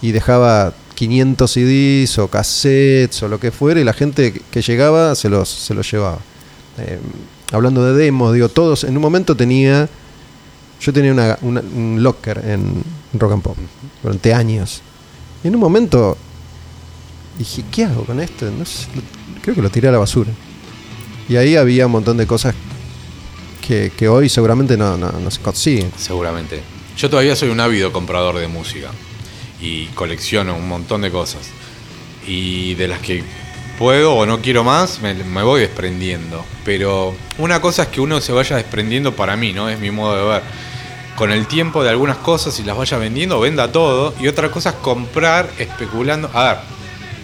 y 0.00 0.12
dejaba 0.12 0.72
500 0.98 1.48
CDs 1.48 2.18
o 2.18 2.26
cassettes 2.26 3.22
o 3.22 3.28
lo 3.28 3.38
que 3.38 3.52
fuera, 3.52 3.80
y 3.80 3.84
la 3.84 3.92
gente 3.92 4.32
que 4.50 4.62
llegaba 4.62 5.14
se 5.14 5.28
los, 5.28 5.48
se 5.48 5.72
los 5.72 5.88
llevaba. 5.88 6.18
Eh, 6.78 6.98
hablando 7.52 7.84
de 7.84 7.92
demos, 8.04 8.34
digo, 8.34 8.48
todos, 8.48 8.82
en 8.82 8.96
un 8.96 9.02
momento 9.02 9.36
tenía, 9.36 9.88
yo 10.80 10.92
tenía 10.92 11.12
una- 11.12 11.38
un 11.72 12.02
locker 12.02 12.42
en 12.44 12.82
Rock 13.12 13.32
and 13.32 13.42
Pop 13.42 13.56
durante 14.02 14.34
años. 14.34 14.82
En 15.44 15.54
un 15.54 15.60
momento 15.60 16.16
dije, 17.38 17.62
¿qué 17.70 17.84
hago 17.84 18.04
con 18.04 18.18
esto? 18.18 18.46
Creo 19.42 19.54
que 19.54 19.62
lo 19.62 19.70
tiré 19.70 19.86
a 19.88 19.92
la 19.92 19.98
basura. 19.98 20.32
Y 21.28 21.36
ahí 21.36 21.54
había 21.54 21.86
un 21.86 21.92
montón 21.92 22.16
de 22.16 22.26
cosas 22.26 22.56
que, 23.64 23.92
que 23.96 24.08
hoy 24.08 24.28
seguramente 24.28 24.76
no, 24.76 24.96
no, 24.96 25.12
no 25.12 25.30
se 25.30 25.40
consiguen. 25.40 25.92
Seguramente. 25.96 26.60
Yo 26.96 27.08
todavía 27.08 27.36
soy 27.36 27.50
un 27.50 27.60
ávido 27.60 27.92
comprador 27.92 28.36
de 28.38 28.48
música 28.48 28.90
y 29.60 29.86
colecciono 29.86 30.56
un 30.56 30.68
montón 30.68 31.02
de 31.02 31.10
cosas. 31.10 31.50
Y 32.26 32.74
de 32.74 32.88
las 32.88 33.00
que 33.00 33.24
puedo 33.78 34.14
o 34.14 34.26
no 34.26 34.40
quiero 34.40 34.64
más, 34.64 35.00
me, 35.00 35.14
me 35.14 35.42
voy 35.42 35.60
desprendiendo. 35.60 36.44
Pero 36.64 37.14
una 37.38 37.60
cosa 37.60 37.82
es 37.82 37.88
que 37.88 38.00
uno 38.00 38.20
se 38.20 38.32
vaya 38.32 38.56
desprendiendo 38.56 39.14
para 39.14 39.36
mí, 39.36 39.52
¿no? 39.52 39.68
Es 39.68 39.78
mi 39.78 39.90
modo 39.90 40.16
de 40.16 40.28
ver. 40.34 40.42
Con 41.16 41.32
el 41.32 41.46
tiempo 41.46 41.82
de 41.82 41.90
algunas 41.90 42.18
cosas 42.18 42.58
y 42.60 42.62
las 42.62 42.76
vaya 42.76 42.96
vendiendo, 42.98 43.40
venda 43.40 43.72
todo. 43.72 44.14
Y 44.20 44.28
otra 44.28 44.50
cosa 44.50 44.70
es 44.70 44.76
comprar 44.76 45.50
especulando. 45.58 46.30
A 46.32 46.44
ver, 46.44 46.56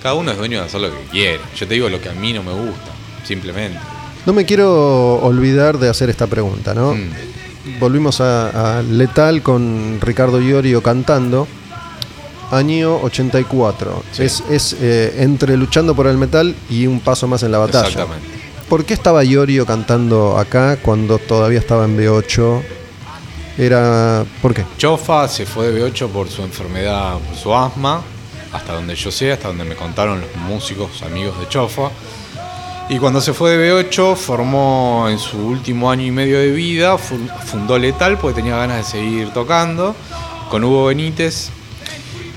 cada 0.03 0.15
uno 0.15 0.33
es 0.33 0.39
dueño 0.39 0.61
de 0.61 0.67
hacer 0.67 0.81
lo 0.81 0.91
que 0.91 1.05
quiere. 1.11 1.41
Yo 1.57 1.69
te 1.69 1.75
digo 1.75 1.89
lo 1.89 2.01
que 2.01 2.09
a 2.09 2.13
mí 2.13 2.33
no 2.33 2.43
me 2.43 2.53
gusta, 2.53 2.93
simplemente. 3.25 3.79
No 4.27 4.33
me 4.33 4.45
quiero 4.45 5.17
olvidar 5.17 5.79
de 5.79 5.89
hacer 5.89 6.11
esta 6.11 6.27
pregunta, 6.27 6.75
¿no? 6.75 6.95
Mm. 6.95 7.79
Volvimos 7.79 8.21
a, 8.21 8.79
a 8.79 8.83
Letal 8.83 9.43
con 9.43 9.99
Ricardo 10.01 10.41
Iorio 10.41 10.83
cantando. 10.83 11.47
Año 12.51 12.97
84. 13.03 14.03
Sí. 14.13 14.23
Es, 14.25 14.43
es, 14.51 14.77
eh, 14.81 15.17
entre 15.19 15.57
luchando 15.57 15.95
por 15.95 16.07
el 16.07 16.17
metal 16.19 16.55
y 16.71 16.87
un 16.87 17.01
paso 17.01 17.27
más 17.27 17.43
en 17.43 17.53
la 17.53 17.59
batalla. 17.59 17.89
Exactamente. 17.89 18.29
¿Por 18.69 18.85
qué 18.85 18.95
estaba 18.95 19.23
Iorio 19.25 19.67
cantando 19.67 20.39
acá 20.39 20.79
cuando 20.81 21.19
todavía 21.19 21.59
estaba 21.59 21.85
en 21.85 21.99
B8? 21.99 22.63
Era. 23.59 24.25
¿Por 24.43 24.55
qué? 24.55 24.65
Chofa 24.79 25.29
se 25.29 25.47
fue 25.47 25.71
de 25.71 25.81
B8 25.93 26.09
por 26.09 26.29
su 26.29 26.43
enfermedad, 26.43 27.19
por 27.19 27.37
su 27.37 27.55
asma, 27.55 28.03
hasta 28.53 28.73
donde 28.73 28.95
yo 28.97 29.11
sé, 29.13 29.33
hasta 29.33 29.49
donde 29.49 29.65
me 29.65 29.77
contaron 29.77 30.21
los 30.21 30.35
músicos 30.49 31.03
amigos 31.03 31.39
de 31.39 31.49
Chofa. 31.49 31.91
Y 32.89 32.99
cuando 32.99 33.21
se 33.21 33.33
fue 33.33 33.57
de 33.57 33.73
B8, 33.91 34.15
formó 34.17 35.07
en 35.09 35.19
su 35.19 35.39
último 35.39 35.91
año 35.91 36.05
y 36.05 36.11
medio 36.11 36.39
de 36.39 36.51
vida, 36.51 36.99
fu- 36.99 37.17
fundó 37.47 37.79
Letal 37.79 38.19
porque 38.19 38.37
tenía 38.43 38.57
ganas 38.57 38.79
de 38.79 38.85
seguir 38.85 39.31
tocando, 39.31 39.95
con 40.51 40.65
Hugo 40.65 40.87
Benítez. 40.87 41.51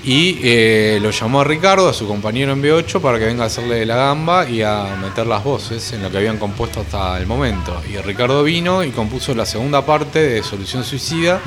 Y 0.08 0.40
eh, 0.42 1.00
lo 1.02 1.12
llamó 1.12 1.42
a 1.42 1.44
Ricardo, 1.44 1.90
a 1.90 1.94
su 1.94 2.08
compañero 2.08 2.54
en 2.54 2.64
B8, 2.64 3.02
para 3.02 3.20
que 3.20 3.26
venga 3.26 3.44
a 3.44 3.48
hacerle 3.48 3.86
la 3.86 3.98
gamba 3.98 4.50
y 4.50 4.62
a 4.62 4.98
meter 5.02 5.28
las 5.28 5.44
voces 5.44 5.92
en 5.92 6.02
lo 6.02 6.10
que 6.10 6.16
habían 6.16 6.38
compuesto 6.38 6.80
hasta 6.80 7.18
el 7.20 7.28
momento. 7.28 7.82
Y 7.92 7.98
Ricardo 7.98 8.42
vino 8.42 8.86
y 8.86 8.92
compuso 8.92 9.36
la 9.36 9.46
segunda 9.46 9.86
parte 9.86 10.20
de 10.20 10.44
Solución 10.44 10.86
Suicida, 10.86 11.42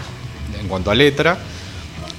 en 0.61 0.69
cuanto 0.69 0.91
a 0.91 0.95
letra. 0.95 1.39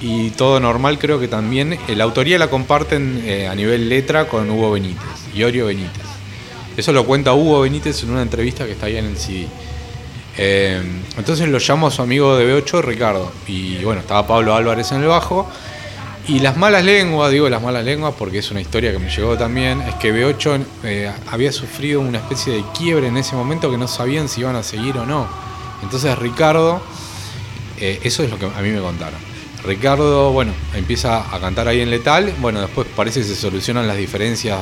Y 0.00 0.30
todo 0.30 0.58
normal, 0.58 0.98
creo 0.98 1.20
que 1.20 1.28
también. 1.28 1.74
eh, 1.74 1.94
La 1.94 2.02
autoría 2.02 2.40
la 2.40 2.50
comparten 2.50 3.22
eh, 3.24 3.46
a 3.46 3.54
nivel 3.54 3.88
letra 3.88 4.26
con 4.26 4.50
Hugo 4.50 4.72
Benítez, 4.72 4.98
Iorio 5.32 5.66
Benítez. 5.66 6.02
Eso 6.76 6.92
lo 6.92 7.06
cuenta 7.06 7.34
Hugo 7.34 7.60
Benítez 7.60 8.02
en 8.02 8.10
una 8.10 8.22
entrevista 8.22 8.66
que 8.66 8.72
está 8.72 8.86
ahí 8.86 8.96
en 8.96 9.04
el 9.06 9.16
CD. 9.16 9.46
Entonces 11.16 11.48
lo 11.48 11.60
llamo 11.60 11.86
a 11.86 11.90
su 11.92 12.02
amigo 12.02 12.36
de 12.36 12.52
B8, 12.52 12.82
Ricardo. 12.82 13.30
Y 13.46 13.76
bueno, 13.84 14.00
estaba 14.00 14.26
Pablo 14.26 14.56
Álvarez 14.56 14.90
en 14.90 15.02
el 15.02 15.06
bajo. 15.06 15.48
Y 16.28 16.38
las 16.38 16.56
malas 16.56 16.84
lenguas, 16.84 17.32
digo 17.32 17.48
las 17.48 17.60
malas 17.60 17.84
lenguas 17.84 18.14
porque 18.16 18.38
es 18.38 18.50
una 18.52 18.60
historia 18.60 18.92
que 18.92 18.98
me 18.98 19.10
llegó 19.10 19.36
también, 19.36 19.80
es 19.82 19.96
que 19.96 20.14
B8 20.14 20.64
eh, 20.84 21.12
había 21.28 21.50
sufrido 21.50 22.00
una 22.00 22.18
especie 22.18 22.54
de 22.54 22.64
quiebre 22.78 23.08
en 23.08 23.16
ese 23.16 23.34
momento 23.34 23.70
que 23.70 23.76
no 23.76 23.88
sabían 23.88 24.28
si 24.28 24.40
iban 24.40 24.54
a 24.54 24.62
seguir 24.62 24.96
o 24.98 25.06
no. 25.06 25.26
Entonces 25.82 26.16
Ricardo, 26.16 26.80
eh, 27.78 27.98
eso 28.04 28.22
es 28.22 28.30
lo 28.30 28.38
que 28.38 28.46
a 28.46 28.62
mí 28.62 28.70
me 28.70 28.80
contaron. 28.80 29.18
Ricardo, 29.64 30.32
bueno, 30.32 30.52
empieza 30.74 31.34
a 31.34 31.40
cantar 31.40 31.66
ahí 31.66 31.80
en 31.80 31.90
Letal, 31.90 32.32
bueno, 32.40 32.60
después 32.60 32.86
parece 32.94 33.20
que 33.20 33.26
se 33.26 33.34
solucionan 33.34 33.88
las 33.88 33.96
diferencias 33.96 34.60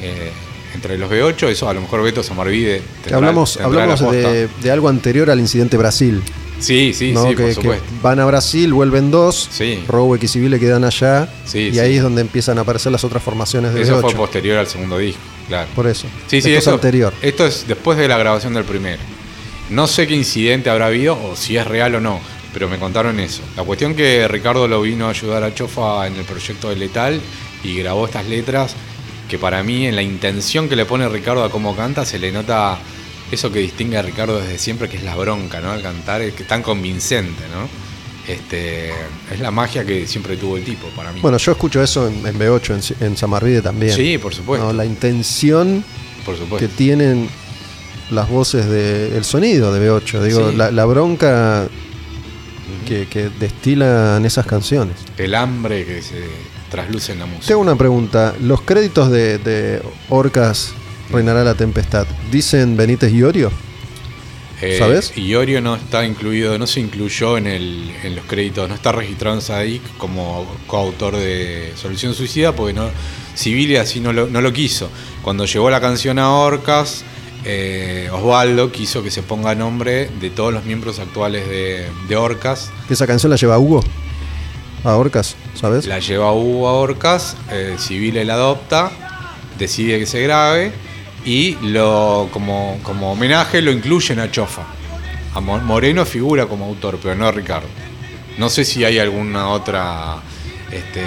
eh, 0.00 0.32
entre 0.74 0.98
los 0.98 1.10
B8, 1.10 1.48
eso 1.48 1.68
a 1.68 1.74
lo 1.74 1.80
mejor 1.80 2.02
Beto 2.02 2.22
Samarvide 2.24 2.82
hablamos 3.12 3.56
hablamos 3.56 4.00
de 4.00 4.70
algo 4.70 4.88
anterior 4.88 5.30
al 5.30 5.38
incidente 5.38 5.76
Brasil. 5.76 6.22
Sí, 6.60 6.92
sí, 6.92 7.12
¿no? 7.12 7.22
sí, 7.24 7.28
que, 7.30 7.36
por 7.36 7.46
que 7.46 7.54
supuesto. 7.54 7.84
van 8.02 8.18
a 8.20 8.24
Brasil, 8.26 8.72
vuelven 8.72 9.10
dos, 9.10 9.48
Sí. 9.50 9.82
Roweck 9.86 10.24
y 10.24 10.28
Civile 10.28 10.58
quedan 10.58 10.84
allá, 10.84 11.28
Sí, 11.44 11.58
y 11.68 11.72
sí. 11.72 11.78
ahí 11.78 11.96
es 11.96 12.02
donde 12.02 12.20
empiezan 12.20 12.58
a 12.58 12.62
aparecer 12.62 12.90
las 12.92 13.04
otras 13.04 13.22
formaciones 13.22 13.74
de 13.74 13.82
Eso 13.82 14.00
fue 14.00 14.10
B8. 14.12 14.16
posterior 14.16 14.58
al 14.58 14.66
segundo 14.66 14.98
disco, 14.98 15.20
claro. 15.46 15.68
Por 15.74 15.86
eso. 15.86 16.06
Sí, 16.26 16.40
sí, 16.42 16.48
Esto 16.48 16.50
es 16.50 16.58
eso, 16.58 16.74
anterior. 16.74 17.12
Esto 17.22 17.46
es 17.46 17.64
después 17.68 17.96
de 17.98 18.08
la 18.08 18.18
grabación 18.18 18.54
del 18.54 18.64
primero. 18.64 19.00
No 19.70 19.86
sé 19.86 20.06
qué 20.06 20.14
incidente 20.14 20.70
habrá 20.70 20.86
habido 20.86 21.14
o 21.14 21.36
si 21.36 21.56
es 21.56 21.66
real 21.66 21.94
o 21.94 22.00
no, 22.00 22.20
pero 22.52 22.68
me 22.68 22.78
contaron 22.78 23.20
eso. 23.20 23.42
La 23.56 23.62
cuestión 23.62 23.94
que 23.94 24.26
Ricardo 24.26 24.66
lo 24.66 24.80
vino 24.82 25.06
a 25.06 25.10
ayudar 25.10 25.44
a 25.44 25.54
Chofa 25.54 26.06
en 26.06 26.16
el 26.16 26.24
proyecto 26.24 26.70
de 26.70 26.76
Letal 26.76 27.20
y 27.62 27.76
grabó 27.76 28.06
estas 28.06 28.26
letras 28.26 28.74
que 29.28 29.38
para 29.38 29.62
mí 29.62 29.86
en 29.86 29.94
la 29.94 30.02
intención 30.02 30.68
que 30.70 30.74
le 30.76 30.86
pone 30.86 31.06
Ricardo 31.08 31.44
a 31.44 31.50
cómo 31.50 31.76
canta 31.76 32.06
se 32.06 32.18
le 32.18 32.32
nota 32.32 32.78
eso 33.30 33.50
que 33.52 33.58
distingue 33.60 33.96
a 33.98 34.02
Ricardo 34.02 34.38
desde 34.40 34.58
siempre, 34.58 34.88
que 34.88 34.96
es 34.96 35.02
la 35.04 35.14
bronca, 35.16 35.60
¿no? 35.60 35.70
Al 35.72 35.82
cantar, 35.82 36.22
es 36.22 36.34
que 36.34 36.44
tan 36.44 36.62
convincente, 36.62 37.42
¿no? 37.52 37.68
Este, 38.26 38.90
es 39.32 39.40
la 39.40 39.50
magia 39.50 39.84
que 39.86 40.06
siempre 40.06 40.36
tuvo 40.36 40.56
el 40.58 40.64
tipo 40.64 40.86
para 40.88 41.12
mí. 41.12 41.20
Bueno, 41.20 41.38
yo 41.38 41.52
escucho 41.52 41.82
eso 41.82 42.08
en, 42.08 42.26
en 42.26 42.38
B8, 42.38 42.94
en, 43.00 43.06
en 43.06 43.16
Samarvide 43.16 43.62
también. 43.62 43.92
sí, 43.94 44.18
por 44.18 44.34
supuesto. 44.34 44.66
¿no? 44.66 44.72
La 44.74 44.84
intención 44.84 45.82
por 46.26 46.34
que 46.34 46.40
supuesto. 46.42 46.68
tienen 46.76 47.28
las 48.10 48.28
voces 48.28 48.66
del 48.66 49.14
el 49.14 49.24
sonido 49.24 49.72
de 49.72 49.88
B8. 49.90 50.22
Digo, 50.22 50.50
Sí. 50.50 50.56
la, 50.56 50.70
la 50.70 50.84
bronca 50.84 51.68
que, 52.86 53.06
que 53.06 53.30
destilan 53.40 54.24
esas 54.26 54.44
canciones. 54.46 54.96
El 55.16 55.34
hambre 55.34 55.86
que 55.86 56.02
se 56.02 56.22
trasluce 56.70 57.12
en 57.12 57.20
la 57.20 57.26
música. 57.26 57.46
Te 57.46 57.52
hago 57.54 57.62
una 57.62 57.76
pregunta. 57.76 58.34
Los 58.42 58.60
créditos 58.60 59.10
de, 59.10 59.38
de 59.38 59.82
Orcas 60.10 60.72
Reinará 61.10 61.42
la 61.42 61.54
Tempestad, 61.54 62.06
¿dicen 62.30 62.76
Benítez 62.76 63.12
y 63.12 63.22
Orio? 63.22 63.50
Eh, 64.60 64.76
¿Sabes? 64.78 65.16
Iorio 65.16 65.60
no 65.60 65.76
está 65.76 66.04
incluido, 66.04 66.58
no 66.58 66.66
se 66.66 66.80
incluyó 66.80 67.38
en, 67.38 67.46
el, 67.46 67.94
en 68.02 68.16
los 68.16 68.24
créditos, 68.24 68.68
no 68.68 68.74
está 68.74 68.90
registrado 68.90 69.36
en 69.36 69.42
SADIC 69.42 69.96
como 69.98 70.46
coautor 70.66 71.16
de 71.16 71.72
Solución 71.76 72.12
Suicida 72.12 72.52
porque 72.52 72.72
no, 72.72 72.90
Civil 73.36 73.76
así 73.76 74.00
no 74.00 74.12
lo, 74.12 74.26
no 74.26 74.40
lo 74.40 74.52
quiso. 74.52 74.90
Cuando 75.22 75.44
llegó 75.44 75.70
la 75.70 75.80
canción 75.80 76.18
a 76.18 76.32
Orcas, 76.32 77.04
eh, 77.44 78.10
Osvaldo 78.12 78.72
quiso 78.72 79.02
que 79.04 79.12
se 79.12 79.22
ponga 79.22 79.54
nombre 79.54 80.10
de 80.20 80.30
todos 80.30 80.52
los 80.52 80.64
miembros 80.64 80.98
actuales 80.98 81.48
de, 81.48 81.86
de 82.08 82.16
Orcas. 82.16 82.70
Esa 82.90 83.06
canción 83.06 83.30
la 83.30 83.36
lleva 83.36 83.58
Hugo 83.60 83.84
a 84.82 84.96
Orcas, 84.96 85.36
¿sabes? 85.54 85.86
La 85.86 86.00
lleva 86.00 86.32
Hugo 86.32 86.66
a 86.66 86.72
Orcas, 86.72 87.36
eh, 87.52 87.76
Civil 87.78 88.26
la 88.26 88.34
adopta, 88.34 88.90
decide 89.56 90.00
que 90.00 90.06
se 90.06 90.20
grabe 90.20 90.72
y 91.28 91.58
lo 91.62 92.28
como, 92.32 92.78
como 92.82 93.12
homenaje 93.12 93.60
lo 93.60 93.70
incluyen 93.70 94.18
a 94.20 94.30
Chofa. 94.30 94.62
A 95.34 95.40
Mo- 95.40 95.58
Moreno 95.60 96.04
figura 96.06 96.46
como 96.46 96.64
autor, 96.64 96.98
pero 97.02 97.14
no 97.14 97.26
a 97.26 97.32
Ricardo. 97.32 97.68
No 98.38 98.48
sé 98.48 98.64
si 98.64 98.84
hay 98.84 98.98
alguna 98.98 99.48
otra 99.50 100.16
este, 100.72 101.02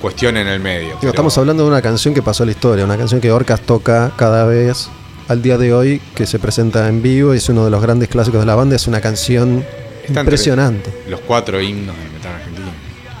cuestión 0.00 0.36
en 0.36 0.46
el 0.46 0.60
medio. 0.60 0.88
Digo, 0.88 0.98
pero- 1.00 1.10
estamos 1.12 1.36
hablando 1.38 1.62
de 1.64 1.70
una 1.70 1.82
canción 1.82 2.12
que 2.14 2.22
pasó 2.22 2.42
a 2.42 2.46
la 2.46 2.52
historia, 2.52 2.84
una 2.84 2.96
canción 2.98 3.20
que 3.20 3.30
Orcas 3.32 3.60
toca 3.62 4.12
cada 4.16 4.44
vez 4.44 4.88
al 5.28 5.42
día 5.42 5.58
de 5.58 5.72
hoy, 5.72 6.00
que 6.14 6.26
se 6.26 6.38
presenta 6.38 6.88
en 6.88 7.02
vivo 7.02 7.32
es 7.34 7.48
uno 7.48 7.64
de 7.64 7.70
los 7.70 7.80
grandes 7.82 8.08
clásicos 8.08 8.40
de 8.40 8.46
la 8.46 8.54
banda. 8.54 8.76
Es 8.76 8.86
una 8.86 9.00
canción 9.00 9.64
Está 10.06 10.20
impresionante. 10.20 10.90
Los 11.08 11.20
cuatro 11.20 11.60
himnos 11.60 11.96
del 11.98 12.10
metal 12.12 12.32
argentino. 12.34 12.68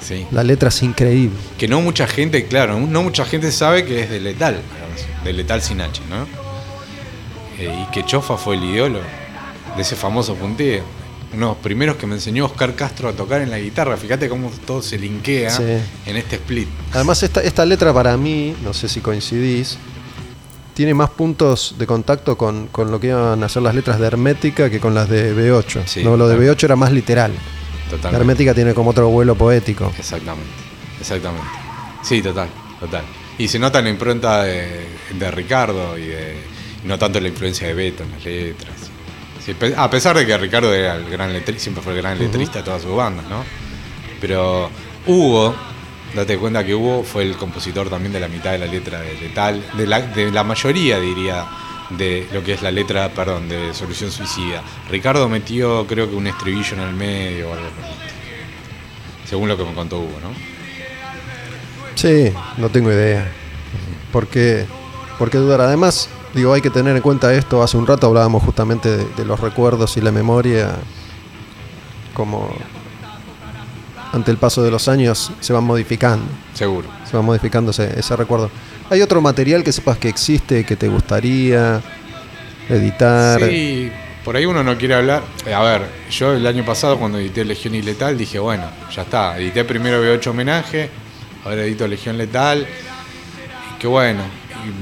Sí. 0.00 0.26
La 0.30 0.42
letra 0.42 0.70
es 0.70 0.82
increíble. 0.82 1.36
Que 1.58 1.68
no 1.68 1.80
mucha 1.82 2.06
gente, 2.06 2.46
claro, 2.46 2.78
no 2.80 3.02
mucha 3.02 3.24
gente 3.26 3.52
sabe 3.52 3.84
que 3.84 4.00
es 4.02 4.10
de 4.10 4.20
Letal, 4.20 4.58
de 5.24 5.32
Letal 5.32 5.62
sin 5.62 5.80
H, 5.80 6.00
¿no? 6.08 6.26
Eh, 7.58 7.86
y 7.88 7.90
que 7.92 8.04
Chofa 8.04 8.36
fue 8.36 8.56
el 8.56 8.64
ideólogo 8.64 9.04
de 9.76 9.82
ese 9.82 9.96
famoso 9.96 10.34
punteo. 10.34 10.82
Uno 11.34 11.46
de 11.48 11.52
los 11.52 11.56
primeros 11.62 11.96
que 11.96 12.06
me 12.06 12.14
enseñó 12.14 12.46
Oscar 12.46 12.74
Castro 12.74 13.08
a 13.08 13.12
tocar 13.12 13.42
en 13.42 13.50
la 13.50 13.58
guitarra. 13.58 13.96
Fíjate 13.96 14.28
cómo 14.28 14.50
todo 14.66 14.80
se 14.80 14.98
linkea 14.98 15.50
Sí. 15.50 15.62
en 16.06 16.16
este 16.16 16.36
split. 16.36 16.68
Además, 16.94 17.22
esta, 17.22 17.42
esta 17.42 17.66
letra 17.66 17.92
para 17.92 18.16
mí, 18.16 18.54
no 18.64 18.72
sé 18.72 18.88
si 18.88 19.00
coincidís, 19.00 19.76
tiene 20.72 20.94
más 20.94 21.10
puntos 21.10 21.74
de 21.78 21.86
contacto 21.86 22.38
con, 22.38 22.68
con 22.68 22.90
lo 22.90 22.98
que 23.00 23.08
iban 23.08 23.42
a 23.42 23.48
ser 23.48 23.62
las 23.62 23.74
letras 23.74 23.98
de 23.98 24.06
Hermética 24.06 24.70
que 24.70 24.80
con 24.80 24.94
las 24.94 25.08
de 25.08 25.34
B8. 25.34 25.82
Sí, 25.86 26.02
no, 26.04 26.16
lo 26.16 26.28
de 26.28 26.36
claro. 26.36 26.52
B8 26.54 26.64
era 26.64 26.76
más 26.76 26.92
literal. 26.92 27.32
La. 28.02 28.10
Hermética 28.10 28.54
tiene 28.54 28.72
como 28.74 28.90
otro 28.90 29.08
vuelo 29.08 29.34
poético. 29.34 29.92
Exactamente, 29.98 30.50
exactamente. 31.00 31.46
Sí, 32.02 32.22
total, 32.22 32.48
total. 32.80 33.02
Y 33.38 33.48
se 33.48 33.58
nota 33.58 33.80
la 33.80 33.88
impronta 33.88 34.42
de, 34.42 34.86
de 35.12 35.30
Ricardo 35.30 35.96
y 35.96 36.06
de, 36.06 36.34
y 36.84 36.86
no 36.88 36.98
tanto 36.98 37.20
la 37.20 37.28
influencia 37.28 37.68
de 37.68 37.74
Beto 37.74 38.02
en 38.02 38.12
las 38.12 38.24
letras. 38.24 38.74
Sí, 39.44 39.54
a 39.76 39.88
pesar 39.88 40.16
de 40.16 40.26
que 40.26 40.36
Ricardo 40.36 40.74
era 40.74 40.96
el 40.96 41.08
gran 41.08 41.32
letrista, 41.32 41.62
siempre 41.62 41.82
fue 41.82 41.94
el 41.94 42.02
gran 42.02 42.18
letrista 42.18 42.58
de 42.58 42.64
todas 42.64 42.82
sus 42.82 42.94
bandas, 42.94 43.26
¿no? 43.28 43.44
Pero 44.20 44.70
Hugo, 45.06 45.54
date 46.14 46.36
cuenta 46.36 46.64
que 46.64 46.74
Hugo 46.74 47.04
fue 47.04 47.22
el 47.22 47.36
compositor 47.36 47.88
también 47.88 48.12
de 48.12 48.20
la 48.20 48.28
mitad 48.28 48.52
de 48.52 48.58
la 48.58 48.66
letra 48.66 49.00
de 49.00 49.14
Letal, 49.14 49.64
de 49.74 49.86
la, 49.86 50.00
de 50.00 50.30
la 50.30 50.44
mayoría 50.44 50.98
diría 50.98 51.46
de 51.90 52.26
lo 52.32 52.44
que 52.44 52.54
es 52.54 52.62
la 52.62 52.70
letra, 52.70 53.08
perdón, 53.10 53.48
de 53.48 53.72
Solución 53.72 54.10
Suicida. 54.10 54.62
Ricardo 54.90 55.28
metió 55.28 55.86
creo 55.86 56.10
que 56.10 56.16
un 56.16 56.26
estribillo 56.26 56.74
en 56.74 56.80
el 56.80 56.94
medio 56.94 57.50
o 57.50 57.52
algo 57.54 57.70
por 57.70 57.84
el. 57.84 57.90
Según 59.26 59.48
lo 59.48 59.56
que 59.56 59.64
me 59.64 59.72
contó 59.74 59.98
Hugo, 59.98 60.18
¿no? 60.22 60.57
Sí, 61.98 62.32
no 62.58 62.68
tengo 62.68 62.92
idea. 62.92 63.26
¿Por 64.12 64.28
qué, 64.28 64.66
por 65.18 65.30
qué 65.30 65.38
dudar? 65.38 65.60
Además, 65.60 66.08
digo, 66.32 66.52
hay 66.54 66.60
que 66.60 66.70
tener 66.70 66.94
en 66.94 67.02
cuenta 67.02 67.34
esto. 67.34 67.60
Hace 67.60 67.76
un 67.76 67.88
rato 67.88 68.06
hablábamos 68.06 68.44
justamente 68.44 68.88
de, 68.96 69.04
de 69.16 69.24
los 69.24 69.40
recuerdos 69.40 69.96
y 69.96 70.00
la 70.00 70.12
memoria, 70.12 70.76
como 72.14 72.48
ante 74.12 74.30
el 74.30 74.36
paso 74.36 74.62
de 74.62 74.70
los 74.70 74.86
años 74.86 75.32
se 75.40 75.52
van 75.52 75.64
modificando. 75.64 76.24
Seguro. 76.54 76.88
Se 77.10 77.16
va 77.16 77.22
modificando 77.22 77.72
ese, 77.72 77.98
ese 77.98 78.14
recuerdo. 78.14 78.48
¿Hay 78.90 79.02
otro 79.02 79.20
material 79.20 79.64
que 79.64 79.72
sepas 79.72 79.98
que 79.98 80.08
existe, 80.08 80.64
que 80.64 80.76
te 80.76 80.86
gustaría 80.88 81.80
editar? 82.68 83.40
Sí, 83.44 83.90
por 84.24 84.36
ahí 84.36 84.46
uno 84.46 84.62
no 84.62 84.78
quiere 84.78 84.94
hablar. 84.94 85.22
Eh, 85.44 85.52
A 85.52 85.62
ver, 85.62 85.82
yo 86.12 86.32
el 86.32 86.46
año 86.46 86.64
pasado 86.64 86.96
cuando 86.96 87.18
edité 87.18 87.44
Legión 87.44 87.74
y 87.74 87.82
Letal 87.82 88.16
dije, 88.16 88.38
bueno, 88.38 88.64
ya 88.94 89.02
está. 89.02 89.36
Edité 89.36 89.64
primero 89.64 90.02
B8 90.02 90.28
homenaje, 90.28 90.88
ahora 91.44 91.64
edito 91.64 91.86
Legión 91.86 92.18
Letal. 92.18 92.66
Y 92.66 93.78
qué 93.78 93.86
bueno. 93.86 94.22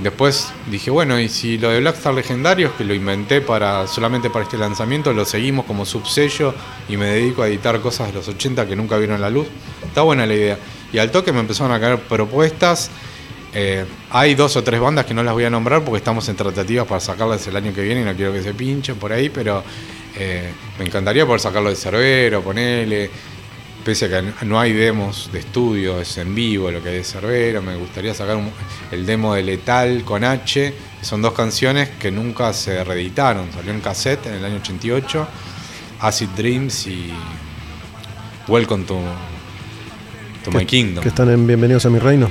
Después 0.02 0.52
dije, 0.70 0.90
bueno, 0.90 1.20
y 1.20 1.28
si 1.28 1.58
lo 1.58 1.70
de 1.70 1.80
Blackstar 1.80 2.14
Legendarios, 2.14 2.72
que 2.72 2.84
lo 2.84 2.94
inventé 2.94 3.40
para 3.40 3.86
solamente 3.86 4.30
para 4.30 4.44
este 4.44 4.56
lanzamiento, 4.56 5.12
lo 5.12 5.24
seguimos 5.24 5.66
como 5.66 5.84
subsello 5.84 6.54
y 6.88 6.96
me 6.96 7.06
dedico 7.06 7.42
a 7.42 7.48
editar 7.48 7.80
cosas 7.80 8.08
de 8.08 8.14
los 8.14 8.28
80 8.28 8.66
que 8.66 8.74
nunca 8.74 8.96
vieron 8.96 9.20
la 9.20 9.30
luz. 9.30 9.46
Está 9.86 10.02
buena 10.02 10.26
la 10.26 10.34
idea. 10.34 10.58
Y 10.92 10.98
al 10.98 11.10
toque 11.10 11.32
me 11.32 11.40
empezaron 11.40 11.72
a 11.72 11.80
caer 11.80 11.98
propuestas. 12.00 12.90
Eh, 13.54 13.84
hay 14.10 14.34
dos 14.34 14.56
o 14.56 14.64
tres 14.64 14.80
bandas 14.80 15.06
que 15.06 15.14
no 15.14 15.22
las 15.22 15.34
voy 15.34 15.44
a 15.44 15.50
nombrar 15.50 15.82
porque 15.82 15.98
estamos 15.98 16.28
en 16.28 16.36
tratativas 16.36 16.86
para 16.86 17.00
sacarlas 17.00 17.46
el 17.46 17.56
año 17.56 17.72
que 17.72 17.82
viene 17.82 18.02
y 18.02 18.04
no 18.04 18.14
quiero 18.14 18.32
que 18.32 18.42
se 18.42 18.54
pinchen 18.54 18.96
por 18.96 19.12
ahí, 19.12 19.30
pero 19.30 19.62
eh, 20.14 20.52
me 20.78 20.84
encantaría 20.84 21.24
poder 21.24 21.40
sacarlo 21.40 21.70
de 21.70 21.76
Cerbero, 21.76 22.42
ponele. 22.42 23.10
Pese 23.86 24.06
a 24.06 24.08
que 24.08 24.44
no 24.44 24.58
hay 24.58 24.72
demos 24.72 25.30
de 25.32 25.38
estudio, 25.38 26.00
es 26.00 26.18
en 26.18 26.34
vivo 26.34 26.72
lo 26.72 26.82
que 26.82 26.88
hay 26.88 26.94
de 26.96 27.04
Cerbero, 27.04 27.62
me 27.62 27.76
gustaría 27.76 28.12
sacar 28.14 28.34
un- 28.34 28.50
el 28.90 29.06
demo 29.06 29.32
de 29.34 29.44
Letal 29.44 30.02
con 30.04 30.24
H. 30.24 30.74
Son 31.02 31.22
dos 31.22 31.32
canciones 31.34 31.90
que 31.90 32.10
nunca 32.10 32.52
se 32.52 32.82
reeditaron. 32.82 33.46
Salió 33.54 33.70
en 33.72 33.80
cassette 33.80 34.26
en 34.26 34.34
el 34.34 34.44
año 34.44 34.56
88, 34.56 35.28
Acid 36.00 36.28
Dreams 36.36 36.88
y 36.88 37.12
Welcome 38.48 38.84
to, 38.86 38.98
to 40.44 40.50
My 40.50 40.66
Kingdom. 40.66 41.02
Que 41.02 41.08
están 41.10 41.30
en 41.30 41.46
Bienvenidos 41.46 41.86
a 41.86 41.90
mi 41.90 42.00
reino. 42.00 42.28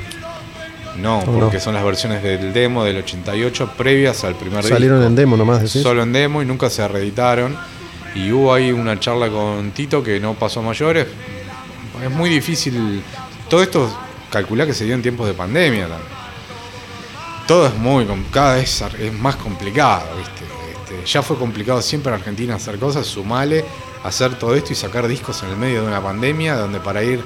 No, 0.98 1.22
porque 1.26 1.62
son 1.62 1.74
las 1.74 1.86
versiones 1.86 2.22
del 2.22 2.52
demo 2.52 2.84
del 2.84 2.98
88 2.98 3.72
previas 3.78 4.26
al 4.26 4.36
primer 4.36 4.62
Salieron 4.64 4.98
disco. 5.00 5.08
en 5.10 5.16
demo 5.16 5.38
nomás, 5.38 5.62
decís. 5.62 5.82
Solo 5.82 6.04
en 6.04 6.12
demo 6.12 6.42
y 6.42 6.46
nunca 6.46 6.70
se 6.70 6.86
reeditaron. 6.86 7.56
Y 8.14 8.32
hubo 8.32 8.54
ahí 8.54 8.72
una 8.74 8.98
charla 9.00 9.30
con 9.30 9.72
Tito 9.72 10.02
que 10.04 10.20
no 10.22 10.34
pasó 10.36 10.60
a 10.62 10.64
mayores. 10.64 11.06
Es 12.04 12.12
muy 12.12 12.30
difícil. 12.30 13.04
Todo 13.50 13.64
esto 13.64 13.90
calculá 14.30 14.66
que 14.66 14.74
se 14.74 14.86
dio 14.86 14.96
en 14.96 15.02
tiempos 15.02 15.28
de 15.28 15.34
pandemia 15.34 15.88
también. 15.88 16.16
Todo 17.48 17.68
es 17.68 17.76
muy 17.76 18.08
cada 18.32 18.56
vez 18.56 18.84
es 19.00 19.14
más 19.14 19.36
complicado, 19.36 20.08
¿viste? 20.18 20.46
Este, 20.74 21.06
ya 21.06 21.22
fue 21.22 21.38
complicado 21.38 21.82
siempre 21.82 22.12
en 22.12 22.20
Argentina 22.20 22.56
hacer 22.56 22.78
cosas, 22.78 23.06
sumale 23.06 23.66
hacer 24.04 24.38
todo 24.38 24.56
esto 24.56 24.72
y 24.72 24.76
sacar 24.76 25.08
discos 25.08 25.42
en 25.44 25.50
el 25.50 25.58
medio 25.58 25.82
de 25.82 25.88
una 25.88 26.02
pandemia 26.02 26.56
donde 26.56 26.80
para 26.80 27.04
ir 27.04 27.24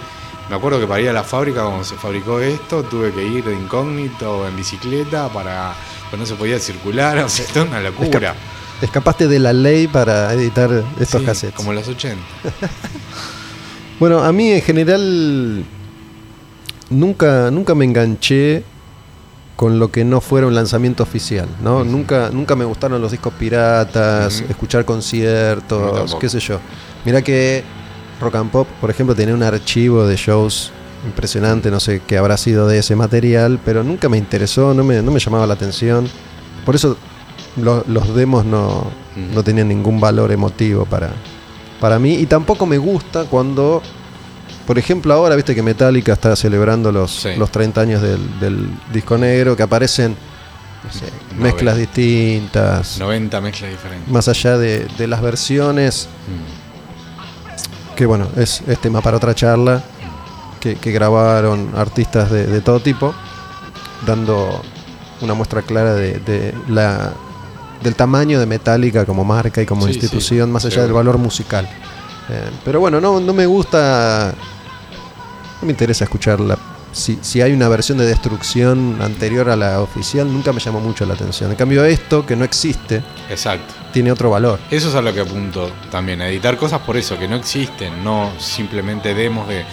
me 0.49 0.55
acuerdo 0.55 0.79
que 0.79 0.87
para 0.87 1.01
ir 1.01 1.09
a 1.09 1.13
la 1.13 1.23
fábrica 1.23 1.63
cuando 1.63 1.83
se 1.83 1.95
fabricó 1.95 2.39
esto 2.39 2.83
tuve 2.83 3.11
que 3.11 3.23
ir 3.23 3.43
de 3.43 3.53
incógnito 3.53 4.47
en 4.47 4.55
bicicleta 4.55 5.27
para 5.29 5.73
pues 6.09 6.19
no 6.19 6.25
se 6.25 6.35
podía 6.35 6.59
circular, 6.59 7.17
o 7.25 7.29
sea, 7.29 7.45
esto 7.45 7.61
es 7.61 7.67
una 7.67 7.81
locura. 7.81 8.33
Escapaste 8.81 9.27
de 9.27 9.39
la 9.39 9.51
ley 9.51 9.87
para 9.87 10.31
editar 10.33 10.71
estos 10.99 11.19
Sí, 11.19 11.25
cassettes. 11.25 11.55
Como 11.55 11.73
los 11.73 11.87
80. 11.87 12.17
Bueno, 13.99 14.19
a 14.23 14.31
mí 14.31 14.51
en 14.51 14.61
general 14.61 15.63
nunca, 16.89 17.51
nunca 17.51 17.75
me 17.75 17.85
enganché 17.85 18.63
con 19.55 19.77
lo 19.77 19.91
que 19.91 20.05
no 20.05 20.21
fuera 20.21 20.47
un 20.47 20.55
lanzamiento 20.55 21.03
oficial, 21.03 21.47
¿no? 21.61 21.83
Nunca, 21.83 22.29
nunca 22.31 22.55
me 22.55 22.63
gustaron 22.63 23.01
los 23.01 23.11
discos 23.11 23.33
piratas, 23.33 24.41
escuchar 24.49 24.85
conciertos, 24.85 26.11
qué 26.19 26.29
sé 26.29 26.39
yo. 26.39 26.59
Mira 27.03 27.21
que 27.21 27.63
Rock 28.21 28.35
and 28.35 28.51
Pop, 28.51 28.67
por 28.79 28.89
ejemplo, 28.89 29.13
tenía 29.15 29.33
un 29.35 29.43
archivo 29.43 30.07
de 30.07 30.15
shows 30.15 30.71
impresionante, 31.05 31.69
no 31.71 31.79
sé 31.81 32.01
qué 32.07 32.17
habrá 32.17 32.37
sido 32.37 32.67
de 32.67 32.77
ese 32.79 32.95
material, 32.95 33.59
pero 33.65 33.83
nunca 33.83 34.07
me 34.07 34.17
interesó, 34.17 34.73
no 34.73 34.83
me, 34.85 35.01
no 35.01 35.11
me 35.11 35.19
llamaba 35.19 35.45
la 35.45 35.55
atención. 35.55 36.07
Por 36.65 36.75
eso 36.75 36.95
lo- 37.57 37.83
los 37.87 38.15
demos 38.15 38.45
no, 38.45 38.85
no 39.33 39.43
tenían 39.43 39.67
ningún 39.67 39.99
valor 39.99 40.31
emotivo 40.31 40.85
para, 40.85 41.11
para 41.79 41.99
mí. 41.99 42.13
Y 42.15 42.25
tampoco 42.25 42.65
me 42.65 42.77
gusta 42.77 43.25
cuando, 43.25 43.81
por 44.67 44.77
ejemplo, 44.77 45.13
ahora 45.13 45.35
viste 45.35 45.53
que 45.55 45.61
Metallica 45.63 46.13
está 46.13 46.35
celebrando 46.35 46.91
los, 46.91 47.11
Sí. 47.11 47.29
los 47.37 47.51
30 47.51 47.81
años 47.81 48.01
del, 48.01 48.39
del 48.39 48.69
disco 48.93 49.17
negro, 49.17 49.55
que 49.55 49.63
aparecen 49.63 50.15
no 50.83 50.91
sé, 50.93 51.05
Noventa. 51.05 51.43
mezclas 51.43 51.77
distintas, 51.77 52.99
90 52.99 53.41
mezclas 53.41 53.71
diferentes. 53.71 54.09
más 54.11 54.27
allá 54.29 54.57
de, 54.57 54.87
de 54.97 55.07
las 55.07 55.21
versiones, 55.21 56.07
Mm. 56.27 57.95
que 57.95 58.05
bueno, 58.05 58.27
es, 58.37 58.61
es 58.67 58.79
tema 58.79 59.01
para 59.01 59.17
otra 59.17 59.35
charla, 59.35 59.83
que, 60.61 60.75
que 60.75 60.91
grabaron 60.91 61.71
artistas 61.75 62.29
de, 62.31 62.45
de 62.47 62.61
todo 62.61 62.79
tipo, 62.79 63.13
dando 64.05 64.61
una 65.21 65.33
muestra 65.33 65.61
clara 65.63 65.93
de, 65.95 66.19
de 66.19 66.53
la 66.69 67.11
del 67.83 67.95
tamaño 67.95 68.39
de 68.39 68.45
Metallica 68.45 69.05
como 69.05 69.23
marca 69.23 69.61
y 69.61 69.65
como 69.65 69.85
Sí, 69.85 69.93
institución, 69.93 70.47
sí, 70.49 70.51
más 70.51 70.65
allá 70.65 70.83
del 70.83 70.93
valor 70.93 71.17
musical. 71.17 71.65
Eh, 72.29 72.49
pero 72.63 72.79
bueno, 72.79 72.99
no, 73.01 73.19
no 73.19 73.33
me 73.33 73.45
gusta, 73.45 74.33
no 75.61 75.65
me 75.65 75.71
interesa 75.71 76.03
escucharla. 76.03 76.57
Si, 76.91 77.19
si 77.21 77.39
hay 77.41 77.53
una 77.53 77.69
versión 77.69 77.99
de 77.99 78.05
destrucción 78.05 78.97
anterior 79.01 79.49
a 79.49 79.55
la 79.55 79.79
oficial, 79.81 80.31
nunca 80.31 80.51
me 80.51 80.59
llamó 80.59 80.79
mucho 80.79 81.05
la 81.05 81.13
atención. 81.13 81.51
En 81.51 81.55
cambio, 81.55 81.85
esto, 81.85 82.25
que 82.25 82.35
no 82.35 82.43
existe, 82.43 83.03
Exacto. 83.29 83.73
tiene 83.93 84.11
otro 84.11 84.31
valor. 84.31 84.59
Eso 84.71 84.89
es 84.89 84.95
a 84.95 85.01
lo 85.01 85.13
que 85.13 85.21
apunto 85.21 85.71
también, 85.91 86.21
a 86.21 86.27
editar 86.29 86.57
cosas 86.57 86.81
por 86.81 86.97
eso, 86.97 87.17
que 87.17 87.27
no 87.27 87.35
existen, 87.35 88.03
no 88.03 88.31
simplemente 88.39 89.13
demos 89.13 89.47
de, 89.47 89.65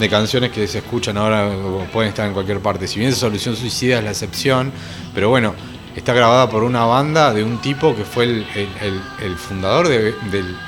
de 0.00 0.08
canciones 0.10 0.50
que 0.50 0.66
se 0.66 0.78
escuchan 0.78 1.16
ahora 1.16 1.46
o 1.48 1.84
pueden 1.92 2.08
estar 2.08 2.26
en 2.26 2.32
cualquier 2.32 2.58
parte. 2.58 2.88
Si 2.88 2.98
bien 2.98 3.10
esa 3.12 3.20
solución 3.20 3.54
suicida 3.54 3.98
es 3.98 4.04
la 4.04 4.10
excepción, 4.10 4.72
pero 5.14 5.28
bueno, 5.28 5.54
está 5.94 6.12
grabada 6.12 6.48
por 6.48 6.64
una 6.64 6.84
banda 6.84 7.32
de 7.32 7.44
un 7.44 7.58
tipo 7.58 7.94
que 7.94 8.04
fue 8.04 8.24
el, 8.24 9.36
fundador 9.36 9.88
de, 9.88 10.14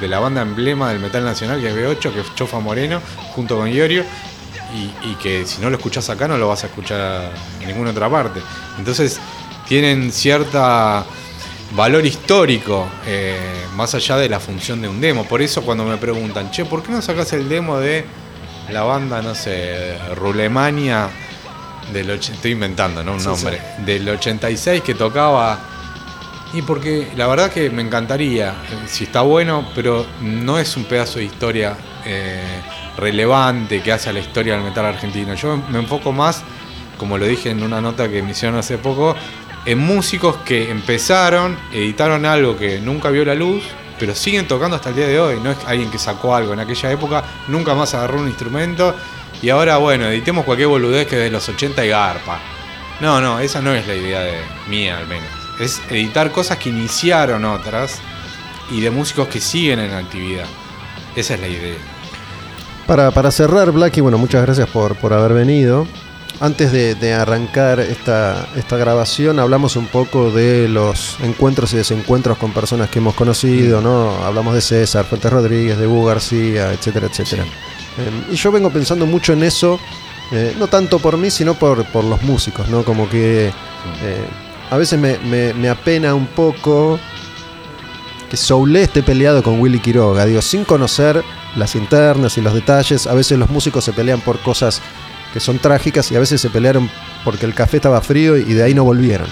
la 0.01 0.19
banda 0.19 0.43
emblema 0.43 0.91
del 0.91 1.01
metal 1.01 1.25
nacional, 1.25 1.61
que 1.61 1.69
es 1.69 1.77
B8, 1.77 2.13
que 2.13 2.21
es 2.21 2.35
Chofa 2.35 2.61
Moreno, 2.61 3.01
junto 3.35 3.57
con 3.57 3.69
Iorio, 3.69 4.05
y, 4.75 5.11
y 5.11 5.15
que 5.17 5.47
si 5.47 5.61
no 5.61 5.71
lo 5.71 5.77
escuchás 5.77 6.11
acá 6.11 6.27
no 6.29 6.37
lo 6.37 6.49
vas 6.49 6.65
a 6.65 6.67
escuchar 6.67 7.31
en 7.61 7.69
ninguna 7.69 7.91
otra 7.91 8.11
parte. 8.11 8.41
Entonces 8.79 9.21
tienen 9.67 10.13
cierta 10.13 11.05
valor 11.75 12.05
histórico, 12.07 12.87
eh, 13.07 13.39
más 13.75 13.95
allá 13.95 14.17
de 14.17 14.29
la 14.29 14.41
función 14.41 14.81
de 14.81 14.89
un 14.89 15.01
demo. 15.01 15.25
Por 15.25 15.43
eso 15.43 15.63
cuando 15.63 15.85
me 15.85 15.97
preguntan, 15.97 16.51
che, 16.51 16.65
¿por 16.65 16.83
qué 16.83 16.93
no 16.93 17.03
sacas 17.03 17.33
el 17.33 17.49
demo 17.49 17.79
de 17.79 18.05
la 18.71 18.83
banda, 18.83 19.23
no 19.23 19.35
sé, 19.35 19.97
Rulemania, 20.15 21.09
del 21.93 22.11
estoy 22.11 22.53
inventando, 22.53 23.03
¿no? 23.03 23.13
Un 23.15 23.21
Sí, 23.21 23.27
nombre, 23.27 23.61
del 23.85 24.09
86 24.09 24.83
que 24.83 24.95
tocaba... 24.95 25.59
Y 26.53 26.63
porque 26.63 27.09
la 27.17 27.27
verdad 27.27 27.51
que 27.51 27.69
me 27.71 27.83
encantaría, 27.83 28.51
eh, 28.51 28.87
si 28.87 29.05
está 29.05 29.21
bueno, 29.23 29.69
pero 29.75 30.07
no 30.21 30.59
es 30.59 30.77
un 30.77 30.85
pedazo 30.85 31.19
de 31.19 31.25
historia 31.25 31.77
eh, 32.05 32.41
relevante 32.97 33.83
que 33.83 33.93
hace 33.93 34.11
a 34.11 34.13
la 34.13 34.21
historia 34.21 34.55
del 34.55 34.63
metal 34.63 34.87
argentino. 34.87 35.35
Yo 35.35 35.57
me 35.69 35.81
enfoco 35.81 36.13
más, 36.13 36.43
como 36.99 37.19
lo 37.19 37.27
dije 37.27 37.51
en 37.51 37.63
una 37.63 37.81
nota 37.81 38.09
que 38.09 38.23
me 38.23 38.31
hicieron 38.31 38.59
hace 38.59 38.79
poco, 38.79 39.17
en 39.67 39.79
músicos 39.79 40.37
que 40.45 40.71
empezaron, 40.71 41.59
editaron 41.73 42.25
algo 42.25 42.57
que 42.57 42.79
nunca 42.81 43.11
vio 43.11 43.25
la 43.25 43.35
luz, 43.35 43.65
pero 43.99 44.15
siguen 44.15 44.47
tocando 44.47 44.77
hasta 44.77 44.91
el 44.91 44.97
día 44.97 45.09
de 45.09 45.19
hoy. 45.19 45.41
No 45.43 45.51
es 45.51 45.59
alguien 45.67 45.91
que 45.91 45.99
sacó 45.99 46.35
algo 46.35 46.53
en 46.53 46.61
aquella 46.61 46.91
época, 46.93 47.25
nunca 47.49 47.75
más 47.75 47.93
agarró 47.95 48.21
un 48.21 48.29
instrumento 48.29 48.95
y 49.43 49.51
ahora, 49.51 49.77
bueno, 49.77 50.07
editemos 50.07 50.45
cualquier 50.45 50.69
boludez 50.69 51.07
que 51.07 51.17
de 51.17 51.31
los 51.31 51.49
80 51.49 51.85
y 51.85 51.89
garpa. 51.89 52.41
No, 53.01 53.21
no, 53.21 53.41
esa 53.41 53.61
no 53.61 53.75
es 53.75 53.87
la 53.87 53.95
idea 53.95 54.21
de 54.21 54.41
mía 54.69 54.99
al 54.99 55.07
menos. 55.07 55.29
Es 55.61 55.81
editar 55.91 56.31
cosas 56.33 56.59
que 56.59 56.71
iniciaron 56.71 57.45
otras 57.45 57.99
y 58.71 58.81
de 58.81 58.91
músicos 58.91 59.29
que 59.29 59.41
siguen 59.41 59.79
en 59.81 59.93
actividad. 59.93 60.47
Esa 61.15 61.35
es 61.35 61.41
la 61.41 61.49
idea. 61.49 61.77
Para, 62.87 63.11
para 63.11 63.31
cerrar, 63.31 63.73
Blacky, 63.73 64.01
bueno, 64.01 64.17
muchas 64.17 64.43
gracias 64.43 64.69
por, 64.69 64.97
por 64.97 65.13
haber 65.13 65.33
venido. 65.35 65.87
Antes 66.39 66.71
de, 66.71 66.95
de 66.95 67.15
arrancar 67.15 67.81
esta, 67.81 68.47
esta 68.57 68.77
grabación, 68.77 69.39
hablamos 69.39 69.77
un 69.77 69.87
poco 69.87 70.31
de 70.31 70.69
los 70.69 71.19
encuentros 71.23 71.73
y 71.73 71.77
desencuentros 71.77 72.37
con 72.37 72.53
personas 72.53 72.91
que 72.91 72.99
hemos 72.99 73.15
conocido, 73.15 73.81
¿no? 73.81 74.23
Hablamos 74.23 74.55
de 74.55 74.61
César, 74.61 75.07
Fuentes 75.07 75.33
Rodríguez, 75.33 75.79
de 75.79 75.87
Hugo 75.87 76.05
García, 76.05 76.73
etcétera, 76.73 77.07
etcétera. 77.07 77.45
Eh, 77.99 78.33
y 78.33 78.37
yo 78.37 78.53
vengo 78.53 78.71
pensando 78.71 79.07
mucho 79.07 79.33
en 79.33 79.43
eso, 79.43 79.79
eh, 80.33 80.55
no 80.59 80.67
tanto 80.67 80.99
por 80.99 81.17
mí, 81.17 81.31
sino 81.31 81.55
por, 81.55 81.85
por 81.87 82.05
los 82.05 82.23
músicos, 82.23 82.69
¿no? 82.69 82.85
Como 82.85 83.09
que 83.09 83.47
eh, 83.49 84.25
a 84.71 84.77
veces 84.77 84.99
me, 85.01 85.19
me- 85.19 85.55
me 85.55 85.69
apena 85.69 86.15
un 86.15 86.27
poco 86.27 86.99
que 88.31 88.37
Soule 88.37 88.83
esté 88.83 89.03
peleado 89.03 89.43
con 89.43 89.61
Willy 89.61 89.79
Quiroga, 89.79 90.25
digo, 90.27 90.43
sin 90.43 90.65
conocer 90.65 91.23
las 91.55 91.75
internas 91.77 92.37
y 92.37 92.43
los 92.43 92.53
detalles, 92.55 93.07
a 93.07 93.15
veces 93.15 93.39
los 93.39 93.49
músicos 93.51 93.85
se 93.85 93.93
pelean 93.93 94.21
por 94.21 94.41
cosas 94.41 94.83
que 95.33 95.41
son 95.41 95.59
trágicas 95.59 96.11
y 96.11 96.17
a 96.17 96.21
veces 96.21 96.41
se 96.41 96.51
pelearon 96.51 96.91
porque 97.25 97.47
el 97.47 97.55
café 97.55 97.77
estaba 97.77 98.01
frío 98.01 98.37
y 98.37 98.43
de 98.53 98.63
ahí 98.63 98.75
no 98.75 98.85
volvieron, 98.85 99.29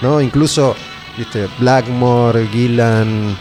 ¿no? 0.00 0.20
Incluso, 0.20 0.76
viste, 1.18 1.48
Blackmore, 1.58 2.46
Gillan, 2.48 3.36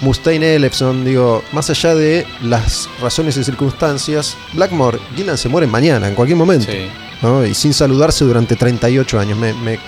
Mustaine, 0.00 0.54
Ellefson, 0.54 1.04
digo, 1.04 1.42
más 1.52 1.68
allá 1.70 1.94
de 1.94 2.26
las 2.42 2.88
razones 3.02 3.36
y 3.36 3.44
circunstancias, 3.44 4.36
Blackmore, 4.54 4.98
Gillan 5.14 5.36
se 5.36 5.48
muere 5.50 5.66
mañana, 5.66 6.08
en 6.08 6.14
cualquier 6.14 6.38
momento. 6.38 6.70
Sí. 6.70 6.88
¿no? 7.22 7.44
Y 7.44 7.54
sin 7.54 7.74
saludarse 7.74 8.24
durante 8.24 8.56
38 8.56 9.20
años. 9.20 9.38
Me, 9.38 9.52
me- 9.52 9.78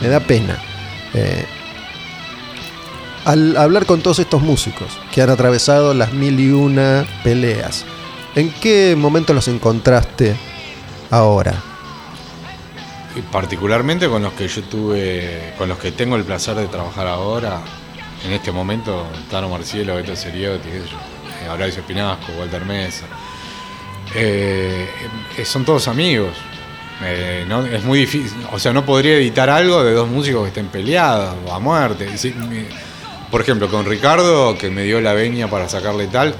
me 0.00 0.08
da 0.08 0.18
pena. 0.18 0.58
Eh, 1.14 1.44
al 3.24 3.56
hablar 3.56 3.86
con 3.86 4.00
todos 4.00 4.18
estos 4.18 4.40
músicos 4.42 4.88
que 5.12 5.20
han 5.22 5.30
atravesado 5.30 5.92
las 5.94 6.12
mil 6.14 6.40
y 6.40 6.50
una 6.50 7.04
peleas, 7.22 7.84
¿en 8.34 8.50
qué 8.60 8.96
momento 8.96 9.34
los 9.34 9.46
encontraste 9.48 10.34
ahora? 11.10 11.54
Y 13.14 13.20
particularmente 13.22 14.08
con 14.08 14.22
los 14.22 14.32
que 14.32 14.48
yo 14.48 14.62
tuve, 14.62 15.52
con 15.58 15.68
los 15.68 15.78
que 15.78 15.92
tengo 15.92 16.16
el 16.16 16.24
placer 16.24 16.54
de 16.56 16.66
trabajar 16.68 17.06
ahora, 17.08 17.60
en 18.24 18.32
este 18.32 18.52
momento, 18.52 19.06
Tano 19.30 19.48
Marcielo, 19.48 19.96
Beto 19.96 20.14
Seriotti, 20.14 20.68
eh, 20.68 21.48
Horacio 21.48 21.82
Pinasco, 21.82 22.32
Walter 22.38 22.64
Mesa. 22.64 23.06
Eh, 24.14 24.86
eh, 25.38 25.44
son 25.44 25.64
todos 25.64 25.88
amigos. 25.88 26.36
Es 27.02 27.82
muy 27.82 28.00
difícil, 28.00 28.36
o 28.52 28.58
sea, 28.58 28.74
no 28.74 28.84
podría 28.84 29.14
editar 29.16 29.48
algo 29.48 29.82
de 29.82 29.94
dos 29.94 30.06
músicos 30.06 30.42
que 30.42 30.48
estén 30.48 30.66
peleados 30.66 31.34
a 31.50 31.58
muerte. 31.58 32.06
Por 33.30 33.40
ejemplo, 33.40 33.70
con 33.70 33.86
Ricardo, 33.86 34.58
que 34.58 34.68
me 34.68 34.82
dio 34.82 35.00
la 35.00 35.14
veña 35.14 35.48
para 35.48 35.66
sacarle 35.66 36.08
tal, 36.08 36.34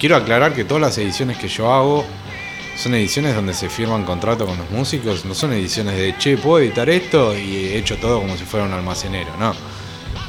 quiero 0.00 0.16
aclarar 0.16 0.54
que 0.54 0.64
todas 0.64 0.80
las 0.80 0.98
ediciones 0.98 1.38
que 1.38 1.46
yo 1.46 1.72
hago 1.72 2.04
son 2.76 2.94
ediciones 2.94 3.36
donde 3.36 3.54
se 3.54 3.68
firman 3.68 4.04
contratos 4.04 4.48
con 4.48 4.58
los 4.58 4.68
músicos, 4.70 5.24
no 5.24 5.34
son 5.34 5.52
ediciones 5.52 5.96
de, 5.96 6.16
che, 6.18 6.36
puedo 6.36 6.58
editar 6.64 6.90
esto 6.90 7.38
y 7.38 7.66
he 7.66 7.78
hecho 7.78 7.96
todo 7.98 8.18
como 8.18 8.36
si 8.36 8.44
fuera 8.44 8.66
un 8.66 8.72
almacenero, 8.72 9.36
no. 9.38 9.54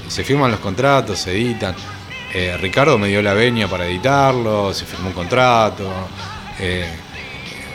Se 0.08 0.24
firman 0.24 0.52
los 0.52 0.60
contratos, 0.60 1.20
se 1.20 1.32
editan. 1.32 1.76
Eh, 2.34 2.58
Ricardo 2.60 2.98
me 2.98 3.08
dio 3.08 3.22
la 3.22 3.34
veña 3.34 3.68
para 3.68 3.86
editarlo, 3.86 4.74
se 4.74 4.86
firmó 4.86 5.10
un 5.10 5.14
contrato. 5.14 5.90
eh, 6.60 6.88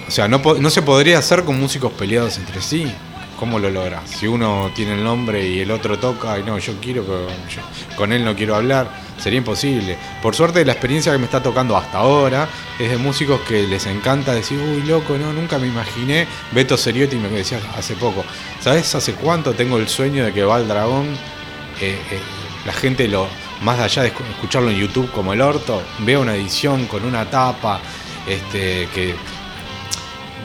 o 0.06 0.10
sea, 0.10 0.26
no, 0.26 0.38
no 0.38 0.70
se 0.70 0.80
podría 0.80 1.18
hacer 1.18 1.44
con 1.44 1.60
músicos 1.60 1.92
peleados 1.92 2.38
entre 2.38 2.62
sí. 2.62 2.90
¿Cómo 3.38 3.60
lo 3.60 3.70
logras? 3.70 4.10
Si 4.10 4.26
uno 4.26 4.72
tiene 4.74 4.94
el 4.94 5.04
nombre 5.04 5.46
y 5.46 5.60
el 5.60 5.70
otro 5.70 5.96
toca, 5.96 6.36
y 6.40 6.42
no, 6.42 6.58
yo 6.58 6.72
quiero, 6.80 7.04
pero 7.04 7.28
con 7.94 8.12
él 8.12 8.24
no 8.24 8.34
quiero 8.34 8.56
hablar, 8.56 8.90
sería 9.16 9.38
imposible. 9.38 9.96
Por 10.20 10.34
suerte, 10.34 10.64
la 10.64 10.72
experiencia 10.72 11.12
que 11.12 11.18
me 11.18 11.26
está 11.26 11.40
tocando 11.40 11.76
hasta 11.76 11.98
ahora 11.98 12.48
es 12.80 12.90
de 12.90 12.96
músicos 12.96 13.40
que 13.42 13.62
les 13.68 13.86
encanta 13.86 14.34
decir, 14.34 14.58
uy, 14.58 14.82
loco, 14.82 15.16
no, 15.16 15.32
nunca 15.32 15.58
me 15.58 15.68
imaginé. 15.68 16.26
Beto 16.50 16.76
Seriotti 16.76 17.14
me 17.14 17.28
decía 17.28 17.60
hace 17.76 17.94
poco, 17.94 18.24
¿sabes 18.60 18.92
hace 18.96 19.12
cuánto 19.12 19.52
tengo 19.52 19.76
el 19.78 19.86
sueño 19.86 20.24
de 20.24 20.32
que 20.32 20.42
va 20.42 20.58
el 20.58 20.66
dragón? 20.66 21.06
Eh, 21.80 21.98
eh, 22.10 22.20
la 22.66 22.72
gente 22.72 23.08
lo, 23.08 23.26
más 23.62 23.78
allá 23.78 24.02
de 24.02 24.12
escu- 24.12 24.28
escucharlo 24.30 24.70
en 24.70 24.78
YouTube 24.78 25.10
como 25.12 25.32
el 25.32 25.40
orto, 25.40 25.82
vea 26.00 26.18
una 26.18 26.34
edición 26.34 26.86
con 26.86 27.04
una 27.04 27.24
tapa, 27.30 27.80
este, 28.26 28.88
que 28.94 29.14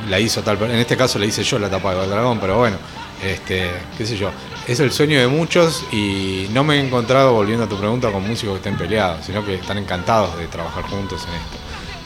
la 0.09 0.19
hizo 0.19 0.41
tal, 0.43 0.61
en 0.63 0.75
este 0.75 0.95
caso 0.95 1.17
la 1.19 1.25
hice 1.25 1.43
yo 1.43 1.57
la 1.59 1.69
tapa 1.69 1.93
de 1.95 2.07
Dragón, 2.07 2.39
pero 2.39 2.57
bueno, 2.57 2.77
este, 3.23 3.71
qué 3.97 4.05
sé 4.05 4.17
yo, 4.17 4.29
es 4.67 4.79
el 4.79 4.91
sueño 4.91 5.19
de 5.19 5.27
muchos 5.27 5.83
y 5.91 6.47
no 6.51 6.63
me 6.63 6.75
he 6.75 6.79
encontrado, 6.85 7.33
volviendo 7.33 7.65
a 7.65 7.69
tu 7.69 7.77
pregunta, 7.77 8.11
con 8.11 8.27
músicos 8.27 8.53
que 8.53 8.69
estén 8.69 8.77
peleados, 8.77 9.25
sino 9.25 9.45
que 9.45 9.55
están 9.55 9.77
encantados 9.77 10.37
de 10.37 10.47
trabajar 10.47 10.83
juntos 10.83 11.23
en 11.27 11.33
esto. 11.35 11.57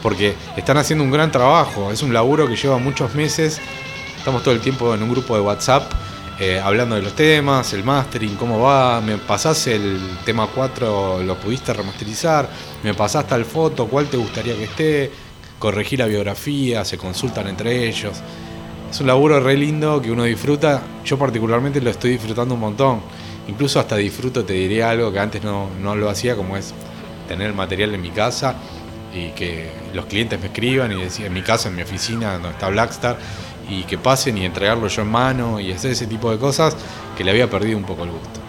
Porque 0.02 0.36
están 0.56 0.78
haciendo 0.78 1.04
un 1.04 1.12
gran 1.12 1.32
trabajo, 1.32 1.91
es 1.91 2.02
un 2.02 2.14
laburo 2.14 2.48
que 2.48 2.56
lleva 2.56 2.78
muchos 2.78 3.14
meses, 3.16 3.60
estamos 4.18 4.41
todo 4.44 4.54
el 4.54 4.62
tiempo 4.62 4.94
en 4.94 5.04
un 5.04 5.10
grupo 5.12 5.36
de 5.36 5.41
WhatsApp 5.41 5.91
eh, 6.39 6.59
hablando 6.64 6.95
de 6.95 7.01
los 7.01 7.15
temas, 7.15 7.73
el 7.73 7.84
mastering, 7.84 8.35
cómo 8.35 8.59
va, 8.59 9.01
me 9.01 9.18
pasás 9.18 9.65
el 9.68 9.99
tema 10.23 10.47
4, 10.53 11.23
lo 11.23 11.39
pudiste 11.39 11.73
remasterizar, 11.73 12.47
me 12.84 12.93
pasás 12.93 13.27
tal 13.27 13.43
foto, 13.43 13.88
cuál 13.88 14.05
te 14.05 14.18
gustaría 14.18 14.55
que 14.55 14.65
esté, 14.65 15.11
corregir 15.57 15.97
la 15.97 16.05
biografía, 16.05 16.85
se 16.85 16.97
consultan 16.97 17.47
entre 17.47 17.88
ellos. 17.88 18.22
Es 18.91 19.01
un 19.01 19.07
laburo 19.07 19.39
re 19.39 19.57
lindo 19.57 19.99
que 19.99 20.11
uno 20.11 20.26
disfruta, 20.26 20.84
yo 21.03 21.18
particularmente 21.18 21.81
lo 21.81 21.89
estoy 21.89 22.11
disfrutando 22.11 22.53
un 22.53 22.61
montón, 22.61 23.01
incluso 23.47 23.80
hasta 23.80 23.95
disfruto, 23.95 24.45
te 24.45 24.53
diré 24.53 24.84
algo 24.84 25.11
que 25.11 25.19
antes 25.19 25.43
no, 25.43 25.69
no 25.81 25.95
lo 25.95 26.07
hacía, 26.07 26.35
como 26.35 26.55
es 26.55 26.72
tener 27.27 27.47
el 27.47 27.55
material 27.55 27.95
en 27.95 28.01
mi 28.01 28.11
casa 28.11 28.55
y 29.11 29.30
que 29.31 29.72
los 29.93 30.05
clientes 30.05 30.39
me 30.39 30.47
escriban 30.47 30.91
y 30.91 31.01
decir 31.01 31.26
en 31.26 31.34
mi 31.34 31.41
casa, 31.41 31.69
en 31.69 31.76
mi 31.76 31.81
oficina, 31.81 32.34
donde 32.34 32.49
está 32.49 32.69
Blackstar, 32.69 33.18
y 33.69 33.84
que 33.84 33.98
pasen 33.98 34.38
y 34.38 34.45
entregarlo 34.45 34.88
yo 34.88 35.02
en 35.02 35.10
mano 35.10 35.60
y 35.60 35.72
hacer 35.72 35.91
ese 35.91 36.07
tipo 36.07 36.31
de 36.31 36.38
cosas 36.38 36.76
que 37.18 37.23
le 37.23 37.31
había 37.31 37.49
perdido 37.49 37.77
un 37.77 37.84
poco 37.84 38.03
el 38.03 38.11
gusto. 38.11 38.39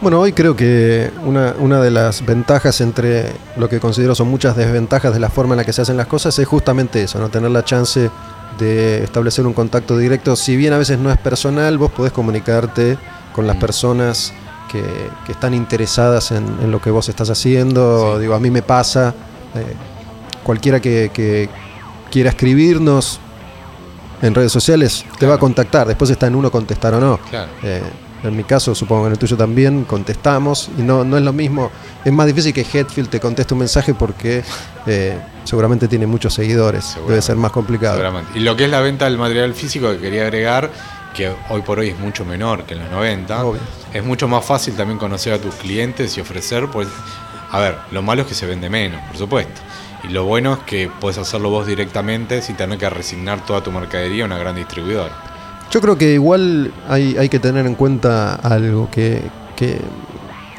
Bueno, 0.00 0.20
hoy 0.20 0.32
creo 0.32 0.54
que 0.54 1.10
una, 1.24 1.54
una 1.58 1.80
de 1.80 1.90
las 1.90 2.24
ventajas 2.24 2.80
entre 2.80 3.32
lo 3.56 3.68
que 3.68 3.80
considero 3.80 4.14
son 4.14 4.28
muchas 4.28 4.54
desventajas 4.56 5.12
de 5.12 5.18
la 5.18 5.28
forma 5.28 5.54
en 5.54 5.58
la 5.58 5.64
que 5.64 5.72
se 5.72 5.82
hacen 5.82 5.96
las 5.96 6.06
cosas 6.06 6.38
es 6.38 6.46
justamente 6.46 7.02
eso, 7.02 7.18
no 7.18 7.30
tener 7.30 7.50
la 7.50 7.64
chance 7.64 8.08
de 8.60 9.02
establecer 9.02 9.44
un 9.46 9.54
contacto 9.54 9.98
directo. 9.98 10.36
Si 10.36 10.56
bien 10.56 10.72
a 10.72 10.78
veces 10.78 10.98
no 10.98 11.10
es 11.10 11.18
personal, 11.18 11.78
vos 11.78 11.90
podés 11.90 12.12
comunicarte 12.12 12.96
con 13.34 13.46
las 13.48 13.56
Mm. 13.56 13.60
personas 13.60 14.32
que, 14.70 14.84
que 15.26 15.32
están 15.32 15.52
interesadas 15.54 16.30
en, 16.30 16.44
en 16.62 16.70
lo 16.70 16.80
que 16.80 16.90
vos 16.90 17.08
estás 17.08 17.30
haciendo. 17.30 18.14
Sí. 18.16 18.20
Digo, 18.22 18.34
a 18.34 18.40
mí 18.40 18.50
me 18.50 18.62
pasa, 18.62 19.14
eh, 19.54 19.74
cualquiera 20.44 20.78
que, 20.80 21.10
que 21.12 21.48
quiera 22.10 22.30
escribirnos 22.30 23.18
en 24.22 24.34
redes 24.34 24.52
sociales 24.52 25.04
te 25.18 25.26
va 25.26 25.34
a 25.34 25.38
contactar, 25.38 25.86
después 25.86 26.10
está 26.10 26.26
en 26.26 26.34
uno 26.34 26.50
contestar 26.50 26.94
o 26.94 27.00
no. 27.00 27.18
Claro. 27.30 27.50
Eh, 27.62 27.82
en 28.24 28.36
mi 28.36 28.42
caso, 28.42 28.74
supongo 28.74 29.02
que 29.02 29.06
en 29.06 29.12
el 29.12 29.18
tuyo 29.18 29.36
también, 29.36 29.84
contestamos 29.84 30.70
y 30.76 30.82
no, 30.82 31.04
no 31.04 31.16
es 31.16 31.22
lo 31.22 31.32
mismo. 31.32 31.70
Es 32.04 32.12
más 32.12 32.26
difícil 32.26 32.52
que 32.52 32.62
Headfield 32.62 33.08
te 33.08 33.20
conteste 33.20 33.54
un 33.54 33.60
mensaje 33.60 33.94
porque 33.94 34.42
eh, 34.86 35.18
seguramente 35.44 35.86
tiene 35.86 36.06
muchos 36.06 36.34
seguidores. 36.34 36.96
Debe 37.06 37.22
ser 37.22 37.36
más 37.36 37.52
complicado. 37.52 38.02
Y 38.34 38.40
lo 38.40 38.56
que 38.56 38.64
es 38.64 38.70
la 38.70 38.80
venta 38.80 39.04
del 39.04 39.18
material 39.18 39.54
físico 39.54 39.90
que 39.92 39.98
quería 39.98 40.22
agregar, 40.22 40.70
que 41.14 41.32
hoy 41.48 41.62
por 41.62 41.78
hoy 41.78 41.90
es 41.90 41.98
mucho 41.98 42.24
menor 42.24 42.64
que 42.64 42.74
en 42.74 42.80
los 42.80 42.90
90, 42.90 43.44
Obvio. 43.44 43.60
es 43.92 44.04
mucho 44.04 44.26
más 44.26 44.44
fácil 44.44 44.74
también 44.74 44.98
conocer 44.98 45.32
a 45.32 45.38
tus 45.38 45.54
clientes 45.54 46.16
y 46.16 46.20
ofrecer, 46.20 46.66
pues, 46.68 46.88
a 47.50 47.58
ver, 47.60 47.76
lo 47.92 48.02
malo 48.02 48.22
es 48.22 48.28
que 48.28 48.34
se 48.34 48.46
vende 48.46 48.68
menos, 48.68 49.00
por 49.06 49.16
supuesto. 49.16 49.60
Y 50.04 50.08
lo 50.08 50.24
bueno 50.24 50.54
es 50.54 50.58
que 50.60 50.90
puedes 51.00 51.18
hacerlo 51.18 51.50
vos 51.50 51.66
directamente 51.66 52.40
sin 52.42 52.56
tener 52.56 52.78
que 52.78 52.88
resignar 52.88 53.44
toda 53.44 53.62
tu 53.62 53.72
mercadería 53.72 54.24
a 54.24 54.26
una 54.26 54.38
gran 54.38 54.54
distribuidora. 54.54 55.12
Yo 55.70 55.80
creo 55.80 55.98
que 55.98 56.14
igual 56.14 56.72
hay, 56.88 57.16
hay 57.18 57.28
que 57.28 57.38
tener 57.38 57.66
en 57.66 57.74
cuenta 57.74 58.36
algo 58.36 58.88
que, 58.90 59.22
que 59.56 59.80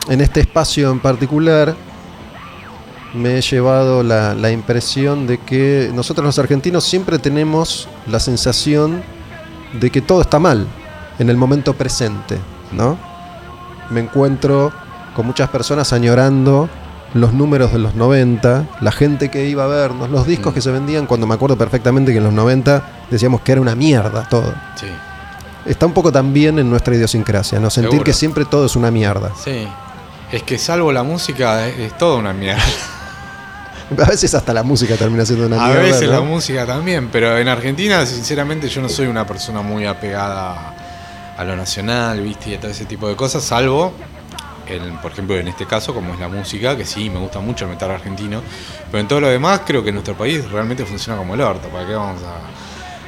en 0.07 0.21
este 0.21 0.41
espacio 0.41 0.91
en 0.91 0.99
particular 0.99 1.75
me 3.13 3.37
he 3.37 3.41
llevado 3.41 4.03
la, 4.03 4.35
la 4.35 4.51
impresión 4.51 5.25
de 5.25 5.39
que 5.39 5.89
nosotros 5.93 6.25
los 6.25 6.37
argentinos 6.37 6.83
siempre 6.83 7.17
tenemos 7.17 7.87
la 8.07 8.19
sensación 8.19 9.01
de 9.73 9.89
que 9.89 10.01
todo 10.01 10.21
está 10.21 10.37
mal 10.37 10.67
en 11.17 11.29
el 11.29 11.37
momento 11.37 11.73
presente, 11.73 12.37
¿no? 12.71 12.97
Me 13.89 14.01
encuentro 14.01 14.71
con 15.15 15.25
muchas 15.25 15.49
personas 15.49 15.91
añorando 15.91 16.69
los 17.13 17.33
números 17.33 17.71
de 17.73 17.79
los 17.79 17.95
90, 17.95 18.65
la 18.81 18.91
gente 18.91 19.29
que 19.29 19.45
iba 19.47 19.63
a 19.63 19.67
vernos, 19.67 20.09
los 20.09 20.27
discos 20.27 20.51
Mm. 20.51 20.55
que 20.55 20.61
se 20.61 20.71
vendían, 20.71 21.05
cuando 21.07 21.25
me 21.27 21.33
acuerdo 21.33 21.57
perfectamente 21.57 22.11
que 22.11 22.19
en 22.19 22.23
los 22.23 22.33
90 22.33 22.83
decíamos 23.09 23.41
que 23.41 23.51
era 23.53 23.61
una 23.61 23.75
mierda 23.75 24.27
todo. 24.29 24.53
Sí. 24.75 24.87
Está 25.65 25.85
un 25.85 25.93
poco 25.93 26.11
también 26.11 26.57
en 26.59 26.69
nuestra 26.69 26.95
idiosincrasia, 26.95 27.59
¿no? 27.59 27.69
Sentir 27.69 27.91
Seguro. 27.91 28.05
que 28.05 28.13
siempre 28.13 28.45
todo 28.45 28.65
es 28.65 28.75
una 28.75 28.91
mierda. 28.91 29.31
Sí. 29.43 29.67
Es 30.31 30.43
que 30.43 30.57
salvo 30.59 30.91
la 30.91 31.03
música 31.03 31.67
es, 31.67 31.79
es 31.79 31.97
toda 31.97 32.17
una 32.17 32.33
mierda. 32.33 32.61
A 33.97 34.05
veces 34.09 34.35
hasta 34.35 34.53
la 34.53 34.61
música 34.61 34.95
termina 34.95 35.25
siendo 35.25 35.47
una 35.47 35.63
A 35.63 35.67
mierda. 35.67 35.81
veces 35.81 36.07
¿no? 36.07 36.13
la 36.13 36.21
música 36.21 36.65
también, 36.67 37.09
pero 37.11 37.35
en 37.39 37.47
Argentina, 37.47 38.05
sinceramente, 38.05 38.69
yo 38.69 38.81
no 38.83 38.89
soy 38.89 39.07
una 39.07 39.25
persona 39.25 39.61
muy 39.63 39.85
apegada 39.87 40.75
a 41.35 41.43
lo 41.43 41.55
nacional, 41.55 42.21
¿viste? 42.21 42.51
Y 42.51 42.53
a 42.53 42.59
todo 42.59 42.69
ese 42.69 42.85
tipo 42.85 43.07
de 43.09 43.15
cosas, 43.15 43.43
salvo, 43.43 43.91
en, 44.75 44.97
por 44.97 45.11
ejemplo, 45.11 45.37
en 45.37 45.47
este 45.47 45.65
caso, 45.65 45.93
como 45.93 46.13
es 46.13 46.19
la 46.19 46.27
música, 46.27 46.75
que 46.77 46.85
sí, 46.85 47.09
me 47.09 47.19
gusta 47.19 47.39
mucho 47.39 47.65
el 47.65 47.71
metal 47.71 47.91
argentino, 47.91 48.41
pero 48.91 49.01
en 49.01 49.07
todo 49.07 49.21
lo 49.21 49.27
demás, 49.27 49.61
creo 49.65 49.83
que 49.83 49.91
nuestro 49.91 50.15
país 50.15 50.49
realmente 50.49 50.85
funciona 50.85 51.17
como 51.17 51.33
el 51.35 51.41
orto. 51.41 51.67
¿Para 51.69 51.87
qué 51.87 51.93
vamos? 51.93 52.21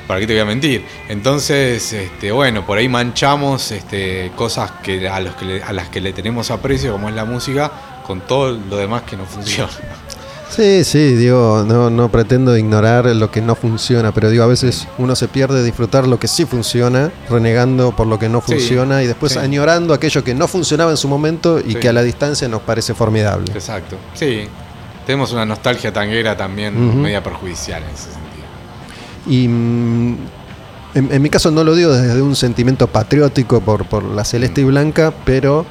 ¿Para 0.08 0.20
qué 0.20 0.28
te 0.28 0.34
voy 0.34 0.42
a 0.42 0.46
mentir? 0.46 0.86
Entonces, 1.08 1.94
este, 1.94 2.32
bueno, 2.32 2.66
por 2.66 2.78
ahí 2.78 2.90
manchamos 2.90 3.72
este, 3.72 4.32
cosas 4.36 4.72
que 4.84 5.08
a, 5.08 5.20
los 5.20 5.36
que 5.36 5.64
a 5.64 5.72
las 5.72 5.90
que 5.90 6.02
le 6.02 6.12
tenemos 6.12 6.52
aprecio, 6.52 6.92
como 6.92 7.10
es 7.10 7.16
la 7.16 7.26
música, 7.26 7.72
con 8.06 8.22
todo 8.22 8.52
lo 8.52 8.76
demás 8.78 9.04
que 9.04 9.16
no 9.16 9.26
funciona. 9.26 9.72
Sí, 10.56 10.84
sí, 10.84 11.16
digo, 11.16 11.64
no, 11.66 11.90
no 11.90 12.12
pretendo 12.12 12.58
ignorar 12.58 13.06
lo 13.06 13.32
que 13.32 13.42
no 13.42 13.56
funciona, 13.56 14.12
pero 14.12 14.30
digo, 14.30 14.44
a 14.44 14.48
veces 14.48 14.86
uno 14.98 15.16
se 15.16 15.30
pierde 15.30 15.60
de 15.60 15.64
disfrutar 15.64 16.06
lo 16.08 16.20
que 16.20 16.28
sí 16.28 16.46
funciona, 16.46 17.10
renegando 17.30 17.96
por 17.96 18.06
lo 18.06 18.20
que 18.20 18.28
no 18.28 18.42
Sí, 18.46 18.54
funciona 18.54 19.02
y 19.02 19.08
después 19.08 19.32
sí. 19.34 19.40
añorando 19.40 19.94
aquello 19.94 20.24
que 20.26 20.36
no 20.36 20.50
funcionaba 20.50 20.92
en 20.92 20.98
su 20.98 21.08
momento 21.08 21.60
y 21.60 21.74
Sí. 21.74 21.76
que 21.76 21.88
a 21.88 21.94
la 21.94 22.04
distancia 22.04 22.50
nos 22.50 22.62
parece 22.64 22.94
formidable. 22.94 23.52
Exacto. 23.54 23.96
Sí. 24.14 24.42
Tenemos 25.06 25.32
una 25.32 25.46
nostalgia 25.46 25.94
tanguera 25.94 26.36
también 26.36 27.02
media 27.02 27.24
perjudicial 27.24 27.82
en 27.84 27.90
ese 27.90 28.12
sentido. 28.12 28.46
Y 29.28 29.48
mm, 29.48 30.18
en, 30.96 31.14
en 31.14 31.22
mi 31.22 31.30
caso 31.30 31.50
no 31.52 31.64
lo 31.64 31.76
digo 31.76 31.94
desde 31.94 32.22
un 32.22 32.36
sentimiento 32.36 32.88
patriótico 32.88 33.62
por, 33.62 33.86
por 33.86 34.04
la 34.04 34.26
celeste 34.26 34.62
y 34.62 34.66
blanca, 34.66 35.14
pero 35.24 35.66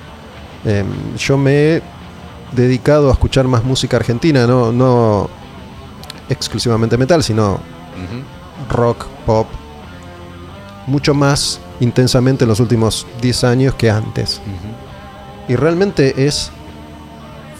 em, 0.64 0.86
yo 1.18 1.36
me 1.36 1.82
dedicado 2.52 3.10
a 3.10 3.12
escuchar 3.12 3.46
más 3.46 3.64
música 3.64 3.96
argentina, 3.96 4.46
no, 4.46 4.72
no 4.72 5.30
exclusivamente 6.28 6.96
metal, 6.96 7.22
sino 7.22 7.60
rock, 8.68 9.06
pop, 9.26 9.46
mucho 10.86 11.14
más 11.14 11.60
intensamente 11.80 12.44
en 12.44 12.48
los 12.48 12.60
últimos 12.60 13.06
10 13.20 13.44
años 13.44 13.74
que 13.74 13.90
antes. 13.90 14.40
Y 15.48 15.56
realmente 15.56 16.26
es 16.26 16.50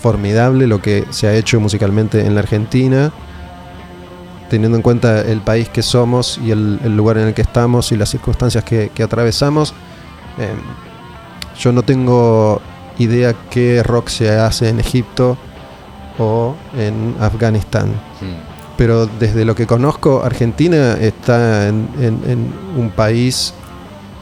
formidable 0.01 0.67
lo 0.67 0.81
que 0.81 1.07
se 1.11 1.27
ha 1.27 1.35
hecho 1.35 1.61
musicalmente 1.61 2.25
en 2.27 2.35
la 2.35 2.41
Argentina, 2.41 3.13
teniendo 4.49 4.77
en 4.77 4.83
cuenta 4.83 5.21
el 5.21 5.41
país 5.41 5.69
que 5.69 5.83
somos 5.83 6.39
y 6.43 6.51
el, 6.51 6.81
el 6.85 6.97
lugar 6.97 7.19
en 7.19 7.29
el 7.29 7.35
que 7.35 7.43
estamos 7.43 7.93
y 7.93 7.97
las 7.97 8.11
circunstancias 8.11 8.65
que, 8.65 8.91
que 8.95 9.03
atravesamos. 9.03 9.75
Eh, 10.39 10.55
yo 11.59 11.73
no 11.73 11.83
tengo 11.83 12.61
idea 13.01 13.35
qué 13.51 13.83
rock 13.83 14.09
se 14.09 14.31
hace 14.31 14.69
en 14.69 14.79
Egipto 14.81 15.37
o 16.19 16.55
en 16.77 17.15
Afganistán 17.21 17.89
Mm. 18.21 18.77
pero 18.77 19.07
desde 19.07 19.45
lo 19.45 19.55
que 19.55 19.67
conozco, 19.67 20.23
Argentina 20.25 20.95
está 21.01 21.69
en, 21.69 21.89
en- 22.01 22.21
en 22.31 22.53
un 22.77 22.91
país 22.91 23.55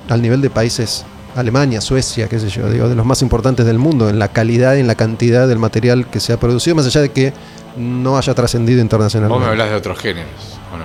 al 0.09 0.23
nivel 0.23 0.41
de 0.41 0.51
países, 0.51 1.05
Alemania, 1.37 1.81
Suecia, 1.81 2.29
qué 2.29 2.39
sé 2.41 2.49
yo, 2.49 2.69
digo, 2.71 2.89
de 2.89 2.95
los 2.95 3.05
más 3.07 3.21
importantes 3.23 3.67
del 3.67 3.79
mundo, 3.79 4.09
en 4.09 4.19
la 4.19 4.29
calidad 4.29 4.75
y 4.77 4.81
en 4.81 4.87
la 4.87 4.95
cantidad 4.95 5.47
del 5.47 5.59
material 5.59 6.07
que 6.11 6.19
se 6.21 6.33
ha 6.33 6.39
producido, 6.41 6.75
más 6.77 6.87
allá 6.87 7.01
de 7.03 7.11
que 7.11 7.33
no 7.77 8.17
haya 8.19 8.35
trascendido 8.35 8.77
Vos 8.77 8.81
me 8.81 8.83
internacionalmente. 8.87 9.47
hablas 9.49 9.71
de 9.71 9.77
otros 9.77 9.99
géneros, 9.99 10.31
¿o 10.73 10.79
no? 10.79 10.85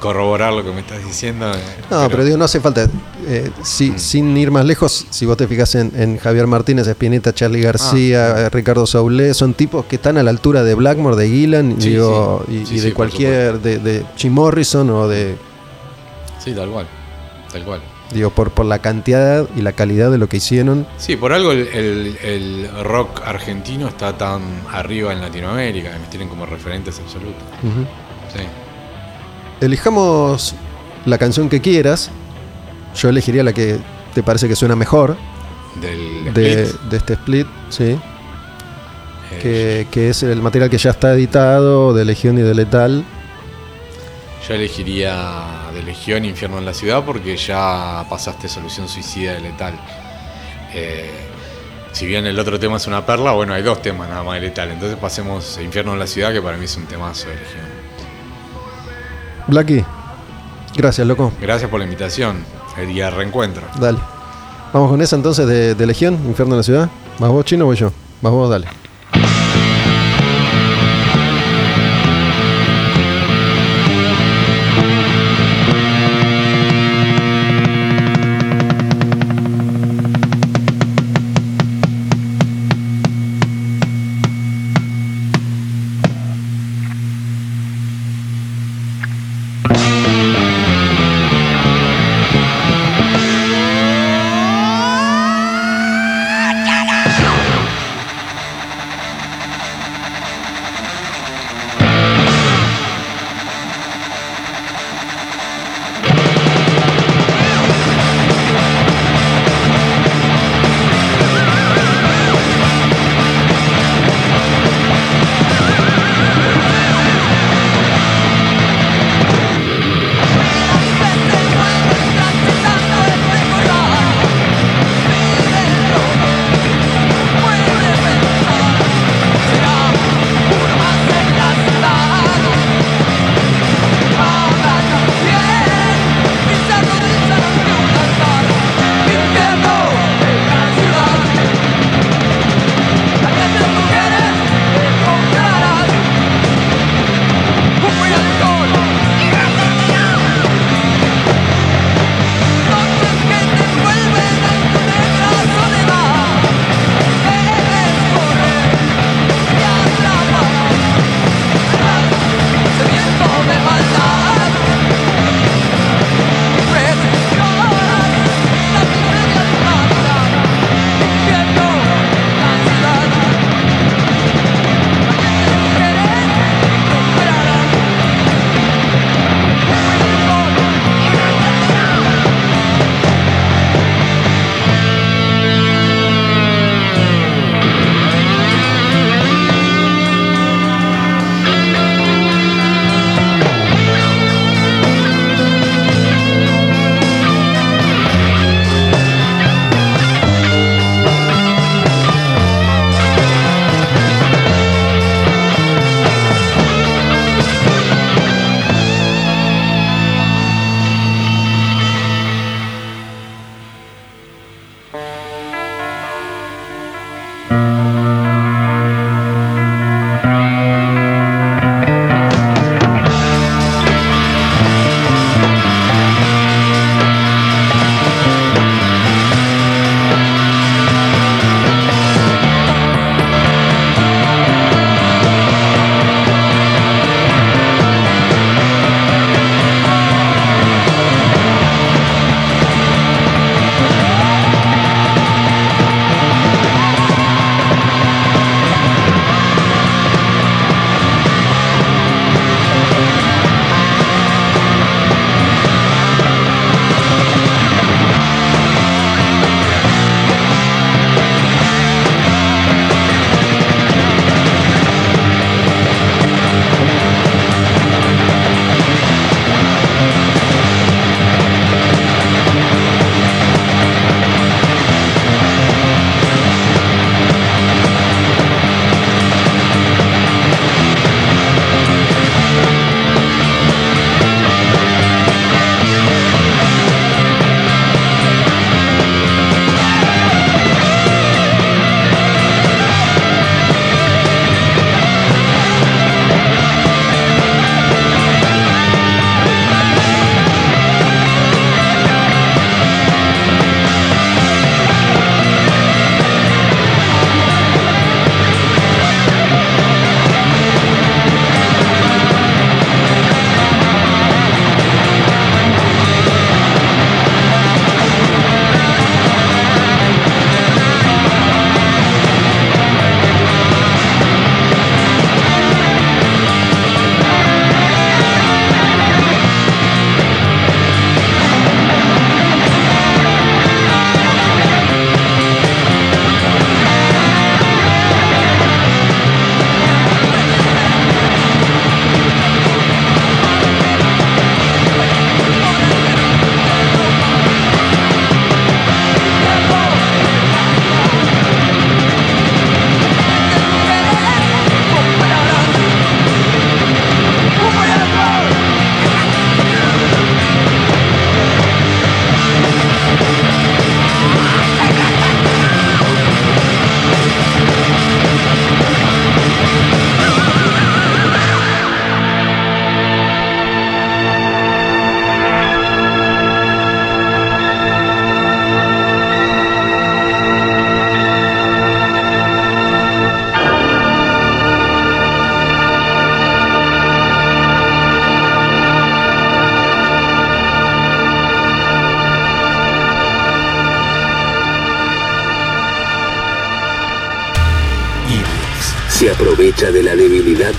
corroborar 0.00 0.52
lo 0.52 0.64
que 0.64 0.70
me 0.72 0.80
estás 0.80 1.04
diciendo. 1.04 1.52
eh, 1.52 1.58
No, 1.88 2.08
pero, 2.08 2.24
digo, 2.24 2.36
no 2.36 2.46
hace 2.46 2.58
falta. 2.60 2.88
eh, 3.28 3.50
si- 3.62 3.92
Mm. 3.92 3.98
Sin 4.00 4.36
ir 4.36 4.50
más 4.50 4.64
lejos, 4.64 5.06
si 5.10 5.24
vos 5.26 5.36
te 5.36 5.46
fijas 5.46 5.76
en, 5.76 5.92
en 5.94 6.18
Javier 6.18 6.48
Martínez, 6.48 6.88
Espineta, 6.88 7.32
Charlie 7.32 7.60
García, 7.62 8.34
Ah. 8.34 8.40
eh, 8.40 8.48
Ricardo 8.50 8.84
Saulé, 8.86 9.34
son 9.34 9.54
tipos 9.54 9.84
que 9.84 9.94
están 9.96 10.18
a 10.18 10.24
la 10.24 10.30
altura 10.30 10.64
de 10.64 10.74
Blackmore, 10.74 11.14
de 11.14 11.28
Gillan 11.28 11.76
Sí, 11.80 11.90
digo, 11.90 12.44
sí. 12.48 12.54
y, 12.54 12.66
Sí, 12.66 12.74
y 12.74 12.78
sí, 12.80 12.86
de 12.88 12.92
cualquier, 12.94 13.60
de, 13.60 13.78
de 13.78 14.04
Jim 14.16 14.32
Morrison 14.32 14.90
o 14.90 15.06
de, 15.06 15.36
Sí, 16.42 16.52
tal 16.52 16.70
cual. 16.70 16.86
Tal 17.52 17.62
cual. 17.64 17.80
digo, 18.12 18.30
por, 18.30 18.50
por 18.50 18.64
la 18.66 18.78
cantidad 18.80 19.46
y 19.56 19.60
la 19.62 19.72
calidad 19.72 20.10
de 20.10 20.18
lo 20.18 20.26
que 20.28 20.38
hicieron. 20.38 20.86
Sí, 20.98 21.16
por 21.16 21.32
algo 21.32 21.52
el, 21.52 21.68
el- 21.68 22.16
el 22.22 22.84
rock 22.84 23.20
argentino 23.24 23.88
está 23.88 24.16
tan 24.18 24.42
arriba 24.72 25.12
en 25.12 25.20
Latinoamérica. 25.20 25.90
Me 26.00 26.06
tienen 26.08 26.28
como 26.28 26.46
referentes 26.46 26.98
absolutos. 27.00 27.42
Sí. 28.34 28.40
Elijamos 29.60 30.54
la 31.06 31.18
canción 31.18 31.48
que 31.48 31.60
quieras. 31.60 32.10
Yo 32.96 33.08
elegiría 33.08 33.42
la 33.42 33.52
que 33.52 33.78
te 34.14 34.22
parece 34.22 34.48
que 34.48 34.56
suena 34.56 34.76
mejor 34.76 35.16
Del 35.80 36.34
de, 36.34 36.62
Split, 36.64 36.80
de 36.90 36.96
este 36.98 37.12
split, 37.14 37.46
sí. 37.70 37.84
eh, 37.84 37.98
Que, 39.40 39.86
que 39.90 40.10
es 40.10 40.22
el 40.22 40.42
material 40.42 40.68
que 40.68 40.76
ya 40.78 40.90
está 40.90 41.14
editado 41.14 41.94
de 41.94 42.04
Legión 42.04 42.38
y 42.38 42.42
de 42.42 42.54
Letal. 42.54 43.04
Yo 44.46 44.54
elegiría 44.54 45.70
de 45.72 45.82
Legión 45.82 46.24
Infierno 46.24 46.58
en 46.58 46.64
la 46.64 46.74
Ciudad 46.74 47.04
porque 47.04 47.36
ya 47.36 48.04
pasaste 48.10 48.48
Solución 48.48 48.88
Suicida 48.88 49.34
de 49.34 49.40
Letal. 49.40 49.74
Eh, 50.74 51.10
si 51.92 52.06
bien 52.06 52.26
el 52.26 52.38
otro 52.38 52.58
tema 52.58 52.78
es 52.78 52.86
una 52.86 53.06
perla, 53.06 53.32
bueno, 53.32 53.54
hay 53.54 53.62
dos 53.62 53.80
temas 53.82 54.08
nada 54.08 54.22
más 54.24 54.34
de 54.34 54.48
Letal. 54.48 54.70
Entonces 54.70 54.98
pasemos 54.98 55.58
a 55.58 55.62
Infierno 55.62 55.92
en 55.92 56.00
la 56.00 56.06
Ciudad, 56.06 56.32
que 56.32 56.42
para 56.42 56.56
mí 56.56 56.64
es 56.64 56.76
un 56.76 56.86
temazo 56.86 57.28
de 57.28 57.36
Legión. 57.36 57.64
Blacky, 59.46 59.84
gracias, 60.74 61.06
loco. 61.06 61.32
Gracias 61.40 61.70
por 61.70 61.78
la 61.78 61.84
invitación 61.84 62.44
al 62.76 63.12
reencuentro. 63.12 63.62
Dale. 63.78 63.98
Vamos 64.72 64.90
con 64.90 65.02
esa 65.02 65.16
entonces 65.16 65.46
de, 65.46 65.74
de 65.74 65.86
Legión, 65.86 66.14
Infierno 66.26 66.54
en 66.54 66.58
la 66.58 66.64
Ciudad. 66.64 66.88
¿Vas 67.18 67.30
vos, 67.30 67.44
chino, 67.44 67.64
o 67.64 67.66
voy 67.68 67.76
yo? 67.76 67.92
Vas 68.22 68.32
vos, 68.32 68.50
dale. 68.50 68.66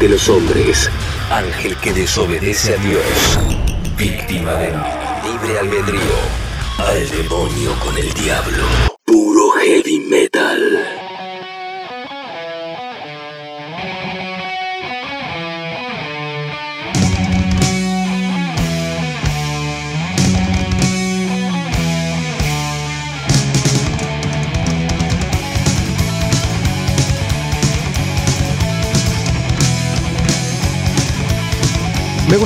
De 0.03 0.09
los 0.09 0.27
hombres. 0.27 0.89
Ángel 1.31 1.77
que 1.77 1.93
desobedece 1.93 2.73
a 2.73 2.77
Dios. 2.77 3.39
Víctima 3.97 4.51
del 4.55 4.73
libre 5.23 5.59
albedrío. 5.59 6.15
Al 6.77 7.09
demonio 7.09 7.73
con 7.79 7.97
el 7.97 8.13
diablo. 8.13 8.92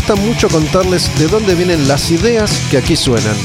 Gusta 0.08 0.26
mucho 0.26 0.48
contarles 0.48 1.14
de 1.20 1.28
dónde 1.28 1.54
vienen 1.54 1.86
las 1.86 2.12
ideas 2.12 2.50
que 2.72 2.78
aquí 2.78 2.96
suenan. 2.96 3.36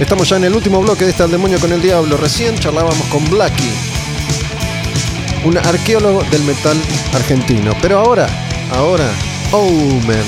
Estamos 0.00 0.30
ya 0.30 0.36
en 0.36 0.44
el 0.44 0.54
último 0.54 0.80
bloque 0.80 1.04
de 1.04 1.10
este 1.10 1.22
Al 1.22 1.30
Demonio 1.30 1.60
con 1.60 1.70
el 1.72 1.82
Diablo. 1.82 2.16
Recién 2.16 2.58
charlábamos 2.58 3.06
con 3.08 3.22
Blacky, 3.28 3.70
un 5.44 5.58
arqueólogo 5.58 6.22
del 6.30 6.42
metal 6.44 6.80
argentino. 7.12 7.74
Pero 7.82 7.98
ahora, 7.98 8.26
ahora, 8.72 9.10
Omen. 9.52 10.24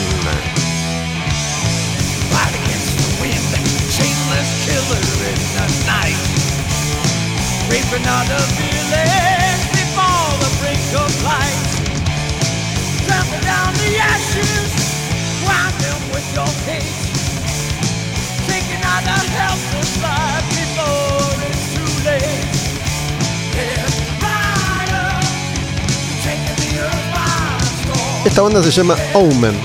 With 7.68 7.92
Esta 28.26 28.42
banda 28.42 28.62
se 28.62 28.70
llama 28.70 28.96
Omen. 29.14 29.58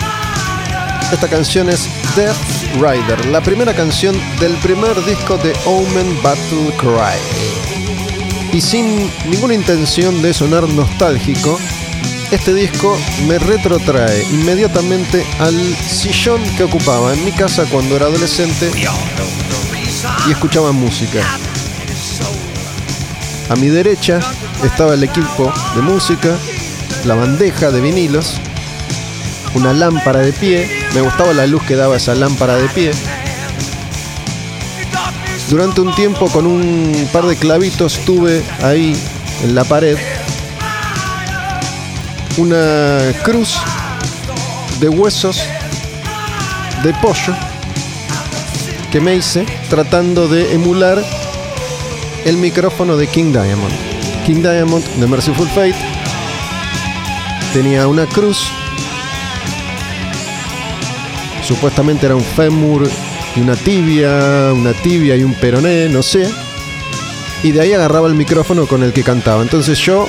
Esta 1.12 1.28
canción 1.28 1.70
es 1.70 1.90
Death 2.16 2.38
Rider, 2.76 3.26
la 3.26 3.42
primera 3.42 3.74
canción 3.74 4.16
del 4.40 4.56
primer 4.60 4.96
disco 5.04 5.38
de 5.38 5.54
Omen 5.66 6.24
Battle 6.24 6.74
Cry. 6.78 7.20
Y 8.54 8.62
sin 8.62 9.12
ninguna 9.30 9.56
intención 9.56 10.22
de 10.22 10.34
sonar 10.34 10.70
nostálgico, 10.70 11.60
este 12.32 12.54
disco 12.54 12.98
me 13.28 13.38
retrotrae 13.38 14.24
inmediatamente 14.32 15.26
al 15.40 15.54
sillón 15.76 16.42
que 16.56 16.64
ocupaba 16.64 17.14
en 17.14 17.24
mi 17.26 17.32
casa 17.34 17.66
cuando 17.70 17.98
era 17.98 18.06
adolescente 18.06 18.72
y 20.28 20.32
escuchaba 20.32 20.72
música. 20.72 21.20
A 23.50 23.56
mi 23.56 23.68
derecha 23.68 24.20
estaba 24.64 24.94
el 24.94 25.04
equipo 25.04 25.52
de 25.76 25.82
música, 25.82 26.38
la 27.06 27.16
bandeja 27.16 27.70
de 27.70 27.82
vinilos, 27.82 28.38
una 29.54 29.74
lámpara 29.74 30.22
de 30.22 30.32
pie, 30.32 30.70
me 30.94 31.02
gustaba 31.02 31.34
la 31.34 31.46
luz 31.48 31.62
que 31.64 31.76
daba 31.76 31.98
esa 31.98 32.16
lámpara 32.16 32.56
de 32.56 32.70
pie. 32.70 32.92
Durante 35.50 35.82
un 35.82 35.94
tiempo 35.96 36.28
con 36.28 36.48
un 36.48 37.10
par 37.12 37.26
de 37.26 37.36
clavitos 37.36 38.00
tuve 38.06 38.42
ahí 38.64 38.96
en 39.44 39.54
la 39.54 39.66
pared 39.66 39.98
una 42.38 43.00
cruz 43.24 43.58
de 44.80 44.90
huesos 44.90 45.42
de 46.84 46.94
pollo 46.96 47.36
que 48.92 49.00
me 49.00 49.16
hice 49.16 49.46
tratando 49.70 50.28
de 50.28 50.54
emular 50.54 51.04
el 52.26 52.38
micrófono 52.38 52.98
de 52.98 53.08
King 53.08 53.32
Diamond. 53.32 53.74
King 54.26 54.42
Diamond 54.42 54.86
de 54.86 55.08
Merciful 55.08 55.48
Fate 55.48 55.76
tenía 57.54 57.88
una 57.88 58.06
cruz, 58.06 58.50
supuestamente 61.44 62.06
era 62.06 62.16
un 62.16 62.24
fémur 62.24 62.90
y 63.36 63.42
una 63.42 63.56
tibia, 63.56 64.54
una 64.54 64.74
tibia 64.74 65.16
y 65.16 65.24
un 65.24 65.34
peroné, 65.34 65.90
no 65.90 66.04
sé. 66.04 66.30
Y 67.44 67.52
de 67.52 67.62
ahí 67.62 67.74
agarraba 67.74 68.08
el 68.08 68.14
micrófono 68.16 68.68
con 68.68 68.84
el 68.84 68.94
que 68.94 69.04
cantaba. 69.04 69.42
Entonces 69.42 69.80
yo, 69.80 70.08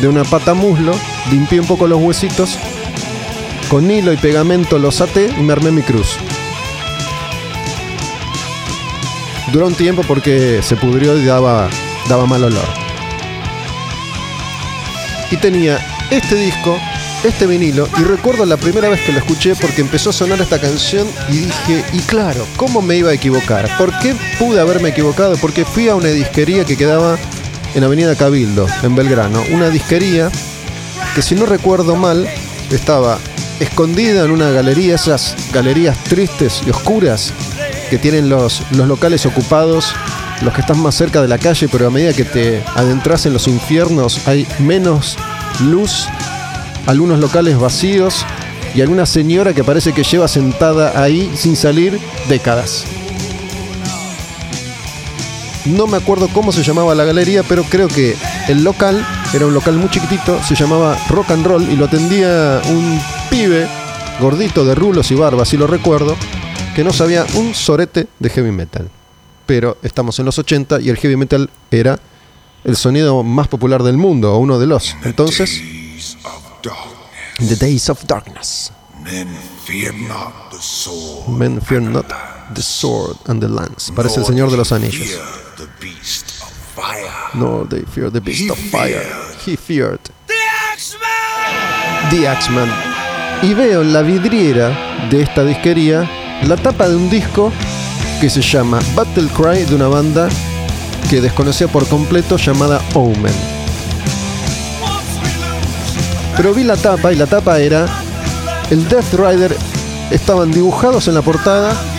de 0.00 0.08
una 0.08 0.24
pata 0.24 0.54
muslo, 0.54 0.92
limpié 1.30 1.60
un 1.60 1.66
poco 1.66 1.86
los 1.86 2.00
huesitos, 2.00 2.58
con 3.68 3.90
hilo 3.90 4.12
y 4.12 4.16
pegamento 4.16 4.78
los 4.78 5.00
até 5.00 5.30
y 5.38 5.42
me 5.42 5.52
armé 5.52 5.70
mi 5.70 5.82
cruz. 5.82 6.16
Duró 9.52 9.66
un 9.66 9.74
tiempo 9.74 10.02
porque 10.06 10.62
se 10.62 10.76
pudrió 10.76 11.16
y 11.16 11.24
daba, 11.24 11.68
daba 12.08 12.26
mal 12.26 12.44
olor. 12.44 12.68
Y 15.30 15.36
tenía 15.36 15.78
este 16.10 16.36
disco, 16.36 16.78
este 17.24 17.46
vinilo, 17.46 17.88
y 17.98 18.02
recuerdo 18.02 18.46
la 18.46 18.56
primera 18.56 18.88
vez 18.88 19.00
que 19.00 19.12
lo 19.12 19.18
escuché 19.18 19.54
porque 19.56 19.80
empezó 19.80 20.10
a 20.10 20.12
sonar 20.12 20.40
esta 20.40 20.60
canción 20.60 21.08
y 21.28 21.38
dije, 21.38 21.84
y 21.92 21.98
claro, 22.00 22.46
¿cómo 22.56 22.80
me 22.80 22.96
iba 22.96 23.10
a 23.10 23.14
equivocar? 23.14 23.68
¿Por 23.76 23.98
qué 23.98 24.14
pude 24.38 24.60
haberme 24.60 24.90
equivocado? 24.90 25.36
Porque 25.38 25.64
fui 25.64 25.88
a 25.88 25.94
una 25.94 26.08
disquería 26.08 26.64
que 26.64 26.76
quedaba 26.76 27.18
en 27.74 27.84
Avenida 27.84 28.14
Cabildo, 28.14 28.66
en 28.82 28.94
Belgrano. 28.94 29.42
Una 29.52 29.70
disquería 29.70 30.30
que 31.14 31.22
si 31.22 31.34
no 31.34 31.46
recuerdo 31.46 31.96
mal, 31.96 32.28
estaba 32.70 33.18
escondida 33.60 34.24
en 34.24 34.30
una 34.30 34.50
galería, 34.50 34.94
esas 34.94 35.34
galerías 35.52 35.96
tristes 36.04 36.62
y 36.66 36.70
oscuras 36.70 37.32
que 37.90 37.98
tienen 37.98 38.28
los, 38.28 38.62
los 38.72 38.86
locales 38.86 39.26
ocupados, 39.26 39.94
los 40.42 40.54
que 40.54 40.60
están 40.60 40.80
más 40.80 40.94
cerca 40.94 41.22
de 41.22 41.28
la 41.28 41.38
calle, 41.38 41.68
pero 41.68 41.86
a 41.86 41.90
medida 41.90 42.12
que 42.12 42.24
te 42.24 42.62
adentras 42.74 43.26
en 43.26 43.32
los 43.32 43.48
infiernos 43.48 44.26
hay 44.26 44.46
menos 44.58 45.16
luz, 45.60 46.06
algunos 46.86 47.18
locales 47.18 47.58
vacíos 47.58 48.24
y 48.74 48.80
alguna 48.80 49.06
señora 49.06 49.54
que 49.54 49.64
parece 49.64 49.92
que 49.92 50.04
lleva 50.04 50.28
sentada 50.28 51.00
ahí 51.00 51.32
sin 51.34 51.56
salir 51.56 51.98
décadas. 52.28 52.84
No 55.68 55.86
me 55.86 55.98
acuerdo 55.98 56.28
cómo 56.32 56.50
se 56.50 56.62
llamaba 56.62 56.94
la 56.94 57.04
galería, 57.04 57.42
pero 57.42 57.62
creo 57.62 57.88
que 57.88 58.16
el 58.48 58.64
local 58.64 59.06
era 59.34 59.46
un 59.46 59.52
local 59.52 59.74
muy 59.74 59.90
chiquitito, 59.90 60.42
se 60.42 60.54
llamaba 60.54 60.96
Rock 61.10 61.30
and 61.32 61.46
Roll 61.46 61.70
y 61.70 61.76
lo 61.76 61.84
atendía 61.84 62.62
un 62.70 63.00
pibe 63.28 63.68
gordito 64.18 64.64
de 64.64 64.74
rulos 64.74 65.10
y 65.10 65.14
barba, 65.14 65.44
si 65.44 65.56
lo 65.58 65.66
recuerdo, 65.66 66.16
que 66.74 66.84
no 66.84 66.92
sabía 66.92 67.26
un 67.34 67.54
sorete 67.54 68.08
de 68.18 68.30
heavy 68.30 68.50
metal. 68.50 68.88
Pero 69.44 69.76
estamos 69.82 70.18
en 70.18 70.24
los 70.24 70.38
80 70.38 70.80
y 70.80 70.88
el 70.88 70.96
heavy 70.96 71.16
metal 71.16 71.50
era 71.70 71.98
el 72.64 72.76
sonido 72.76 73.22
más 73.22 73.48
popular 73.48 73.82
del 73.82 73.98
mundo, 73.98 74.32
o 74.32 74.38
uno 74.38 74.58
de 74.58 74.66
los. 74.66 74.96
Entonces, 75.04 75.62
The 77.38 77.56
Days 77.56 77.90
of 77.90 78.04
Darkness. 78.06 78.72
men 79.04 79.28
fear 79.64 79.94
not 79.94 80.50
the 80.50 80.58
sword. 80.60 81.28
Men 81.28 81.60
fear 81.60 81.80
not 81.80 82.06
the 82.54 82.62
sword 82.62 83.16
and 83.26 83.40
the 83.40 83.48
lance. 83.48 83.92
Parece 83.92 84.20
el 84.20 84.26
Señor 84.26 84.50
de 84.50 84.56
los 84.56 84.72
Anillos. 84.72 85.18
The 85.58 85.66
beast 85.80 86.40
of 86.40 86.52
fire. 86.76 87.10
No, 87.34 87.64
they 87.64 87.82
fear 87.82 88.10
the 88.10 88.20
beast 88.20 88.42
He 88.42 88.48
of 88.48 88.58
fire. 88.70 89.02
He 89.44 89.56
feared 89.56 89.98
the 92.10 92.28
Axeman. 92.28 92.68
Y 93.42 93.54
veo 93.54 93.82
en 93.82 93.92
la 93.92 94.02
vidriera 94.02 94.70
de 95.10 95.22
esta 95.22 95.42
disquería 95.42 96.08
la 96.46 96.56
tapa 96.56 96.88
de 96.88 96.94
un 96.94 97.10
disco 97.10 97.52
que 98.20 98.30
se 98.30 98.40
llama 98.40 98.78
Battle 98.94 99.28
Cry 99.36 99.64
de 99.64 99.74
una 99.74 99.88
banda 99.88 100.28
que 101.10 101.20
desconocía 101.20 101.66
por 101.66 101.88
completo 101.88 102.36
llamada 102.36 102.80
Omen. 102.94 103.34
Pero 106.36 106.54
vi 106.54 106.62
la 106.62 106.76
tapa 106.76 107.12
y 107.12 107.16
la 107.16 107.26
tapa 107.26 107.58
era 107.58 107.86
el 108.70 108.88
Death 108.88 109.14
Rider. 109.14 109.56
Estaban 110.12 110.52
dibujados 110.52 111.08
en 111.08 111.14
la 111.14 111.22
portada 111.22 111.97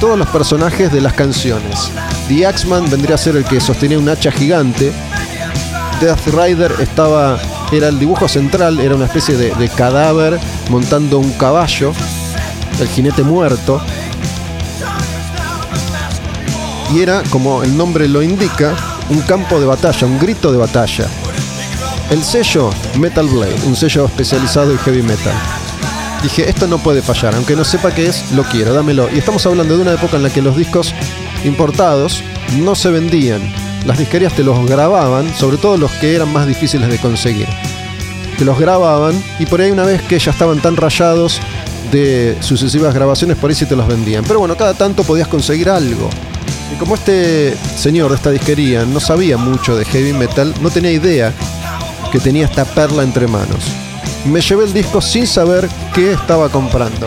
todos 0.00 0.18
los 0.18 0.28
personajes 0.28 0.92
de 0.92 1.00
las 1.00 1.12
canciones. 1.12 1.90
The 2.28 2.46
Axeman 2.46 2.88
vendría 2.90 3.14
a 3.14 3.18
ser 3.18 3.36
el 3.36 3.44
que 3.44 3.60
sostenía 3.60 3.98
un 3.98 4.08
hacha 4.08 4.30
gigante. 4.30 4.92
Death 6.00 6.26
Rider 6.28 6.72
estaba, 6.80 7.38
era 7.72 7.88
el 7.88 7.98
dibujo 7.98 8.28
central, 8.28 8.78
era 8.78 8.94
una 8.94 9.06
especie 9.06 9.36
de, 9.36 9.54
de 9.54 9.68
cadáver 9.68 10.38
montando 10.70 11.18
un 11.18 11.32
caballo, 11.32 11.92
el 12.80 12.88
jinete 12.88 13.22
muerto. 13.22 13.80
Y 16.94 17.00
era, 17.00 17.22
como 17.30 17.62
el 17.62 17.76
nombre 17.76 18.08
lo 18.08 18.22
indica, 18.22 18.74
un 19.10 19.20
campo 19.22 19.58
de 19.58 19.66
batalla, 19.66 20.06
un 20.06 20.18
grito 20.18 20.52
de 20.52 20.58
batalla. 20.58 21.06
El 22.10 22.22
sello 22.24 22.70
Metal 22.98 23.26
Blade, 23.26 23.56
un 23.66 23.76
sello 23.76 24.06
especializado 24.06 24.70
en 24.70 24.78
heavy 24.78 25.02
metal. 25.02 25.34
Dije, 26.22 26.48
esto 26.50 26.66
no 26.66 26.78
puede 26.78 27.00
fallar, 27.00 27.34
aunque 27.36 27.54
no 27.54 27.64
sepa 27.64 27.94
qué 27.94 28.06
es, 28.06 28.32
lo 28.32 28.42
quiero, 28.42 28.74
dámelo. 28.74 29.08
Y 29.14 29.18
estamos 29.18 29.46
hablando 29.46 29.76
de 29.76 29.82
una 29.82 29.92
época 29.92 30.16
en 30.16 30.24
la 30.24 30.30
que 30.30 30.42
los 30.42 30.56
discos 30.56 30.92
importados 31.44 32.22
no 32.56 32.74
se 32.74 32.90
vendían. 32.90 33.40
las 33.86 33.98
disquerías 33.98 34.34
te 34.34 34.42
los 34.42 34.66
grababan, 34.66 35.32
sobre 35.34 35.56
todo 35.56 35.76
los 35.76 35.90
que 35.92 36.14
eran 36.14 36.32
más 36.32 36.46
difíciles 36.46 36.88
de 36.88 36.98
conseguir. 36.98 37.46
Te 38.36 38.44
los 38.44 38.58
grababan 38.58 39.14
y 39.38 39.46
por 39.46 39.60
ahí 39.60 39.70
una 39.70 39.84
vez 39.84 40.02
que 40.02 40.18
ya 40.18 40.32
estaban 40.32 40.60
tan 40.60 40.76
rayados 40.76 41.40
de 41.92 42.36
sucesivas 42.40 42.92
grabaciones, 42.92 43.36
por 43.36 43.50
ahí 43.50 43.56
sí 43.56 43.66
te 43.66 43.76
los 43.76 43.86
vendían. 43.86 44.24
Pero 44.24 44.40
bueno, 44.40 44.56
cada 44.56 44.74
tanto 44.74 45.04
podías 45.04 45.28
conseguir 45.28 45.70
algo. 45.70 46.10
Y 46.74 46.78
como 46.78 46.96
este 46.96 47.56
señor 47.76 48.10
de 48.10 48.16
esta 48.16 48.30
disquería 48.30 48.84
no 48.84 49.00
sabía 49.00 49.36
mucho 49.36 49.76
de 49.76 49.84
heavy 49.84 50.12
metal, 50.12 50.52
no 50.60 50.70
tenía 50.70 50.92
idea 50.92 51.32
que 52.12 52.18
tenía 52.18 52.44
esta 52.44 52.64
perla 52.64 53.04
entre 53.04 53.26
manos. 53.26 53.87
Me 54.24 54.40
llevé 54.40 54.64
el 54.64 54.72
disco 54.72 55.00
sin 55.00 55.26
saber 55.26 55.68
qué 55.94 56.12
estaba 56.12 56.48
comprando. 56.48 57.06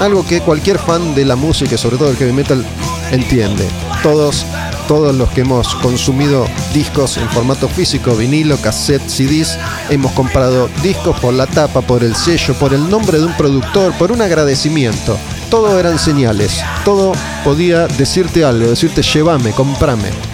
Algo 0.00 0.26
que 0.26 0.40
cualquier 0.40 0.78
fan 0.78 1.14
de 1.14 1.24
la 1.24 1.36
música, 1.36 1.76
sobre 1.76 1.96
todo 1.96 2.08
del 2.08 2.16
heavy 2.16 2.32
metal, 2.32 2.64
entiende. 3.10 3.66
Todos, 4.02 4.44
todos 4.88 5.14
los 5.14 5.28
que 5.30 5.42
hemos 5.42 5.74
consumido 5.76 6.46
discos 6.72 7.16
en 7.16 7.28
formato 7.30 7.68
físico, 7.68 8.14
vinilo, 8.16 8.56
cassette, 8.58 9.06
CDs, 9.08 9.58
hemos 9.90 10.12
comprado 10.12 10.68
discos 10.82 11.18
por 11.20 11.34
la 11.34 11.46
tapa, 11.46 11.80
por 11.80 12.02
el 12.02 12.14
sello, 12.14 12.54
por 12.54 12.74
el 12.74 12.88
nombre 12.88 13.18
de 13.18 13.26
un 13.26 13.36
productor, 13.36 13.92
por 13.98 14.12
un 14.12 14.22
agradecimiento. 14.22 15.16
Todo 15.50 15.78
eran 15.78 15.98
señales. 15.98 16.60
Todo 16.84 17.12
podía 17.44 17.86
decirte 17.86 18.44
algo, 18.44 18.68
decirte 18.68 19.02
llévame, 19.02 19.52
comprame. 19.52 20.33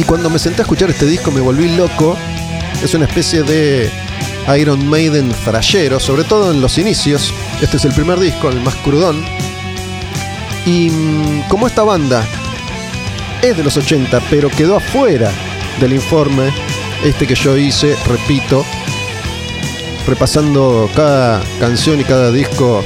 Y 0.00 0.04
cuando 0.04 0.30
me 0.30 0.38
senté 0.38 0.62
a 0.62 0.64
escuchar 0.64 0.88
este 0.88 1.04
disco 1.04 1.30
me 1.30 1.42
volví 1.42 1.76
loco. 1.76 2.16
Es 2.82 2.94
una 2.94 3.04
especie 3.04 3.42
de 3.42 3.90
Iron 4.58 4.88
Maiden 4.88 5.30
frayero, 5.30 6.00
sobre 6.00 6.24
todo 6.24 6.50
en 6.50 6.62
los 6.62 6.78
inicios. 6.78 7.34
Este 7.60 7.76
es 7.76 7.84
el 7.84 7.92
primer 7.92 8.18
disco, 8.18 8.48
el 8.48 8.62
más 8.62 8.76
crudón. 8.76 9.22
Y 10.64 10.88
mm, 10.88 11.48
como 11.48 11.66
esta 11.66 11.82
banda 11.82 12.26
es 13.42 13.58
de 13.58 13.62
los 13.62 13.76
80, 13.76 14.22
pero 14.30 14.48
quedó 14.48 14.76
afuera 14.76 15.30
del 15.80 15.92
informe, 15.92 16.50
este 17.04 17.26
que 17.26 17.34
yo 17.34 17.54
hice, 17.58 17.94
repito, 18.06 18.64
repasando 20.06 20.88
cada 20.96 21.42
canción 21.58 22.00
y 22.00 22.04
cada 22.04 22.32
disco 22.32 22.82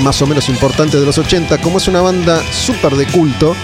más 0.00 0.22
o 0.22 0.26
menos 0.26 0.48
importante 0.48 0.98
de 0.98 1.04
los 1.04 1.18
80, 1.18 1.58
como 1.58 1.76
es 1.76 1.88
una 1.88 2.00
banda 2.00 2.40
súper 2.52 2.94
de 2.96 3.04
culto, 3.06 3.54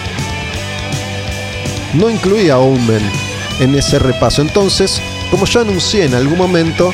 no 1.93 2.09
incluía 2.09 2.55
a 2.55 2.59
Omen 2.59 3.01
en 3.59 3.75
ese 3.75 3.99
repaso. 3.99 4.41
Entonces, 4.41 5.01
como 5.31 5.45
ya 5.45 5.61
anuncié 5.61 6.05
en 6.05 6.15
algún 6.15 6.37
momento, 6.37 6.93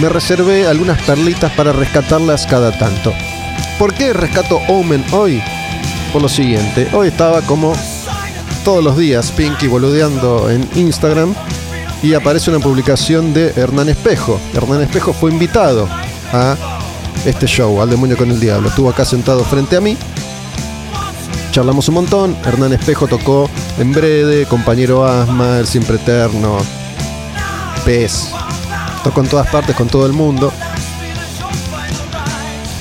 me 0.00 0.08
reservé 0.08 0.66
algunas 0.66 1.00
perlitas 1.02 1.52
para 1.52 1.72
rescatarlas 1.72 2.46
cada 2.46 2.76
tanto. 2.78 3.12
¿Por 3.78 3.94
qué 3.94 4.12
rescato 4.12 4.60
Omen 4.68 5.04
hoy? 5.12 5.42
Por 6.12 6.22
lo 6.22 6.28
siguiente, 6.28 6.88
hoy 6.92 7.08
estaba 7.08 7.42
como 7.42 7.72
todos 8.64 8.84
los 8.84 8.96
días 8.96 9.30
Pinky 9.32 9.68
boludeando 9.68 10.50
en 10.50 10.68
Instagram 10.74 11.34
y 12.02 12.14
aparece 12.14 12.50
una 12.50 12.60
publicación 12.60 13.32
de 13.32 13.52
Hernán 13.56 13.88
Espejo. 13.88 14.40
Hernán 14.54 14.82
Espejo 14.82 15.12
fue 15.12 15.30
invitado 15.30 15.88
a 16.32 16.56
este 17.24 17.46
show, 17.46 17.80
al 17.80 17.90
demonio 17.90 18.16
con 18.16 18.30
el 18.30 18.40
diablo. 18.40 18.68
Estuvo 18.68 18.88
acá 18.90 19.04
sentado 19.04 19.44
frente 19.44 19.76
a 19.76 19.80
mí. 19.80 19.96
Charlamos 21.50 21.88
un 21.88 21.94
montón. 21.94 22.36
Hernán 22.44 22.72
Espejo 22.72 23.08
tocó 23.08 23.50
en 23.78 23.92
Brede, 23.92 24.46
Compañero 24.46 25.04
Asma, 25.04 25.58
El 25.58 25.66
Siempre 25.66 25.96
Eterno, 25.96 26.58
Pez. 27.84 28.28
Tocó 29.02 29.22
en 29.22 29.28
todas 29.28 29.48
partes 29.48 29.74
con 29.74 29.88
todo 29.88 30.06
el 30.06 30.12
mundo. 30.12 30.52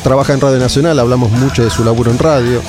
Trabaja 0.04 0.34
en 0.34 0.42
Radio 0.42 0.60
Nacional, 0.60 1.00
hablamos 1.00 1.32
mucho 1.32 1.64
de 1.64 1.70
su 1.70 1.84
laburo 1.84 2.12
en 2.12 2.20
radio. 2.20 2.62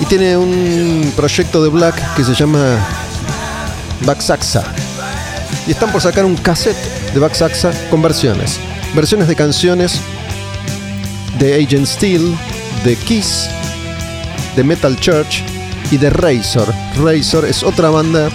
Y 0.00 0.04
tiene 0.04 0.36
un 0.36 1.12
proyecto 1.16 1.62
de 1.62 1.70
Black 1.70 2.14
que 2.14 2.22
se 2.22 2.34
llama 2.34 2.78
Back 4.06 4.20
Saxa. 4.20 4.62
Y 5.66 5.72
están 5.72 5.90
por 5.90 6.00
sacar 6.00 6.24
un 6.24 6.36
cassette 6.36 7.12
de 7.12 7.18
Back 7.18 7.34
Saxa 7.34 7.72
con 7.90 8.00
versiones. 8.00 8.60
Versiones 8.94 9.26
de 9.26 9.34
canciones 9.34 10.00
de 11.38 11.62
Agent 11.62 11.86
Steel, 11.86 12.36
de 12.84 12.96
Kiss, 12.96 13.48
de 14.56 14.64
Metal 14.64 14.98
Church 14.98 15.44
y 15.90 15.96
de 15.96 16.10
Razor. 16.10 16.72
Razor 17.02 17.44
es 17.44 17.62
otra 17.62 17.90
banda 17.90 18.30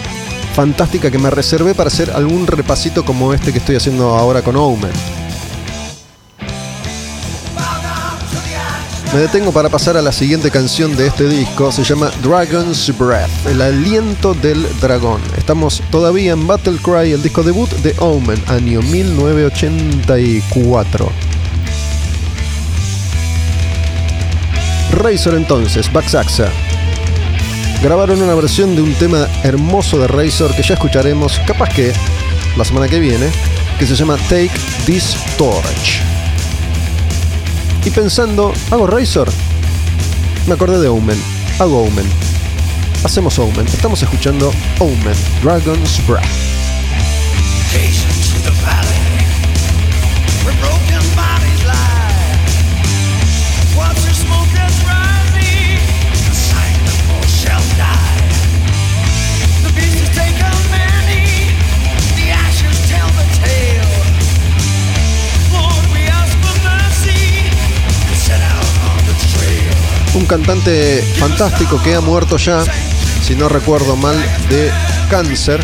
fantástica 0.54 1.12
que 1.12 1.18
me 1.18 1.30
reservé 1.30 1.74
para 1.74 1.88
hacer 1.88 2.12
algún 2.12 2.48
repasito 2.48 3.06
como 3.06 3.34
este 3.34 3.52
que 3.52 3.60
estoy 3.60 3.76
haciendo 3.76 4.16
ahora 4.16 4.42
con 4.42 4.56
Omen. 4.56 4.92
Me 9.14 9.20
detengo 9.20 9.52
para 9.52 9.70
pasar 9.70 9.96
a 9.96 10.02
la 10.02 10.12
siguiente 10.12 10.50
canción 10.50 10.96
de 10.96 11.06
este 11.06 11.28
disco. 11.28 11.72
Se 11.72 11.84
llama 11.84 12.10
Dragon's 12.24 12.92
Breath, 12.98 13.30
el 13.46 13.62
aliento 13.62 14.34
del 14.34 14.66
dragón. 14.80 15.22
Estamos 15.38 15.84
todavía 15.92 16.32
en 16.32 16.48
Battle 16.48 16.80
Cry, 16.84 17.12
el 17.12 17.22
disco 17.22 17.44
debut 17.44 17.70
de 17.84 17.94
Omen, 18.00 18.42
año 18.48 18.82
1984. 18.82 21.33
Razor 25.04 25.36
entonces, 25.36 25.90
Saxa. 26.08 26.50
Grabaron 27.82 28.22
una 28.22 28.36
versión 28.36 28.74
de 28.74 28.82
un 28.82 28.94
tema 28.94 29.28
hermoso 29.44 30.00
de 30.00 30.08
Razor 30.08 30.56
que 30.56 30.64
ya 30.64 30.76
escucharemos, 30.76 31.40
capaz 31.46 31.68
que 31.70 31.92
la 32.56 32.64
semana 32.64 32.88
que 32.88 33.00
viene, 33.00 33.30
que 33.78 33.86
se 33.86 33.96
llama 33.96 34.16
Take 34.30 34.54
This 34.86 35.18
Torch. 35.38 36.02
Y 37.84 37.90
pensando, 37.90 38.54
¿hago 38.72 38.88
Razor? 38.88 39.30
Me 40.48 40.54
acordé 40.54 40.80
de 40.80 40.88
Omen. 40.88 41.22
Hago 41.60 41.84
Omen. 41.84 42.06
Hacemos 43.04 43.38
Omen. 43.40 43.68
Estamos 43.68 44.02
escuchando 44.02 44.54
Omen, 44.80 45.18
Dragon's 45.44 46.00
Breath. 46.08 46.53
Un 70.24 70.28
cantante 70.28 71.02
fantástico 71.18 71.84
que 71.84 71.96
ha 71.96 72.00
muerto 72.00 72.38
ya, 72.38 72.64
si 73.22 73.36
no 73.36 73.50
recuerdo 73.50 73.98
mal, 73.98 74.16
de 74.50 74.72
cáncer. 75.10 75.62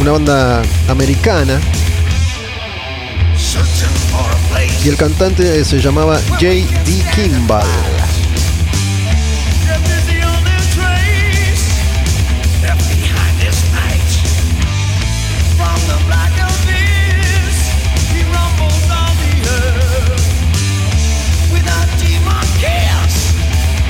Una 0.00 0.12
banda 0.12 0.62
americana. 0.88 1.58
Y 4.84 4.88
el 4.90 4.96
cantante 4.98 5.64
se 5.64 5.80
llamaba 5.80 6.20
J.D. 6.38 7.06
Kimball. 7.14 7.93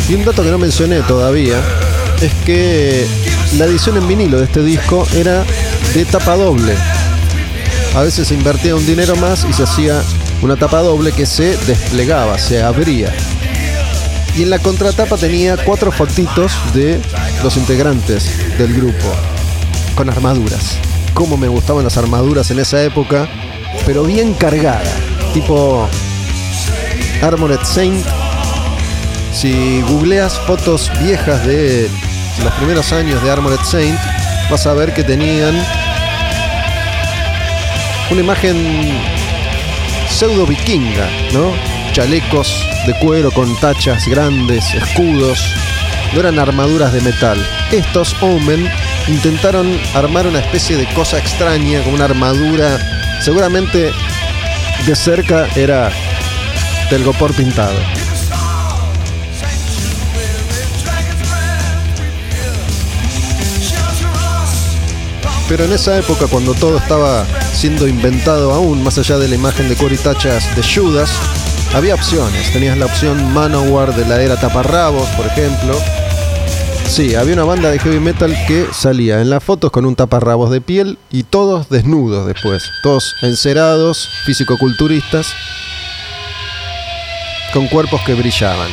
Y 0.08 0.14
un 0.14 0.24
dato 0.24 0.42
que 0.42 0.50
no 0.50 0.58
mencioné 0.58 1.00
todavía 1.00 1.62
es 2.20 2.32
que 2.44 3.06
la 3.56 3.64
edición 3.64 3.96
en 3.96 4.06
vinilo 4.06 4.38
de 4.38 4.44
este 4.44 4.62
disco 4.62 5.06
era 5.14 5.44
de 5.94 6.04
tapa 6.04 6.36
doble. 6.36 6.74
A 7.94 8.02
veces 8.02 8.28
se 8.28 8.34
invertía 8.34 8.76
un 8.76 8.84
dinero 8.86 9.16
más 9.16 9.46
y 9.48 9.52
se 9.54 9.62
hacía 9.62 10.02
una 10.42 10.56
tapa 10.56 10.80
doble 10.80 11.12
que 11.12 11.24
se 11.24 11.56
desplegaba, 11.66 12.38
se 12.38 12.62
abría. 12.62 13.14
Y 14.36 14.42
en 14.42 14.50
la 14.50 14.58
contratapa 14.58 15.16
tenía 15.16 15.56
cuatro 15.56 15.90
fotitos 15.90 16.52
de 16.74 17.00
los 17.42 17.56
integrantes 17.56 18.58
del 18.58 18.74
grupo 18.74 19.14
con 19.94 20.10
armaduras. 20.10 20.76
Cómo 21.14 21.38
me 21.38 21.48
gustaban 21.48 21.84
las 21.84 21.96
armaduras 21.96 22.50
en 22.50 22.58
esa 22.58 22.82
época, 22.82 23.26
pero 23.86 24.02
bien 24.02 24.34
cargada, 24.34 24.82
tipo 25.32 25.88
Armored 27.22 27.60
Saint 27.62 28.04
si 29.34 29.82
googleas 29.82 30.38
fotos 30.46 30.90
viejas 31.00 31.44
de 31.44 31.90
los 32.42 32.52
primeros 32.54 32.92
años 32.92 33.22
de 33.22 33.30
Armored 33.30 33.60
Saint, 33.64 33.98
vas 34.48 34.66
a 34.66 34.74
ver 34.74 34.94
que 34.94 35.02
tenían 35.02 35.54
una 38.10 38.20
imagen 38.20 38.96
pseudo 40.08 40.46
vikinga, 40.46 41.08
¿no? 41.32 41.52
Chalecos 41.92 42.64
de 42.86 42.94
cuero 43.00 43.30
con 43.32 43.54
tachas 43.60 44.06
grandes, 44.06 44.72
escudos, 44.72 45.52
no 46.12 46.20
eran 46.20 46.38
armaduras 46.38 46.92
de 46.92 47.00
metal. 47.00 47.38
Estos 47.72 48.14
Omen 48.22 48.70
intentaron 49.08 49.78
armar 49.94 50.26
una 50.28 50.38
especie 50.38 50.76
de 50.76 50.86
cosa 50.94 51.18
extraña, 51.18 51.82
como 51.82 51.96
una 51.96 52.04
armadura. 52.04 52.78
Seguramente 53.20 53.90
de 54.86 54.96
cerca 54.96 55.48
era 55.56 55.90
telgopor 56.88 57.34
pintado. 57.34 58.03
Pero 65.48 65.64
en 65.64 65.72
esa 65.72 65.98
época, 65.98 66.26
cuando 66.26 66.54
todo 66.54 66.78
estaba 66.78 67.26
siendo 67.52 67.86
inventado 67.86 68.52
aún, 68.52 68.82
más 68.82 68.96
allá 68.98 69.18
de 69.18 69.28
la 69.28 69.34
imagen 69.34 69.68
de 69.68 69.76
Cory 69.76 69.98
Tachas 69.98 70.56
de 70.56 70.62
Judas, 70.62 71.10
había 71.74 71.94
opciones. 71.94 72.52
Tenías 72.52 72.78
la 72.78 72.86
opción 72.86 73.32
Manowar 73.34 73.94
de 73.94 74.06
la 74.06 74.22
era 74.22 74.40
taparrabos, 74.40 75.06
por 75.10 75.26
ejemplo. 75.26 75.78
Sí, 76.86 77.14
había 77.14 77.34
una 77.34 77.44
banda 77.44 77.70
de 77.70 77.78
heavy 77.78 78.00
metal 78.00 78.34
que 78.46 78.68
salía 78.72 79.20
en 79.20 79.28
las 79.28 79.42
fotos 79.42 79.70
con 79.70 79.84
un 79.84 79.96
taparrabos 79.96 80.50
de 80.50 80.60
piel 80.60 80.98
y 81.10 81.24
todos 81.24 81.68
desnudos 81.68 82.26
después. 82.26 82.62
Todos 82.82 83.14
encerados, 83.22 84.08
físico-culturistas, 84.24 85.26
con 87.52 87.68
cuerpos 87.68 88.00
que 88.06 88.14
brillaban. 88.14 88.70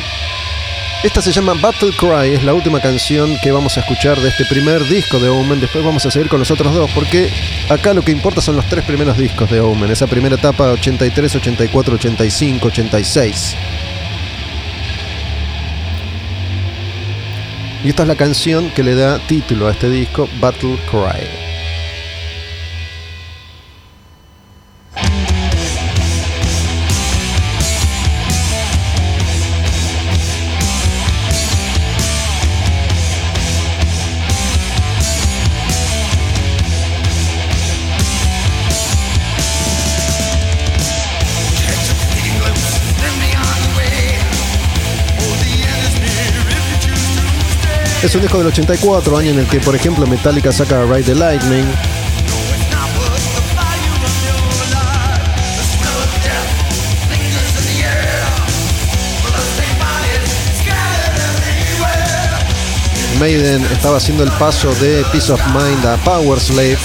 Esta 1.02 1.20
se 1.20 1.32
llama 1.32 1.54
Battle 1.54 1.90
Cry, 1.98 2.34
es 2.34 2.44
la 2.44 2.54
última 2.54 2.78
canción 2.78 3.36
que 3.42 3.50
vamos 3.50 3.76
a 3.76 3.80
escuchar 3.80 4.20
de 4.20 4.28
este 4.28 4.44
primer 4.44 4.84
disco 4.84 5.18
de 5.18 5.28
Omen. 5.28 5.58
Después 5.58 5.84
vamos 5.84 6.06
a 6.06 6.12
seguir 6.12 6.28
con 6.28 6.38
los 6.38 6.52
otros 6.52 6.72
dos, 6.72 6.88
porque 6.92 7.28
acá 7.68 7.92
lo 7.92 8.02
que 8.02 8.12
importa 8.12 8.40
son 8.40 8.54
los 8.54 8.66
tres 8.66 8.84
primeros 8.84 9.18
discos 9.18 9.50
de 9.50 9.58
Omen. 9.58 9.90
Esa 9.90 10.06
primera 10.06 10.36
etapa 10.36 10.70
83, 10.70 11.34
84, 11.34 11.94
85, 11.96 12.68
86. 12.68 13.56
Y 17.82 17.88
esta 17.88 18.02
es 18.02 18.08
la 18.08 18.14
canción 18.14 18.70
que 18.70 18.84
le 18.84 18.94
da 18.94 19.18
título 19.18 19.66
a 19.66 19.72
este 19.72 19.90
disco, 19.90 20.28
Battle 20.38 20.78
Cry. 20.88 21.41
Es 48.02 48.12
un 48.16 48.20
disco 48.20 48.38
del 48.38 48.48
84, 48.48 49.16
año 49.16 49.30
en 49.30 49.38
el 49.38 49.46
que, 49.46 49.60
por 49.60 49.76
ejemplo, 49.76 50.04
Metallica 50.08 50.50
saca 50.50 50.82
Ride 50.82 51.04
the 51.04 51.14
Lightning. 51.14 51.64
Maiden 63.20 63.64
estaba 63.66 63.98
haciendo 63.98 64.24
el 64.24 64.32
paso 64.32 64.74
de 64.74 65.04
Peace 65.12 65.30
of 65.30 65.40
Mind 65.54 65.86
a 65.86 65.96
Power 65.98 66.40
Slave. 66.40 66.78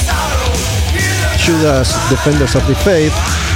Judas 1.43 1.97
Defenders 2.11 2.55
of 2.55 2.67
the 2.67 2.75
Faith. 2.75 3.46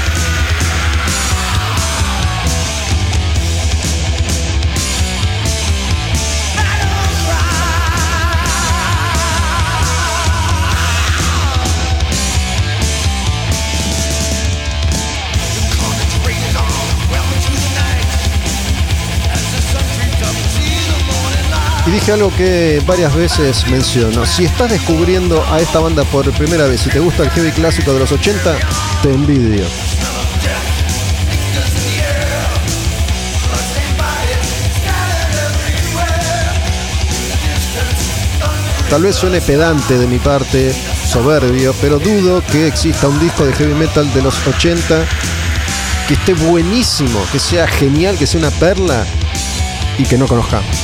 Dije 21.92 22.14
algo 22.14 22.34
que 22.34 22.82
varias 22.88 23.14
veces 23.14 23.68
menciono. 23.68 24.26
Si 24.26 24.46
estás 24.46 24.72
descubriendo 24.72 25.44
a 25.52 25.60
esta 25.60 25.80
banda 25.80 26.06
por 26.06 26.32
primera 26.32 26.66
vez 26.66 26.88
y 26.88 26.90
te 26.90 27.00
gusta 27.00 27.24
el 27.24 27.30
heavy 27.32 27.52
clásico 27.52 27.92
de 27.92 28.00
los 28.00 28.12
80, 28.14 28.56
te 29.04 29.10
envidio. 29.10 29.66
Tal 38.90 39.04
vez 39.04 39.16
suene 39.18 39.42
pedante 39.42 39.98
de 39.98 40.08
mi 40.08 40.20
parte, 40.20 40.74
soberbio, 41.06 41.76
pero 41.82 42.00
dudo 42.00 42.42
que 42.52 42.68
exista 42.68 43.10
un 43.10 43.20
disco 43.20 43.46
de 43.46 43.52
heavy 43.52 43.74
metal 43.74 44.14
de 44.14 44.22
los 44.22 44.48
80 44.48 45.06
que 46.08 46.14
esté 46.14 46.36
buenísimo, 46.36 47.22
que 47.34 47.40
sea 47.40 47.68
genial, 47.68 48.18
que 48.18 48.28
sea 48.28 48.40
una 48.40 48.52
perla 48.52 49.06
y 49.98 50.04
que 50.04 50.18
no 50.18 50.26
conozcamos. 50.26 50.81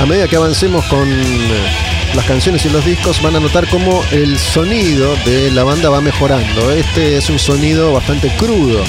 A 0.00 0.06
medida 0.06 0.26
que 0.28 0.36
avancemos 0.36 0.82
con 0.86 1.06
eh, 1.10 2.14
las 2.14 2.24
canciones 2.24 2.64
y 2.64 2.70
los 2.70 2.82
discos 2.86 3.20
van 3.20 3.36
a 3.36 3.40
notar 3.40 3.68
cómo 3.68 4.02
el 4.10 4.38
sonido 4.38 5.14
de 5.26 5.50
la 5.50 5.62
banda 5.62 5.90
va 5.90 6.00
mejorando. 6.00 6.72
Este 6.72 7.18
es 7.18 7.28
un 7.28 7.38
sonido 7.38 7.92
bastante 7.92 8.34
crudo. 8.38 8.82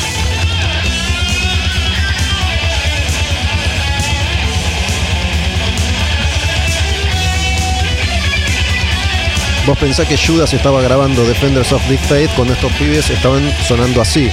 Vos 9.67 9.77
pensás 9.77 10.07
que 10.07 10.17
Judas 10.17 10.53
estaba 10.53 10.81
grabando 10.81 11.25
Defenders 11.25 11.73
of 11.73 11.85
the 11.89 11.97
Faith 11.97 12.31
cuando 12.37 12.53
estos 12.53 12.71
pibes 12.73 13.09
estaban 13.09 13.51
sonando 13.67 14.01
así. 14.01 14.29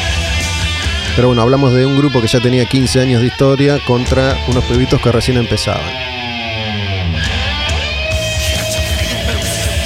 Pero 1.17 1.27
bueno, 1.27 1.43
hablamos 1.43 1.75
de 1.75 1.85
un 1.85 1.97
grupo 1.97 2.21
que 2.23 2.29
ya 2.29 2.39
tenía 2.39 2.67
15 2.67 3.01
años 3.01 3.21
de 3.21 3.27
historia 3.27 3.81
contra 3.85 4.39
unos 4.47 4.63
pibitos 4.65 5.01
que 5.01 5.11
recién 5.11 5.39
empezaban. 5.39 6.08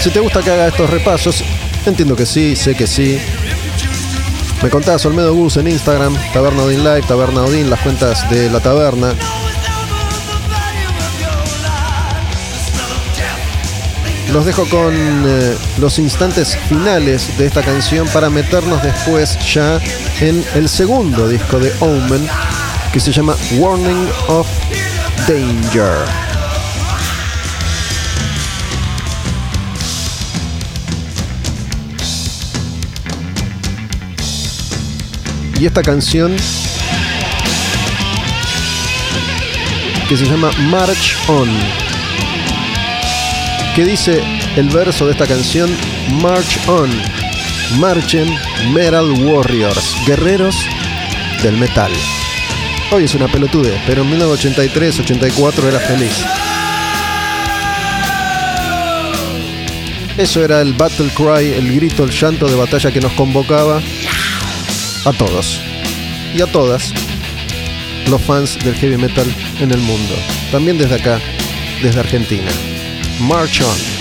Si 0.02 0.10
te 0.10 0.18
gusta 0.18 0.42
que 0.42 0.50
haga 0.50 0.66
estos 0.66 0.90
repasos, 0.90 1.44
entiendo 1.86 2.16
que 2.16 2.26
sí, 2.26 2.56
sé 2.56 2.74
que 2.74 2.88
sí. 2.88 3.20
Me 4.60 4.68
contás 4.68 5.06
Olmedo 5.06 5.32
Gus 5.32 5.58
en 5.58 5.68
Instagram, 5.68 6.16
Taberna 6.32 6.64
Odin 6.64 6.82
Live, 6.82 7.02
Taberna 7.02 7.42
Odin, 7.42 7.70
las 7.70 7.78
cuentas 7.82 8.28
de 8.28 8.50
la 8.50 8.58
taberna. 8.58 9.14
Los 14.32 14.44
dejo 14.44 14.68
con 14.68 14.92
eh, 14.92 15.54
los 15.78 16.00
instantes 16.00 16.56
finales 16.68 17.38
de 17.38 17.46
esta 17.46 17.62
canción 17.62 18.08
para 18.08 18.28
meternos 18.28 18.82
después 18.82 19.38
ya 19.54 19.80
en 20.20 20.44
el 20.56 20.68
segundo 20.68 21.28
disco 21.28 21.60
de 21.60 21.72
Omen 21.78 22.28
que 22.92 22.98
se 22.98 23.12
llama 23.12 23.36
Warning 23.56 24.08
of 24.26 24.48
Danger. 25.28 26.21
Y 35.62 35.66
esta 35.66 35.82
canción 35.84 36.34
que 40.08 40.16
se 40.16 40.24
llama 40.24 40.50
March 40.58 41.16
On. 41.28 41.48
¿Qué 43.76 43.84
dice 43.84 44.24
el 44.56 44.68
verso 44.70 45.06
de 45.06 45.12
esta 45.12 45.28
canción? 45.28 45.70
March 46.20 46.58
On. 46.66 46.90
Marchen 47.78 48.28
Metal 48.74 49.08
Warriors, 49.24 49.94
guerreros 50.04 50.56
del 51.44 51.56
metal. 51.58 51.92
Hoy 52.90 53.04
es 53.04 53.14
una 53.14 53.28
pelotude, 53.28 53.80
pero 53.86 54.02
en 54.02 54.18
1983-84 54.18 55.62
era 55.68 55.78
feliz. 55.78 56.24
Eso 60.18 60.44
era 60.44 60.60
el 60.60 60.72
battle 60.72 61.10
cry, 61.14 61.52
el 61.52 61.72
grito, 61.76 62.02
el 62.02 62.10
llanto 62.10 62.48
de 62.48 62.56
batalla 62.56 62.90
que 62.90 63.00
nos 63.00 63.12
convocaba 63.12 63.80
a 65.04 65.12
todos 65.12 65.60
y 66.34 66.42
a 66.42 66.46
todas 66.46 66.92
los 68.08 68.20
fans 68.22 68.58
del 68.64 68.74
heavy 68.74 68.96
metal 68.96 69.26
en 69.60 69.70
el 69.72 69.80
mundo. 69.80 70.14
También 70.50 70.78
desde 70.78 70.96
acá, 70.96 71.20
desde 71.82 72.00
Argentina. 72.00 72.50
March 73.20 73.60
on. 73.62 73.91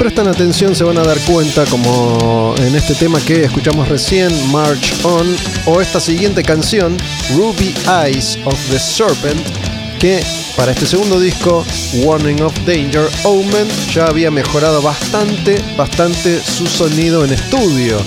Prestan 0.00 0.28
atención 0.28 0.74
se 0.74 0.82
van 0.82 0.96
a 0.96 1.02
dar 1.02 1.18
cuenta, 1.26 1.66
como 1.66 2.54
en 2.56 2.74
este 2.74 2.94
tema 2.94 3.20
que 3.20 3.44
escuchamos 3.44 3.86
recién, 3.86 4.30
March 4.50 4.94
On, 5.02 5.36
o 5.66 5.78
esta 5.78 6.00
siguiente 6.00 6.42
canción, 6.42 6.96
Ruby 7.36 7.74
Eyes 7.86 8.38
of 8.46 8.58
the 8.70 8.78
Serpent, 8.78 9.38
que 9.98 10.22
para 10.56 10.72
este 10.72 10.86
segundo 10.86 11.20
disco, 11.20 11.66
Warning 12.02 12.40
of 12.40 12.54
Danger, 12.64 13.10
Omen 13.24 13.68
ya 13.92 14.06
había 14.06 14.30
mejorado 14.30 14.80
bastante, 14.80 15.62
bastante 15.76 16.40
su 16.40 16.66
sonido 16.66 17.22
en 17.22 17.34
estudio. 17.34 17.98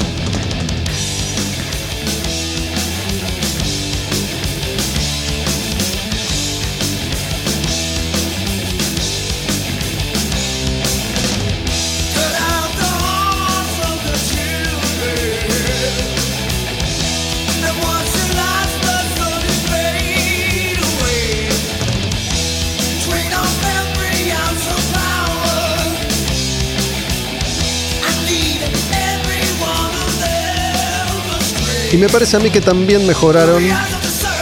Y 31.94 31.98
me 31.98 32.10
parece 32.10 32.38
a 32.38 32.40
mí 32.40 32.50
que 32.50 32.60
también 32.60 33.06
mejoraron 33.06 33.64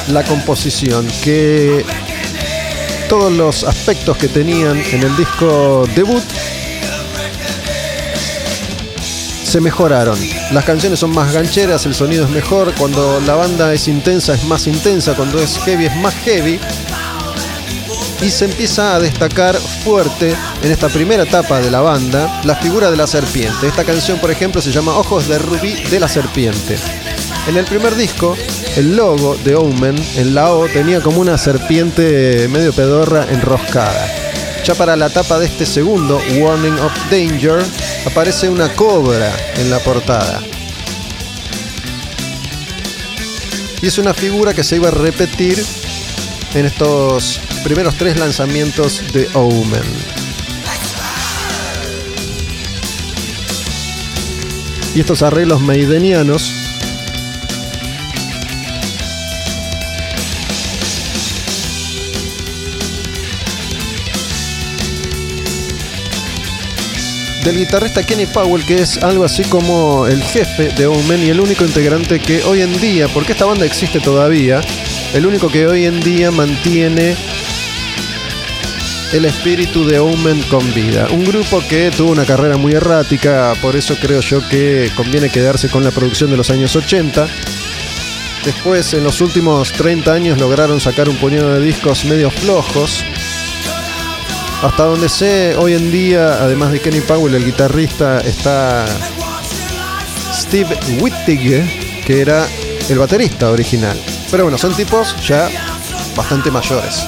la 0.07 0.23
composición, 0.23 1.05
que 1.21 1.85
todos 3.09 3.29
los 3.29 3.65
aspectos 3.65 4.15
que 4.15 4.29
tenían 4.29 4.77
en 4.77 5.03
el 5.03 5.17
disco 5.17 5.85
debut 5.93 6.23
se 9.43 9.59
mejoraron. 9.59 10.17
Las 10.53 10.63
canciones 10.63 10.99
son 10.99 11.13
más 11.13 11.33
gancheras, 11.33 11.85
el 11.85 11.93
sonido 11.93 12.23
es 12.23 12.31
mejor, 12.31 12.73
cuando 12.75 13.19
la 13.19 13.35
banda 13.35 13.73
es 13.73 13.89
intensa 13.89 14.33
es 14.33 14.45
más 14.45 14.65
intensa, 14.67 15.13
cuando 15.13 15.37
es 15.37 15.57
heavy 15.65 15.87
es 15.87 15.95
más 15.97 16.13
heavy. 16.23 16.57
Y 18.21 18.29
se 18.29 18.45
empieza 18.45 18.95
a 18.95 18.99
destacar 19.01 19.57
fuerte 19.83 20.37
en 20.63 20.71
esta 20.71 20.87
primera 20.87 21.23
etapa 21.23 21.59
de 21.59 21.69
la 21.69 21.81
banda 21.81 22.39
la 22.45 22.55
figura 22.55 22.89
de 22.89 22.95
la 22.95 23.07
serpiente. 23.07 23.67
Esta 23.67 23.83
canción, 23.83 24.19
por 24.19 24.31
ejemplo, 24.31 24.61
se 24.61 24.71
llama 24.71 24.95
Ojos 24.95 25.27
de 25.27 25.37
Rubí 25.37 25.73
de 25.73 25.99
la 25.99 26.07
Serpiente. 26.07 26.77
En 27.47 27.57
el 27.57 27.65
primer 27.65 27.95
disco, 27.95 28.37
el 28.77 28.95
logo 28.95 29.35
de 29.43 29.55
Omen 29.55 29.95
en 30.15 30.35
la 30.35 30.51
O 30.53 30.67
tenía 30.67 31.01
como 31.01 31.19
una 31.19 31.37
serpiente 31.39 32.47
medio 32.47 32.71
pedorra 32.71 33.25
enroscada. 33.29 34.07
Ya 34.63 34.75
para 34.75 34.95
la 34.95 35.07
etapa 35.07 35.39
de 35.39 35.47
este 35.47 35.65
segundo, 35.65 36.21
Warning 36.37 36.77
of 36.79 36.93
Danger, 37.09 37.65
aparece 38.05 38.47
una 38.47 38.71
cobra 38.73 39.35
en 39.57 39.71
la 39.71 39.79
portada. 39.79 40.39
Y 43.81 43.87
es 43.87 43.97
una 43.97 44.13
figura 44.13 44.53
que 44.53 44.63
se 44.63 44.75
iba 44.75 44.89
a 44.89 44.91
repetir 44.91 45.65
en 46.53 46.67
estos 46.67 47.41
primeros 47.63 47.95
tres 47.97 48.19
lanzamientos 48.19 49.01
de 49.13 49.27
Omen. 49.33 49.81
Y 54.93 54.99
estos 54.99 55.23
arreglos 55.23 55.59
maidenianos 55.59 56.60
del 67.43 67.57
guitarrista 67.57 68.03
Kenny 68.03 68.25
Powell, 68.25 68.65
que 68.65 68.81
es 68.81 68.97
algo 68.97 69.23
así 69.23 69.43
como 69.43 70.05
el 70.07 70.21
jefe 70.23 70.69
de 70.69 70.85
Omen 70.85 71.23
y 71.23 71.29
el 71.29 71.39
único 71.39 71.65
integrante 71.65 72.19
que 72.19 72.43
hoy 72.43 72.61
en 72.61 72.79
día, 72.79 73.07
porque 73.07 73.31
esta 73.31 73.45
banda 73.45 73.65
existe 73.65 73.99
todavía, 73.99 74.61
el 75.13 75.25
único 75.25 75.49
que 75.49 75.67
hoy 75.67 75.85
en 75.85 75.99
día 75.99 76.31
mantiene 76.31 77.15
el 79.13 79.25
espíritu 79.25 79.85
de 79.85 79.99
Omen 79.99 80.41
con 80.43 80.73
vida. 80.73 81.07
Un 81.11 81.23
grupo 81.25 81.61
que 81.67 81.91
tuvo 81.91 82.11
una 82.11 82.25
carrera 82.25 82.57
muy 82.57 82.73
errática, 82.73 83.53
por 83.61 83.75
eso 83.75 83.95
creo 83.99 84.21
yo 84.21 84.47
que 84.47 84.91
conviene 84.95 85.29
quedarse 85.29 85.69
con 85.69 85.83
la 85.83 85.91
producción 85.91 86.31
de 86.31 86.37
los 86.37 86.49
años 86.49 86.75
80. 86.75 87.27
Después, 88.45 88.93
en 88.93 89.03
los 89.03 89.21
últimos 89.21 89.71
30 89.73 90.13
años, 90.13 90.39
lograron 90.39 90.79
sacar 90.79 91.09
un 91.09 91.15
puñado 91.17 91.53
de 91.53 91.61
discos 91.61 92.05
medio 92.05 92.31
flojos. 92.31 93.03
Hasta 94.61 94.83
donde 94.83 95.09
sé, 95.09 95.55
hoy 95.55 95.73
en 95.73 95.91
día, 95.91 96.35
además 96.35 96.71
de 96.71 96.79
Kenny 96.79 97.01
Powell, 97.01 97.33
el 97.33 97.43
guitarrista, 97.43 98.21
está 98.21 98.85
Steve 100.33 100.77
Wittig, 100.99 102.03
que 102.05 102.21
era 102.21 102.47
el 102.87 102.99
baterista 102.99 103.49
original. 103.49 103.99
Pero 104.29 104.43
bueno, 104.43 104.59
son 104.59 104.75
tipos 104.75 105.15
ya 105.25 105.49
bastante 106.15 106.51
mayores. 106.51 107.07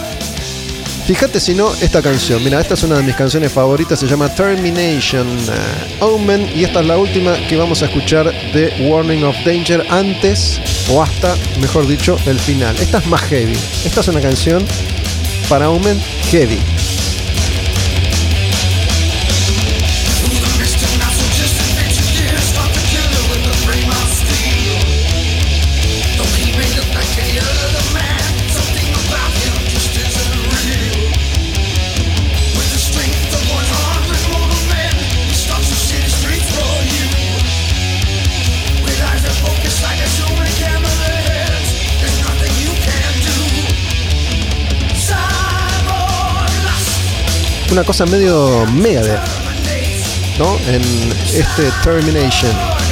Fíjate 1.05 1.39
si 1.39 1.53
no 1.53 1.71
esta 1.75 2.01
canción. 2.01 2.43
Mira, 2.43 2.59
esta 2.59 2.73
es 2.73 2.83
una 2.83 2.95
de 2.95 3.03
mis 3.03 3.15
canciones 3.15 3.51
favoritas. 3.51 3.99
Se 3.99 4.07
llama 4.07 4.33
Termination 4.33 5.27
uh, 6.01 6.05
Omen. 6.05 6.49
Y 6.55 6.63
esta 6.63 6.79
es 6.79 6.87
la 6.87 6.97
última 6.97 7.35
que 7.47 7.55
vamos 7.55 7.83
a 7.83 7.85
escuchar 7.85 8.31
de 8.53 8.87
Warning 8.89 9.23
of 9.25 9.35
Danger 9.45 9.85
antes 9.89 10.59
o 10.89 11.03
hasta, 11.03 11.35
mejor 11.59 11.85
dicho, 11.85 12.17
el 12.25 12.39
final. 12.39 12.75
Esta 12.77 12.97
es 12.97 13.07
más 13.07 13.21
heavy. 13.21 13.57
Esta 13.85 13.99
es 13.99 14.07
una 14.07 14.21
canción 14.21 14.65
para 15.49 15.69
Omen 15.69 16.01
heavy. 16.31 16.59
Una 47.73 47.83
cosa 47.83 48.05
medio 48.05 48.67
Megadeth, 48.67 49.19
¿no? 50.37 50.59
En 50.67 50.83
este 51.33 51.71
Termination. 51.83 52.82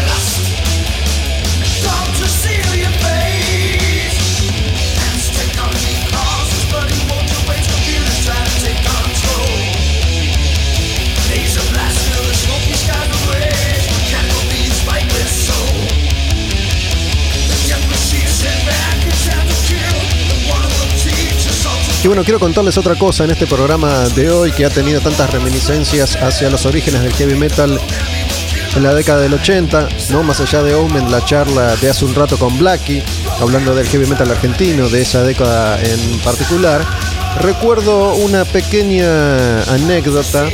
Y 22.04 22.08
bueno, 22.08 22.24
quiero 22.24 22.40
contarles 22.40 22.80
otra 22.80 22.96
cosa 22.96 23.26
en 23.26 23.32
este 23.32 23.46
programa 23.46 24.10
de 24.10 24.32
hoy 24.32 24.52
que 24.52 24.66
ha 24.66 24.72
tenido 24.72 25.02
tantas 25.02 25.30
reminiscencias 25.30 26.16
hacia 26.16 26.50
los 26.50 26.66
orígenes 26.66 27.04
del 27.04 27.14
heavy 27.14 27.36
metal 27.36 27.80
en 28.76 28.84
la 28.84 28.96
década 28.96 29.22
del 29.22 29.36
80, 29.36 29.88
¿no? 30.10 30.24
Más 30.24 30.40
allá 30.40 30.64
de 30.64 30.74
Omen, 30.74 31.12
la 31.12 31.24
charla 31.24 31.76
de 31.76 31.92
hace 31.92 32.06
un 32.06 32.16
rato 32.16 32.40
con 32.40 32.58
Blackie, 32.58 33.04
hablando 33.40 33.76
del 33.76 33.88
heavy 33.88 34.08
metal 34.08 34.32
argentino, 34.32 34.90
de 34.90 35.02
esa 35.02 35.22
década 35.24 35.80
en 35.80 36.20
particular, 36.22 36.84
recuerdo 37.40 38.16
una 38.16 38.46
pequeña 38.46 39.62
anécdota 39.64 40.48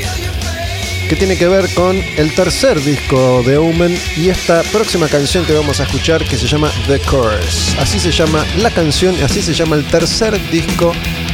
que 1.07 1.15
tiene 1.15 1.37
que 1.37 1.47
ver 1.47 1.73
con 1.73 1.95
el 2.17 2.35
tercer 2.35 2.83
disco 2.83 3.41
de 3.43 3.57
Omen 3.57 3.97
y 4.17 4.27
esta 4.27 4.63
próxima 4.73 5.07
canción 5.07 5.45
que 5.45 5.53
vamos 5.53 5.79
a 5.79 5.83
escuchar 5.83 6.25
que 6.25 6.37
se 6.37 6.45
llama 6.45 6.69
The 6.87 6.99
Curse. 6.99 7.79
Así 7.79 7.99
se 7.99 8.11
llama 8.11 8.45
la 8.57 8.69
canción, 8.69 9.15
así 9.23 9.41
se 9.41 9.53
llama 9.53 9.77
el 9.77 9.85
tercer 9.85 10.37
disco 10.51 10.91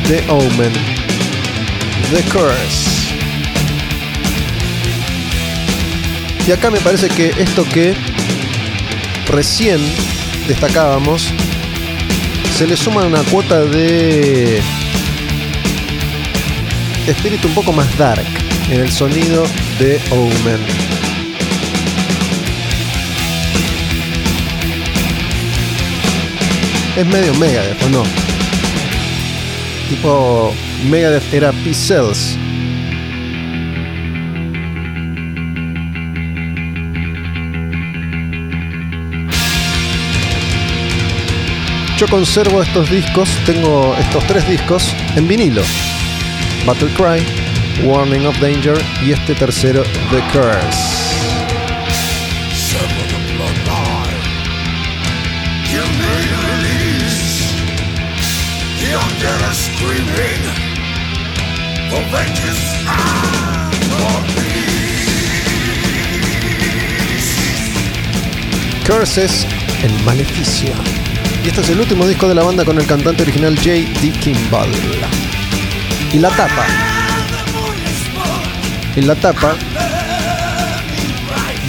The 0.08 0.24
Omen. 0.30 0.74
The 2.12 2.22
Curse. 2.24 3.14
Y 6.46 6.52
acá 6.52 6.70
me 6.70 6.80
parece 6.82 7.08
que 7.08 7.30
esto 7.38 7.64
que 7.64 7.96
recién 9.28 9.80
destacábamos, 10.48 11.30
se 12.58 12.68
le 12.68 12.76
suma 12.76 13.04
una 13.06 13.24
cuota 13.24 13.64
de 13.64 14.62
espíritu 17.08 17.48
un 17.48 17.54
poco 17.54 17.72
más 17.72 17.98
dark 17.98 18.26
en 18.70 18.82
el 18.82 18.92
sonido 18.92 19.46
de 19.80 20.02
Omen. 20.12 20.60
Es 26.98 27.06
medio 27.08 27.34
Megadeth, 27.36 27.82
¿o 27.84 27.90
no? 27.90 28.33
Tipo 29.90 30.54
Megadeth 30.90 31.34
era 31.34 31.52
P-Cells. 31.52 32.38
Yo 41.98 42.08
conservo 42.08 42.62
estos 42.62 42.90
discos, 42.90 43.30
tengo 43.46 43.96
estos 44.00 44.26
tres 44.28 44.48
discos 44.50 44.84
en 45.16 45.28
vinilo. 45.28 45.62
Battle 46.66 46.90
Cry, 46.98 47.24
Warning 47.86 48.26
of 48.26 48.38
Danger 48.42 48.78
y 49.06 49.12
este 49.12 49.36
tercero, 49.36 49.84
The 50.12 50.22
Curse. 50.32 50.93
Curses, 68.86 69.48
el 69.82 70.04
maleficio. 70.04 70.74
Y 71.44 71.48
este 71.48 71.62
es 71.62 71.70
el 71.70 71.80
último 71.80 72.06
disco 72.06 72.28
de 72.28 72.36
la 72.36 72.44
banda 72.44 72.66
con 72.66 72.78
el 72.78 72.86
cantante 72.86 73.24
original 73.24 73.56
J.D. 73.56 74.12
Kimball. 74.20 74.70
Y 76.12 76.20
la 76.20 76.30
tapa. 76.30 76.66
En 78.96 79.08
la 79.08 79.16
tapa 79.16 79.56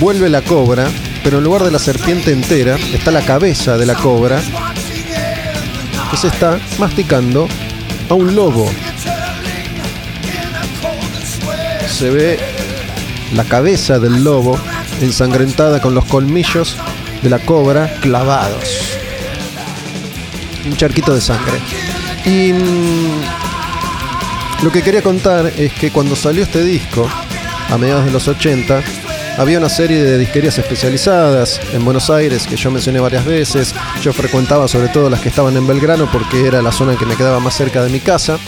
vuelve 0.00 0.28
la 0.28 0.42
cobra, 0.42 0.88
pero 1.22 1.38
en 1.38 1.44
lugar 1.44 1.62
de 1.62 1.70
la 1.70 1.78
serpiente 1.78 2.32
entera 2.32 2.76
está 2.92 3.12
la 3.12 3.22
cabeza 3.22 3.78
de 3.78 3.86
la 3.86 3.94
cobra 3.94 4.42
se 6.16 6.28
está 6.28 6.58
masticando 6.78 7.48
a 8.08 8.14
un 8.14 8.34
lobo. 8.34 8.70
Se 11.88 12.10
ve 12.10 12.38
la 13.34 13.44
cabeza 13.44 13.98
del 13.98 14.22
lobo 14.22 14.58
ensangrentada 15.00 15.80
con 15.80 15.94
los 15.94 16.04
colmillos 16.04 16.76
de 17.22 17.30
la 17.30 17.38
cobra 17.40 17.92
clavados. 18.00 18.98
Un 20.66 20.76
charquito 20.76 21.14
de 21.14 21.20
sangre. 21.20 21.58
Y 22.24 22.52
mm, 22.52 23.20
lo 24.62 24.70
que 24.70 24.82
quería 24.82 25.02
contar 25.02 25.52
es 25.56 25.72
que 25.72 25.90
cuando 25.90 26.16
salió 26.16 26.42
este 26.42 26.62
disco, 26.62 27.08
a 27.70 27.78
mediados 27.78 28.04
de 28.04 28.12
los 28.12 28.28
80, 28.28 28.82
había 29.36 29.58
una 29.58 29.68
serie 29.68 30.02
de 30.02 30.18
disquerías 30.18 30.56
especializadas 30.58 31.60
en 31.72 31.84
Buenos 31.84 32.08
Aires 32.10 32.46
que 32.46 32.56
yo 32.56 32.70
mencioné 32.70 33.00
varias 33.00 33.24
veces. 33.24 33.74
Yo 34.00 34.12
frecuentaba 34.12 34.68
sobre 34.68 34.88
todo 34.88 35.10
las 35.10 35.20
que 35.20 35.28
estaban 35.28 35.56
en 35.56 35.66
Belgrano 35.66 36.08
porque 36.10 36.46
era 36.46 36.62
la 36.62 36.70
zona 36.70 36.96
que 36.96 37.04
me 37.04 37.16
quedaba 37.16 37.40
más 37.40 37.54
cerca 37.54 37.82
de 37.82 37.90
mi 37.90 38.00
casa. 38.00 38.38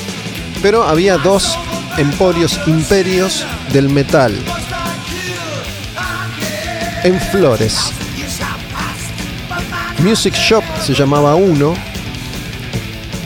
Pero 0.63 0.85
había 0.85 1.19
dos 1.19 1.59
emporios 1.99 2.61
imperios 2.67 3.45
del 3.73 3.89
metal. 3.89 4.35
En 7.03 7.21
Flores. 7.21 7.93
Music 9.99 10.35
Shop 10.35 10.63
se 10.85 10.95
llamaba 10.95 11.35
uno. 11.35 11.75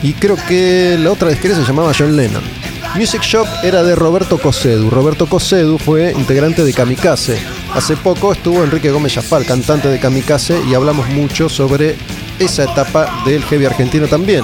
Y 0.01 0.13
creo 0.13 0.35
que 0.47 0.97
la 0.99 1.11
otra 1.11 1.29
disquería 1.29 1.57
se 1.57 1.63
llamaba 1.63 1.91
John 1.97 2.15
Lennon. 2.15 2.60
Music 2.95 3.21
Shop 3.21 3.47
era 3.63 3.83
de 3.83 3.95
Roberto 3.95 4.37
Cosedu. 4.37 4.89
Roberto 4.89 5.25
Cosedu 5.25 5.77
fue 5.77 6.11
integrante 6.11 6.63
de 6.63 6.73
Kamikaze. 6.73 7.41
Hace 7.73 7.95
poco 7.95 8.33
estuvo 8.33 8.63
Enrique 8.63 8.91
Gómez 8.91 9.13
Jafal, 9.13 9.45
cantante 9.45 9.87
de 9.87 9.99
Kamikaze, 9.99 10.61
y 10.69 10.73
hablamos 10.73 11.07
mucho 11.09 11.47
sobre 11.47 11.95
esa 12.37 12.63
etapa 12.63 13.23
del 13.25 13.43
heavy 13.45 13.65
argentino 13.65 14.07
también. 14.07 14.43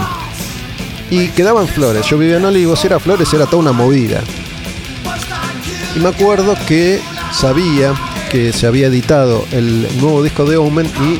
Y 1.09 1.27
quedaba 1.29 1.61
en 1.61 1.67
Flores. 1.67 2.05
Yo 2.05 2.17
vivía 2.17 2.37
en 2.37 2.45
Olivos, 2.45 2.83
era 2.85 2.99
Flores, 2.99 3.33
era 3.33 3.45
toda 3.45 3.57
una 3.57 3.73
movida. 3.73 4.21
Y 5.95 5.99
me 5.99 6.09
acuerdo 6.09 6.55
que 6.67 7.01
sabía 7.33 7.93
que 8.31 8.53
se 8.53 8.65
había 8.65 8.87
editado 8.87 9.45
el 9.51 9.87
nuevo 9.99 10.23
disco 10.23 10.45
de 10.45 10.57
Omen 10.57 10.87
y 11.01 11.19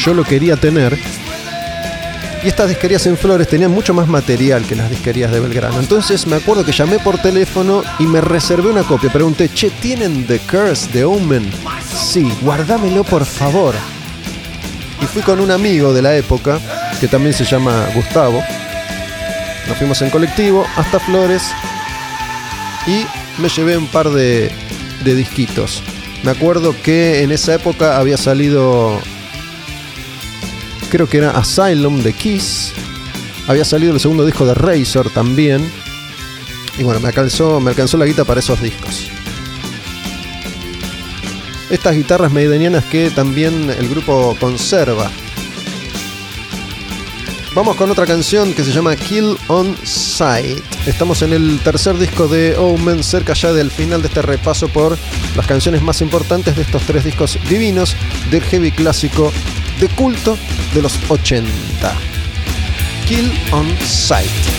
yo 0.00 0.14
lo 0.14 0.22
quería 0.24 0.56
tener. 0.56 0.98
Y 2.42 2.48
estas 2.48 2.68
disquerías 2.68 3.06
en 3.06 3.18
Flores 3.18 3.48
tenían 3.48 3.70
mucho 3.70 3.92
más 3.92 4.08
material 4.08 4.64
que 4.64 4.74
las 4.74 4.88
disquerías 4.88 5.30
de 5.30 5.40
Belgrano. 5.40 5.78
Entonces 5.78 6.26
me 6.26 6.36
acuerdo 6.36 6.64
que 6.64 6.72
llamé 6.72 6.98
por 6.98 7.18
teléfono 7.18 7.82
y 7.98 8.04
me 8.04 8.22
reservé 8.22 8.70
una 8.70 8.82
copia. 8.82 9.12
Pregunté, 9.12 9.50
che, 9.52 9.68
¿tienen 9.70 10.26
The 10.26 10.38
Curse 10.40 10.90
de 10.90 11.04
Omen? 11.04 11.50
Sí, 11.94 12.32
guardámelo 12.40 13.04
por 13.04 13.26
favor. 13.26 13.74
Y 15.02 15.06
fui 15.06 15.20
con 15.22 15.40
un 15.40 15.50
amigo 15.50 15.92
de 15.92 16.00
la 16.02 16.16
época, 16.16 16.58
que 16.98 17.08
también 17.08 17.34
se 17.34 17.44
llama 17.44 17.86
Gustavo. 17.94 18.42
Nos 19.68 19.76
fuimos 19.76 20.00
en 20.00 20.08
colectivo 20.10 20.66
hasta 20.76 20.98
Flores. 20.98 21.42
y 22.86 23.04
me 23.40 23.48
llevé 23.48 23.76
un 23.76 23.86
par 23.86 24.10
de, 24.10 24.50
de 25.04 25.14
disquitos. 25.14 25.82
Me 26.22 26.30
acuerdo 26.30 26.74
que 26.82 27.22
en 27.22 27.32
esa 27.32 27.54
época 27.54 27.98
había 27.98 28.16
salido, 28.16 28.98
creo 30.90 31.08
que 31.08 31.18
era 31.18 31.30
Asylum 31.30 32.02
de 32.02 32.12
Kiss, 32.12 32.72
había 33.46 33.64
salido 33.64 33.94
el 33.94 34.00
segundo 34.00 34.26
disco 34.26 34.44
de 34.44 34.54
Razor 34.54 35.08
también, 35.10 35.70
y 36.78 36.82
bueno, 36.82 37.00
me 37.00 37.08
alcanzó, 37.08 37.60
me 37.60 37.70
alcanzó 37.70 37.96
la 37.96 38.04
guita 38.04 38.24
para 38.24 38.40
esos 38.40 38.60
discos. 38.60 39.08
Estas 41.70 41.94
guitarras 41.94 42.32
maidenianas 42.32 42.84
que 42.84 43.10
también 43.10 43.70
el 43.70 43.88
grupo 43.88 44.36
conserva. 44.40 45.10
Vamos 47.54 47.76
con 47.76 47.90
otra 47.90 48.06
canción 48.06 48.54
que 48.54 48.64
se 48.64 48.72
llama 48.72 48.96
Kill 48.96 49.36
on 49.48 49.76
Sight. 49.84 50.62
Estamos 50.86 51.22
en 51.22 51.32
el 51.32 51.60
tercer 51.62 51.98
disco 51.98 52.28
de 52.28 52.56
Omen, 52.56 53.02
cerca 53.04 53.32
ya 53.34 53.52
del 53.52 53.70
final 53.70 54.02
de 54.02 54.08
este 54.08 54.22
repaso 54.22 54.68
por 54.68 54.96
las 55.36 55.46
canciones 55.46 55.82
más 55.82 56.00
importantes 56.00 56.56
de 56.56 56.62
estos 56.62 56.82
tres 56.82 57.04
discos 57.04 57.38
divinos 57.48 57.96
del 58.30 58.42
heavy 58.42 58.72
clásico 58.72 59.32
de 59.80 59.88
culto 59.88 60.36
de 60.74 60.82
los 60.82 60.98
80. 61.08 61.46
Kill 63.06 63.32
on 63.52 63.66
Sight. 63.80 64.49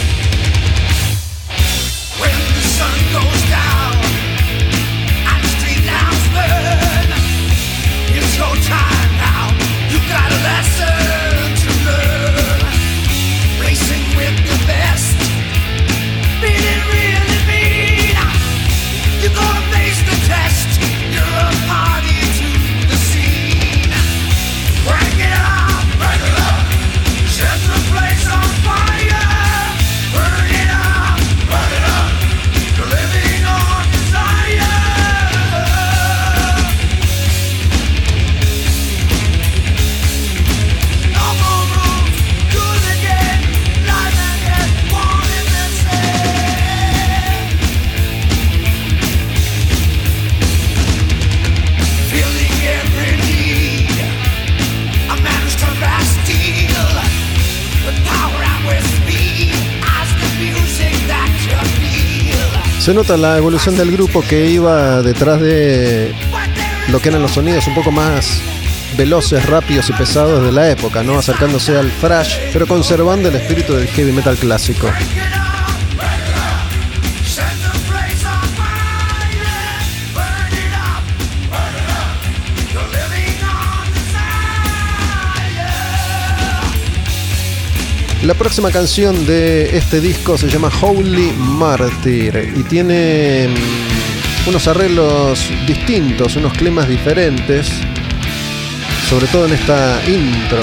Se 62.81 62.95
nota 62.95 63.15
la 63.15 63.37
evolución 63.37 63.77
del 63.77 63.91
grupo 63.91 64.23
que 64.27 64.47
iba 64.49 65.03
detrás 65.03 65.39
de 65.39 66.15
lo 66.89 66.99
que 66.99 67.09
eran 67.09 67.21
los 67.21 67.29
sonidos 67.29 67.67
un 67.67 67.75
poco 67.75 67.91
más 67.91 68.41
veloces, 68.97 69.45
rápidos 69.45 69.87
y 69.91 69.93
pesados 69.93 70.43
de 70.43 70.51
la 70.51 70.71
época, 70.71 71.03
¿no? 71.03 71.19
Acercándose 71.19 71.77
al 71.77 71.91
thrash, 72.01 72.37
pero 72.51 72.65
conservando 72.65 73.29
el 73.29 73.35
espíritu 73.35 73.75
del 73.75 73.87
heavy 73.87 74.11
metal 74.11 74.35
clásico. 74.35 74.87
La 88.23 88.35
próxima 88.35 88.69
canción 88.69 89.25
de 89.25 89.75
este 89.75 89.99
disco 89.99 90.37
se 90.37 90.47
llama 90.47 90.69
Holy 90.81 91.33
Martyr 91.35 92.53
y 92.55 92.61
tiene 92.63 93.47
mm, 93.47 94.49
unos 94.49 94.67
arreglos 94.67 95.49
distintos, 95.65 96.35
unos 96.35 96.53
climas 96.53 96.87
diferentes, 96.87 97.67
sobre 99.09 99.25
todo 99.25 99.47
en 99.47 99.53
esta 99.53 99.99
intro, 100.07 100.61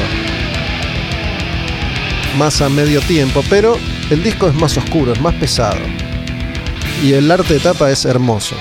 más 2.37 2.61
a 2.61 2.69
medio 2.69 3.01
tiempo, 3.01 3.43
pero 3.51 3.77
el 4.09 4.23
disco 4.23 4.47
es 4.47 4.55
más 4.55 4.77
oscuro, 4.77 5.13
es 5.13 5.21
más 5.21 5.35
pesado 5.35 5.81
y 7.03 7.15
el 7.15 7.29
arte 7.29 7.55
de 7.55 7.61
tapa 7.61 7.91
es 7.91 8.05
hermoso. 8.05 8.55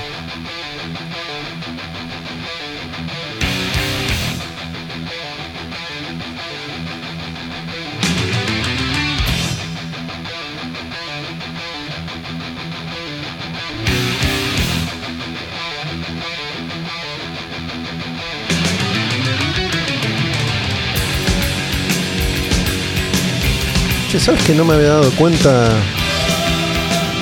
¿Sabes 24.28 24.44
que 24.44 24.54
no 24.54 24.62
me 24.62 24.74
había 24.74 24.88
dado 24.88 25.10
cuenta 25.12 25.70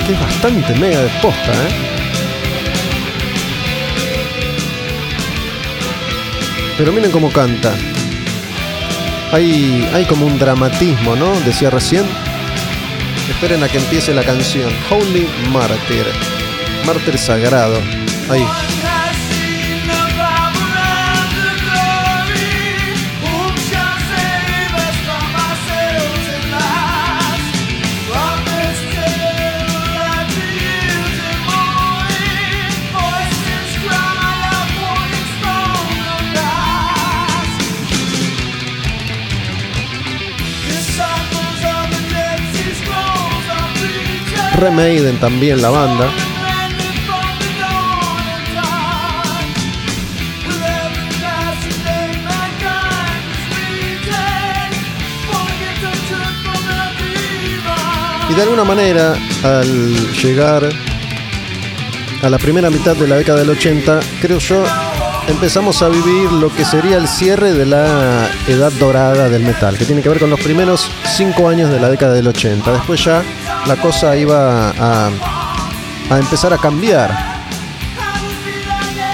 que 0.05 0.11
es 0.11 0.19
bastante 0.19 0.75
mega 0.75 0.99
de 0.99 1.09
posta, 1.21 1.53
eh? 1.53 1.69
Pero 6.77 6.91
miren 6.91 7.09
cómo 7.09 7.31
canta. 7.31 7.73
Hay, 9.31 9.89
hay 9.93 10.03
como 10.03 10.25
un 10.25 10.37
dramatismo, 10.37 11.15
¿no? 11.15 11.31
Decía 11.45 11.69
recién. 11.69 12.03
Esperen 13.29 13.63
a 13.63 13.69
que 13.69 13.77
empiece 13.77 14.13
la 14.13 14.23
canción. 14.23 14.69
Holy 14.89 15.29
Martyr. 15.53 16.05
Mártir 16.85 17.17
sagrado. 17.17 17.79
Ahí. 18.29 18.45
Remaiden 44.57 45.19
también 45.19 45.61
la 45.61 45.69
banda. 45.69 46.09
Y 58.29 58.33
de 58.33 58.41
alguna 58.41 58.63
manera, 58.63 59.13
al 59.43 60.11
llegar 60.13 60.67
a 62.23 62.29
la 62.29 62.37
primera 62.39 62.71
mitad 62.71 62.95
de 62.95 63.07
la 63.07 63.17
década 63.17 63.39
del 63.39 63.51
80, 63.51 63.99
creo 64.21 64.39
yo, 64.39 64.63
empezamos 65.27 65.83
a 65.83 65.89
vivir 65.89 66.31
lo 66.31 66.53
que 66.53 66.65
sería 66.65 66.97
el 66.97 67.07
cierre 67.07 67.53
de 67.53 67.67
la 67.67 68.27
edad 68.47 68.71
dorada 68.79 69.29
del 69.29 69.43
metal, 69.43 69.77
que 69.77 69.85
tiene 69.85 70.01
que 70.01 70.09
ver 70.09 70.19
con 70.19 70.31
los 70.31 70.39
primeros 70.39 70.89
cinco 71.15 71.47
años 71.47 71.69
de 71.69 71.79
la 71.79 71.89
década 71.89 72.15
del 72.15 72.27
80. 72.27 72.71
Después 72.71 73.05
ya 73.05 73.23
la 73.67 73.75
cosa 73.75 74.15
iba 74.15 74.69
a, 74.69 75.09
empezar 76.17 76.53
a 76.53 76.57
cambiar. 76.57 77.11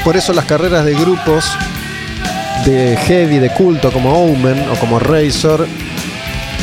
Por 0.03 0.15
eso 0.15 0.33
las 0.33 0.45
carreras 0.45 0.85
de 0.85 0.93
grupos 0.93 1.45
de 2.65 2.95
heavy, 2.97 3.39
de 3.39 3.49
culto, 3.49 3.91
como 3.91 4.13
Omen 4.13 4.69
o 4.69 4.75
como 4.75 4.99
Razor, 4.99 5.67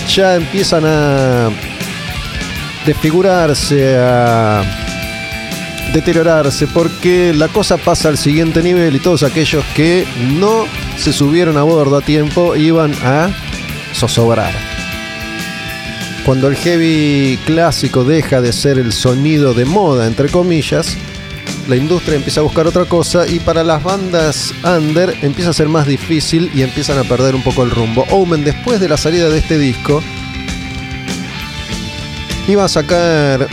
ya 0.09 0.37
empiezan 0.37 0.85
a 0.87 1.51
desfigurarse, 2.87 3.97
a 3.99 4.63
deteriorarse, 5.93 6.67
porque 6.69 7.33
la 7.35 7.49
cosa 7.49 7.77
pasa 7.77 8.09
al 8.09 8.19
siguiente 8.19 8.63
nivel 8.63 8.97
y 8.97 9.01
todos 9.01 9.23
aquellos 9.25 9.65
que 9.75 10.07
no 10.39 10.65
se 10.97 11.13
subieron 11.13 11.57
a 11.57 11.63
bordo 11.63 11.97
a 11.97 12.03
tiempo 12.03 12.55
iban 12.55 12.93
a 13.03 13.31
zozobrar. 13.95 14.70
Cuando 16.25 16.49
el 16.49 16.57
heavy 16.57 17.39
clásico 17.47 18.05
deja 18.05 18.41
de 18.41 18.53
ser 18.53 18.79
el 18.79 18.93
sonido 18.93 19.55
de 19.55 19.65
moda, 19.65 20.07
entre 20.07 20.29
comillas, 20.29 20.97
la 21.67 21.77
industria 21.77 22.17
empieza 22.17 22.41
a 22.41 22.43
buscar 22.43 22.67
otra 22.67 22.85
cosa 22.85 23.27
y 23.27 23.41
para 23.41 23.65
las 23.65 23.83
bandas 23.83 24.53
under 24.65 25.17
empieza 25.23 25.51
a 25.51 25.53
ser 25.53 25.69
más 25.69 25.87
difícil 25.87 26.51
y 26.55 26.63
empiezan 26.63 26.99
a 26.99 27.05
perder 27.05 27.35
un 27.35 27.43
poco 27.43 27.63
el 27.63 27.71
rumbo. 27.71 28.05
Omen, 28.11 28.45
después 28.45 28.81
de 28.81 28.89
la 28.89 28.97
salida 28.97 29.29
de 29.29 29.39
este 29.39 29.59
disco, 29.59 30.03
iba 32.49 32.65
a 32.65 32.69
sacar 32.69 33.49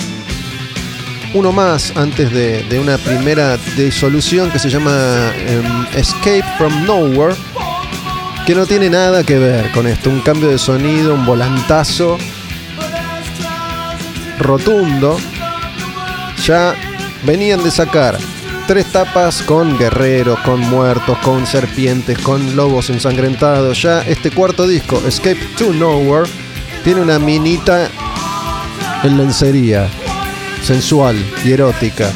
uno 1.34 1.52
más 1.52 1.96
antes 1.96 2.32
de, 2.32 2.80
una 2.80 2.98
primera 2.98 3.58
disolución 3.76 4.50
que 4.52 4.60
se 4.60 4.70
llama 4.70 5.32
em, 5.36 5.86
Escape 5.96 6.44
from 6.58 6.86
Nowhere, 6.86 7.36
que 8.46 8.56
no 8.56 8.66
tiene 8.66 8.90
nada 8.90 9.24
que 9.24 9.38
ver 9.38 9.72
con 9.72 9.88
esto. 9.88 10.10
Un 10.10 10.22
cambio 10.22 10.50
de 10.50 10.58
sonido, 10.58 11.14
un 11.14 11.26
volantazo 11.26 12.18
rotundo. 14.40 15.18
Ya 16.46 16.76
venían 17.24 17.64
de 17.64 17.72
sacar 17.72 18.18
tres 18.68 18.92
tapas 18.92 19.42
con 19.44 19.78
guerreros, 19.78 20.40
con 20.42 20.60
muertos, 20.60 21.18
con 21.20 21.48
serpientes, 21.48 22.18
con 22.20 22.56
lobos 22.56 22.90
ensangrentados. 22.90 23.82
Ya 23.82 24.02
este 24.02 24.30
cuarto 24.30 24.68
disco, 24.68 25.02
Escape 25.08 25.40
to 25.58 25.74
Nowhere, 25.74 26.30
tiene 26.84 27.02
una 27.02 27.18
minita 27.18 27.90
en 29.04 29.18
lencería, 29.18 29.88
sensual 30.64 31.16
y 31.46 31.52
erótica. 31.54 32.12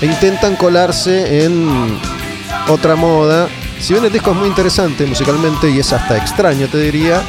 E 0.00 0.06
intentan 0.06 0.54
colarse 0.56 1.44
en 1.44 1.98
otra 2.68 2.94
moda. 2.94 3.48
Si 3.80 3.92
bien 3.92 4.04
el 4.04 4.12
disco 4.12 4.32
es 4.32 4.36
muy 4.36 4.48
interesante 4.48 5.06
musicalmente 5.06 5.70
y 5.70 5.78
es 5.78 5.92
hasta 5.92 6.16
extraño, 6.16 6.68
te 6.68 6.78
diría, 6.78 7.22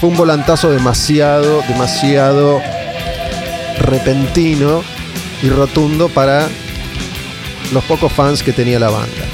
fue 0.00 0.08
un 0.10 0.16
volantazo 0.16 0.70
demasiado, 0.70 1.62
demasiado 1.68 2.60
repentino 3.78 4.82
y 5.42 5.48
rotundo 5.48 6.08
para 6.08 6.48
los 7.72 7.84
pocos 7.84 8.12
fans 8.12 8.42
que 8.42 8.52
tenía 8.52 8.78
la 8.78 8.90
banda. 8.90 9.24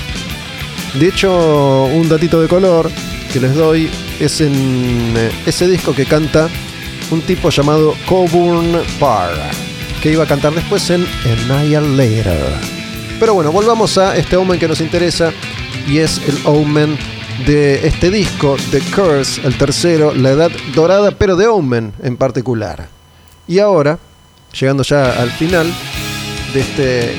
De 0.94 1.08
hecho, 1.08 1.84
un 1.84 2.08
datito 2.08 2.40
de 2.40 2.48
color 2.48 2.90
que 3.32 3.40
les 3.40 3.54
doy 3.54 3.88
es 4.18 4.40
en 4.40 5.14
eh, 5.16 5.30
ese 5.46 5.68
disco 5.68 5.94
que 5.94 6.04
canta 6.04 6.48
un 7.10 7.22
tipo 7.22 7.50
llamado 7.50 7.94
Coburn 8.06 8.82
Parr, 8.98 9.36
que 10.02 10.12
iba 10.12 10.24
a 10.24 10.26
cantar 10.26 10.52
después 10.52 10.90
en 10.90 11.06
Annihilator. 11.50 12.34
Pero 13.18 13.34
bueno, 13.34 13.52
volvamos 13.52 13.98
a 13.98 14.16
este 14.16 14.36
Omen 14.36 14.58
que 14.58 14.66
nos 14.66 14.80
interesa 14.80 15.32
y 15.86 15.98
es 15.98 16.20
el 16.26 16.38
Omen 16.44 16.98
de 17.46 17.86
este 17.86 18.10
disco, 18.10 18.56
The 18.70 18.80
Curse, 18.94 19.40
el 19.46 19.56
tercero, 19.56 20.14
la 20.14 20.30
edad 20.30 20.50
dorada, 20.74 21.10
pero 21.12 21.36
de 21.36 21.46
Omen 21.46 21.92
en 22.02 22.16
particular. 22.16 22.88
Y 23.46 23.58
ahora, 23.58 23.98
llegando 24.58 24.82
ya 24.82 25.12
al 25.20 25.30
final 25.30 25.72
de 26.52 26.60
este 26.60 27.14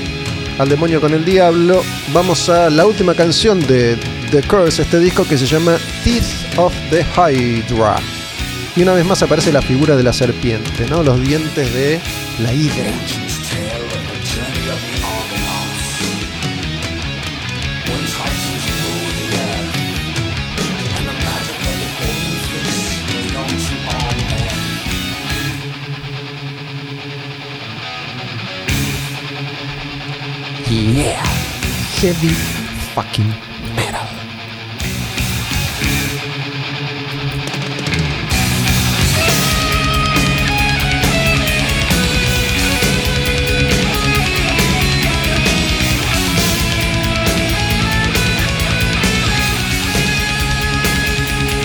Al 0.60 0.70
demonio 0.70 1.02
con 1.02 1.14
el 1.14 1.26
diablo, 1.26 1.82
vamos 2.14 2.50
a 2.50 2.70
la 2.70 2.86
última 2.86 3.16
canción 3.16 3.66
de 3.66 3.98
The 4.30 4.44
Curse, 4.44 4.84
este 4.84 5.00
disco 5.00 5.24
que 5.24 5.38
se 5.38 5.46
llama 5.46 5.78
Teeth 6.04 6.58
of 6.58 6.74
the 6.90 7.04
Hydra. 7.16 7.96
Y 8.76 8.84
una 8.84 8.94
vez 8.94 9.06
más 9.06 9.24
aparece 9.24 9.52
la 9.52 9.62
figura 9.62 9.96
de 9.96 10.04
la 10.04 10.14
serpiente, 10.14 10.86
¿no? 10.90 11.04
Los 11.04 11.20
dientes 11.20 11.74
de 11.74 12.00
la 12.44 12.54
hidra. 12.54 12.92
Yeah. 30.82 31.24
Heavy 32.02 32.34
fucking 32.96 33.28
metal. 33.76 34.02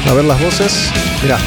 A 0.06 0.12
ver 0.12 0.24
las 0.26 0.38
voces. 0.42 0.92
Mira. 1.22 1.38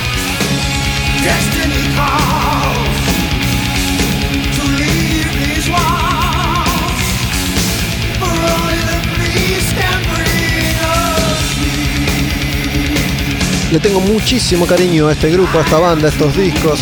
Le 13.72 13.80
tengo 13.80 14.00
muchísimo 14.00 14.66
cariño 14.66 15.08
a 15.08 15.12
este 15.12 15.30
grupo, 15.30 15.60
a 15.60 15.62
esta 15.62 15.78
banda, 15.78 16.08
a 16.08 16.12
estos 16.12 16.36
discos. 16.36 16.80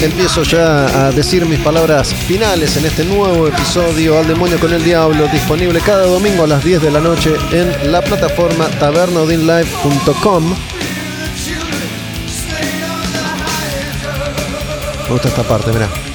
Empiezo 0.00 0.42
ya 0.44 1.06
a 1.06 1.10
decir 1.12 1.44
mis 1.44 1.60
palabras 1.60 2.14
finales 2.14 2.74
en 2.78 2.86
este 2.86 3.04
nuevo 3.04 3.48
episodio 3.48 4.18
Al 4.18 4.26
Demonio 4.26 4.58
con 4.58 4.72
el 4.72 4.82
Diablo, 4.82 5.28
disponible 5.28 5.80
cada 5.80 6.06
domingo 6.06 6.44
a 6.44 6.46
las 6.46 6.64
10 6.64 6.80
de 6.80 6.90
la 6.90 7.00
noche 7.00 7.34
en 7.52 7.92
la 7.92 8.00
plataforma 8.00 8.68
tabernodinlive.com. 8.78 10.54
Me 15.04 15.10
gusta 15.10 15.28
esta 15.28 15.42
parte, 15.42 15.70
mirá. 15.70 16.09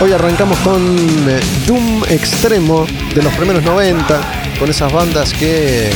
Hoy 0.00 0.12
arrancamos 0.12 0.56
con 0.58 0.96
eh, 1.28 1.40
Doom 1.66 2.04
Extremo 2.08 2.86
de 3.16 3.22
los 3.22 3.34
primeros 3.34 3.64
90, 3.64 4.20
con 4.60 4.70
esas 4.70 4.92
bandas 4.92 5.32
que 5.32 5.90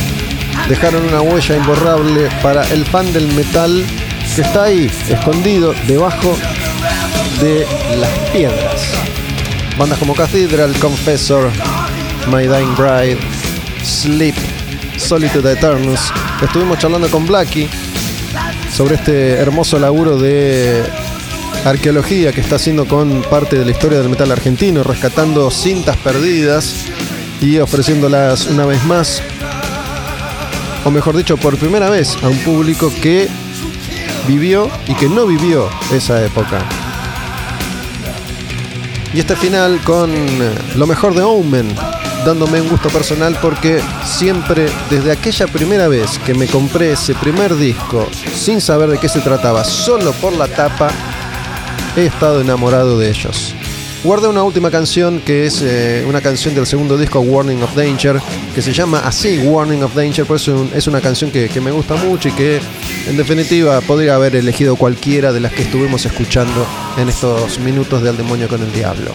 dejaron 0.67 1.05
una 1.05 1.21
huella 1.21 1.55
imborrable 1.55 2.29
para 2.43 2.67
el 2.73 2.83
fan 2.85 3.13
del 3.13 3.31
metal 3.31 3.85
que 4.35 4.41
está 4.41 4.65
ahí, 4.65 4.91
escondido 5.07 5.73
debajo 5.87 6.37
de 7.39 7.65
las 7.97 8.11
piedras. 8.33 9.14
Bandas 9.77 9.99
como 9.99 10.15
Cathedral, 10.15 10.73
Confessor, 10.79 11.51
My 12.31 12.47
Dying 12.47 12.75
Bride, 12.77 13.17
Sleep, 13.83 14.35
Solitude 14.97 15.51
Eternus. 15.51 15.99
Estuvimos 16.41 16.79
charlando 16.79 17.09
con 17.09 17.25
Blackie 17.25 17.69
sobre 18.71 18.95
este 18.95 19.31
hermoso 19.33 19.77
laburo 19.77 20.17
de 20.17 20.81
arqueología 21.65 22.31
que 22.31 22.39
está 22.39 22.55
haciendo 22.55 22.85
con 22.85 23.21
parte 23.23 23.57
de 23.57 23.65
la 23.65 23.71
historia 23.71 23.99
del 23.99 24.07
metal 24.07 24.31
argentino, 24.31 24.81
rescatando 24.81 25.51
cintas 25.51 25.97
perdidas 25.97 26.85
y 27.41 27.57
ofreciéndolas 27.57 28.47
una 28.47 28.65
vez 28.65 28.81
más, 28.85 29.21
o 30.85 30.91
mejor 30.91 31.17
dicho, 31.17 31.35
por 31.35 31.57
primera 31.57 31.89
vez 31.89 32.15
a 32.23 32.29
un 32.29 32.37
público 32.39 32.91
que 33.01 33.27
vivió 34.25 34.69
y 34.87 34.93
que 34.93 35.09
no 35.09 35.25
vivió 35.25 35.69
esa 35.91 36.23
época. 36.23 36.65
Y 39.15 39.19
este 39.19 39.37
final 39.37 39.79
con 39.85 40.11
lo 40.75 40.85
mejor 40.85 41.15
de 41.15 41.23
Omen, 41.23 41.73
dándome 42.25 42.59
un 42.59 42.67
gusto 42.67 42.89
personal 42.89 43.37
porque 43.41 43.79
siempre, 44.03 44.65
desde 44.89 45.09
aquella 45.09 45.47
primera 45.47 45.87
vez 45.87 46.19
que 46.19 46.33
me 46.33 46.47
compré 46.47 46.91
ese 46.91 47.15
primer 47.15 47.55
disco, 47.55 48.09
sin 48.35 48.59
saber 48.59 48.89
de 48.89 48.97
qué 48.97 49.07
se 49.07 49.21
trataba, 49.21 49.63
solo 49.63 50.11
por 50.11 50.33
la 50.33 50.49
tapa, 50.49 50.89
he 51.95 52.07
estado 52.07 52.41
enamorado 52.41 52.99
de 52.99 53.09
ellos. 53.09 53.55
Guardé 54.03 54.27
una 54.27 54.43
última 54.43 54.69
canción 54.69 55.21
que 55.21 55.45
es 55.45 55.61
eh, 55.61 56.03
una 56.05 56.19
canción 56.19 56.53
del 56.53 56.67
segundo 56.67 56.97
disco 56.97 57.21
Warning 57.21 57.63
of 57.63 57.73
Danger, 57.73 58.19
que 58.53 58.61
se 58.61 58.73
llama 58.73 58.99
así 59.05 59.37
Warning 59.37 59.81
of 59.81 59.95
Danger, 59.95 60.25
por 60.25 60.35
es 60.35 60.87
una 60.87 60.99
canción 60.99 61.31
que 61.31 61.61
me 61.61 61.71
gusta 61.71 61.95
mucho 61.95 62.27
y 62.27 62.31
que 62.33 62.59
en 63.07 63.17
definitiva 63.17 63.81
podría 63.81 64.15
haber 64.15 64.35
elegido 64.35 64.75
cualquiera 64.75 65.31
de 65.31 65.39
las 65.39 65.53
que 65.53 65.63
estuvimos 65.63 66.05
escuchando 66.05 66.65
en 66.97 67.09
estos 67.09 67.59
minutos 67.59 68.01
de 68.01 68.09
Al 68.09 68.17
Demonio 68.17 68.47
con 68.47 68.61
el 68.61 68.71
Diablo. 68.71 69.11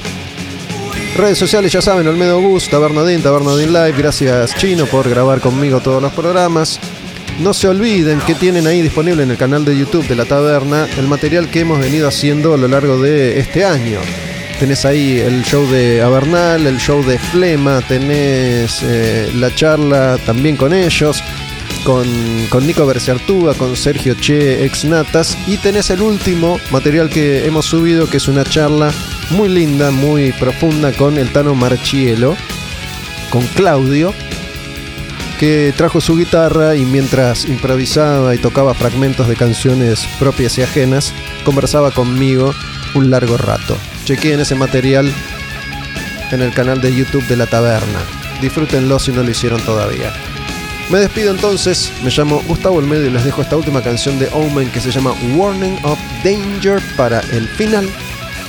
Redes 1.17 1.39
sociales 1.39 1.73
ya 1.73 1.83
saben, 1.83 2.07
Olmedo 2.07 2.41
Gus, 2.41 2.69
Tabernodin, 2.69 3.23
Tabernodin 3.23 3.73
Live, 3.73 3.95
gracias 3.99 4.57
Chino 4.57 4.87
por 4.87 5.09
grabar 5.09 5.41
conmigo 5.41 5.81
todos 5.81 6.01
los 6.01 6.13
programas. 6.13 6.79
No 7.41 7.55
se 7.55 7.69
olviden 7.69 8.21
que 8.21 8.35
tienen 8.35 8.67
ahí 8.67 8.83
disponible 8.83 9.23
en 9.23 9.31
el 9.31 9.37
canal 9.37 9.65
de 9.65 9.77
YouTube 9.77 10.07
de 10.07 10.15
la 10.15 10.25
taberna 10.25 10.87
el 10.99 11.07
material 11.09 11.49
que 11.49 11.61
hemos 11.61 11.81
venido 11.81 12.07
haciendo 12.07 12.55
a 12.55 12.59
lo 12.59 12.69
largo 12.69 13.01
de 13.01 13.39
este 13.41 13.65
año. 13.65 13.99
Tenés 14.61 14.85
ahí 14.85 15.19
el 15.19 15.43
show 15.43 15.67
de 15.69 16.03
Avernal, 16.03 16.67
el 16.67 16.77
show 16.77 17.03
de 17.03 17.19
Flema, 17.19 17.81
tenés 17.81 18.83
eh, 18.83 19.31
la 19.35 19.55
charla 19.55 20.19
también 20.27 20.57
con 20.57 20.75
ellos, 20.75 21.25
con, 21.85 22.67
Nico 22.67 22.87
Berciartuga, 22.87 23.55
con 23.55 23.77
Sergio 23.77 24.15
Che, 24.15 24.65
ex 24.65 24.85
Natas, 24.85 25.37
y 25.47 25.57
tenés 25.57 25.91
el 25.91 26.01
último 26.01 26.59
material 26.71 27.09
que 27.09 27.47
hemos 27.47 27.67
subido, 27.67 28.09
que 28.09 28.19
es 28.19 28.29
una 28.29 28.45
charla 28.45 28.93
muy 29.31 29.49
linda, 29.49 29.91
muy 29.91 30.33
profunda 30.33 30.93
con 30.93 31.19
el 31.19 31.33
Tano 31.33 31.55
Marchielo, 31.55 32.37
con 33.31 33.47
Claudio, 33.49 34.15
que 35.39 35.73
trajo 35.77 36.01
su 36.01 36.17
guitarra 36.17 36.77
y 36.77 36.85
mientras 36.85 37.47
improvisaba 37.47 38.35
y 38.35 38.39
tocaba 38.39 38.75
fragmentos 38.75 39.27
de 39.27 39.37
canciones 39.37 40.07
propias 40.19 40.59
y 40.59 40.63
ajenas, 40.63 41.15
conversaba 41.45 41.91
conmigo 41.91 42.55
un 42.95 43.11
largo 43.11 43.37
rato. 43.37 43.77
Chequeen 44.05 44.41
ese 44.41 44.55
material 44.55 45.11
en 46.33 46.43
el 46.43 46.53
canal 46.53 46.81
de 46.81 46.95
YouTube 46.95 47.27
de 47.27 47.37
La 47.37 47.47
Taberna. 47.47 48.01
Disfrútenlo 48.41 48.99
si 48.99 49.13
no 49.13 49.23
lo 49.23 49.31
hicieron 49.31 49.61
todavía. 49.63 50.13
Me 50.91 50.99
despido 50.99 51.31
entonces, 51.31 51.93
me 52.03 52.11
llamo 52.11 52.43
Gustavo 52.49 52.77
Olmedo 52.77 53.07
y 53.07 53.11
les 53.11 53.25
dejo 53.25 53.43
esta 53.43 53.57
última 53.57 53.81
canción 53.81 54.19
de 54.19 54.29
Omen 54.33 54.69
que 54.73 54.81
se 54.81 54.91
llama 54.91 55.15
Warning 55.37 55.79
of 55.85 55.99
Danger 56.25 56.83
para 56.97 57.21
el 57.33 57.47
final 57.47 57.89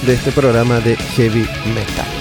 de 0.07 0.13
este 0.13 0.31
programa 0.31 0.79
de 0.79 0.95
Heavy 0.95 1.47
Metal. 1.75 2.20